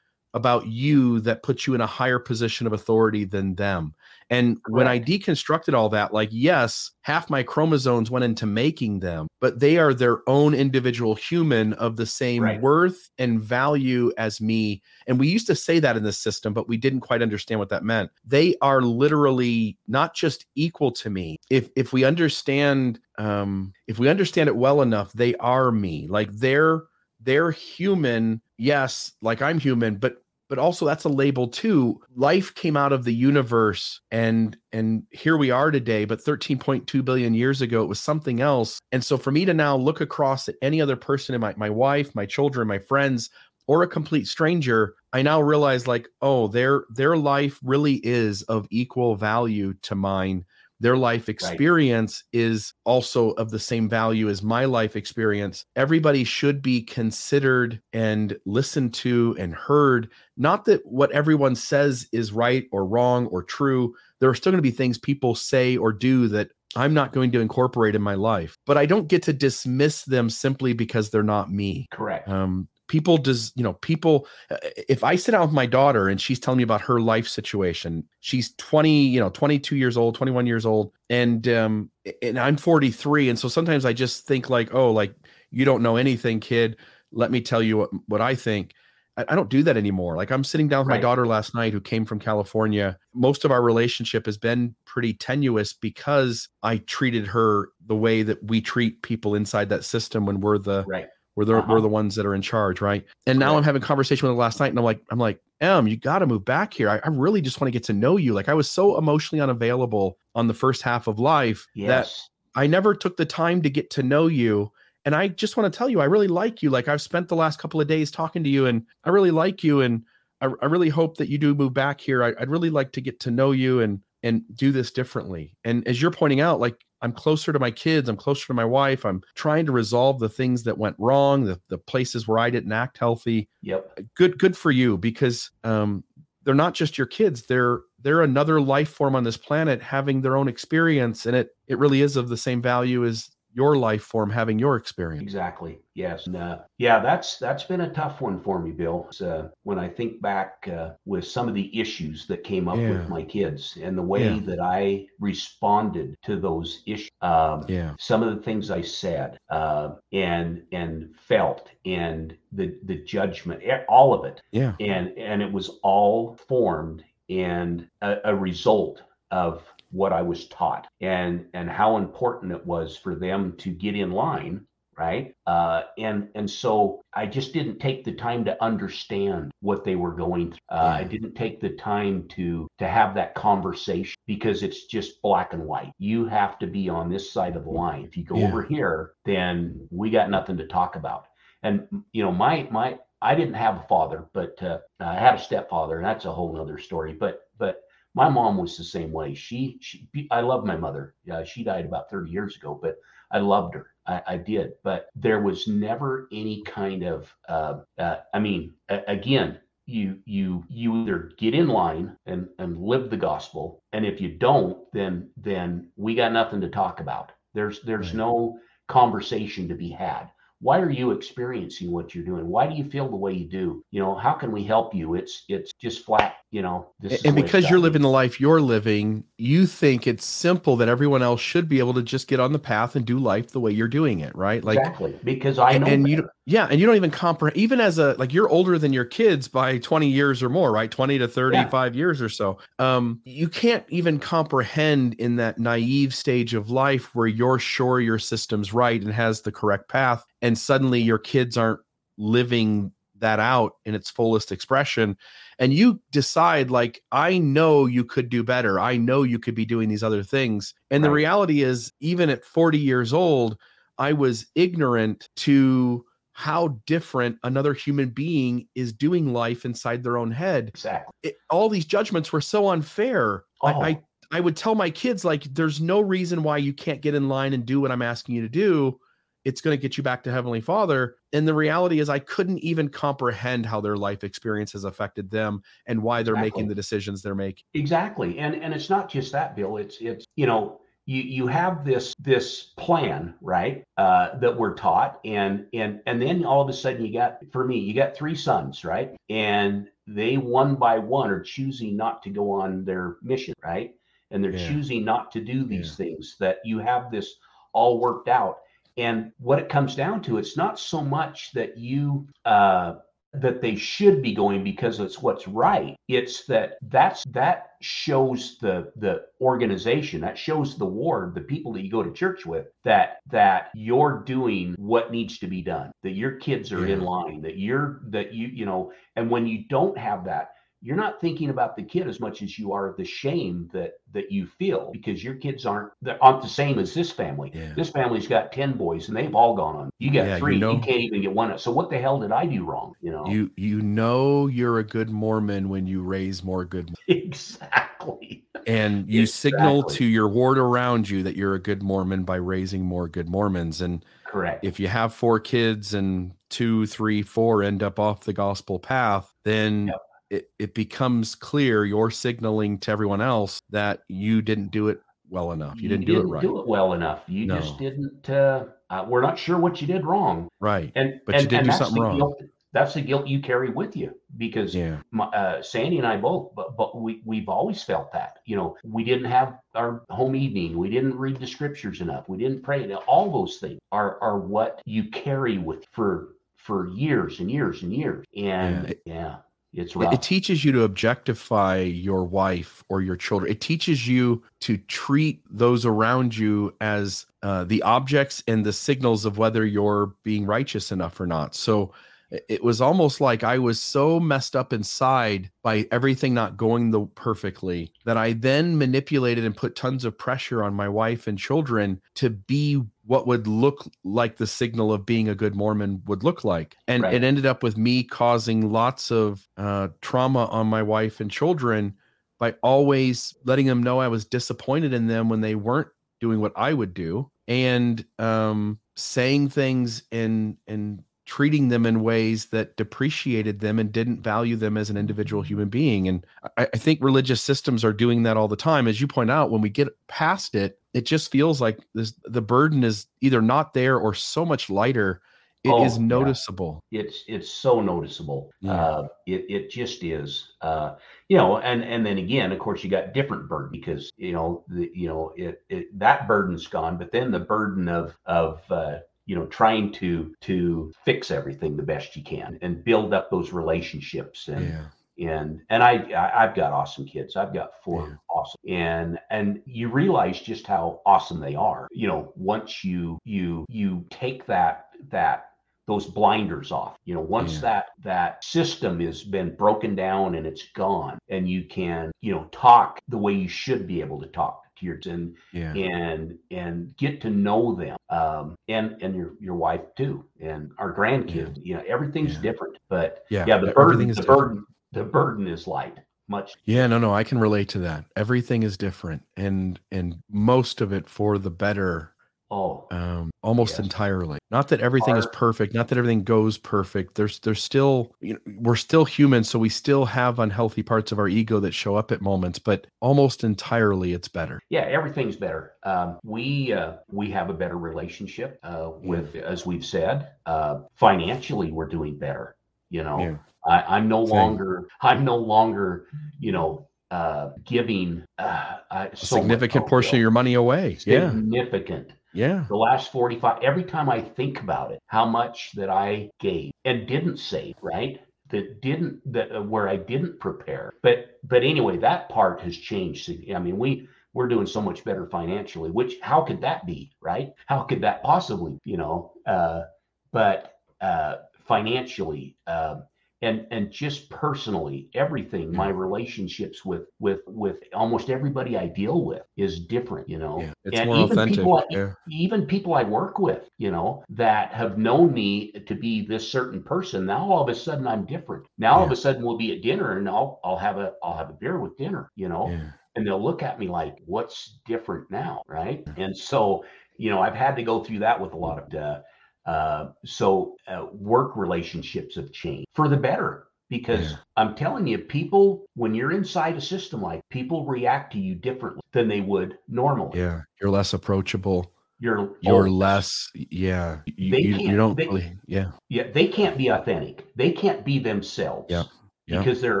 about 0.34 0.66
you 0.66 1.20
that 1.20 1.42
puts 1.42 1.66
you 1.66 1.74
in 1.74 1.80
a 1.80 1.86
higher 1.86 2.18
position 2.18 2.66
of 2.66 2.72
authority 2.72 3.24
than 3.24 3.54
them 3.54 3.94
and 4.30 4.62
Correct. 4.62 4.76
when 4.76 4.88
I 4.88 4.98
deconstructed 4.98 5.74
all 5.74 5.88
that, 5.90 6.12
like, 6.12 6.30
yes, 6.32 6.90
half 7.02 7.30
my 7.30 7.42
chromosomes 7.42 8.10
went 8.10 8.24
into 8.24 8.46
making 8.46 9.00
them, 9.00 9.28
but 9.40 9.60
they 9.60 9.78
are 9.78 9.94
their 9.94 10.28
own 10.28 10.52
individual 10.54 11.14
human 11.14 11.72
of 11.74 11.96
the 11.96 12.06
same 12.06 12.42
right. 12.42 12.60
worth 12.60 13.10
and 13.18 13.40
value 13.40 14.12
as 14.18 14.40
me. 14.40 14.82
And 15.06 15.20
we 15.20 15.28
used 15.28 15.46
to 15.46 15.54
say 15.54 15.78
that 15.78 15.96
in 15.96 16.02
the 16.02 16.12
system, 16.12 16.52
but 16.52 16.68
we 16.68 16.76
didn't 16.76 17.00
quite 17.00 17.22
understand 17.22 17.60
what 17.60 17.68
that 17.68 17.84
meant. 17.84 18.10
They 18.24 18.56
are 18.62 18.82
literally 18.82 19.78
not 19.86 20.14
just 20.14 20.46
equal 20.56 20.90
to 20.92 21.10
me. 21.10 21.36
If 21.50 21.68
if 21.76 21.92
we 21.92 22.04
understand 22.04 22.98
um 23.18 23.72
if 23.86 23.98
we 23.98 24.08
understand 24.08 24.48
it 24.48 24.56
well 24.56 24.82
enough, 24.82 25.12
they 25.12 25.36
are 25.36 25.70
me. 25.70 26.08
Like 26.08 26.32
they're 26.32 26.82
they're 27.20 27.50
human, 27.50 28.40
yes, 28.58 29.12
like 29.22 29.42
I'm 29.42 29.58
human, 29.58 29.96
but 29.96 30.16
but 30.48 30.58
also 30.58 30.86
that's 30.86 31.04
a 31.04 31.08
label 31.08 31.48
too. 31.48 32.00
Life 32.14 32.54
came 32.54 32.76
out 32.76 32.92
of 32.92 33.04
the 33.04 33.14
universe 33.14 34.00
and 34.10 34.56
and 34.72 35.02
here 35.10 35.36
we 35.36 35.50
are 35.50 35.70
today 35.70 36.04
but 36.04 36.20
13.2 36.20 37.04
billion 37.04 37.34
years 37.34 37.60
ago 37.62 37.82
it 37.82 37.88
was 37.88 38.00
something 38.00 38.40
else. 38.40 38.78
And 38.92 39.04
so 39.04 39.16
for 39.16 39.30
me 39.30 39.44
to 39.44 39.54
now 39.54 39.76
look 39.76 40.00
across 40.00 40.48
at 40.48 40.56
any 40.62 40.80
other 40.80 40.96
person 40.96 41.34
in 41.34 41.40
my, 41.40 41.54
my 41.56 41.70
wife 41.70 42.14
my 42.14 42.26
children 42.26 42.68
my 42.68 42.78
friends 42.78 43.30
or 43.68 43.82
a 43.82 43.88
complete 43.88 44.26
stranger 44.26 44.94
i 45.12 45.22
now 45.22 45.40
realize 45.40 45.86
like 45.86 46.08
oh 46.22 46.46
their 46.48 46.84
their 46.90 47.16
life 47.16 47.58
really 47.62 47.94
is 48.04 48.42
of 48.42 48.66
equal 48.70 49.16
value 49.16 49.74
to 49.82 49.94
mine 49.94 50.44
their 50.80 50.96
life 50.96 51.28
experience 51.28 52.24
right. 52.32 52.40
is 52.40 52.74
also 52.84 53.30
of 53.32 53.50
the 53.50 53.58
same 53.58 53.88
value 53.88 54.28
as 54.28 54.42
my 54.42 54.64
life 54.64 54.96
experience. 54.96 55.64
Everybody 55.74 56.24
should 56.24 56.62
be 56.62 56.82
considered 56.82 57.80
and 57.92 58.36
listened 58.44 58.94
to 58.94 59.34
and 59.38 59.54
heard. 59.54 60.10
Not 60.36 60.66
that 60.66 60.82
what 60.84 61.12
everyone 61.12 61.54
says 61.54 62.06
is 62.12 62.32
right 62.32 62.66
or 62.72 62.86
wrong 62.86 63.26
or 63.28 63.42
true. 63.42 63.94
There 64.20 64.28
are 64.28 64.34
still 64.34 64.52
going 64.52 64.58
to 64.58 64.62
be 64.62 64.70
things 64.70 64.98
people 64.98 65.34
say 65.34 65.76
or 65.76 65.92
do 65.92 66.28
that 66.28 66.50
I'm 66.74 66.92
not 66.92 67.12
going 67.12 67.32
to 67.32 67.40
incorporate 67.40 67.94
in 67.94 68.02
my 68.02 68.14
life, 68.14 68.58
but 68.66 68.76
I 68.76 68.84
don't 68.84 69.08
get 69.08 69.22
to 69.24 69.32
dismiss 69.32 70.04
them 70.04 70.28
simply 70.28 70.74
because 70.74 71.08
they're 71.08 71.22
not 71.22 71.50
me. 71.50 71.86
Correct. 71.90 72.28
Um, 72.28 72.68
people 72.88 73.16
does 73.16 73.52
you 73.56 73.62
know 73.62 73.72
people 73.74 74.26
uh, 74.50 74.56
if 74.88 75.02
i 75.02 75.16
sit 75.16 75.32
down 75.32 75.42
with 75.42 75.52
my 75.52 75.66
daughter 75.66 76.08
and 76.08 76.20
she's 76.20 76.38
telling 76.38 76.58
me 76.58 76.64
about 76.64 76.80
her 76.80 77.00
life 77.00 77.26
situation 77.26 78.06
she's 78.20 78.54
20 78.56 79.06
you 79.06 79.20
know 79.20 79.30
22 79.30 79.76
years 79.76 79.96
old 79.96 80.14
21 80.14 80.46
years 80.46 80.64
old 80.64 80.92
and 81.10 81.48
um 81.48 81.90
and 82.22 82.38
i'm 82.38 82.56
43 82.56 83.28
and 83.28 83.38
so 83.38 83.48
sometimes 83.48 83.84
i 83.84 83.92
just 83.92 84.26
think 84.26 84.48
like 84.50 84.72
oh 84.74 84.90
like 84.90 85.14
you 85.50 85.64
don't 85.64 85.82
know 85.82 85.96
anything 85.96 86.40
kid. 86.40 86.76
Let 87.12 87.30
me 87.30 87.40
tell 87.40 87.62
you 87.62 87.78
what, 87.78 87.90
what 88.08 88.20
i 88.20 88.34
think. 88.34 88.72
I, 89.16 89.24
I 89.28 89.34
don't 89.34 89.48
do 89.48 89.62
that 89.62 89.76
anymore. 89.76 90.16
Like 90.16 90.30
i'm 90.30 90.44
sitting 90.44 90.68
down 90.68 90.80
with 90.80 90.88
right. 90.88 90.96
my 90.96 91.00
daughter 91.00 91.26
last 91.26 91.54
night 91.54 91.72
who 91.72 91.80
came 91.80 92.04
from 92.04 92.18
california. 92.18 92.98
Most 93.14 93.44
of 93.44 93.50
our 93.50 93.62
relationship 93.62 94.26
has 94.26 94.36
been 94.36 94.74
pretty 94.84 95.14
tenuous 95.14 95.72
because 95.72 96.48
i 96.62 96.78
treated 96.78 97.26
her 97.26 97.70
the 97.86 97.96
way 97.96 98.22
that 98.22 98.42
we 98.44 98.60
treat 98.60 99.02
people 99.02 99.34
inside 99.34 99.68
that 99.68 99.84
system 99.84 100.26
when 100.26 100.40
we're 100.40 100.58
the 100.58 100.84
right 100.86 101.06
we're 101.36 101.44
the 101.44 101.58
uh-huh. 101.58 101.72
we're 101.72 101.80
the 101.80 101.88
ones 101.88 102.14
that 102.16 102.26
are 102.26 102.34
in 102.34 102.42
charge, 102.42 102.80
right? 102.80 103.04
And 103.26 103.38
now 103.38 103.56
I'm 103.56 103.62
having 103.62 103.82
a 103.82 103.84
conversation 103.84 104.26
with 104.26 104.34
her 104.34 104.40
last 104.40 104.58
night, 104.58 104.70
and 104.70 104.78
I'm 104.78 104.84
like, 104.84 105.00
I'm 105.10 105.18
like, 105.18 105.38
Em, 105.60 105.86
you 105.86 105.96
got 105.96 106.18
to 106.20 106.26
move 106.26 106.44
back 106.44 106.74
here. 106.74 106.88
I, 106.88 107.00
I, 107.04 107.08
really 107.08 107.40
just 107.40 107.60
want 107.60 107.68
to 107.68 107.72
get 107.72 107.84
to 107.84 107.92
know 107.92 108.16
you. 108.16 108.34
Like 108.34 108.48
I 108.48 108.54
was 108.54 108.70
so 108.70 108.98
emotionally 108.98 109.40
unavailable 109.40 110.18
on 110.34 110.48
the 110.48 110.54
first 110.54 110.82
half 110.82 111.06
of 111.06 111.18
life 111.18 111.66
yes. 111.74 112.28
that 112.54 112.60
I 112.60 112.66
never 112.66 112.94
took 112.94 113.16
the 113.16 113.24
time 113.24 113.62
to 113.62 113.70
get 113.70 113.88
to 113.90 114.02
know 114.02 114.26
you. 114.26 114.70
And 115.06 115.14
I 115.14 115.28
just 115.28 115.56
want 115.56 115.72
to 115.72 115.76
tell 115.76 115.88
you, 115.88 116.00
I 116.00 116.04
really 116.04 116.28
like 116.28 116.62
you. 116.62 116.70
Like 116.70 116.88
I've 116.88 117.00
spent 117.00 117.28
the 117.28 117.36
last 117.36 117.58
couple 117.58 117.80
of 117.80 117.86
days 117.86 118.10
talking 118.10 118.42
to 118.44 118.50
you, 118.50 118.66
and 118.66 118.84
I 119.04 119.10
really 119.10 119.30
like 119.30 119.62
you. 119.62 119.82
And 119.82 120.02
I, 120.40 120.46
I 120.60 120.66
really 120.66 120.88
hope 120.88 121.16
that 121.18 121.28
you 121.28 121.38
do 121.38 121.54
move 121.54 121.72
back 121.72 122.00
here. 122.00 122.24
I, 122.24 122.32
I'd 122.40 122.50
really 122.50 122.70
like 122.70 122.92
to 122.92 123.00
get 123.00 123.20
to 123.20 123.30
know 123.30 123.52
you 123.52 123.80
and 123.80 124.00
and 124.22 124.42
do 124.54 124.72
this 124.72 124.90
differently. 124.90 125.56
And 125.64 125.86
as 125.86 126.02
you're 126.02 126.10
pointing 126.10 126.40
out, 126.40 126.60
like 126.60 126.84
I'm 127.02 127.12
closer 127.12 127.52
to 127.52 127.58
my 127.58 127.70
kids, 127.70 128.08
I'm 128.08 128.16
closer 128.16 128.46
to 128.46 128.54
my 128.54 128.64
wife, 128.64 129.04
I'm 129.04 129.22
trying 129.34 129.66
to 129.66 129.72
resolve 129.72 130.18
the 130.18 130.28
things 130.28 130.64
that 130.64 130.78
went 130.78 130.96
wrong, 130.98 131.44
the, 131.44 131.60
the 131.68 131.78
places 131.78 132.26
where 132.26 132.38
I 132.38 132.50
didn't 132.50 132.72
act 132.72 132.98
healthy. 132.98 133.48
Yep. 133.62 134.00
Good 134.14 134.38
good 134.38 134.56
for 134.56 134.70
you 134.70 134.96
because 134.96 135.50
um 135.64 136.04
they're 136.44 136.54
not 136.54 136.74
just 136.74 136.96
your 136.96 137.06
kids, 137.06 137.42
they're 137.42 137.80
they're 138.00 138.22
another 138.22 138.60
life 138.60 138.88
form 138.88 139.16
on 139.16 139.24
this 139.24 139.36
planet 139.36 139.82
having 139.82 140.20
their 140.20 140.36
own 140.36 140.48
experience 140.48 141.26
and 141.26 141.36
it 141.36 141.50
it 141.66 141.78
really 141.78 142.02
is 142.02 142.16
of 142.16 142.28
the 142.28 142.36
same 142.36 142.62
value 142.62 143.04
as 143.04 143.30
your 143.56 143.76
life 143.76 144.02
form 144.02 144.28
having 144.28 144.58
your 144.58 144.76
experience. 144.76 145.22
Exactly. 145.22 145.78
Yes. 145.94 146.26
And, 146.26 146.36
uh, 146.36 146.58
yeah, 146.76 147.00
that's 147.00 147.38
that's 147.38 147.64
been 147.64 147.80
a 147.80 147.92
tough 147.92 148.20
one 148.20 148.38
for 148.38 148.60
me, 148.60 148.70
Bill. 148.70 149.08
Uh, 149.18 149.44
when 149.62 149.78
I 149.78 149.88
think 149.88 150.20
back 150.20 150.68
uh, 150.70 150.90
with 151.06 151.26
some 151.26 151.48
of 151.48 151.54
the 151.54 151.80
issues 151.80 152.26
that 152.26 152.44
came 152.44 152.68
up 152.68 152.76
yeah. 152.76 152.90
with 152.90 153.08
my 153.08 153.22
kids 153.22 153.78
and 153.82 153.96
the 153.96 154.02
way 154.02 154.28
yeah. 154.28 154.40
that 154.44 154.60
I 154.60 155.06
responded 155.18 156.16
to 156.24 156.36
those 156.36 156.82
issues, 156.86 157.10
um, 157.22 157.64
yeah. 157.66 157.94
some 157.98 158.22
of 158.22 158.36
the 158.36 158.42
things 158.42 158.70
I 158.70 158.82
said 158.82 159.38
uh, 159.48 159.94
and 160.12 160.62
and 160.72 161.14
felt 161.16 161.70
and 161.86 162.36
the 162.52 162.76
the 162.84 162.96
judgment, 163.04 163.62
all 163.88 164.12
of 164.12 164.26
it. 164.26 164.42
Yeah. 164.52 164.74
And 164.80 165.16
and 165.16 165.40
it 165.40 165.50
was 165.50 165.78
all 165.82 166.38
formed 166.46 167.02
and 167.30 167.88
a, 168.02 168.16
a 168.26 168.34
result 168.34 169.02
of 169.30 169.62
what 169.96 170.12
I 170.12 170.22
was 170.22 170.46
taught 170.48 170.86
and 171.00 171.46
and 171.54 171.70
how 171.70 171.96
important 171.96 172.52
it 172.52 172.64
was 172.66 172.96
for 172.96 173.14
them 173.14 173.56
to 173.58 173.70
get 173.70 173.96
in 173.96 174.10
line 174.10 174.66
right? 174.98 175.34
Uh, 175.46 175.82
and 175.98 176.28
and 176.34 176.50
so 176.50 177.02
i 177.14 177.26
just 177.26 177.52
didn't 177.52 177.78
take 177.78 178.04
the 178.04 178.12
time 178.12 178.44
to 178.44 178.64
understand 178.64 179.50
what 179.60 179.84
they 179.84 179.96
were 179.96 180.12
going 180.12 180.50
through. 180.50 180.58
Uh, 180.70 180.96
i 181.00 181.04
didn't 181.04 181.34
take 181.34 181.60
the 181.60 181.70
time 181.70 182.26
to 182.28 182.66
to 182.78 182.88
have 182.88 183.14
that 183.14 183.34
conversation 183.34 184.14
because 184.26 184.62
it's 184.62 184.86
just 184.86 185.20
black 185.22 185.52
and 185.52 185.64
white. 185.64 185.92
You 185.98 186.26
have 186.26 186.58
to 186.60 186.66
be 186.66 186.88
on 186.88 187.10
this 187.10 187.30
side 187.32 187.56
of 187.56 187.64
the 187.64 187.70
line. 187.70 188.04
If 188.04 188.16
you 188.16 188.24
go 188.24 188.36
yeah. 188.36 188.48
over 188.48 188.62
here 188.62 189.12
then 189.24 189.86
we 189.90 190.10
got 190.10 190.30
nothing 190.30 190.56
to 190.58 190.66
talk 190.66 190.96
about. 190.96 191.26
And 191.62 191.86
you 192.12 192.22
know 192.22 192.32
my 192.32 192.68
my 192.70 192.98
i 193.22 193.34
didn't 193.34 193.54
have 193.54 193.76
a 193.76 193.86
father 193.88 194.26
but 194.34 194.62
uh, 194.62 194.78
i 195.00 195.14
had 195.14 195.34
a 195.34 195.42
stepfather 195.42 195.96
and 195.96 196.04
that's 196.04 196.24
a 196.24 196.32
whole 196.32 196.54
nother 196.54 196.78
story. 196.78 197.12
But 197.12 197.42
but 197.58 197.82
my 198.16 198.30
mom 198.30 198.56
was 198.56 198.76
the 198.76 198.84
same 198.84 199.12
way. 199.12 199.34
She, 199.34 199.76
she 199.80 200.08
I 200.30 200.40
love 200.40 200.64
my 200.64 200.76
mother. 200.76 201.14
Uh, 201.30 201.44
she 201.44 201.62
died 201.62 201.84
about 201.84 202.10
30 202.10 202.30
years 202.30 202.56
ago, 202.56 202.78
but 202.80 202.96
I 203.30 203.38
loved 203.38 203.74
her. 203.74 203.90
I, 204.06 204.22
I 204.26 204.36
did. 204.38 204.72
But 204.82 205.08
there 205.14 205.42
was 205.42 205.68
never 205.68 206.26
any 206.32 206.62
kind 206.62 207.04
of, 207.04 207.32
uh, 207.48 207.80
uh, 207.98 208.16
I 208.32 208.38
mean, 208.38 208.72
a, 208.88 209.02
again, 209.06 209.60
you 209.84 210.18
you 210.24 210.64
you 210.68 211.02
either 211.02 211.30
get 211.36 211.54
in 211.54 211.68
line 211.68 212.16
and 212.26 212.48
and 212.58 212.76
live 212.76 213.08
the 213.08 213.16
gospel, 213.16 213.82
and 213.92 214.04
if 214.04 214.20
you 214.20 214.30
don't, 214.30 214.78
then 214.92 215.30
then 215.36 215.90
we 215.96 216.16
got 216.16 216.32
nothing 216.32 216.60
to 216.62 216.68
talk 216.68 216.98
about. 216.98 217.30
There's 217.54 217.82
there's 217.82 218.08
right. 218.08 218.16
no 218.16 218.58
conversation 218.88 219.68
to 219.68 219.74
be 219.74 219.90
had 219.90 220.30
why 220.60 220.80
are 220.80 220.90
you 220.90 221.10
experiencing 221.10 221.90
what 221.90 222.14
you're 222.14 222.24
doing? 222.24 222.48
Why 222.48 222.66
do 222.66 222.74
you 222.74 222.84
feel 222.84 223.08
the 223.08 223.16
way 223.16 223.32
you 223.32 223.46
do? 223.46 223.84
You 223.90 224.00
know 224.00 224.14
how 224.14 224.32
can 224.32 224.52
we 224.52 224.64
help 224.64 224.94
you? 224.94 225.14
It's 225.14 225.44
it's 225.48 225.72
just 225.80 226.04
flat 226.04 226.36
you 226.52 226.62
know 226.62 226.88
and 227.24 227.34
because 227.34 227.68
you're 227.68 227.78
living 227.78 228.00
the 228.00 228.08
life 228.08 228.40
you're 228.40 228.60
living 228.60 229.24
you 229.36 229.66
think 229.66 230.06
it's 230.06 230.24
simple 230.24 230.76
that 230.76 230.88
everyone 230.88 231.20
else 231.20 231.40
should 231.40 231.68
be 231.68 231.80
able 231.80 231.92
to 231.92 232.02
just 232.02 232.28
get 232.28 232.38
on 232.38 232.52
the 232.52 232.58
path 232.58 232.94
and 232.94 233.04
do 233.04 233.18
life 233.18 233.50
the 233.50 233.58
way 233.58 233.72
you're 233.72 233.88
doing 233.88 234.20
it 234.20 234.34
right? 234.36 234.62
Like 234.62 234.78
exactly 234.78 235.18
because 235.24 235.58
i 235.58 235.76
know 235.76 235.86
and, 235.86 236.08
you 236.08 236.28
yeah 236.46 236.68
and 236.70 236.80
you 236.80 236.86
don't 236.86 236.94
even 236.94 237.10
comprehend 237.10 237.58
even 237.58 237.80
as 237.80 237.98
a 237.98 238.14
like 238.14 238.32
you're 238.32 238.48
older 238.48 238.78
than 238.78 238.92
your 238.92 239.04
kids 239.04 239.48
by 239.48 239.78
20 239.78 240.08
years 240.08 240.42
or 240.42 240.48
more 240.48 240.70
right? 240.70 240.90
20 240.90 241.18
to 241.18 241.28
35 241.28 241.94
yeah. 241.94 241.98
years 241.98 242.22
or 242.22 242.28
so. 242.28 242.58
Um 242.78 243.20
you 243.24 243.48
can't 243.48 243.84
even 243.88 244.18
comprehend 244.20 245.14
in 245.14 245.36
that 245.36 245.58
naive 245.58 246.14
stage 246.14 246.54
of 246.54 246.70
life 246.70 247.14
where 247.14 247.26
you're 247.26 247.58
sure 247.58 248.00
your 248.00 248.20
system's 248.20 248.72
right 248.72 249.02
and 249.02 249.12
has 249.12 249.42
the 249.42 249.52
correct 249.52 249.88
path 249.88 250.24
and 250.42 250.58
suddenly 250.58 251.00
your 251.00 251.18
kids 251.18 251.56
aren't 251.56 251.80
living 252.18 252.92
that 253.18 253.40
out 253.40 253.72
in 253.84 253.94
its 253.94 254.10
fullest 254.10 254.52
expression 254.52 255.16
and 255.58 255.72
you 255.72 256.00
decide 256.10 256.70
like 256.70 257.02
i 257.12 257.38
know 257.38 257.86
you 257.86 258.04
could 258.04 258.28
do 258.28 258.42
better. 258.42 258.78
I 258.78 258.96
know 258.96 259.22
you 259.22 259.38
could 259.38 259.54
be 259.54 259.64
doing 259.64 259.88
these 259.88 260.02
other 260.02 260.22
things. 260.22 260.74
And 260.90 261.02
right. 261.02 261.08
the 261.08 261.14
reality 261.14 261.62
is 261.62 261.92
even 262.00 262.30
at 262.30 262.44
40 262.44 262.78
years 262.78 263.12
old 263.12 263.56
i 263.98 264.12
was 264.12 264.46
ignorant 264.54 265.28
to 265.36 266.04
how 266.32 266.78
different 266.84 267.38
another 267.44 267.72
human 267.72 268.10
being 268.10 268.68
is 268.74 268.92
doing 268.92 269.32
life 269.32 269.64
inside 269.64 270.02
their 270.02 270.18
own 270.18 270.30
head. 270.30 270.68
Exactly. 270.68 271.10
It, 271.22 271.36
all 271.48 271.70
these 271.70 271.86
judgments 271.86 272.30
were 272.30 272.42
so 272.42 272.68
unfair. 272.68 273.44
Oh. 273.62 273.68
I, 273.68 273.72
I 273.72 273.92
oh. 273.92 274.04
i 274.32 274.40
would 274.40 274.56
tell 274.56 274.74
my 274.74 274.90
kids 274.90 275.24
like 275.24 275.44
there's 275.44 275.80
no 275.80 276.00
reason 276.00 276.42
why 276.42 276.58
you 276.58 276.74
can't 276.74 277.00
get 277.00 277.14
in 277.14 277.28
line 277.28 277.54
and 277.54 277.64
do 277.64 277.80
what 277.80 277.90
i'm 277.92 278.02
asking 278.02 278.34
you 278.34 278.42
to 278.42 278.48
do 278.48 278.98
it's 279.46 279.60
going 279.60 279.76
to 279.76 279.80
get 279.80 279.96
you 279.96 280.02
back 280.02 280.24
to 280.24 280.32
Heavenly 280.32 280.60
Father. 280.60 281.14
And 281.32 281.46
the 281.46 281.54
reality 281.54 282.00
is, 282.00 282.08
I 282.08 282.18
couldn't 282.18 282.58
even 282.58 282.88
comprehend 282.88 283.64
how 283.64 283.80
their 283.80 283.96
life 283.96 284.24
experience 284.24 284.72
has 284.72 284.82
affected 284.82 285.30
them 285.30 285.62
and 285.86 286.02
why 286.02 286.24
they're 286.24 286.34
exactly. 286.34 286.50
making 286.50 286.68
the 286.68 286.74
decisions 286.74 287.22
they're 287.22 287.36
making. 287.36 287.62
Exactly, 287.74 288.40
and 288.40 288.56
and 288.56 288.74
it's 288.74 288.90
not 288.90 289.08
just 289.08 289.30
that, 289.32 289.54
Bill. 289.54 289.76
It's 289.76 289.98
it's 290.00 290.26
you 290.34 290.46
know 290.46 290.80
you 291.04 291.22
you 291.22 291.46
have 291.46 291.84
this 291.84 292.12
this 292.18 292.72
plan 292.76 293.34
right 293.40 293.84
uh, 293.98 294.36
that 294.40 294.58
we're 294.58 294.74
taught 294.74 295.20
and 295.24 295.66
and 295.72 296.00
and 296.06 296.20
then 296.20 296.44
all 296.44 296.60
of 296.60 296.68
a 296.68 296.72
sudden 296.72 297.06
you 297.06 297.12
got 297.12 297.38
for 297.52 297.64
me 297.64 297.78
you 297.78 297.94
got 297.94 298.16
three 298.16 298.34
sons 298.34 298.84
right 298.84 299.14
and 299.30 299.86
they 300.08 300.36
one 300.36 300.74
by 300.74 300.98
one 300.98 301.30
are 301.30 301.40
choosing 301.40 301.96
not 301.96 302.20
to 302.24 302.30
go 302.30 302.50
on 302.50 302.84
their 302.84 303.18
mission 303.22 303.54
right 303.64 303.94
and 304.32 304.42
they're 304.42 304.56
yeah. 304.56 304.68
choosing 304.68 305.04
not 305.04 305.30
to 305.30 305.40
do 305.40 305.64
these 305.64 305.90
yeah. 305.90 306.06
things 306.06 306.36
that 306.40 306.58
you 306.64 306.80
have 306.80 307.12
this 307.12 307.36
all 307.72 308.00
worked 308.00 308.26
out 308.26 308.58
and 308.96 309.32
what 309.38 309.58
it 309.58 309.68
comes 309.68 309.94
down 309.94 310.22
to, 310.22 310.38
it's 310.38 310.56
not 310.56 310.78
so 310.78 311.02
much 311.02 311.52
that 311.52 311.76
you 311.76 312.28
uh, 312.44 312.94
that 313.40 313.60
they 313.60 313.76
should 313.76 314.22
be 314.22 314.34
going 314.34 314.64
because 314.64 314.98
it's 315.00 315.20
what's 315.20 315.46
right. 315.46 315.96
It's 316.08 316.46
that 316.46 316.78
that's 316.88 317.24
that 317.32 317.72
shows 317.80 318.56
the 318.60 318.90
the 318.96 319.22
organization 319.40 320.20
that 320.22 320.38
shows 320.38 320.78
the 320.78 320.86
ward 320.86 321.34
the 321.34 321.42
people 321.42 321.72
that 321.74 321.84
you 321.84 321.90
go 321.90 322.02
to 322.02 322.12
church 322.12 322.46
with 322.46 322.68
that 322.84 323.18
that 323.30 323.70
you're 323.74 324.22
doing 324.24 324.74
what 324.78 325.10
needs 325.10 325.38
to 325.38 325.46
be 325.46 325.60
done 325.60 325.92
that 326.02 326.12
your 326.12 326.32
kids 326.32 326.72
are 326.72 326.86
yeah. 326.86 326.94
in 326.94 327.00
line 327.02 327.42
that 327.42 327.58
you're 327.58 328.00
that 328.06 328.32
you 328.32 328.48
you 328.48 328.64
know 328.64 328.90
and 329.16 329.30
when 329.30 329.46
you 329.46 329.64
don't 329.68 329.98
have 329.98 330.24
that 330.24 330.52
you're 330.86 330.94
not 330.94 331.20
thinking 331.20 331.50
about 331.50 331.74
the 331.74 331.82
kid 331.82 332.06
as 332.06 332.20
much 332.20 332.42
as 332.42 332.60
you 332.60 332.70
are 332.70 332.94
the 332.96 333.04
shame 333.04 333.68
that 333.72 333.94
that 334.12 334.30
you 334.30 334.46
feel 334.46 334.90
because 334.92 335.22
your 335.22 335.34
kids 335.34 335.66
aren't 335.66 335.90
aren't 336.20 336.42
the 336.42 336.48
same 336.48 336.78
as 336.78 336.94
this 336.94 337.10
family. 337.10 337.50
Yeah. 337.52 337.72
This 337.74 337.90
family's 337.90 338.28
got 338.28 338.52
ten 338.52 338.74
boys 338.74 339.08
and 339.08 339.16
they've 339.16 339.34
all 339.34 339.56
gone 339.56 339.74
on. 339.74 339.90
You 339.98 340.12
got 340.12 340.26
yeah, 340.26 340.38
three. 340.38 340.54
You, 340.54 340.60
know, 340.60 340.74
you, 340.74 340.78
can't 340.78 341.00
even 341.00 341.22
get 341.22 341.32
one. 341.32 341.58
So 341.58 341.72
what 341.72 341.90
the 341.90 341.98
hell 341.98 342.20
did 342.20 342.30
I 342.30 342.46
do 342.46 342.64
wrong? 342.64 342.92
You 343.02 343.10
know. 343.10 343.26
You 343.26 343.50
you 343.56 343.82
know 343.82 344.46
you're 344.46 344.78
a 344.78 344.84
good 344.84 345.10
Mormon 345.10 345.68
when 345.68 345.88
you 345.88 346.02
raise 346.02 346.44
more 346.44 346.64
good. 346.64 346.94
Exactly. 347.08 348.44
And 348.66 349.10
you 349.10 349.22
exactly. 349.22 349.50
signal 349.50 349.82
to 349.84 350.04
your 350.04 350.28
ward 350.28 350.58
around 350.58 351.08
you 351.08 351.22
that 351.24 351.36
you're 351.36 351.54
a 351.54 351.58
good 351.58 351.82
Mormon 351.82 352.22
by 352.22 352.36
raising 352.36 352.84
more 352.84 353.08
good 353.08 353.28
Mormons. 353.28 353.80
And 353.80 354.04
correct. 354.24 354.64
If 354.64 354.78
you 354.78 354.86
have 354.88 355.14
four 355.14 355.40
kids 355.40 355.94
and 355.94 356.32
two, 356.48 356.86
three, 356.86 357.22
four 357.22 357.62
end 357.62 357.82
up 357.82 357.98
off 357.98 358.24
the 358.24 358.32
gospel 358.32 358.78
path, 358.78 359.32
then 359.44 359.88
yep 359.88 360.00
it, 360.30 360.50
it 360.58 360.74
becomes 360.74 361.34
clear 361.34 361.84
you're 361.84 362.10
signaling 362.10 362.78
to 362.78 362.90
everyone 362.90 363.20
else 363.20 363.60
that 363.70 364.00
you 364.08 364.42
didn't 364.42 364.70
do 364.70 364.88
it 364.88 365.00
well 365.28 365.52
enough. 365.52 365.76
You, 365.76 365.82
you 365.82 365.88
didn't, 365.88 366.06
didn't, 366.06 366.22
do 366.22 366.28
it 366.28 366.32
right. 366.32 366.42
Do 366.42 366.60
it 366.60 366.66
well 366.66 366.92
enough. 366.92 367.22
You 367.26 367.46
no. 367.46 367.58
just 367.58 367.78
didn't. 367.78 368.28
Uh, 368.28 368.66
uh, 368.90 369.04
we're 369.08 369.22
not 369.22 369.38
sure 369.38 369.58
what 369.58 369.80
you 369.80 369.86
did 369.86 370.04
wrong. 370.04 370.48
Right. 370.60 370.92
And 370.94 371.20
but 371.26 371.36
and, 371.36 371.44
you 371.44 371.48
did 371.48 371.64
do 371.64 371.72
something 371.72 372.00
wrong. 372.00 372.16
Guilt, 372.18 372.42
that's 372.72 372.94
the 372.94 373.00
guilt 373.00 373.26
you 373.26 373.40
carry 373.40 373.70
with 373.70 373.96
you 373.96 374.14
because 374.36 374.74
yeah. 374.74 374.98
my, 375.10 375.24
uh, 375.26 375.62
Sandy 375.62 375.96
and 375.98 376.06
I 376.06 376.18
both, 376.18 376.54
but, 376.54 376.76
but 376.76 377.00
we 377.00 377.22
we've 377.24 377.48
always 377.48 377.82
felt 377.82 378.12
that. 378.12 378.38
You 378.44 378.56
know, 378.56 378.76
we 378.84 379.02
didn't 379.02 379.30
have 379.30 379.58
our 379.74 380.02
home 380.10 380.36
evening. 380.36 380.76
We 380.76 380.90
didn't 380.90 381.16
read 381.16 381.38
the 381.40 381.46
scriptures 381.46 382.00
enough. 382.00 382.28
We 382.28 382.36
didn't 382.36 382.62
pray. 382.62 382.92
All 382.94 383.32
those 383.32 383.56
things 383.56 383.78
are 383.92 384.20
are 384.20 384.38
what 384.38 384.82
you 384.84 385.10
carry 385.10 385.58
with 385.58 385.84
for 385.92 386.34
for 386.56 386.88
years 386.88 387.40
and 387.40 387.50
years 387.50 387.82
and 387.82 387.92
years. 387.92 388.26
And 388.36 388.94
yeah. 389.04 389.14
yeah 389.14 389.36
it's 389.76 389.94
rough. 389.94 390.12
It 390.12 390.22
teaches 390.22 390.64
you 390.64 390.72
to 390.72 390.82
objectify 390.82 391.80
your 391.80 392.24
wife 392.24 392.82
or 392.88 393.02
your 393.02 393.16
children. 393.16 393.50
It 393.50 393.60
teaches 393.60 394.08
you 394.08 394.42
to 394.60 394.78
treat 394.78 395.42
those 395.50 395.84
around 395.84 396.36
you 396.36 396.74
as 396.80 397.26
uh, 397.42 397.64
the 397.64 397.82
objects 397.82 398.42
and 398.48 398.64
the 398.64 398.72
signals 398.72 399.24
of 399.24 399.38
whether 399.38 399.64
you're 399.64 400.14
being 400.24 400.46
righteous 400.46 400.90
enough 400.90 401.20
or 401.20 401.26
not. 401.26 401.54
So 401.54 401.92
it 402.30 402.64
was 402.64 402.80
almost 402.80 403.20
like 403.20 403.44
I 403.44 403.58
was 403.58 403.80
so 403.80 404.18
messed 404.18 404.56
up 404.56 404.72
inside 404.72 405.50
by 405.62 405.86
everything 405.92 406.34
not 406.34 406.56
going 406.56 406.90
the 406.90 407.06
perfectly 407.06 407.92
that 408.04 408.16
I 408.16 408.32
then 408.32 408.78
manipulated 408.78 409.44
and 409.44 409.56
put 409.56 409.76
tons 409.76 410.04
of 410.04 410.18
pressure 410.18 410.64
on 410.64 410.74
my 410.74 410.88
wife 410.88 411.28
and 411.28 411.38
children 411.38 412.00
to 412.16 412.30
be 412.30 412.82
what 413.06 413.26
would 413.26 413.46
look 413.46 413.86
like 414.04 414.36
the 414.36 414.46
signal 414.46 414.92
of 414.92 415.06
being 415.06 415.28
a 415.28 415.34
good 415.34 415.54
Mormon 415.54 416.02
would 416.06 416.24
look 416.24 416.44
like. 416.44 416.76
And 416.88 417.02
right. 417.02 417.14
it 417.14 417.22
ended 417.22 417.46
up 417.46 417.62
with 417.62 417.76
me 417.76 418.02
causing 418.02 418.72
lots 418.72 419.10
of 419.10 419.46
uh, 419.56 419.88
trauma 420.00 420.46
on 420.46 420.66
my 420.66 420.82
wife 420.82 421.20
and 421.20 421.30
children 421.30 421.94
by 422.38 422.52
always 422.62 423.34
letting 423.44 423.66
them 423.66 423.82
know 423.82 424.00
I 424.00 424.08
was 424.08 424.24
disappointed 424.24 424.92
in 424.92 425.06
them 425.06 425.28
when 425.28 425.40
they 425.40 425.54
weren't 425.54 425.88
doing 426.20 426.40
what 426.40 426.52
I 426.56 426.72
would 426.72 426.94
do 426.94 427.30
and 427.48 428.04
um, 428.18 428.78
saying 428.96 429.50
things 429.50 430.02
and 430.10 430.56
and 430.66 431.02
treating 431.26 431.68
them 431.68 431.84
in 431.84 432.02
ways 432.02 432.46
that 432.46 432.76
depreciated 432.76 433.58
them 433.58 433.80
and 433.80 433.90
didn't 433.90 434.22
value 434.22 434.54
them 434.54 434.76
as 434.76 434.90
an 434.90 434.96
individual 434.96 435.42
human 435.42 435.68
being. 435.68 436.06
And 436.06 436.24
I, 436.56 436.68
I, 436.72 436.76
think 436.78 437.02
religious 437.02 437.42
systems 437.42 437.84
are 437.84 437.92
doing 437.92 438.22
that 438.22 438.36
all 438.36 438.46
the 438.46 438.54
time. 438.54 438.86
As 438.86 439.00
you 439.00 439.08
point 439.08 439.28
out, 439.28 439.50
when 439.50 439.60
we 439.60 439.68
get 439.68 439.88
past 440.06 440.54
it, 440.54 440.78
it 440.96 441.04
just 441.04 441.30
feels 441.30 441.60
like 441.60 441.78
this, 441.94 442.14
the 442.24 442.40
burden 442.40 442.82
is 442.82 443.06
either 443.20 443.42
not 443.42 443.74
there 443.74 443.98
or 443.98 444.14
so 444.14 444.46
much 444.46 444.70
lighter. 444.70 445.20
It 445.62 445.68
oh, 445.68 445.84
is 445.84 445.98
noticeable. 445.98 446.80
Yeah. 446.90 447.02
It's 447.02 447.22
it's 447.28 447.50
so 447.50 447.82
noticeable. 447.82 448.50
Yeah. 448.62 448.72
Uh, 448.72 449.08
it 449.26 449.44
it 449.50 449.70
just 449.70 450.02
is. 450.02 450.54
Uh, 450.62 450.94
you 451.28 451.36
know, 451.36 451.58
and 451.58 451.84
and 451.84 452.06
then 452.06 452.16
again, 452.16 452.50
of 452.50 452.58
course, 452.58 452.82
you 452.82 452.88
got 452.88 453.12
different 453.12 453.46
burden 453.46 453.70
because 453.72 454.10
you 454.16 454.32
know 454.32 454.64
the 454.68 454.90
you 454.94 455.06
know 455.06 455.34
it, 455.36 455.62
it 455.68 455.98
that 455.98 456.26
burden's 456.26 456.66
gone, 456.66 456.96
but 456.96 457.12
then 457.12 457.30
the 457.30 457.40
burden 457.40 457.88
of 457.90 458.16
of 458.24 458.62
uh, 458.70 459.00
you 459.26 459.36
know 459.36 459.44
trying 459.46 459.92
to 459.92 460.34
to 460.42 460.92
fix 461.04 461.30
everything 461.30 461.76
the 461.76 461.82
best 461.82 462.16
you 462.16 462.22
can 462.22 462.58
and 462.62 462.84
build 462.84 463.12
up 463.12 463.30
those 463.30 463.52
relationships 463.52 464.48
and 464.48 464.68
yeah 464.68 464.84
and 465.18 465.60
and 465.70 465.82
I, 465.82 465.92
I 466.36 466.42
have 466.42 466.54
got 466.54 466.72
awesome 466.72 467.06
kids. 467.06 467.36
I've 467.36 467.54
got 467.54 467.70
four 467.82 468.08
yeah. 468.08 468.16
awesome, 468.30 468.60
and 468.68 469.18
and 469.30 469.62
you 469.66 469.88
realize 469.88 470.40
just 470.40 470.66
how 470.66 471.00
awesome 471.06 471.40
they 471.40 471.54
are. 471.54 471.88
You 471.92 472.08
know, 472.08 472.32
once 472.36 472.84
you 472.84 473.18
you 473.24 473.64
you 473.68 474.04
take 474.10 474.46
that 474.46 474.88
that 475.10 475.50
those 475.86 476.06
blinders 476.06 476.72
off. 476.72 476.96
You 477.04 477.14
know, 477.14 477.20
once 477.20 477.54
yeah. 477.54 477.60
that 477.60 477.86
that 478.02 478.44
system 478.44 479.00
has 479.00 479.22
been 479.22 479.54
broken 479.54 479.94
down 479.94 480.34
and 480.34 480.46
it's 480.46 480.68
gone, 480.74 481.18
and 481.28 481.48
you 481.48 481.64
can 481.64 482.10
you 482.20 482.34
know 482.34 482.44
talk 482.52 482.98
the 483.08 483.18
way 483.18 483.32
you 483.32 483.48
should 483.48 483.86
be 483.86 484.00
able 484.00 484.20
to 484.20 484.26
talk 484.28 484.66
to 484.78 484.86
your 484.86 484.98
and 485.06 485.36
yeah. 485.52 485.72
and 485.72 486.38
and 486.50 486.96
get 486.96 487.20
to 487.22 487.30
know 487.30 487.74
them 487.74 487.96
um 488.10 488.54
and 488.68 488.96
and 489.00 489.14
your 489.14 489.32
your 489.40 489.54
wife 489.54 489.80
too 489.96 490.24
and 490.40 490.70
our 490.78 490.94
grandkids 490.94 491.56
yeah. 491.56 491.62
you 491.62 491.74
know 491.74 491.82
everything's 491.88 492.34
yeah. 492.34 492.42
different 492.42 492.76
but 492.88 493.24
yeah 493.30 493.44
yeah 493.46 493.58
the 493.58 493.72
burden 493.72 494.08
the 494.08 494.14
different. 494.14 494.38
burden 494.38 494.66
the 494.96 495.04
burden 495.04 495.46
is 495.46 495.66
light 495.66 495.98
much 496.28 496.54
yeah 496.64 496.86
no 496.86 496.98
no 496.98 497.14
i 497.14 497.22
can 497.22 497.38
relate 497.38 497.68
to 497.68 497.78
that 497.78 498.04
everything 498.16 498.62
is 498.62 498.76
different 498.76 499.22
and 499.36 499.78
and 499.92 500.16
most 500.28 500.80
of 500.80 500.92
it 500.92 501.08
for 501.08 501.38
the 501.38 501.50
better 501.50 502.16
Oh, 502.48 502.86
um, 502.92 503.30
almost 503.42 503.72
yes. 503.72 503.80
entirely. 503.80 504.38
Not 504.52 504.68
that 504.68 504.80
everything 504.80 505.14
Our, 505.14 505.18
is 505.18 505.26
perfect. 505.32 505.74
Not 505.74 505.88
that 505.88 505.98
everything 505.98 506.22
goes 506.22 506.58
perfect. 506.58 507.16
There's 507.16 507.40
there's 507.40 507.62
still 507.62 508.12
you 508.20 508.34
know, 508.34 508.54
we're 508.60 508.76
still 508.76 509.04
human, 509.04 509.42
so 509.42 509.58
we 509.58 509.68
still 509.68 510.04
have 510.04 510.38
unhealthy 510.38 510.84
parts 510.84 511.10
of 511.10 511.18
our 511.18 511.26
ego 511.26 511.58
that 511.60 511.74
show 511.74 511.96
up 511.96 512.12
at 512.12 512.20
moments. 512.20 512.60
But 512.60 512.86
almost 513.00 513.42
entirely, 513.42 514.12
it's 514.12 514.28
better. 514.28 514.60
Yeah, 514.70 514.82
everything's 514.82 515.34
better. 515.34 515.72
Um, 515.82 516.20
we 516.22 516.72
uh, 516.72 516.94
we 517.10 517.30
have 517.32 517.50
a 517.50 517.54
better 517.54 517.78
relationship 517.78 518.60
uh, 518.62 518.92
with, 518.94 519.34
yeah. 519.34 519.42
as 519.42 519.66
we've 519.66 519.84
said. 519.84 520.30
Uh, 520.46 520.82
financially, 520.94 521.72
we're 521.72 521.88
doing 521.88 522.16
better. 522.16 522.56
You 522.96 523.04
know, 523.04 523.18
yeah. 523.18 523.36
I, 523.66 523.98
am 523.98 524.08
no 524.08 524.24
Same. 524.24 524.36
longer 524.36 524.88
I'm 525.02 525.22
no 525.24 525.36
longer 525.36 526.06
you 526.40 526.52
know 526.52 526.88
uh, 527.10 527.50
giving 527.64 528.24
uh, 528.38 528.78
a 528.90 529.10
so 529.14 529.36
significant 529.36 529.86
portion 529.86 530.16
of 530.16 530.20
your 530.20 530.30
money 530.30 530.54
away. 530.54 530.96
Significant. 530.96 532.08
Yeah. 532.08 532.14
Yeah. 532.36 532.64
The 532.68 532.76
last 532.76 533.12
45, 533.12 533.62
every 533.62 533.84
time 533.84 534.10
I 534.10 534.20
think 534.20 534.60
about 534.60 534.92
it, 534.92 534.98
how 535.06 535.24
much 535.24 535.72
that 535.72 535.88
I 535.88 536.28
gave 536.38 536.70
and 536.84 537.06
didn't 537.06 537.38
save, 537.38 537.76
right? 537.80 538.20
That 538.50 538.82
didn't, 538.82 539.20
that 539.32 539.56
uh, 539.56 539.62
where 539.62 539.88
I 539.88 539.96
didn't 539.96 540.38
prepare. 540.38 540.92
But, 541.02 541.38
but 541.44 541.62
anyway, 541.62 541.96
that 541.98 542.28
part 542.28 542.60
has 542.60 542.76
changed. 542.76 543.30
I 543.54 543.58
mean, 543.58 543.78
we, 543.78 544.06
we're 544.34 544.48
doing 544.48 544.66
so 544.66 544.82
much 544.82 545.02
better 545.02 545.26
financially, 545.26 545.90
which 545.90 546.16
how 546.20 546.42
could 546.42 546.60
that 546.60 546.84
be, 546.86 547.10
right? 547.22 547.52
How 547.66 547.84
could 547.84 548.02
that 548.02 548.22
possibly, 548.22 548.78
you 548.84 548.98
know? 548.98 549.32
Uh, 549.46 549.84
but 550.30 550.74
uh, 551.00 551.36
financially, 551.66 552.56
uh, 552.66 552.96
and 553.42 553.66
and 553.70 553.90
just 553.90 554.30
personally 554.30 555.10
everything 555.14 555.70
yeah. 555.70 555.76
my 555.76 555.88
relationships 555.88 556.84
with 556.84 557.02
with 557.18 557.40
with 557.46 557.76
almost 557.92 558.30
everybody 558.30 558.76
i 558.76 558.86
deal 558.86 559.24
with 559.24 559.42
is 559.56 559.80
different 559.80 560.28
you 560.28 560.38
know? 560.38 560.60
Yeah, 560.60 560.72
it's 560.84 561.00
and 561.00 561.10
more 561.10 561.18
even 561.18 561.38
authentic 561.38 561.56
people 561.56 561.84
yeah. 561.90 562.12
even 562.30 562.66
people 562.66 562.94
i 562.94 563.02
work 563.02 563.38
with 563.38 563.68
you 563.76 563.90
know 563.90 564.24
that 564.30 564.72
have 564.72 564.96
known 564.96 565.34
me 565.34 565.72
to 565.72 565.94
be 565.94 566.26
this 566.26 566.50
certain 566.50 566.82
person 566.82 567.26
now 567.26 567.50
all 567.50 567.62
of 567.62 567.68
a 567.68 567.74
sudden 567.74 568.06
i'm 568.06 568.24
different. 568.24 568.66
Now 568.78 568.98
all 568.98 569.04
of 569.04 569.12
a 569.12 569.16
sudden 569.16 569.44
we'll 569.44 569.58
be 569.58 569.72
at 569.72 569.82
dinner 569.82 570.18
and 570.18 570.28
i'll 570.28 570.60
i'll 570.64 570.78
have 570.78 570.98
a 570.98 571.12
i'll 571.22 571.36
have 571.36 571.50
a 571.50 571.54
beer 571.54 571.78
with 571.78 571.96
dinner 571.96 572.30
you 572.36 572.48
know? 572.48 572.78
And 573.14 573.26
they'll 573.26 573.42
look 573.42 573.62
at 573.62 573.78
me 573.78 573.88
like 573.88 574.16
what's 574.26 574.78
different 574.84 575.30
now? 575.30 575.62
Right? 575.66 576.06
And 576.16 576.36
so 576.36 576.84
you 577.18 577.30
know 577.30 577.40
i've 577.40 577.54
had 577.54 577.76
to 577.76 577.82
go 577.82 578.02
through 578.02 578.20
that 578.20 578.40
with 578.40 578.52
a 578.52 578.56
lot 578.56 578.78
of 578.78 578.94
uh, 578.94 579.20
uh, 579.66 580.08
so 580.24 580.76
uh, 580.88 581.06
work 581.12 581.56
relationships 581.56 582.36
have 582.36 582.52
changed 582.52 582.86
for 582.94 583.08
the 583.08 583.16
better 583.16 583.66
because 583.88 584.32
yeah. 584.32 584.36
I'm 584.56 584.74
telling 584.74 585.06
you, 585.06 585.18
people, 585.18 585.86
when 585.94 586.14
you're 586.14 586.32
inside 586.32 586.76
a 586.76 586.80
system 586.80 587.22
like 587.22 587.40
people 587.50 587.84
react 587.84 588.32
to 588.32 588.38
you 588.38 588.54
differently 588.54 589.02
than 589.12 589.28
they 589.28 589.40
would 589.40 589.78
normally. 589.88 590.38
Yeah. 590.38 590.62
You're 590.80 590.90
less 590.90 591.12
approachable. 591.12 591.92
You're 592.18 592.56
you're 592.62 592.88
less 592.88 593.50
yeah. 593.54 594.20
You, 594.24 594.56
you, 594.56 594.76
you 594.90 594.96
don't 594.96 595.16
they, 595.16 595.26
really 595.26 595.52
yeah. 595.66 595.90
Yeah, 596.08 596.30
they 596.32 596.46
can't 596.48 596.78
be 596.78 596.88
authentic. 596.88 597.46
They 597.56 597.72
can't 597.72 598.06
be 598.06 598.18
themselves. 598.18 598.86
Yeah. 598.88 599.04
yeah. 599.46 599.58
Because 599.58 599.82
they're 599.82 600.00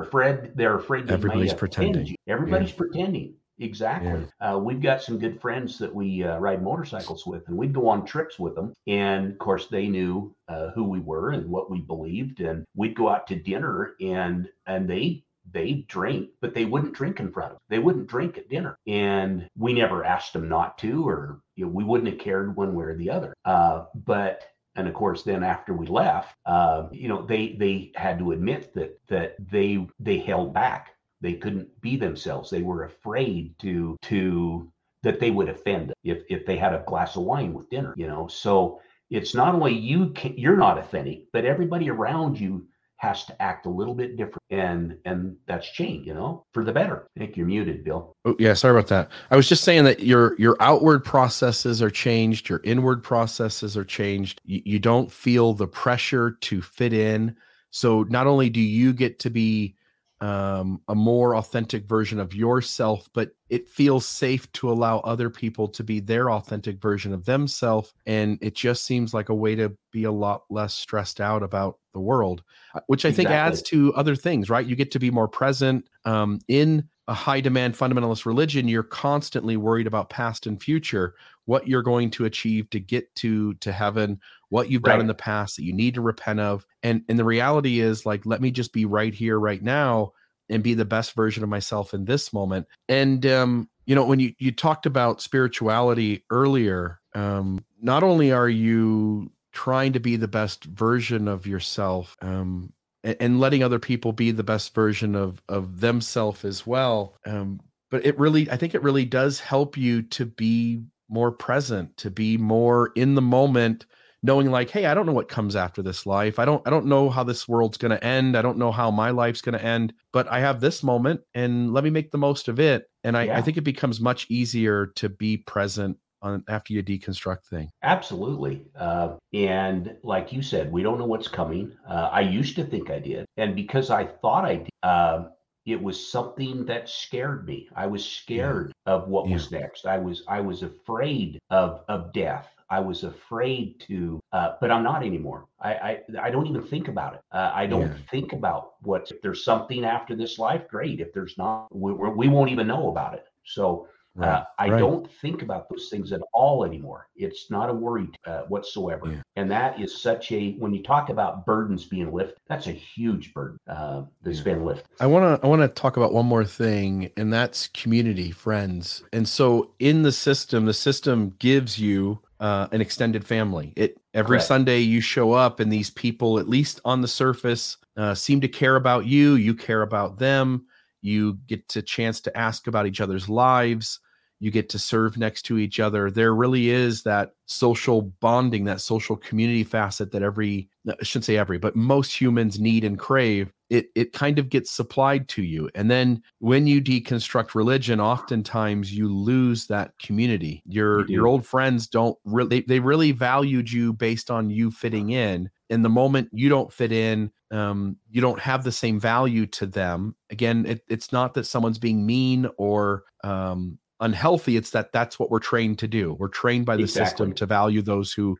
afraid 0.00 0.52
they're 0.54 0.76
afraid 0.76 1.10
everybody's 1.10 1.52
pretending. 1.52 2.06
You. 2.06 2.14
Everybody's 2.26 2.70
yeah. 2.70 2.76
pretending. 2.76 3.34
Exactly. 3.58 4.26
Yeah. 4.40 4.54
Uh, 4.54 4.58
we've 4.58 4.82
got 4.82 5.02
some 5.02 5.18
good 5.18 5.40
friends 5.40 5.78
that 5.78 5.94
we 5.94 6.22
uh, 6.22 6.38
ride 6.38 6.62
motorcycles 6.62 7.26
with, 7.26 7.48
and 7.48 7.56
we'd 7.56 7.72
go 7.72 7.88
on 7.88 8.04
trips 8.04 8.38
with 8.38 8.54
them. 8.54 8.74
And 8.86 9.32
of 9.32 9.38
course, 9.38 9.68
they 9.68 9.88
knew 9.88 10.34
uh, 10.48 10.70
who 10.70 10.84
we 10.84 11.00
were 11.00 11.30
and 11.30 11.48
what 11.48 11.70
we 11.70 11.80
believed. 11.80 12.40
And 12.40 12.64
we'd 12.74 12.96
go 12.96 13.08
out 13.08 13.26
to 13.28 13.36
dinner, 13.36 13.94
and 14.00 14.48
and 14.66 14.88
they 14.88 15.24
they 15.52 15.84
drink, 15.88 16.30
but 16.40 16.54
they 16.54 16.64
wouldn't 16.64 16.94
drink 16.94 17.20
in 17.20 17.32
front 17.32 17.52
of. 17.52 17.56
Them. 17.56 17.60
They 17.68 17.78
wouldn't 17.78 18.08
drink 18.08 18.36
at 18.36 18.48
dinner, 18.48 18.76
and 18.86 19.48
we 19.56 19.72
never 19.72 20.04
asked 20.04 20.32
them 20.32 20.48
not 20.48 20.76
to, 20.78 21.08
or 21.08 21.40
you 21.54 21.64
know, 21.64 21.70
we 21.70 21.84
wouldn't 21.84 22.10
have 22.10 22.18
cared 22.18 22.56
one 22.56 22.74
way 22.74 22.84
or 22.84 22.96
the 22.96 23.10
other. 23.10 23.34
Uh, 23.44 23.84
but 23.94 24.42
and 24.76 24.86
of 24.86 24.94
course 24.94 25.22
then 25.22 25.42
after 25.42 25.72
we 25.72 25.86
left 25.86 26.34
uh, 26.44 26.86
you 26.92 27.08
know 27.08 27.24
they 27.24 27.56
they 27.58 27.90
had 27.94 28.18
to 28.18 28.32
admit 28.32 28.74
that 28.74 29.00
that 29.08 29.36
they 29.50 29.86
they 29.98 30.18
held 30.18 30.52
back 30.52 30.90
they 31.20 31.34
couldn't 31.34 31.68
be 31.80 31.96
themselves. 31.96 32.50
They 32.50 32.62
were 32.62 32.84
afraid 32.84 33.58
to 33.60 33.96
to 34.02 34.70
that 35.02 35.20
they 35.20 35.30
would 35.30 35.48
offend 35.48 35.92
if 36.04 36.22
if 36.28 36.44
they 36.46 36.56
had 36.56 36.74
a 36.74 36.84
glass 36.86 37.16
of 37.16 37.22
wine 37.22 37.54
with 37.54 37.70
dinner 37.70 37.94
you 37.96 38.06
know? 38.06 38.26
So 38.26 38.80
it's 39.08 39.36
not 39.36 39.54
only 39.54 39.72
you 39.72 40.10
can, 40.10 40.36
you're 40.36 40.56
not 40.56 40.78
authentic 40.78 41.24
but 41.32 41.44
everybody 41.44 41.88
around 41.88 42.38
you 42.38 42.66
has 42.98 43.26
to 43.26 43.42
act 43.42 43.66
a 43.66 43.70
little 43.70 43.94
bit 43.94 44.16
different 44.16 44.42
and 44.50 44.96
and 45.04 45.36
that's 45.46 45.70
change 45.70 46.06
you 46.06 46.14
know? 46.14 46.44
For 46.52 46.64
the 46.64 46.72
better. 46.72 47.06
I 47.16 47.20
think 47.20 47.36
you're 47.36 47.46
muted 47.46 47.84
bill. 47.84 48.14
Oh 48.24 48.34
yeah 48.38 48.54
sorry 48.54 48.76
about 48.76 48.88
that. 48.88 49.10
I 49.30 49.36
was 49.36 49.48
just 49.48 49.64
saying 49.64 49.84
that 49.84 50.00
your 50.00 50.34
your 50.40 50.56
outward 50.60 51.04
processes 51.04 51.80
are 51.80 51.90
changed 51.90 52.48
your 52.48 52.60
inward 52.64 53.02
processes 53.02 53.76
are 53.76 53.84
changed. 53.84 54.40
You, 54.44 54.62
you 54.64 54.78
don't 54.80 55.12
feel 55.12 55.52
the 55.52 55.68
pressure 55.68 56.32
to 56.32 56.60
fit 56.60 56.92
in. 56.92 57.36
So 57.70 58.02
not 58.04 58.26
only 58.26 58.50
do 58.50 58.60
you 58.60 58.92
get 58.92 59.20
to 59.20 59.30
be 59.30 59.75
um, 60.20 60.80
a 60.88 60.94
more 60.94 61.36
authentic 61.36 61.86
version 61.86 62.18
of 62.18 62.34
yourself, 62.34 63.08
but 63.12 63.30
it 63.48 63.68
feels 63.68 64.06
safe 64.06 64.50
to 64.52 64.70
allow 64.70 65.00
other 65.00 65.28
people 65.28 65.68
to 65.68 65.84
be 65.84 66.00
their 66.00 66.30
authentic 66.30 66.80
version 66.80 67.12
of 67.12 67.24
themselves. 67.24 67.92
And 68.06 68.38
it 68.40 68.54
just 68.54 68.84
seems 68.84 69.12
like 69.12 69.28
a 69.28 69.34
way 69.34 69.54
to 69.56 69.76
be 69.92 70.04
a 70.04 70.12
lot 70.12 70.44
less 70.48 70.74
stressed 70.74 71.20
out 71.20 71.42
about 71.42 71.78
the 71.92 72.00
world, 72.00 72.42
uh, 72.74 72.80
which 72.86 73.04
I 73.04 73.08
exactly. 73.08 73.24
think 73.24 73.34
adds 73.34 73.62
to 73.62 73.94
other 73.94 74.16
things, 74.16 74.48
right? 74.48 74.66
You 74.66 74.76
get 74.76 74.90
to 74.92 74.98
be 74.98 75.10
more 75.10 75.28
present 75.28 75.88
um, 76.04 76.40
in 76.48 76.88
a 77.08 77.14
high 77.14 77.40
demand 77.40 77.74
fundamentalist 77.74 78.26
religion. 78.26 78.68
You're 78.68 78.82
constantly 78.82 79.56
worried 79.56 79.86
about 79.86 80.10
past 80.10 80.46
and 80.46 80.60
future, 80.60 81.14
what 81.44 81.68
you're 81.68 81.82
going 81.82 82.10
to 82.12 82.24
achieve 82.24 82.68
to 82.70 82.80
get 82.80 83.14
to 83.16 83.54
to 83.54 83.72
heaven, 83.72 84.20
what 84.48 84.70
you've 84.70 84.82
right. 84.84 84.92
done 84.92 85.00
in 85.00 85.06
the 85.06 85.14
past 85.14 85.56
that 85.56 85.64
you 85.64 85.72
need 85.72 85.94
to 85.94 86.00
repent 86.00 86.40
of. 86.40 86.66
And 86.82 87.02
and 87.08 87.18
the 87.18 87.24
reality 87.24 87.80
is 87.80 88.06
like 88.06 88.26
let 88.26 88.40
me 88.40 88.50
just 88.50 88.72
be 88.72 88.84
right 88.84 89.14
here 89.14 89.38
right 89.38 89.62
now 89.62 90.12
and 90.48 90.62
be 90.62 90.74
the 90.74 90.84
best 90.84 91.14
version 91.14 91.42
of 91.42 91.48
myself 91.48 91.94
in 91.94 92.04
this 92.04 92.32
moment. 92.32 92.66
And 92.88 93.24
um 93.26 93.68
you 93.86 93.94
know 93.94 94.04
when 94.04 94.20
you 94.20 94.32
you 94.38 94.52
talked 94.52 94.86
about 94.86 95.22
spirituality 95.22 96.24
earlier, 96.30 97.00
um 97.14 97.64
not 97.80 98.02
only 98.02 98.32
are 98.32 98.48
you 98.48 99.30
trying 99.52 99.92
to 99.92 100.00
be 100.00 100.16
the 100.16 100.28
best 100.28 100.64
version 100.64 101.28
of 101.28 101.46
yourself 101.46 102.14
um 102.20 102.72
and, 103.04 103.16
and 103.20 103.40
letting 103.40 103.62
other 103.62 103.78
people 103.78 104.12
be 104.12 104.30
the 104.30 104.44
best 104.44 104.74
version 104.74 105.14
of 105.14 105.42
of 105.48 105.80
themselves 105.80 106.44
as 106.44 106.66
well. 106.66 107.14
Um 107.24 107.60
but 107.90 108.04
it 108.04 108.18
really 108.18 108.50
i 108.50 108.56
think 108.56 108.74
it 108.74 108.82
really 108.82 109.04
does 109.04 109.40
help 109.40 109.76
you 109.76 110.02
to 110.02 110.26
be 110.26 110.82
more 111.08 111.30
present 111.30 111.96
to 111.96 112.10
be 112.10 112.36
more 112.36 112.90
in 112.96 113.14
the 113.14 113.22
moment 113.22 113.86
knowing 114.22 114.50
like 114.50 114.70
hey 114.70 114.86
i 114.86 114.94
don't 114.94 115.06
know 115.06 115.12
what 115.12 115.28
comes 115.28 115.54
after 115.54 115.82
this 115.82 116.04
life. 116.04 116.38
I 116.38 116.44
don't 116.44 116.66
i 116.66 116.70
don't 116.70 116.86
know 116.86 117.10
how 117.10 117.22
this 117.22 117.46
world's 117.46 117.78
going 117.78 117.90
to 117.90 118.04
end. 118.04 118.36
I 118.36 118.42
don't 118.42 118.58
know 118.58 118.72
how 118.72 118.90
my 118.90 119.10
life's 119.10 119.40
going 119.40 119.58
to 119.58 119.64
end 119.64 119.92
but 120.12 120.26
i 120.28 120.40
have 120.40 120.60
this 120.60 120.82
moment 120.82 121.20
and 121.34 121.72
let 121.72 121.84
me 121.84 121.90
make 121.90 122.10
the 122.10 122.18
most 122.18 122.48
of 122.48 122.58
it. 122.58 122.84
And 123.04 123.16
I, 123.16 123.24
yeah. 123.24 123.38
I 123.38 123.42
think 123.42 123.56
it 123.56 123.62
becomes 123.62 124.00
much 124.00 124.26
easier 124.28 124.86
to 124.96 125.08
be 125.08 125.36
present 125.36 125.98
on 126.22 126.42
after 126.48 126.72
you 126.72 126.82
deconstruct 126.82 127.44
thing 127.44 127.70
absolutely 127.82 128.64
uh, 128.78 129.14
and 129.32 129.96
like 130.02 130.32
you 130.32 130.42
said 130.42 130.70
we 130.70 130.82
don't 130.82 130.98
know 130.98 131.06
what's 131.06 131.28
coming 131.28 131.72
uh, 131.88 132.08
i 132.12 132.20
used 132.20 132.56
to 132.56 132.64
think 132.64 132.90
i 132.90 132.98
did 132.98 133.26
and 133.36 133.54
because 133.54 133.90
i 133.90 134.04
thought 134.04 134.44
i 134.44 134.56
did 134.56 134.70
uh, 134.82 135.24
it 135.66 135.82
was 135.82 136.10
something 136.10 136.64
that 136.66 136.88
scared 136.88 137.44
me. 137.44 137.68
I 137.74 137.86
was 137.88 138.04
scared 138.04 138.72
yeah. 138.86 138.92
of 138.94 139.08
what 139.08 139.26
yeah. 139.26 139.34
was 139.34 139.50
next. 139.50 139.84
I 139.84 139.98
was 139.98 140.22
I 140.28 140.40
was 140.40 140.62
afraid 140.62 141.40
of 141.50 141.82
of 141.88 142.12
death. 142.12 142.48
I 142.68 142.80
was 142.80 143.04
afraid 143.04 143.78
to, 143.86 144.20
uh, 144.32 144.54
but 144.60 144.72
I'm 144.72 144.82
not 144.82 145.04
anymore. 145.04 145.46
I, 145.60 145.72
I, 145.74 146.00
I 146.20 146.30
don't 146.30 146.48
even 146.48 146.62
think 146.62 146.88
about 146.88 147.14
it. 147.14 147.20
Uh, 147.30 147.52
I 147.54 147.64
don't 147.66 147.86
yeah. 147.86 147.96
think 148.10 148.32
about 148.32 148.72
what 148.82 149.08
if 149.10 149.22
there's 149.22 149.44
something 149.44 149.84
after 149.84 150.16
this 150.16 150.36
life. 150.38 150.66
Great. 150.68 150.98
If 150.98 151.12
there's 151.12 151.38
not, 151.38 151.68
we, 151.70 151.92
we 151.92 152.28
won't 152.28 152.50
even 152.50 152.66
know 152.66 152.88
about 152.88 153.14
it. 153.14 153.26
So 153.44 153.86
Right. 154.16 154.28
Uh, 154.28 154.44
I 154.58 154.70
right. 154.70 154.78
don't 154.78 155.10
think 155.20 155.42
about 155.42 155.68
those 155.68 155.90
things 155.90 156.10
at 156.10 156.22
all 156.32 156.64
anymore. 156.64 157.08
It's 157.16 157.50
not 157.50 157.68
a 157.68 157.72
worry 157.72 158.08
uh, 158.26 158.42
whatsoever. 158.42 159.12
Yeah. 159.12 159.22
And 159.36 159.50
that 159.50 159.78
is 159.78 160.00
such 160.00 160.32
a 160.32 160.52
when 160.52 160.72
you 160.72 160.82
talk 160.82 161.10
about 161.10 161.44
burdens 161.44 161.84
being 161.84 162.10
lifted, 162.10 162.38
that's 162.48 162.66
a 162.66 162.72
huge 162.72 163.34
burden 163.34 163.58
uh, 163.68 164.04
that's 164.22 164.38
yeah. 164.38 164.44
been 164.44 164.64
lifted. 164.64 164.86
I 165.00 165.06
want 165.06 165.40
to 165.40 165.46
I 165.46 165.50
want 165.50 165.60
to 165.60 165.68
talk 165.68 165.98
about 165.98 166.14
one 166.14 166.24
more 166.24 166.46
thing, 166.46 167.10
and 167.18 167.30
that's 167.30 167.68
community, 167.68 168.30
friends. 168.30 169.04
And 169.12 169.28
so 169.28 169.72
in 169.80 170.02
the 170.02 170.12
system, 170.12 170.64
the 170.64 170.74
system 170.74 171.34
gives 171.38 171.78
you 171.78 172.22
uh, 172.40 172.68
an 172.72 172.80
extended 172.80 173.22
family. 173.22 173.74
It 173.76 174.00
every 174.14 174.38
Correct. 174.38 174.48
Sunday 174.48 174.80
you 174.80 175.02
show 175.02 175.32
up, 175.32 175.60
and 175.60 175.70
these 175.70 175.90
people, 175.90 176.38
at 176.38 176.48
least 176.48 176.80
on 176.86 177.02
the 177.02 177.08
surface, 177.08 177.76
uh, 177.98 178.14
seem 178.14 178.40
to 178.40 178.48
care 178.48 178.76
about 178.76 179.04
you. 179.04 179.34
You 179.34 179.54
care 179.54 179.82
about 179.82 180.18
them. 180.18 180.64
You 181.02 181.34
get 181.46 181.76
a 181.76 181.82
chance 181.82 182.22
to 182.22 182.36
ask 182.36 182.66
about 182.66 182.86
each 182.86 183.02
other's 183.02 183.28
lives 183.28 184.00
you 184.38 184.50
get 184.50 184.68
to 184.70 184.78
serve 184.78 185.16
next 185.16 185.42
to 185.42 185.58
each 185.58 185.80
other. 185.80 186.10
There 186.10 186.34
really 186.34 186.70
is 186.70 187.02
that 187.04 187.32
social 187.46 188.02
bonding 188.20 188.64
that 188.64 188.80
social 188.80 189.16
community 189.16 189.62
facet 189.62 190.10
that 190.10 190.22
every 190.22 190.68
i 190.88 191.04
shouldn't 191.04 191.24
say 191.24 191.36
every 191.36 191.58
but 191.58 191.76
most 191.76 192.20
humans 192.20 192.58
need 192.58 192.84
and 192.84 192.98
crave. 192.98 193.52
It 193.70 193.86
it 193.94 194.12
kind 194.12 194.38
of 194.38 194.48
gets 194.48 194.70
supplied 194.70 195.28
to 195.30 195.42
you. 195.42 195.70
And 195.74 195.90
then 195.90 196.22
when 196.40 196.66
you 196.66 196.80
deconstruct 196.80 197.54
religion 197.54 198.00
oftentimes 198.00 198.92
you 198.92 199.12
lose 199.12 199.66
that 199.68 199.96
community. 199.98 200.62
Your 200.66 201.06
you 201.06 201.16
your 201.16 201.26
old 201.26 201.46
friends 201.46 201.86
don't 201.86 202.18
really 202.24 202.48
they, 202.48 202.60
they 202.62 202.80
really 202.80 203.12
valued 203.12 203.70
you 203.70 203.92
based 203.92 204.30
on 204.30 204.50
you 204.50 204.70
fitting 204.70 205.10
in. 205.10 205.48
In 205.70 205.82
the 205.82 205.88
moment 205.88 206.28
you 206.32 206.48
don't 206.48 206.72
fit 206.72 206.92
in 206.92 207.30
um, 207.52 207.96
you 208.10 208.20
don't 208.20 208.40
have 208.40 208.64
the 208.64 208.72
same 208.72 208.98
value 208.98 209.46
to 209.46 209.66
them. 209.66 210.16
Again 210.30 210.66
it, 210.66 210.82
it's 210.88 211.12
not 211.12 211.34
that 211.34 211.46
someone's 211.46 211.78
being 211.78 212.04
mean 212.04 212.48
or 212.56 213.04
um, 213.22 213.78
unhealthy 214.00 214.56
it's 214.56 214.70
that 214.70 214.92
that's 214.92 215.18
what 215.18 215.30
we're 215.30 215.38
trained 215.38 215.78
to 215.78 215.88
do. 215.88 216.14
We're 216.14 216.28
trained 216.28 216.66
by 216.66 216.76
the 216.76 216.82
exactly. 216.82 217.08
system 217.08 217.32
to 217.34 217.46
value 217.46 217.82
those 217.82 218.12
who 218.12 218.36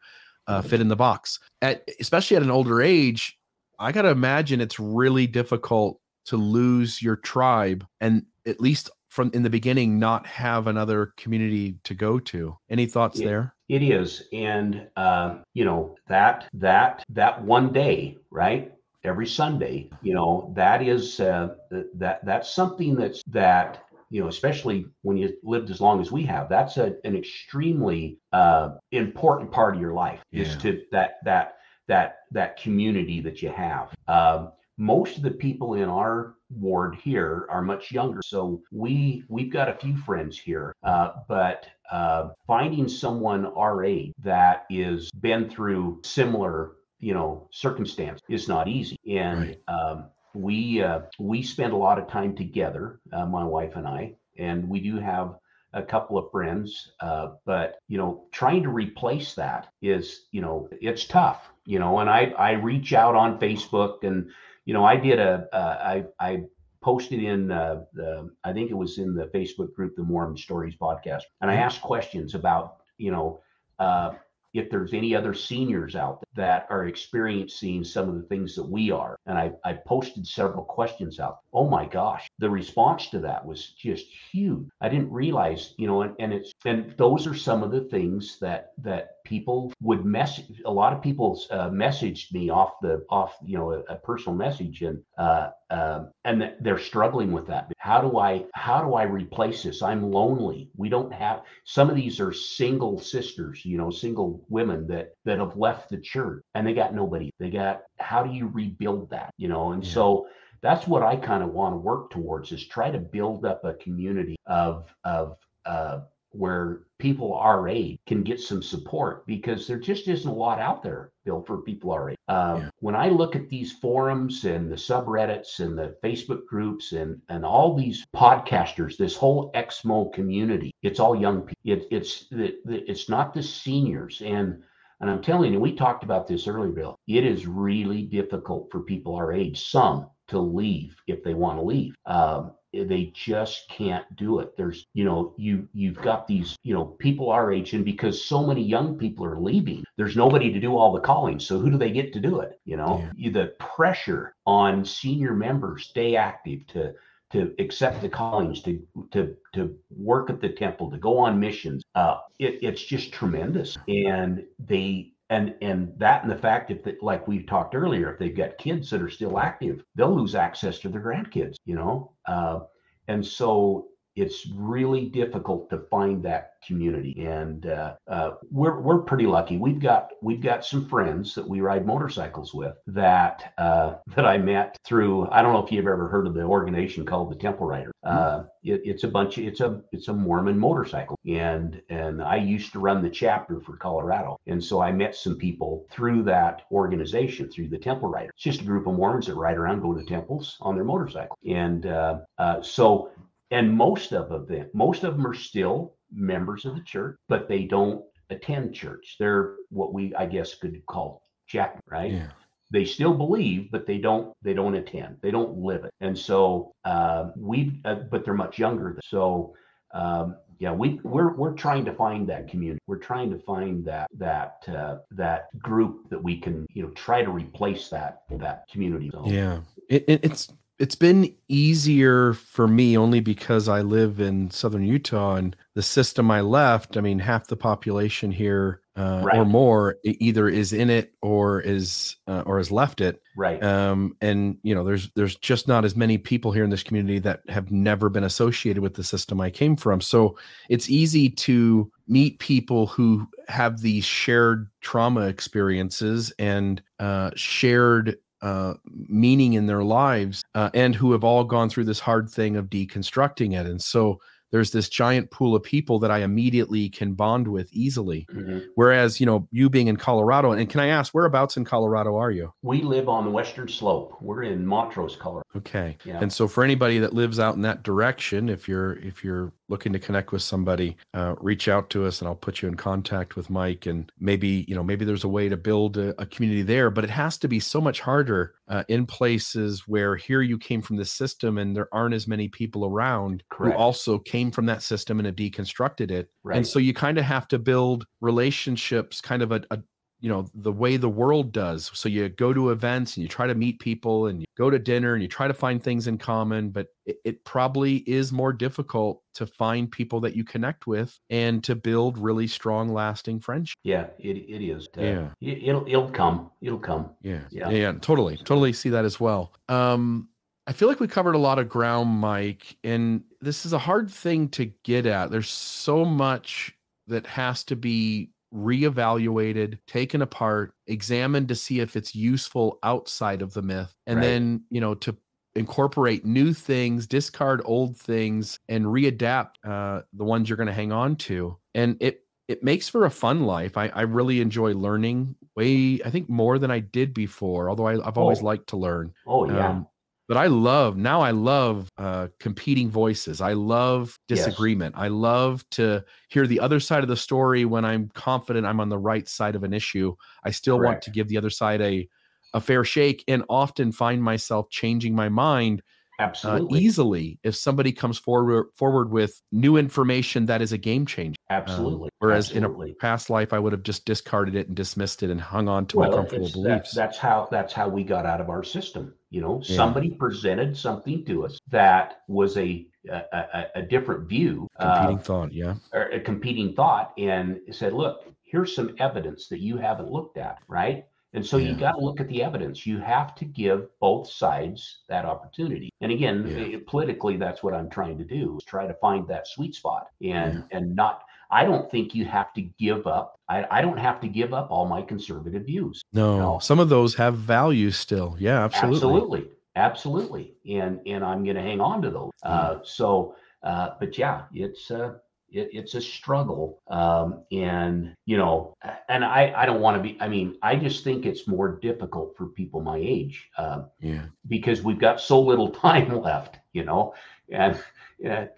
uh, 0.46 0.62
fit 0.62 0.80
in 0.80 0.88
the 0.88 0.96
box. 0.96 1.40
At 1.62 1.88
especially 2.00 2.36
at 2.36 2.42
an 2.42 2.50
older 2.50 2.82
age 2.82 3.38
i 3.78 3.92
gotta 3.92 4.08
imagine 4.08 4.60
it's 4.60 4.80
really 4.80 5.26
difficult 5.26 6.00
to 6.24 6.36
lose 6.36 7.02
your 7.02 7.16
tribe 7.16 7.86
and 8.00 8.24
at 8.46 8.60
least 8.60 8.90
from 9.08 9.30
in 9.32 9.42
the 9.42 9.50
beginning 9.50 9.98
not 9.98 10.26
have 10.26 10.66
another 10.66 11.12
community 11.16 11.78
to 11.84 11.94
go 11.94 12.18
to. 12.18 12.56
Any 12.68 12.86
thoughts 12.86 13.18
there? 13.18 13.54
it 13.68 13.82
is 13.82 14.22
and 14.32 14.86
uh, 14.96 15.38
you 15.54 15.64
know 15.64 15.96
that 16.08 16.48
that 16.52 17.04
that 17.08 17.42
one 17.42 17.72
day 17.72 18.16
right? 18.30 18.72
Every 19.04 19.26
sunday 19.26 19.88
you 20.02 20.14
know 20.14 20.52
that 20.56 20.82
is 20.82 21.20
uh, 21.20 21.54
that 21.70 22.24
that's 22.24 22.54
something 22.54 22.96
that's 22.96 23.22
that 23.28 23.85
you 24.10 24.22
know, 24.22 24.28
especially 24.28 24.86
when 25.02 25.16
you 25.16 25.34
lived 25.42 25.70
as 25.70 25.80
long 25.80 26.00
as 26.00 26.12
we 26.12 26.24
have, 26.24 26.48
that's 26.48 26.76
a, 26.76 26.94
an 27.04 27.16
extremely 27.16 28.18
uh, 28.32 28.70
important 28.92 29.50
part 29.50 29.74
of 29.74 29.80
your 29.80 29.94
life 29.94 30.20
yeah. 30.30 30.42
is 30.42 30.56
to 30.58 30.82
that 30.92 31.16
that 31.24 31.56
that 31.88 32.18
that 32.32 32.60
community 32.60 33.20
that 33.20 33.42
you 33.42 33.50
have. 33.50 33.94
Um, 34.08 34.52
most 34.78 35.16
of 35.16 35.22
the 35.22 35.30
people 35.30 35.74
in 35.74 35.88
our 35.88 36.34
ward 36.50 36.96
here 36.96 37.46
are 37.50 37.62
much 37.62 37.90
younger, 37.90 38.20
so 38.22 38.62
we 38.70 39.24
we've 39.28 39.52
got 39.52 39.68
a 39.68 39.74
few 39.74 39.96
friends 39.96 40.38
here, 40.38 40.74
uh, 40.82 41.12
but 41.28 41.66
uh, 41.90 42.28
finding 42.46 42.88
someone 42.88 43.46
our 43.46 43.84
age 43.84 44.12
that 44.22 44.66
is 44.70 45.10
been 45.10 45.48
through 45.48 46.00
similar 46.04 46.72
you 46.98 47.14
know 47.14 47.48
circumstance 47.52 48.20
is 48.28 48.48
not 48.48 48.68
easy 48.68 48.96
and 49.06 49.40
right. 49.40 49.60
um, 49.68 50.06
we 50.36 50.82
uh, 50.82 51.00
we 51.18 51.42
spend 51.42 51.72
a 51.72 51.76
lot 51.76 51.98
of 51.98 52.08
time 52.08 52.36
together, 52.36 53.00
uh, 53.12 53.24
my 53.24 53.44
wife 53.44 53.76
and 53.76 53.86
I, 53.86 54.14
and 54.38 54.68
we 54.68 54.80
do 54.80 54.98
have 54.98 55.36
a 55.72 55.82
couple 55.82 56.18
of 56.18 56.30
friends. 56.30 56.92
Uh, 57.00 57.28
but 57.46 57.76
you 57.88 57.96
know, 57.96 58.26
trying 58.32 58.62
to 58.62 58.68
replace 58.68 59.34
that 59.34 59.68
is 59.80 60.26
you 60.32 60.42
know 60.42 60.68
it's 60.72 61.06
tough. 61.06 61.50
You 61.64 61.78
know, 61.78 61.98
and 62.00 62.10
I 62.10 62.34
I 62.38 62.52
reach 62.52 62.92
out 62.92 63.14
on 63.14 63.40
Facebook 63.40 64.04
and 64.04 64.30
you 64.66 64.74
know 64.74 64.84
I 64.84 64.96
did 64.96 65.18
a 65.18 65.48
uh, 65.52 65.78
I 65.80 66.04
I 66.20 66.42
posted 66.82 67.22
in 67.22 67.50
uh, 67.50 67.84
the 67.94 68.30
I 68.44 68.52
think 68.52 68.70
it 68.70 68.76
was 68.76 68.98
in 68.98 69.14
the 69.14 69.26
Facebook 69.26 69.74
group 69.74 69.96
the 69.96 70.02
Mormon 70.02 70.36
Stories 70.36 70.76
podcast, 70.76 71.22
and 71.40 71.50
I 71.50 71.54
mm-hmm. 71.54 71.62
asked 71.62 71.80
questions 71.80 72.34
about 72.34 72.76
you 72.98 73.10
know. 73.10 73.40
Uh, 73.78 74.12
if 74.54 74.70
there's 74.70 74.94
any 74.94 75.14
other 75.14 75.34
seniors 75.34 75.94
out 75.94 76.20
there 76.20 76.25
that 76.36 76.66
are 76.70 76.86
experiencing 76.86 77.84
some 77.84 78.08
of 78.08 78.14
the 78.14 78.28
things 78.28 78.54
that 78.54 78.68
we 78.68 78.90
are. 78.90 79.16
And 79.26 79.38
I, 79.38 79.52
I 79.64 79.74
posted 79.74 80.26
several 80.26 80.64
questions 80.64 81.18
out. 81.18 81.40
Oh 81.52 81.68
my 81.68 81.86
gosh, 81.86 82.28
the 82.38 82.50
response 82.50 83.08
to 83.10 83.18
that 83.20 83.44
was 83.44 83.70
just 83.78 84.06
huge. 84.32 84.68
I 84.80 84.88
didn't 84.88 85.10
realize, 85.10 85.74
you 85.78 85.86
know, 85.86 86.02
and, 86.02 86.14
and 86.18 86.32
it's 86.32 86.52
and 86.64 86.94
those 86.96 87.26
are 87.26 87.34
some 87.34 87.62
of 87.62 87.70
the 87.70 87.82
things 87.82 88.38
that 88.40 88.72
that 88.82 89.22
people 89.24 89.72
would 89.82 90.04
message. 90.04 90.62
A 90.64 90.70
lot 90.70 90.92
of 90.92 91.02
people 91.02 91.40
uh, 91.50 91.70
messaged 91.70 92.32
me 92.32 92.50
off 92.50 92.74
the 92.80 93.04
off, 93.10 93.36
you 93.44 93.58
know, 93.58 93.72
a, 93.72 93.80
a 93.94 93.96
personal 93.96 94.36
message, 94.36 94.82
and 94.82 95.02
uh, 95.18 95.50
um, 95.70 96.10
and 96.24 96.54
they're 96.60 96.78
struggling 96.78 97.32
with 97.32 97.46
that. 97.48 97.72
How 97.78 98.00
do 98.00 98.18
I 98.18 98.44
how 98.54 98.82
do 98.82 98.94
I 98.94 99.04
replace 99.04 99.62
this? 99.62 99.82
I'm 99.82 100.12
lonely. 100.12 100.70
We 100.76 100.88
don't 100.88 101.12
have 101.12 101.42
some 101.64 101.90
of 101.90 101.96
these 101.96 102.20
are 102.20 102.32
single 102.32 103.00
sisters, 103.00 103.64
you 103.64 103.78
know, 103.78 103.90
single 103.90 104.44
women 104.48 104.86
that 104.88 105.14
that 105.24 105.38
have 105.38 105.56
left 105.56 105.90
the 105.90 105.98
church 105.98 106.25
and 106.54 106.66
they 106.66 106.74
got 106.74 106.94
nobody. 106.94 107.30
They 107.38 107.50
got 107.50 107.82
how 107.98 108.22
do 108.22 108.32
you 108.32 108.48
rebuild 108.48 109.10
that? 109.10 109.32
You 109.38 109.48
know, 109.48 109.72
and 109.72 109.84
yeah. 109.84 109.92
so 109.92 110.28
that's 110.62 110.86
what 110.86 111.02
I 111.02 111.16
kind 111.16 111.42
of 111.42 111.50
want 111.50 111.74
to 111.74 111.78
work 111.78 112.10
towards 112.10 112.52
is 112.52 112.66
try 112.66 112.90
to 112.90 112.98
build 112.98 113.44
up 113.44 113.64
a 113.64 113.74
community 113.74 114.36
of 114.46 114.92
of 115.04 115.36
uh, 115.64 116.00
where 116.30 116.82
people 116.98 117.34
our 117.34 117.68
age 117.68 117.98
can 118.06 118.22
get 118.22 118.40
some 118.40 118.62
support 118.62 119.26
because 119.26 119.66
there 119.66 119.78
just 119.78 120.08
isn't 120.08 120.30
a 120.30 120.34
lot 120.34 120.58
out 120.58 120.82
there, 120.82 121.10
Bill, 121.24 121.42
for 121.42 121.62
people 121.62 121.90
our 121.92 122.10
age. 122.10 122.16
Um, 122.28 122.62
yeah. 122.62 122.70
When 122.80 122.94
I 122.94 123.08
look 123.08 123.36
at 123.36 123.48
these 123.48 123.72
forums 123.72 124.44
and 124.44 124.70
the 124.70 124.76
subreddits 124.76 125.60
and 125.60 125.76
the 125.78 125.96
Facebook 126.02 126.46
groups 126.46 126.92
and 126.92 127.20
and 127.28 127.44
all 127.44 127.76
these 127.76 128.04
podcasters, 128.14 128.96
this 128.96 129.16
whole 129.16 129.52
Exmo 129.52 130.12
community, 130.12 130.72
it's 130.82 131.00
all 131.00 131.14
young 131.14 131.42
people. 131.42 131.54
It, 131.64 131.86
it's 131.90 132.26
it, 132.30 132.56
it's 132.64 133.08
not 133.08 133.34
the 133.34 133.42
seniors 133.42 134.22
and. 134.24 134.62
And 135.00 135.10
I'm 135.10 135.22
telling 135.22 135.52
you, 135.52 135.60
we 135.60 135.74
talked 135.74 136.04
about 136.04 136.26
this 136.26 136.46
earlier, 136.46 136.72
Bill. 136.72 136.98
It 137.06 137.24
is 137.24 137.46
really 137.46 138.02
difficult 138.02 138.70
for 138.70 138.80
people 138.80 139.14
our 139.14 139.32
age, 139.32 139.68
some 139.68 140.08
to 140.28 140.38
leave 140.38 140.96
if 141.06 141.22
they 141.22 141.34
want 141.34 141.58
to 141.58 141.62
leave. 141.62 141.94
Um, 142.06 142.52
they 142.84 143.12
just 143.14 143.68
can't 143.70 144.04
do 144.16 144.40
it 144.40 144.56
there's 144.56 144.86
you 144.92 145.04
know 145.04 145.34
you 145.36 145.68
you've 145.72 146.00
got 146.02 146.26
these 146.26 146.56
you 146.62 146.74
know 146.74 146.84
people 146.84 147.30
our 147.30 147.52
age 147.52 147.72
and 147.72 147.84
because 147.84 148.22
so 148.22 148.46
many 148.46 148.62
young 148.62 148.98
people 148.98 149.24
are 149.24 149.38
leaving 149.38 149.84
there's 149.96 150.16
nobody 150.16 150.52
to 150.52 150.60
do 150.60 150.76
all 150.76 150.92
the 150.92 151.00
calling 151.00 151.38
so 151.40 151.58
who 151.58 151.70
do 151.70 151.78
they 151.78 151.90
get 151.90 152.12
to 152.12 152.20
do 152.20 152.40
it 152.40 152.60
you 152.64 152.76
know 152.76 153.08
yeah. 153.16 153.30
the 153.30 153.46
pressure 153.58 154.34
on 154.46 154.84
senior 154.84 155.32
members 155.32 155.86
stay 155.86 156.16
active 156.16 156.66
to 156.66 156.92
to 157.32 157.54
accept 157.58 158.00
the 158.00 158.08
callings 158.08 158.62
to 158.62 158.80
to 159.10 159.34
to 159.52 159.76
work 159.90 160.30
at 160.30 160.40
the 160.40 160.48
temple 160.48 160.90
to 160.90 160.98
go 160.98 161.18
on 161.18 161.38
missions 161.38 161.82
uh 161.94 162.18
it, 162.38 162.58
it's 162.62 162.82
just 162.82 163.12
tremendous. 163.12 163.76
And 163.88 164.44
they 164.58 165.12
and 165.30 165.54
and 165.60 165.92
that 165.98 166.22
and 166.22 166.30
the 166.30 166.38
fact 166.38 166.70
if 166.70 166.84
that 166.84 167.02
like 167.02 167.26
we 167.26 167.42
talked 167.42 167.74
earlier 167.74 168.12
if 168.12 168.18
they've 168.18 168.36
got 168.36 168.58
kids 168.58 168.90
that 168.90 169.02
are 169.02 169.10
still 169.10 169.38
active 169.38 169.82
they'll 169.96 170.14
lose 170.14 170.34
access 170.34 170.78
to 170.80 170.88
their 170.88 171.00
grandkids 171.00 171.56
you 171.64 171.74
know? 171.74 172.12
Uh, 172.26 172.60
and 173.08 173.24
so 173.24 173.88
it's 174.16 174.46
really 174.54 175.06
difficult 175.06 175.68
to 175.70 175.78
find 175.90 176.22
that 176.24 176.52
community. 176.66 177.24
And 177.24 177.66
uh, 177.66 177.94
uh, 178.08 178.30
we're, 178.50 178.80
we're 178.80 179.02
pretty 179.02 179.26
lucky. 179.26 179.58
We've 179.58 179.78
got 179.78 180.10
we've 180.22 180.40
got 180.40 180.64
some 180.64 180.88
friends 180.88 181.34
that 181.34 181.48
we 181.48 181.60
ride 181.60 181.86
motorcycles 181.86 182.52
with 182.52 182.74
that 182.88 183.52
uh, 183.58 183.94
that 184.16 184.26
i 184.26 184.38
met 184.38 184.76
through 184.84 185.28
i 185.30 185.42
don't 185.42 185.52
know 185.52 185.64
if 185.64 185.70
you've 185.70 185.86
ever 185.86 186.08
heard 186.08 186.26
of 186.26 186.34
the 186.34 186.42
organization 186.42 187.04
called 187.04 187.30
the 187.30 187.36
temple 187.36 187.66
rider. 187.66 187.92
Mm-hmm. 188.04 188.46
it, 188.62 188.80
it's 188.84 189.04
a 189.04 189.08
bunch 189.08 189.38
of 189.38 189.44
it's 189.44 189.60
a 189.60 189.80
it's 189.92 190.08
a 190.08 190.12
mormon 190.12 190.58
motorcycle. 190.58 191.18
And 191.26 191.80
and 191.88 192.22
i 192.22 192.36
used 192.36 192.72
to 192.72 192.78
run 192.78 193.02
the 193.02 193.10
chapter 193.10 193.60
for 193.60 193.76
colorado. 193.76 194.36
And 194.46 194.62
so 194.62 194.80
i 194.80 194.90
met 194.90 195.14
some 195.14 195.36
people 195.36 195.86
through 195.90 196.22
that 196.24 196.62
organization 196.72 197.50
through 197.50 197.68
the 197.68 197.78
temple 197.78 198.08
rider. 198.08 198.30
It's 198.34 198.42
just 198.42 198.62
a 198.62 198.64
group 198.64 198.86
of 198.86 198.94
mormons 198.94 199.26
that 199.26 199.34
ride 199.34 199.56
around 199.56 199.82
go 199.82 199.94
to 199.94 200.04
temples 200.04 200.56
on 200.60 200.74
their 200.74 200.84
motorcycle. 200.84 201.36
And 201.46 201.86
uh, 201.86 202.20
uh, 202.38 202.62
so 202.62 203.10
and 203.50 203.72
most 203.72 204.12
of 204.12 204.48
them 204.48 204.68
most 204.74 205.04
of 205.04 205.16
them 205.16 205.26
are 205.26 205.34
still 205.34 205.94
members 206.12 206.64
of 206.64 206.74
the 206.74 206.82
church 206.82 207.16
but 207.28 207.48
they 207.48 207.64
don't 207.64 208.04
attend 208.30 208.74
church. 208.74 209.16
They're 209.18 209.56
what 209.70 209.92
we 209.92 210.14
i 210.14 210.26
guess 210.26 210.54
could 210.54 210.80
call 210.86 211.22
jack 211.46 211.80
right? 211.88 212.12
Yeah. 212.12 212.28
they 212.72 212.84
still 212.84 213.14
believe 213.14 213.70
but 213.70 213.86
they 213.86 213.98
don't 213.98 214.32
they 214.42 214.54
don't 214.54 214.74
attend. 214.74 215.18
They 215.22 215.30
don't 215.30 215.56
live 215.58 215.84
it. 215.84 215.92
And 216.00 216.18
so 216.18 216.72
uh, 216.84 217.30
we 217.36 217.80
uh, 217.84 217.96
but 218.10 218.24
they're 218.24 218.34
much 218.34 218.58
younger 218.58 218.98
so 219.04 219.54
um, 219.94 220.36
yeah 220.58 220.72
we 220.72 221.00
we're 221.04 221.34
we're 221.34 221.54
trying 221.54 221.84
to 221.84 221.94
find 221.94 222.28
that 222.28 222.48
community. 222.48 222.80
We're 222.86 222.98
trying 222.98 223.30
to 223.30 223.38
find 223.38 223.84
that 223.84 224.08
that 224.18 224.64
uh, 224.68 224.98
that 225.12 225.46
group 225.60 226.10
that 226.10 226.22
we 226.22 226.38
can 226.40 226.66
you 226.70 226.82
know 226.82 226.90
try 226.90 227.22
to 227.22 227.30
replace 227.30 227.88
that 227.90 228.22
that 228.30 228.64
community. 228.70 229.10
So, 229.12 229.24
yeah. 229.26 229.60
It, 229.88 230.04
it, 230.08 230.24
it's 230.24 230.52
it's 230.78 230.94
been 230.94 231.34
easier 231.48 232.34
for 232.34 232.68
me 232.68 232.98
only 232.98 233.20
because 233.20 233.68
I 233.68 233.80
live 233.80 234.20
in 234.20 234.50
southern 234.50 234.84
Utah 234.84 235.36
and 235.36 235.56
the 235.74 235.82
system 235.82 236.30
I 236.30 236.42
left. 236.42 236.96
I 236.96 237.00
mean, 237.00 237.18
half 237.18 237.46
the 237.46 237.56
population 237.56 238.30
here 238.30 238.82
uh, 238.94 239.22
right. 239.24 239.38
or 239.38 239.44
more 239.44 239.96
either 240.04 240.48
is 240.48 240.72
in 240.72 240.90
it 240.90 241.14
or 241.22 241.60
is 241.60 242.16
uh, 242.26 242.42
or 242.44 242.58
has 242.58 242.70
left 242.70 243.00
it. 243.00 243.22
Right. 243.36 243.62
Um, 243.62 244.16
and 244.20 244.58
you 244.62 244.74
know, 244.74 244.84
there's 244.84 245.10
there's 245.14 245.36
just 245.36 245.66
not 245.66 245.84
as 245.86 245.96
many 245.96 246.18
people 246.18 246.52
here 246.52 246.64
in 246.64 246.70
this 246.70 246.82
community 246.82 247.20
that 247.20 247.40
have 247.48 247.70
never 247.70 248.10
been 248.10 248.24
associated 248.24 248.82
with 248.82 248.94
the 248.94 249.04
system 249.04 249.40
I 249.40 249.50
came 249.50 249.76
from. 249.76 250.02
So 250.02 250.36
it's 250.68 250.90
easy 250.90 251.30
to 251.30 251.90
meet 252.06 252.38
people 252.38 252.86
who 252.86 253.26
have 253.48 253.80
these 253.80 254.04
shared 254.04 254.70
trauma 254.80 255.22
experiences 255.22 256.32
and 256.38 256.82
uh, 256.98 257.30
shared 257.34 258.16
uh, 258.42 258.74
meaning 258.90 259.54
in 259.54 259.66
their 259.66 259.82
lives 259.82 260.42
uh, 260.54 260.70
and 260.74 260.94
who 260.94 261.12
have 261.12 261.24
all 261.24 261.44
gone 261.44 261.68
through 261.68 261.84
this 261.84 262.00
hard 262.00 262.28
thing 262.28 262.56
of 262.56 262.66
deconstructing 262.66 263.58
it. 263.58 263.66
And 263.66 263.80
so 263.80 264.20
there's 264.52 264.70
this 264.70 264.88
giant 264.88 265.30
pool 265.30 265.56
of 265.56 265.62
people 265.62 265.98
that 265.98 266.10
I 266.10 266.20
immediately 266.20 266.88
can 266.88 267.14
bond 267.14 267.48
with 267.48 267.68
easily. 267.72 268.26
Mm-hmm. 268.32 268.58
Whereas, 268.76 269.18
you 269.18 269.26
know, 269.26 269.48
you 269.50 269.68
being 269.68 269.88
in 269.88 269.96
Colorado, 269.96 270.52
and 270.52 270.70
can 270.70 270.80
I 270.80 270.86
ask, 270.86 271.12
whereabouts 271.12 271.56
in 271.56 271.64
Colorado 271.64 272.16
are 272.16 272.30
you? 272.30 272.52
We 272.62 272.82
live 272.82 273.08
on 273.08 273.24
the 273.24 273.30
western 273.30 273.68
slope. 273.68 274.16
We're 274.20 274.44
in 274.44 274.64
Montrose, 274.64 275.16
Colorado. 275.16 275.46
Okay. 275.56 275.96
Yeah. 276.04 276.20
And 276.20 276.32
so 276.32 276.46
for 276.46 276.62
anybody 276.62 276.98
that 277.00 277.12
lives 277.12 277.40
out 277.40 277.56
in 277.56 277.62
that 277.62 277.82
direction, 277.82 278.48
if 278.48 278.68
you're 278.68 278.94
if 278.98 279.24
you're 279.24 279.52
looking 279.68 279.92
to 279.92 279.98
connect 279.98 280.32
with 280.32 280.42
somebody, 280.42 280.96
uh, 281.14 281.34
reach 281.40 281.68
out 281.68 281.90
to 281.90 282.06
us 282.06 282.20
and 282.20 282.28
I'll 282.28 282.34
put 282.34 282.62
you 282.62 282.68
in 282.68 282.76
contact 282.76 283.36
with 283.36 283.50
Mike. 283.50 283.86
And 283.86 284.10
maybe, 284.18 284.64
you 284.68 284.74
know, 284.74 284.82
maybe 284.82 285.04
there's 285.04 285.24
a 285.24 285.28
way 285.28 285.48
to 285.48 285.56
build 285.56 285.96
a, 285.96 286.20
a 286.20 286.26
community 286.26 286.62
there, 286.62 286.90
but 286.90 287.04
it 287.04 287.10
has 287.10 287.38
to 287.38 287.48
be 287.48 287.60
so 287.60 287.80
much 287.80 288.00
harder 288.00 288.54
uh, 288.68 288.84
in 288.88 289.06
places 289.06 289.84
where 289.86 290.16
here 290.16 290.42
you 290.42 290.58
came 290.58 290.82
from 290.82 290.96
the 290.96 291.04
system 291.04 291.58
and 291.58 291.76
there 291.76 291.88
aren't 291.92 292.14
as 292.14 292.28
many 292.28 292.48
people 292.48 292.84
around 292.84 293.42
Correct. 293.50 293.74
who 293.74 293.80
also 293.80 294.18
came 294.18 294.50
from 294.50 294.66
that 294.66 294.82
system 294.82 295.18
and 295.18 295.26
have 295.26 295.36
deconstructed 295.36 296.10
it. 296.10 296.30
Right. 296.42 296.56
And 296.56 296.66
so 296.66 296.78
you 296.78 296.94
kind 296.94 297.18
of 297.18 297.24
have 297.24 297.48
to 297.48 297.58
build 297.58 298.06
relationships, 298.20 299.20
kind 299.20 299.42
of 299.42 299.52
a, 299.52 299.62
a 299.70 299.78
you 300.20 300.28
know 300.28 300.46
the 300.54 300.72
way 300.72 300.96
the 300.96 301.08
world 301.08 301.52
does. 301.52 301.90
So 301.94 302.08
you 302.08 302.28
go 302.28 302.52
to 302.52 302.70
events 302.70 303.16
and 303.16 303.22
you 303.22 303.28
try 303.28 303.46
to 303.46 303.54
meet 303.54 303.80
people 303.80 304.26
and 304.26 304.40
you 304.40 304.46
go 304.56 304.70
to 304.70 304.78
dinner 304.78 305.14
and 305.14 305.22
you 305.22 305.28
try 305.28 305.46
to 305.46 305.54
find 305.54 305.82
things 305.82 306.06
in 306.06 306.18
common 306.18 306.70
but 306.70 306.88
it, 307.04 307.18
it, 307.24 307.44
probably 307.44 307.96
is 307.98 308.32
more 308.32 308.52
difficult 308.52 309.22
to 309.34 309.46
find 309.46 309.90
people 309.90 310.20
that 310.20 310.34
you 310.34 310.42
connect 310.42 310.86
with 310.86 311.18
and 311.30 311.62
to 311.62 311.74
build 311.74 312.18
really 312.18 312.46
strong 312.46 312.92
lasting 312.92 313.38
friendship. 313.40 313.76
Yeah 313.82 314.06
it, 314.18 314.36
it 314.36 314.64
is. 314.64 314.88
Uh, 314.96 315.02
yeah. 315.02 315.28
it, 315.40 315.74
will 315.74 315.86
it'll 315.86 316.10
come. 316.10 316.50
It'll 316.60 316.78
come. 316.78 317.10
Yeah. 317.22 317.40
yeah. 317.50 317.68
Yeah 317.68 317.92
totally. 318.00 318.36
Totally 318.38 318.72
see 318.72 318.90
that 318.90 319.04
as 319.04 319.20
well. 319.20 319.52
Um 319.68 320.28
I 320.68 320.72
feel 320.72 320.88
like 320.88 320.98
we 320.98 321.06
covered 321.06 321.36
a 321.36 321.38
lot 321.38 321.60
of 321.60 321.68
ground, 321.68 322.10
Mike, 322.10 322.76
and 322.82 323.22
this 323.40 323.64
is 323.64 323.72
a 323.72 323.78
hard 323.78 324.10
thing 324.10 324.48
to 324.48 324.64
get 324.82 325.06
at. 325.06 325.30
There's 325.30 325.48
so 325.48 326.04
much 326.04 326.74
that 327.06 327.24
has 327.26 327.62
to 327.64 327.76
be 327.76 328.30
reevaluated, 328.54 329.78
taken 329.86 330.22
apart, 330.22 330.74
examined 330.86 331.48
to 331.48 331.54
see 331.54 331.80
if 331.80 331.96
it's 331.96 332.14
useful 332.14 332.78
outside 332.82 333.42
of 333.42 333.52
the 333.54 333.62
myth, 333.62 333.94
and 334.06 334.18
right. 334.18 334.22
then, 334.22 334.64
you 334.70 334.80
know, 334.80 334.94
to 334.94 335.16
incorporate 335.54 336.24
new 336.24 336.52
things, 336.52 337.06
discard 337.06 337.62
old 337.64 337.96
things, 337.96 338.58
and 338.68 338.84
readapt 338.84 339.52
uh, 339.64 340.02
the 340.12 340.24
ones 340.24 340.48
you're 340.48 340.56
going 340.56 340.66
to 340.66 340.72
hang 340.72 340.92
on 340.92 341.16
to. 341.16 341.56
And 341.74 341.96
it 342.00 342.20
it 342.48 342.62
makes 342.62 342.88
for 342.88 343.04
a 343.04 343.10
fun 343.10 343.42
life. 343.42 343.76
I, 343.76 343.88
I 343.88 344.02
really 344.02 344.40
enjoy 344.40 344.72
learning 344.72 345.34
way, 345.56 346.00
I 346.04 346.10
think 346.10 346.28
more 346.28 346.58
than 346.58 346.70
I 346.70 346.78
did 346.78 347.12
before, 347.12 347.68
although 347.68 347.88
I, 347.88 347.94
have 348.04 348.18
always 348.18 348.40
oh. 348.40 348.44
liked 348.44 348.68
to 348.68 348.76
learn. 348.76 349.12
Oh, 349.26 349.50
yeah. 349.50 349.70
Um, 349.70 349.88
but 350.28 350.36
I 350.36 350.46
love 350.46 350.96
now 350.96 351.20
I 351.20 351.30
love 351.30 351.90
uh, 351.98 352.28
competing 352.40 352.90
voices. 352.90 353.40
I 353.40 353.52
love 353.52 354.18
disagreement. 354.28 354.94
Yes. 354.96 355.04
I 355.04 355.08
love 355.08 355.68
to 355.70 356.04
hear 356.28 356.46
the 356.46 356.60
other 356.60 356.80
side 356.80 357.02
of 357.02 357.08
the 357.08 357.16
story 357.16 357.64
when 357.64 357.84
I'm 357.84 358.10
confident 358.14 358.66
I'm 358.66 358.80
on 358.80 358.88
the 358.88 358.98
right 358.98 359.28
side 359.28 359.54
of 359.54 359.62
an 359.62 359.72
issue. 359.72 360.14
I 360.44 360.50
still 360.50 360.78
Correct. 360.78 360.88
want 360.88 361.02
to 361.02 361.10
give 361.10 361.28
the 361.28 361.36
other 361.36 361.50
side 361.50 361.80
a 361.80 362.08
a 362.54 362.60
fair 362.60 362.84
shake 362.84 363.22
and 363.28 363.44
often 363.48 363.92
find 363.92 364.22
myself 364.22 364.70
changing 364.70 365.14
my 365.14 365.28
mind 365.28 365.82
absolutely 366.18 366.78
uh, 366.78 366.82
easily 366.82 367.38
if 367.42 367.54
somebody 367.54 367.92
comes 367.92 368.18
forward 368.18 368.66
forward 368.76 369.10
with 369.10 369.40
new 369.52 369.76
information 369.76 370.46
that 370.46 370.62
is 370.62 370.72
a 370.72 370.78
game 370.78 371.06
changer. 371.06 371.36
Absolutely. 371.50 372.06
Um, 372.06 372.10
whereas 372.18 372.50
absolutely. 372.50 372.90
in 372.90 372.92
a 372.92 372.98
past 372.98 373.30
life, 373.30 373.52
I 373.52 373.58
would 373.58 373.72
have 373.72 373.82
just 373.82 374.04
discarded 374.04 374.54
it 374.54 374.66
and 374.68 374.76
dismissed 374.76 375.22
it 375.22 375.30
and 375.30 375.40
hung 375.40 375.68
on 375.68 375.86
to 375.86 375.98
well, 375.98 376.10
my 376.10 376.16
comfortable 376.16 376.50
beliefs. 376.50 376.92
That, 376.94 377.06
that's 377.06 377.18
how 377.18 377.48
that's 377.50 377.72
how 377.72 377.88
we 377.88 378.04
got 378.04 378.26
out 378.26 378.40
of 378.40 378.50
our 378.50 378.62
system. 378.62 379.14
You 379.30 379.40
know, 379.40 379.60
yeah. 379.64 379.76
somebody 379.76 380.10
presented 380.10 380.76
something 380.76 381.24
to 381.26 381.46
us 381.46 381.58
that 381.68 382.22
was 382.28 382.56
a 382.56 382.86
a, 383.08 383.22
a, 383.32 383.66
a 383.76 383.82
different 383.82 384.28
view, 384.28 384.68
competing 384.80 385.18
uh, 385.18 385.22
thought, 385.22 385.52
yeah, 385.52 385.74
or 385.92 386.02
a 386.10 386.20
competing 386.20 386.74
thought, 386.74 387.12
and 387.18 387.60
said, 387.70 387.92
"Look, 387.92 388.24
here's 388.42 388.74
some 388.74 388.94
evidence 388.98 389.48
that 389.48 389.60
you 389.60 389.76
haven't 389.76 390.10
looked 390.10 390.38
at, 390.38 390.58
right?" 390.68 391.06
And 391.36 391.44
so 391.44 391.58
yeah. 391.58 391.68
you 391.68 391.76
got 391.76 391.92
to 391.92 392.00
look 392.00 392.18
at 392.18 392.28
the 392.28 392.42
evidence. 392.42 392.86
You 392.86 392.98
have 392.98 393.34
to 393.36 393.44
give 393.44 393.88
both 394.00 394.28
sides 394.28 395.00
that 395.08 395.26
opportunity. 395.26 395.90
And 396.00 396.10
again, 396.10 396.46
yeah. 396.46 396.78
politically, 396.86 397.36
that's 397.36 397.62
what 397.62 397.74
I'm 397.74 397.90
trying 397.90 398.16
to 398.18 398.24
do: 398.24 398.56
is 398.56 398.64
try 398.64 398.86
to 398.86 398.94
find 398.94 399.28
that 399.28 399.46
sweet 399.46 399.74
spot 399.74 400.08
and 400.22 400.64
yeah. 400.70 400.78
and 400.78 400.96
not. 400.96 401.24
I 401.50 401.64
don't 401.64 401.88
think 401.90 402.14
you 402.14 402.24
have 402.24 402.52
to 402.54 402.62
give 402.62 403.06
up. 403.06 403.38
I, 403.48 403.66
I 403.70 403.80
don't 403.80 403.98
have 403.98 404.20
to 404.22 404.28
give 404.28 404.52
up 404.52 404.68
all 404.70 404.86
my 404.86 405.02
conservative 405.02 405.66
views. 405.66 406.02
No, 406.12 406.58
some 406.58 406.80
of 406.80 406.88
those 406.88 407.14
have 407.16 407.36
value 407.36 407.90
still. 407.90 408.34
Yeah, 408.38 408.64
absolutely. 408.64 408.96
Absolutely. 408.96 409.50
Absolutely. 409.76 410.54
And 410.68 411.00
and 411.06 411.22
I'm 411.22 411.44
going 411.44 411.56
to 411.56 411.62
hang 411.62 411.80
on 411.80 412.00
to 412.02 412.10
those. 412.10 412.32
Uh, 412.42 412.78
so, 412.82 413.36
uh, 413.62 413.90
but 414.00 414.16
yeah, 414.16 414.44
it's 414.54 414.90
uh, 414.90 415.16
it, 415.56 415.70
it's 415.72 415.94
a 415.94 416.00
struggle 416.00 416.80
um, 416.88 417.42
and 417.50 418.14
you 418.26 418.36
know 418.36 418.74
and 419.08 419.24
i 419.24 419.52
i 419.56 419.66
don't 419.66 419.80
want 419.80 419.96
to 419.96 420.02
be 420.02 420.16
i 420.20 420.28
mean 420.28 420.56
i 420.62 420.76
just 420.76 421.04
think 421.04 421.26
it's 421.26 421.48
more 421.48 421.78
difficult 421.80 422.36
for 422.36 422.46
people 422.46 422.80
my 422.80 422.98
age 422.98 423.48
uh, 423.58 423.82
yeah. 424.00 424.22
because 424.48 424.82
we've 424.82 424.98
got 424.98 425.20
so 425.20 425.40
little 425.40 425.70
time 425.86 426.20
left 426.20 426.58
you 426.76 426.84
know? 426.84 427.14
And 427.50 427.82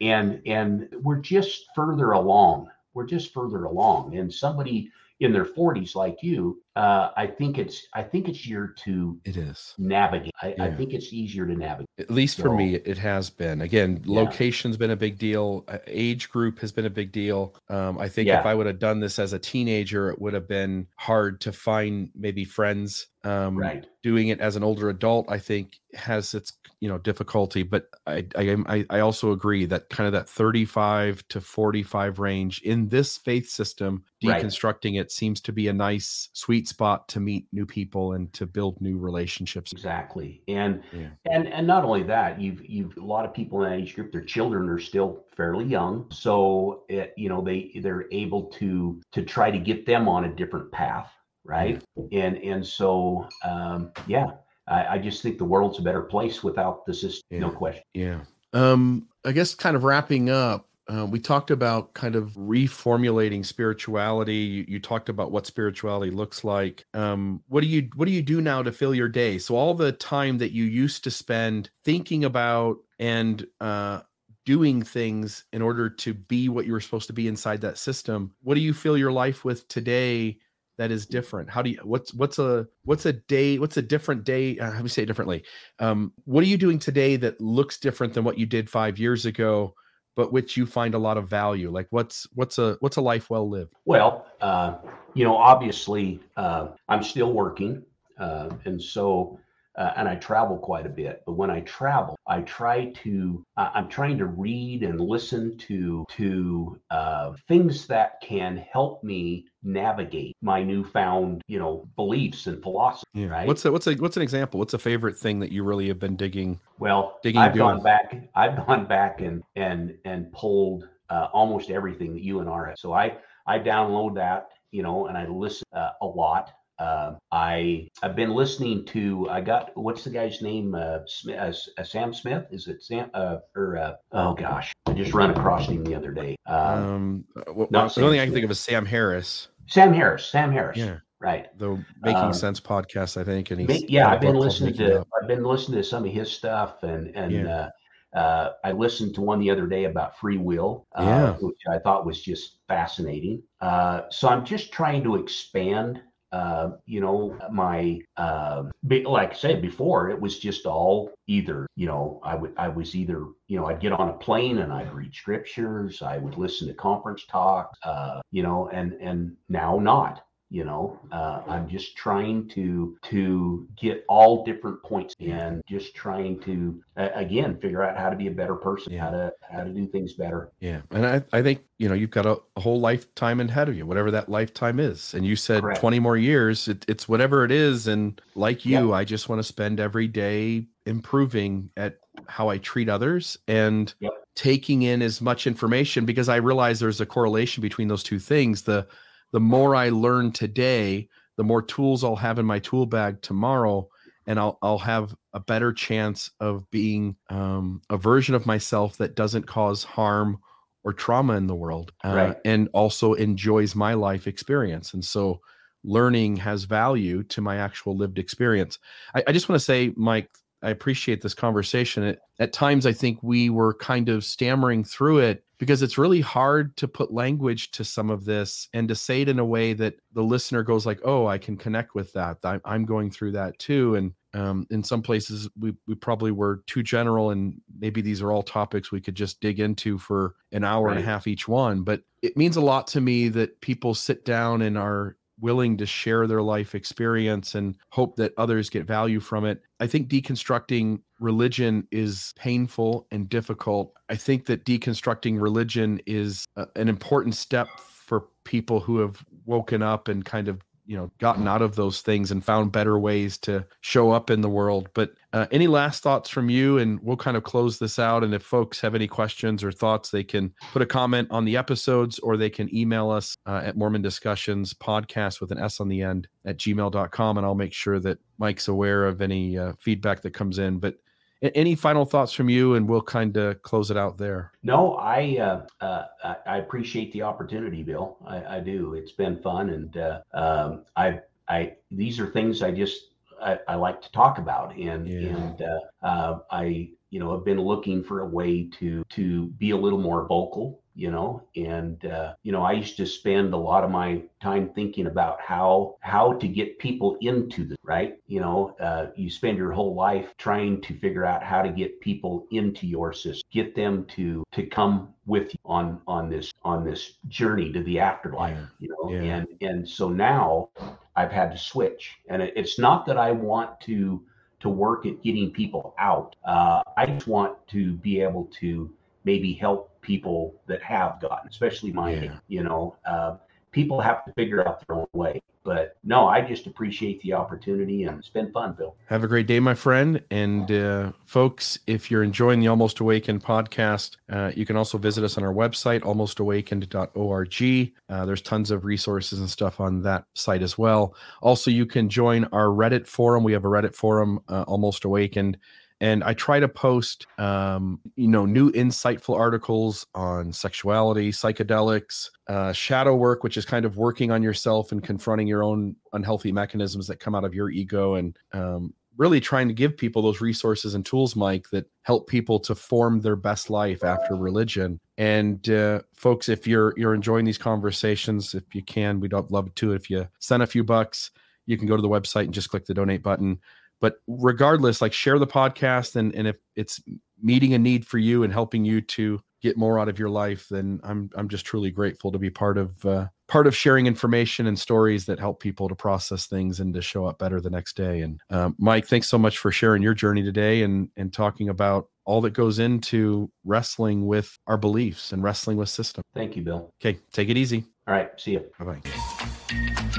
and 0.01 0.43
and 0.47 0.89
we're 1.03 1.21
just 1.21 1.67
further 1.75 2.13
along 2.13 2.71
we're 2.95 3.07
just 3.07 3.35
further 3.35 3.65
along 3.65 4.17
and 4.17 4.33
somebody 4.33 4.91
in 5.21 5.33
their 5.33 5.45
40s 5.45 5.95
like 5.95 6.23
you 6.23 6.63
uh, 6.79 7.11
i 7.17 7.27
think 7.27 7.59
it's 7.59 7.87
i 7.95 8.03
think 8.03 8.29
it's 8.29 8.39
easier 8.39 8.69
to 8.69 9.19
it 9.25 9.37
is 9.37 9.75
navigate 9.79 10.33
i, 10.43 10.55
yeah. 10.57 10.65
I 10.65 10.71
think 10.71 10.93
it's 10.93 11.13
easier 11.13 11.47
to 11.47 11.55
navigate 11.55 11.89
at 11.99 12.11
least 12.11 12.37
so, 12.37 12.45
for 12.45 12.57
me 12.57 12.77
it 12.77 12.99
has 12.99 13.31
been 13.31 13.61
again 13.61 14.03
yeah. 14.05 14.21
location's 14.21 14.77
been 14.77 14.91
a 14.91 14.97
big 14.97 15.19
deal 15.19 15.67
age 15.87 16.31
group 16.31 16.61
has 16.61 16.71
been 16.73 16.87
a 16.87 16.91
big 16.91 17.11
deal 17.13 17.55
um, 17.69 17.99
i 17.99 18.09
think 18.09 18.29
yeah. 18.29 18.41
if 18.41 18.47
i 18.47 18.55
would 18.55 18.67
have 18.67 18.79
done 18.79 19.01
this 19.01 19.19
as 19.19 19.33
a 19.33 19.39
teenager 19.39 20.11
it 20.11 20.21
would 20.21 20.35
have 20.35 20.47
been 20.47 20.87
hard 20.97 21.41
to 21.41 21.53
find 21.53 22.11
maybe 22.15 22.45
friends 22.45 23.09
um, 23.25 23.57
right. 23.57 23.87
Doing 24.03 24.29
it 24.29 24.41
as 24.41 24.55
an 24.55 24.63
older 24.63 24.89
adult, 24.89 25.27
I 25.29 25.39
think, 25.39 25.81
has 25.95 26.35
its 26.35 26.53
you 26.81 26.89
know 26.89 26.99
difficulty. 26.99 27.65
But 27.65 27.89
I 28.07 28.25
I 28.37 28.87
I 28.89 29.01
also 29.01 29.33
agree 29.33 29.67
that 29.67 29.89
kind 29.91 30.07
of 30.07 30.13
that 30.13 30.29
thirty 30.29 30.65
five 30.65 31.27
to 31.29 31.41
forty 31.41 31.83
five 31.83 32.21
range 32.21 32.63
in 32.63 32.89
this 32.89 33.17
faith 33.17 33.49
system, 33.49 34.05
deconstructing 34.23 34.93
right. 34.93 35.01
it 35.01 35.11
seems 35.11 35.41
to 35.43 35.53
be 35.53 35.67
a 35.67 35.73
nice 35.73 36.29
sweet 36.33 36.68
spot 36.69 37.09
to 37.09 37.21
meet 37.21 37.47
new 37.53 37.67
people 37.67 38.13
and 38.13 38.33
to 38.35 38.47
build 38.47 38.81
new 38.81 38.99
relationships. 38.99 39.73
Exactly, 39.73 40.43
and 40.49 40.83
yeah. 40.93 41.09
and 41.27 41.49
and 41.49 41.67
not 41.67 41.85
only 41.85 42.03
that, 42.05 42.41
you've 42.41 42.65
you've 42.65 42.97
a 42.97 43.05
lot 43.05 43.25
of 43.25 43.35
people 43.35 43.63
in 43.65 43.71
that 43.71 43.79
age 43.79 43.95
group. 43.95 44.13
Their 44.13 44.25
children 44.25 44.69
are 44.69 44.79
still 44.79 45.25
fairly 45.37 45.65
young, 45.65 46.07
so 46.11 46.85
it, 46.89 47.15
you 47.17 47.29
know 47.29 47.43
they 47.43 47.73
they're 47.83 48.07
able 48.13 48.45
to 48.59 49.01
to 49.13 49.23
try 49.23 49.51
to 49.51 49.59
get 49.59 49.87
them 49.87 50.09
on 50.09 50.25
a 50.25 50.29
different 50.29 50.71
path 50.71 51.13
right? 51.49 51.83
And 52.13 52.37
and 52.39 52.65
so 52.65 53.27
um, 53.45 53.91
yeah, 54.07 54.27
I, 54.69 54.87
I, 54.87 54.99
just 54.99 55.23
think 55.23 55.39
the 55.39 55.45
world's 55.45 55.79
a 55.79 55.83
better 55.83 56.03
place 56.03 56.45
without 56.45 56.87
the 56.87 56.95
system, 56.95 57.23
yeah. 57.31 57.39
no 57.41 57.51
question. 57.51 57.83
Yeah. 57.95 58.21
Um, 58.53 59.09
I 59.25 59.33
guess 59.33 59.55
kind 59.55 59.75
of 59.75 59.85
wrapping 59.85 60.31
up. 60.31 60.68
Uh, 60.89 61.05
we 61.05 61.21
talked 61.21 61.51
about 61.51 61.93
kind 61.93 62.17
of 62.17 62.33
reformulating 62.33 63.45
spirituality. 63.45 64.37
You, 64.37 64.65
you 64.67 64.81
talked 64.81 65.11
about 65.11 65.31
what 65.31 65.47
spirituality 65.47 66.11
looks 66.11 66.45
like. 66.45 66.87
Um, 66.95 67.43
what 67.49 67.61
do 67.61 67.67
you 67.67 67.91
what 67.95 68.07
do 68.07 68.13
you 68.13 68.23
do 68.23 68.41
now 68.41 68.63
to 68.63 68.73
fill 68.73 68.95
your 68.95 69.09
day? 69.09 69.39
So 69.39 69.55
all 69.55 69.75
the 69.75 69.93
time 69.93 70.39
that 70.39 70.53
you 70.53 70.65
used 70.65 71.05
to 71.05 71.11
spend 71.11 71.69
thinking 71.85 72.25
about 72.25 72.79
and 72.99 73.47
uh, 73.61 74.01
doing 74.47 74.83
things 74.83 75.45
in 75.53 75.61
order 75.61 75.91
to 75.91 76.15
be 76.15 76.49
what 76.49 76.65
you 76.65 76.73
were 76.73 76.81
supposed 76.81 77.07
to 77.09 77.13
be 77.13 77.29
inside 77.29 77.61
that 77.61 77.77
system, 77.77 78.33
what 78.43 78.55
do 78.55 78.61
you 78.63 78.73
fill 78.73 78.97
your 78.97 79.13
life 79.13 79.45
with 79.45 79.69
today 79.69 80.39
that 80.79 80.91
is 80.91 81.05
different? 81.05 81.51
How 81.51 81.61
do 81.61 81.69
you 81.69 81.81
what's 81.83 82.15
what's 82.15 82.39
a 82.39 82.67
what's 82.85 83.05
a 83.05 83.13
day 83.13 83.59
what's 83.59 83.77
a 83.77 83.83
different 83.83 84.25
day? 84.25 84.59
Uh, 84.59 84.71
how 84.71 84.79
do 84.79 84.85
we 84.85 84.89
say 84.89 85.03
it 85.03 85.07
differently? 85.07 85.45
Um, 85.81 86.15
what 86.25 86.43
are 86.43 86.47
you 86.49 86.57
doing 86.57 86.79
today 86.79 87.17
that 87.17 87.39
looks 87.43 87.79
different 87.79 88.15
than 88.15 88.25
what 88.25 88.39
you 88.39 88.47
did 88.47 88.71
five 88.71 88.99
years 88.99 89.27
ago, 89.27 89.75
but 90.19 90.33
which 90.33 90.57
you 90.57 90.67
find 90.67 90.95
a 90.95 90.99
lot 90.99 91.17
of 91.17 91.29
value? 91.29 91.71
Like 91.71 91.87
what's 91.91 92.27
what's 92.35 92.59
a 92.59 92.77
what's 92.81 92.97
a 92.97 93.01
life 93.01 93.31
well 93.31 93.49
lived? 93.49 93.73
Well, 93.85 94.27
uh, 94.41 94.79
you 95.15 95.23
know, 95.23 95.37
obviously, 95.37 96.19
uh, 96.37 96.71
I'm 96.89 97.05
still 97.05 97.33
working, 97.33 97.85
uh, 98.19 98.51
and 98.65 98.83
so 98.83 99.39
uh, 99.79 99.93
and 99.97 100.09
I 100.09 100.17
travel 100.17 100.59
quite 100.59 100.87
a 100.87 100.91
bit. 100.91 101.23
But 101.25 101.35
when 101.35 101.51
I 101.51 101.61
travel, 101.61 102.19
I 102.27 102.41
try 102.43 102.87
to 103.05 103.45
uh, 103.57 103.71
I'm 103.73 103.89
trying 103.89 104.19
to 104.19 104.27
read 104.27 104.83
and 104.83 105.01
listen 105.01 105.57
to 105.59 106.05
to 106.17 106.81
uh, 106.91 107.33
things 107.47 107.87
that 107.87 108.21
can 108.21 108.57
help 108.57 109.03
me 109.05 109.47
navigate 109.63 110.37
my 110.43 110.63
newfound 110.63 111.43
you 111.47 111.59
know 111.59 111.89
beliefs 111.97 112.49
and 112.49 112.61
philosophy. 112.63 113.07
Yeah. 113.15 113.29
Right? 113.29 113.47
What's 113.47 113.65
a, 113.65 113.73
what's 113.73 113.87
a 113.87 113.95
what's 113.95 114.17
an 114.17 114.23
example? 114.23 114.59
What's 114.59 114.75
a 114.75 114.79
favorite 114.79 115.17
thing 115.17 115.39
that 115.39 115.53
you 115.53 115.63
really 115.63 115.87
have 115.89 116.01
been 116.01 116.17
digging? 116.17 116.59
Well, 116.79 117.19
digging 117.23 117.41
I've 117.41 117.57
gone 117.57 117.83
back. 117.83 118.29
I've 118.35 118.57
gone 118.67 118.87
back 118.87 119.21
and 119.21 119.43
and 119.55 119.97
and 120.05 120.33
pulled 120.33 120.89
uh, 121.09 121.29
almost 121.33 121.71
everything 121.71 122.13
that 122.15 122.23
you 122.23 122.41
and 122.41 122.51
I 122.51 122.69
have. 122.71 122.79
So 122.79 122.93
I 122.93 123.17
I 123.47 123.61
download 123.61 124.17
that 124.17 124.49
you 124.73 124.83
know 124.83 125.07
and 125.07 125.17
I 125.17 125.27
listen 125.29 125.65
uh, 125.73 125.91
a 126.03 126.07
lot 126.07 126.51
uh, 126.79 127.15
I 127.33 127.89
I've 128.03 128.17
been 128.17 128.35
listening 128.35 128.85
to 128.87 129.29
I 129.29 129.41
got 129.41 129.77
what's 129.77 130.05
the 130.05 130.11
guy's 130.11 130.43
name 130.43 130.75
uh, 130.75 130.99
Smith, 131.07 131.39
uh, 131.39 131.81
uh, 131.81 131.85
Sam 131.85 132.15
Smith 132.15 132.47
is 132.51 132.69
it 132.69 132.83
Sam 132.83 133.11
uh, 133.15 133.39
or 133.57 133.79
uh, 133.79 133.95
oh 134.13 134.35
gosh 134.35 134.73
I 134.87 134.93
just 134.93 135.13
ran 135.13 135.31
across 135.31 135.69
him 135.69 135.85
the 135.85 135.95
other 135.95 136.13
day. 136.13 136.37
Um, 136.47 137.25
well, 137.55 137.69
the 137.71 138.03
only 138.03 138.17
thing 138.17 138.21
I 138.21 138.25
can 138.25 138.35
think 138.35 138.45
of 138.45 138.51
is 138.51 138.61
Sam 138.61 138.87
Harris. 138.87 139.49
Sam 139.67 139.93
Harris. 139.93 140.27
Sam 140.27 140.51
Harris. 140.51 140.79
Yeah. 140.79 140.99
Right. 141.21 141.47
The 141.59 141.85
Making 142.01 142.23
um, 142.23 142.33
Sense 142.33 142.61
podcast, 142.61 143.21
I 143.21 143.25
think, 143.25 143.51
and 143.51 143.69
he's 143.69 143.85
yeah. 143.91 144.09
I've 144.09 144.21
been 144.21 144.37
listening 144.37 144.75
to 144.75 145.05
I've 145.21 145.29
been 145.29 145.43
listening 145.43 145.79
to 145.79 145.85
some 145.85 146.05
of 146.05 146.13
his 146.13 146.31
stuff, 146.31 146.85
and 146.85 147.15
and 147.17 147.33
yeah. 147.33 147.71
uh, 148.15 148.51
I 148.63 148.71
listened 148.71 149.17
to 149.17 149.21
one 149.21 149.41
the 149.41 149.51
other 149.51 149.67
day 149.67 149.85
about 149.85 150.17
free 150.17 150.39
will, 150.39 150.87
uh, 150.95 151.03
yeah. 151.03 151.33
which 151.41 151.61
I 151.69 151.79
thought 151.81 152.07
was 152.07 152.23
just 152.23 152.59
fascinating. 152.69 153.43
Uh, 153.61 154.03
so 154.11 154.29
I'm 154.29 154.45
just 154.45 154.73
trying 154.73 155.03
to 155.03 155.17
expand 155.17 156.01
uh, 156.33 156.71
you 156.87 157.01
know, 157.01 157.39
my 157.51 158.01
uh, 158.17 158.65
like 159.05 159.31
I 159.31 159.35
said 159.35 159.63
before, 159.63 160.11
it 160.11 160.21
was 160.21 160.39
just 160.39 160.67
all 160.67 161.11
either, 161.27 161.67
you 161.77 161.87
know, 161.87 162.21
I 162.23 162.35
would 162.35 162.53
I 162.57 162.69
was 162.69 162.95
either, 162.95 163.25
you 163.47 163.59
know, 163.59 163.67
I'd 163.67 163.81
get 163.81 163.93
on 163.93 164.11
a 164.11 164.15
plane 164.15 164.59
and 164.59 164.73
I'd 164.73 164.93
read 164.93 165.15
scriptures, 165.15 166.03
I 166.03 166.19
would 166.19 166.37
listen 166.37 166.69
to 166.69 166.75
conference 166.75 167.25
talks, 167.27 167.79
uh, 167.83 168.21
you 168.31 168.43
know, 168.43 168.69
and 168.73 168.93
and 168.95 169.37
now 169.49 169.79
not 169.79 170.23
you 170.51 170.65
know 170.65 170.99
uh, 171.13 171.43
i'm 171.47 171.69
just 171.69 171.97
trying 171.97 172.49
to 172.49 172.97
to 173.03 173.67
get 173.77 174.05
all 174.09 174.45
different 174.45 174.83
points 174.83 175.15
and 175.21 175.63
just 175.69 175.95
trying 175.95 176.41
to 176.41 176.81
uh, 176.97 177.09
again 177.15 177.59
figure 177.61 177.83
out 177.83 177.97
how 177.97 178.09
to 178.09 178.17
be 178.17 178.29
a 178.29 178.31
better 178.31 178.55
person 178.55 178.93
yeah. 178.93 179.01
how 179.01 179.11
to 179.11 179.33
how 179.51 179.63
to 179.63 179.71
do 179.71 179.87
things 179.87 180.15
better 180.15 180.51
yeah 180.61 180.81
and 180.91 181.07
i 181.07 181.23
i 181.33 181.43
think 181.43 181.61
you 181.79 181.89
know 181.89 181.95
you've 181.95 182.11
got 182.11 182.25
a, 182.25 182.39
a 182.57 182.61
whole 182.61 182.81
lifetime 182.81 183.41
ahead 183.41 183.69
of 183.69 183.77
you 183.77 183.85
whatever 183.85 184.11
that 184.11 184.29
lifetime 184.29 184.81
is 184.81 185.13
and 185.15 185.27
you 185.27 185.37
said 185.37 185.61
Correct. 185.61 185.81
20 185.81 185.99
more 185.99 186.17
years 186.17 186.69
it, 186.69 186.85
it's 186.89 187.09
whatever 187.09 187.45
it 187.45 187.51
is 187.51 187.87
and 187.87 188.21
like 188.35 188.65
you 188.65 188.95
i 188.95 189.05
just 189.05 189.29
want 189.29 189.39
to 189.39 189.45
spend 189.45 189.81
every 189.81 190.09
day 190.09 190.67
improving 190.87 191.71
at 191.77 191.99
how 192.27 192.49
i 192.49 192.57
treat 192.59 192.89
others 192.89 193.37
and 193.49 193.95
yep. 194.01 194.13
taking 194.35 194.83
in 194.83 195.03
as 195.03 195.21
much 195.21 195.47
information 195.47 196.07
because 196.07 196.29
i 196.29 196.37
realize 196.37 196.81
there's 196.81 197.03
a 197.03 197.07
correlation 197.07 197.61
between 197.61 197.89
those 197.89 198.03
two 198.03 198.19
things 198.19 198.63
the 198.63 198.87
the 199.33 199.41
more 199.41 199.75
I 199.75 199.91
learn 199.91 200.33
today, 200.33 201.09
the 201.37 201.45
more 201.45 201.63
tools 201.63 202.03
I'll 202.03 202.17
have 202.17 202.39
in 202.39 202.47
my 202.47 202.59
tool 202.59 202.87
bag 202.87 203.23
tomorrow, 203.23 203.89
and 204.27 204.39
I'll 204.39 204.59
I'll 204.63 204.79
have 204.79 205.15
a 205.33 205.41
better 205.41 205.73
chance 205.73 206.31
of 206.41 206.69
being 206.71 207.17
um, 207.31 207.81
a 207.91 207.97
version 207.97 208.35
of 208.35 208.47
myself 208.47 208.97
that 208.99 209.15
doesn't 209.15 209.47
cause 209.47 209.85
harm 209.85 210.39
or 210.85 210.93
trauma 210.93 211.35
in 211.35 211.47
the 211.47 211.55
world, 211.55 211.93
uh, 212.05 212.15
right. 212.15 212.37
and 212.45 212.69
also 212.73 213.15
enjoys 213.15 213.75
my 213.75 213.95
life 213.95 214.27
experience. 214.27 214.95
And 214.95 215.05
so, 215.05 215.41
learning 215.85 216.37
has 216.37 216.65
value 216.65 217.23
to 217.25 217.41
my 217.41 217.57
actual 217.57 217.97
lived 217.97 218.19
experience. 218.19 218.79
I, 219.15 219.25
I 219.29 219.33
just 219.33 219.49
want 219.49 219.59
to 219.61 219.65
say, 219.65 219.93
Mike, 219.97 220.31
I 220.63 220.71
appreciate 220.71 221.21
this 221.21 221.35
conversation. 221.35 222.03
At, 222.03 222.19
at 222.39 222.53
times, 222.53 222.87
I 222.87 222.93
think 222.93 223.23
we 223.23 223.51
were 223.51 223.75
kind 223.75 224.09
of 224.09 224.25
stammering 224.25 224.83
through 224.85 225.19
it 225.19 225.45
because 225.59 225.83
it's 225.83 225.99
really 225.99 226.21
hard 226.21 226.77
to 226.77 226.89
put 226.89 227.13
language 227.13 227.71
to 227.73 227.85
some 227.85 228.11
of 228.11 228.25
this 228.25 228.69
and 228.73 228.89
to 228.89 228.95
say 228.95 229.23
it 229.23 229.29
in 229.29 229.39
a 229.39 229.45
way 229.45 229.73
that 229.73 229.97
the 230.13 230.23
listener 230.23 230.63
goes 230.63 230.87
like, 230.87 231.01
"Oh, 231.05 231.27
I 231.27 231.39
can 231.39 231.57
connect 231.57 231.95
with 231.95 232.13
that. 232.15 232.39
I'm 232.65 232.85
going 232.85 233.11
through 233.11 233.33
that 233.33 233.59
too." 233.59 233.95
And 233.97 234.13
um, 234.35 234.67
in 234.71 234.85
some 234.85 235.03
places 235.03 235.49
we, 235.59 235.75
we 235.87 235.95
probably 235.95 236.33
were 236.33 236.63
too 236.67 236.83
general 236.83 237.31
and 237.31 237.61
maybe 237.79 238.03
these 238.03 238.21
are 238.21 238.31
all 238.31 238.43
topics 238.43 238.93
we 238.93 239.01
could 239.01 239.15
just 239.15 239.41
dig 239.41 239.59
into 239.59 239.97
for 239.97 240.35
an 240.53 240.65
hour 240.65 240.87
right. 240.89 240.99
and 240.99 241.05
a 241.05 241.09
half 241.09 241.27
each 241.27 241.49
one 241.49 241.83
but 241.83 242.03
it 242.21 242.37
means 242.37 242.57
a 242.57 242.61
lot 242.61 242.87
to 242.89 243.01
me 243.01 243.29
that 243.29 243.59
people 243.63 243.95
sit 243.95 244.27
down 244.27 244.61
and 244.61 244.77
are 244.77 245.17
willing 245.41 245.77
to 245.77 245.87
share 245.87 246.27
their 246.27 246.43
life 246.43 246.75
experience 246.75 247.55
and 247.55 247.77
hope 247.91 248.17
that 248.17 248.33
others 248.37 248.71
get 248.71 248.87
value 248.87 249.21
from 249.21 249.45
it. 249.45 249.63
I 249.81 249.87
think 249.87 250.09
deconstructing 250.09 251.01
religion 251.21 251.87
is 251.91 252.33
painful 252.37 253.07
and 253.11 253.29
difficult. 253.29 253.93
I 254.09 254.17
think 254.17 254.47
that 254.47 254.65
deconstructing 254.65 255.41
religion 255.41 256.01
is 256.07 256.47
a, 256.57 256.67
an 256.77 256.89
important 256.89 257.35
step 257.35 257.69
for 257.81 258.29
people 258.45 258.81
who 258.81 258.99
have 258.99 259.25
woken 259.45 259.83
up 259.83 260.09
and 260.09 260.25
kind 260.25 260.49
of 260.49 260.61
you 260.89 260.97
know 260.97 261.11
gotten 261.19 261.47
out 261.47 261.61
of 261.61 261.77
those 261.77 262.01
things 262.01 262.31
and 262.31 262.43
found 262.43 262.73
better 262.73 262.99
ways 262.99 263.37
to 263.37 263.65
show 263.83 264.11
up 264.11 264.31
in 264.31 264.41
the 264.41 264.49
world. 264.49 264.89
But 264.95 265.13
uh, 265.35 265.47
any 265.53 265.67
last 265.67 266.03
thoughts 266.03 266.31
from 266.31 266.49
you? 266.49 266.79
And 266.79 266.99
we'll 267.01 267.19
kind 267.19 267.37
of 267.37 267.45
close 267.45 267.79
this 267.79 267.99
out. 267.99 268.25
And 268.25 268.33
if 268.33 268.43
folks 268.43 268.81
have 268.81 268.95
any 268.95 269.07
questions 269.07 269.63
or 269.63 269.71
thoughts 269.71 270.11
they 270.11 270.25
can 270.25 270.55
put 270.73 270.81
a 270.81 270.87
comment 270.87 271.29
on 271.31 271.45
the 271.45 271.59
episodes 271.59 272.19
or 272.21 272.39
they 272.39 272.49
can 272.49 272.75
email 272.75 273.11
us 273.11 273.37
uh, 273.47 273.61
at 273.63 273.77
mormon 273.77 274.01
discussions 274.01 274.73
podcast 274.73 275.41
with 275.43 275.53
an 275.53 275.59
s 275.59 275.79
on 275.79 275.89
the 275.89 276.01
end 276.01 276.27
at 276.47 276.57
gmail.com 276.57 277.37
and 277.37 277.47
i'll 277.47 277.55
make 277.55 277.75
sure 277.75 278.01
that 278.01 278.19
mike's 278.39 278.69
aware 278.69 279.05
of 279.05 279.21
any 279.21 279.59
uh, 279.59 279.75
feedback 279.79 280.23
that 280.23 280.33
comes 280.33 280.59
in. 280.59 280.79
But 280.79 280.95
any 281.43 281.75
final 281.75 282.05
thoughts 282.05 282.33
from 282.33 282.49
you, 282.49 282.75
and 282.75 282.89
we'll 282.89 283.03
kind 283.03 283.37
of 283.37 283.63
close 283.63 283.91
it 283.91 283.97
out 283.97 284.19
there. 284.19 284.53
No, 284.63 284.95
I 284.95 285.39
uh, 285.39 285.85
uh, 285.85 286.35
I 286.47 286.59
appreciate 286.59 287.13
the 287.13 287.23
opportunity, 287.23 287.83
Bill. 287.83 288.19
I, 288.27 288.57
I 288.57 288.61
do. 288.61 288.95
It's 288.95 289.13
been 289.13 289.41
fun, 289.43 289.71
and 289.71 289.97
uh, 289.97 290.21
um, 290.35 290.85
I 290.97 291.21
I 291.49 291.75
these 291.91 292.19
are 292.21 292.31
things 292.31 292.63
I 292.63 292.71
just 292.71 293.11
I, 293.41 293.59
I 293.69 293.75
like 293.77 294.03
to 294.03 294.13
talk 294.13 294.39
about, 294.39 294.77
and 294.77 295.09
yeah. 295.09 295.37
and 295.37 295.63
uh, 295.63 296.07
uh, 296.07 296.39
I 296.51 296.91
you 297.11 297.21
know 297.21 297.33
have 297.33 297.45
been 297.45 297.61
looking 297.61 298.03
for 298.03 298.21
a 298.21 298.27
way 298.27 298.69
to 298.79 299.05
to 299.11 299.47
be 299.59 299.71
a 299.71 299.77
little 299.77 300.01
more 300.01 300.27
vocal 300.27 300.83
you 300.99 301.13
know 301.13 301.41
and 301.55 302.05
uh, 302.07 302.35
you 302.43 302.51
know 302.51 302.63
i 302.63 302.73
used 302.73 302.97
to 302.97 303.07
spend 303.07 303.55
a 303.55 303.57
lot 303.57 303.85
of 303.85 303.91
my 303.91 304.21
time 304.43 304.69
thinking 304.75 305.07
about 305.07 305.41
how 305.41 305.97
how 306.01 306.33
to 306.33 306.49
get 306.49 306.79
people 306.81 307.17
into 307.21 307.65
the 307.65 307.77
right 307.85 308.19
you 308.27 308.41
know 308.41 308.75
uh, 308.81 309.07
you 309.15 309.31
spend 309.31 309.57
your 309.57 309.71
whole 309.71 309.95
life 309.95 310.35
trying 310.39 310.81
to 310.81 310.99
figure 310.99 311.25
out 311.25 311.43
how 311.43 311.63
to 311.63 311.71
get 311.71 312.01
people 312.01 312.47
into 312.51 312.87
your 312.87 313.13
system 313.13 313.49
get 313.53 313.77
them 313.77 314.05
to 314.07 314.43
to 314.51 314.67
come 314.67 315.15
with 315.27 315.55
you 315.55 315.61
on 315.65 316.01
on 316.09 316.29
this 316.29 316.53
on 316.65 316.85
this 316.85 317.15
journey 317.29 317.73
to 317.73 317.83
the 317.85 318.01
afterlife 318.01 318.59
yeah. 318.59 318.67
you 318.81 318.89
know 318.89 319.13
yeah. 319.13 319.37
and 319.37 319.47
and 319.61 319.89
so 319.89 320.09
now 320.09 320.69
i've 321.15 321.33
had 321.33 321.53
to 321.53 321.59
switch 321.59 322.19
and 322.29 322.43
it's 322.43 322.77
not 322.79 323.07
that 323.07 323.17
i 323.17 323.31
want 323.31 323.81
to 323.81 324.21
to 324.59 324.69
work 324.69 325.07
at 325.07 325.23
getting 325.23 325.53
people 325.53 325.95
out 325.99 326.35
uh, 326.45 326.83
i 326.97 327.07
just 327.07 327.29
want 327.29 327.55
to 327.69 327.93
be 327.93 328.21
able 328.21 328.51
to 328.61 328.91
maybe 329.29 329.53
help 329.53 330.01
people 330.01 330.55
that 330.67 330.83
have 330.83 331.21
gotten, 331.21 331.51
especially 331.51 331.93
my, 331.93 332.15
yeah. 332.15 332.39
you 332.49 332.63
know, 332.63 332.97
uh, 333.05 333.37
people 333.73 334.01
have 334.01 334.25
to 334.25 334.33
figure 334.33 334.67
out 334.67 334.83
their 334.87 334.97
own 334.97 335.07
way. 335.13 335.43
But 335.65 335.99
no, 336.03 336.27
I 336.27 336.41
just 336.41 336.67
appreciate 336.67 337.21
the 337.21 337.35
opportunity 337.35 338.05
and 338.05 338.19
it's 338.19 338.31
been 338.31 338.51
fun, 338.53 338.73
Bill. 338.79 338.97
Have 339.11 339.25
a 339.25 339.29
great 339.29 339.47
day, 339.47 339.61
my 339.61 339.75
friend. 339.75 340.23
And 340.31 340.73
uh, 340.73 341.13
folks, 341.27 341.79
if 341.87 342.11
you're 342.11 342.23
enjoying 342.23 342.61
the 342.61 342.69
Almost 342.69 343.01
Awakened 343.01 343.45
podcast, 343.45 344.17
uh, 344.31 344.51
you 344.57 344.65
can 344.65 344.79
also 344.79 344.97
visit 344.97 345.25
us 345.25 345.37
on 345.37 345.45
our 345.45 345.53
website, 345.53 346.01
almostawakened.org. 346.01 347.93
Uh, 348.09 348.25
there's 348.25 348.41
tons 348.41 348.71
of 348.71 348.87
resources 348.87 349.41
and 349.41 349.51
stuff 349.51 349.79
on 349.79 350.01
that 350.05 350.25
site 350.35 350.63
as 350.63 350.79
well. 350.79 351.15
Also, 351.43 351.71
you 351.71 351.85
can 351.85 352.09
join 352.09 352.45
our 352.47 352.69
Reddit 352.69 353.07
forum. 353.07 353.45
We 353.45 353.53
have 353.53 353.67
a 353.67 353.69
Reddit 353.69 353.95
forum, 353.95 354.41
uh, 354.49 354.63
Almost 354.63 355.05
Awakened 355.05 355.59
and 356.01 356.23
I 356.23 356.35
try 356.35 356.61
to 356.61 356.69
post, 356.69 357.27
um, 357.39 358.01
you 358.15 358.29
know, 358.29 358.47
new 358.47 358.71
insightful 358.73 359.37
articles 359.37 360.07
on 360.15 360.53
sexuality, 360.53 361.33
psychedelics, 361.33 362.31
uh, 362.47 362.73
shadow 362.73 363.17
work, 363.17 363.43
which 363.43 363.57
is 363.57 363.65
kind 363.65 363.85
of 363.85 363.97
working 363.97 364.31
on 364.31 364.43
yourself 364.43 364.93
and 364.93 365.03
confronting 365.03 365.49
your 365.49 365.65
own 365.65 365.97
unhealthy 366.13 366.53
mechanisms 366.53 367.09
that 367.09 367.19
come 367.19 367.35
out 367.35 367.45
of 367.45 367.55
your 367.55 367.71
ego, 367.71 368.15
and 368.15 368.39
um, 368.53 368.95
really 369.17 369.41
trying 369.41 369.67
to 369.67 369.75
give 369.75 369.97
people 369.97 370.23
those 370.23 370.41
resources 370.41 370.95
and 370.95 371.05
tools, 371.05 371.35
Mike, 371.35 371.69
that 371.71 371.91
help 372.03 372.29
people 372.29 372.61
to 372.61 372.75
form 372.77 373.21
their 373.21 373.37
best 373.37 373.69
life 373.69 374.05
after 374.05 374.37
religion. 374.37 375.01
And 375.19 375.69
uh, 375.69 376.03
folks, 376.15 376.49
if 376.49 376.67
you're 376.67 376.95
you're 376.97 377.15
enjoying 377.15 377.45
these 377.45 377.59
conversations, 377.59 378.55
if 378.55 378.73
you 378.73 378.85
can, 378.85 379.19
we'd 379.19 379.33
love 379.33 379.75
to. 379.75 379.93
If 379.93 380.09
you 380.09 380.29
send 380.39 380.63
a 380.63 380.67
few 380.67 380.85
bucks, 380.85 381.33
you 381.67 381.77
can 381.77 381.89
go 381.89 381.97
to 381.97 382.03
the 382.03 382.09
website 382.09 382.45
and 382.45 382.55
just 382.55 382.71
click 382.71 382.87
the 382.87 382.95
donate 382.95 383.25
button 383.25 383.59
but 384.01 384.17
regardless 384.27 385.01
like 385.01 385.13
share 385.13 385.39
the 385.39 385.47
podcast 385.47 386.17
and 386.17 386.35
and 386.35 386.49
if 386.49 386.57
it's 386.77 387.01
meeting 387.41 387.75
a 387.75 387.79
need 387.79 388.07
for 388.07 388.19
you 388.19 388.43
and 388.43 388.53
helping 388.53 388.85
you 388.85 389.01
to 389.01 389.41
get 389.61 389.77
more 389.77 389.99
out 389.99 390.09
of 390.09 390.19
your 390.19 390.29
life 390.29 390.67
then 390.71 391.01
i'm 391.03 391.31
i'm 391.35 391.49
just 391.49 391.65
truly 391.65 391.91
grateful 391.91 392.31
to 392.31 392.39
be 392.39 392.51
part 392.51 392.79
of 392.79 393.05
uh, 393.05 393.27
part 393.49 393.67
of 393.67 393.75
sharing 393.75 394.07
information 394.07 394.67
and 394.67 394.79
stories 394.79 395.25
that 395.27 395.41
help 395.41 395.61
people 395.61 395.89
to 395.89 395.95
process 395.95 396.47
things 396.47 396.81
and 396.81 396.95
to 396.95 397.03
show 397.03 397.25
up 397.25 397.39
better 397.39 397.61
the 397.61 397.71
next 397.71 397.97
day. 397.97 398.21
And 398.21 398.41
um, 398.51 398.77
mike 398.79 399.07
thanks 399.07 399.27
so 399.27 399.39
much 399.39 399.59
for 399.59 399.73
sharing 399.73 400.03
your 400.03 400.15
journey 400.15 400.43
today 400.43 400.83
and 400.83 401.09
and 401.17 401.33
talking 401.33 401.69
about 401.69 402.09
all 402.25 402.43
that 402.43 402.53
goes 402.53 402.79
into 402.79 403.51
wrestling 403.65 404.27
with 404.27 404.59
our 404.67 404.77
beliefs 404.77 405.33
and 405.33 405.43
wrestling 405.43 405.79
with 405.79 405.89
system. 405.89 406.23
Thank 406.35 406.57
you 406.57 406.63
bill. 406.63 406.93
Okay 407.03 407.19
take 407.33 407.49
it 407.49 407.57
easy. 407.57 407.85
All 408.07 408.15
right 408.15 408.31
see 408.39 408.53
you 408.53 408.65
bye-bye 408.79 409.01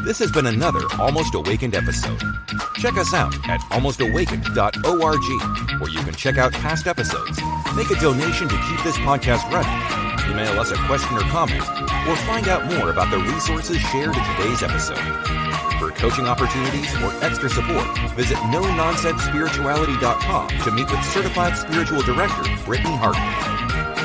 this 0.10 0.18
has 0.18 0.32
been 0.32 0.48
another 0.48 0.82
Almost 0.98 1.36
Awakened 1.36 1.76
episode. 1.76 2.20
Check 2.78 2.98
us 2.98 3.14
out 3.14 3.32
at 3.48 3.62
almostawakened.org, 3.70 5.80
where 5.80 5.92
you 5.92 6.00
can 6.00 6.16
check 6.16 6.40
out 6.40 6.52
past 6.52 6.88
episodes, 6.88 7.40
make 7.76 7.92
a 7.92 7.96
donation 8.02 8.50
to 8.50 8.56
keep 8.68 8.84
this 8.84 8.98
podcast 9.06 9.46
running, 9.54 10.32
email 10.32 10.60
us 10.60 10.72
a 10.72 10.78
question 10.88 11.16
or 11.16 11.22
comment, 11.30 11.62
or 12.10 12.16
find 12.26 12.48
out 12.48 12.66
more 12.74 12.90
about 12.90 13.12
the 13.12 13.20
resources 13.20 13.78
shared 13.78 14.18
in 14.18 14.24
today's 14.36 14.64
episode. 14.64 14.98
For 15.78 15.92
coaching 15.92 16.26
opportunities 16.26 16.92
or 17.04 17.14
extra 17.24 17.48
support, 17.48 17.86
visit 18.16 18.40
no 18.50 18.62
nonsense 18.62 19.22
spirituality.com 19.22 20.48
to 20.48 20.72
meet 20.72 20.90
with 20.90 21.06
certified 21.06 21.56
spiritual 21.56 22.02
director 22.02 22.46
Brittany 22.66 22.96
Hartley. 22.96 23.99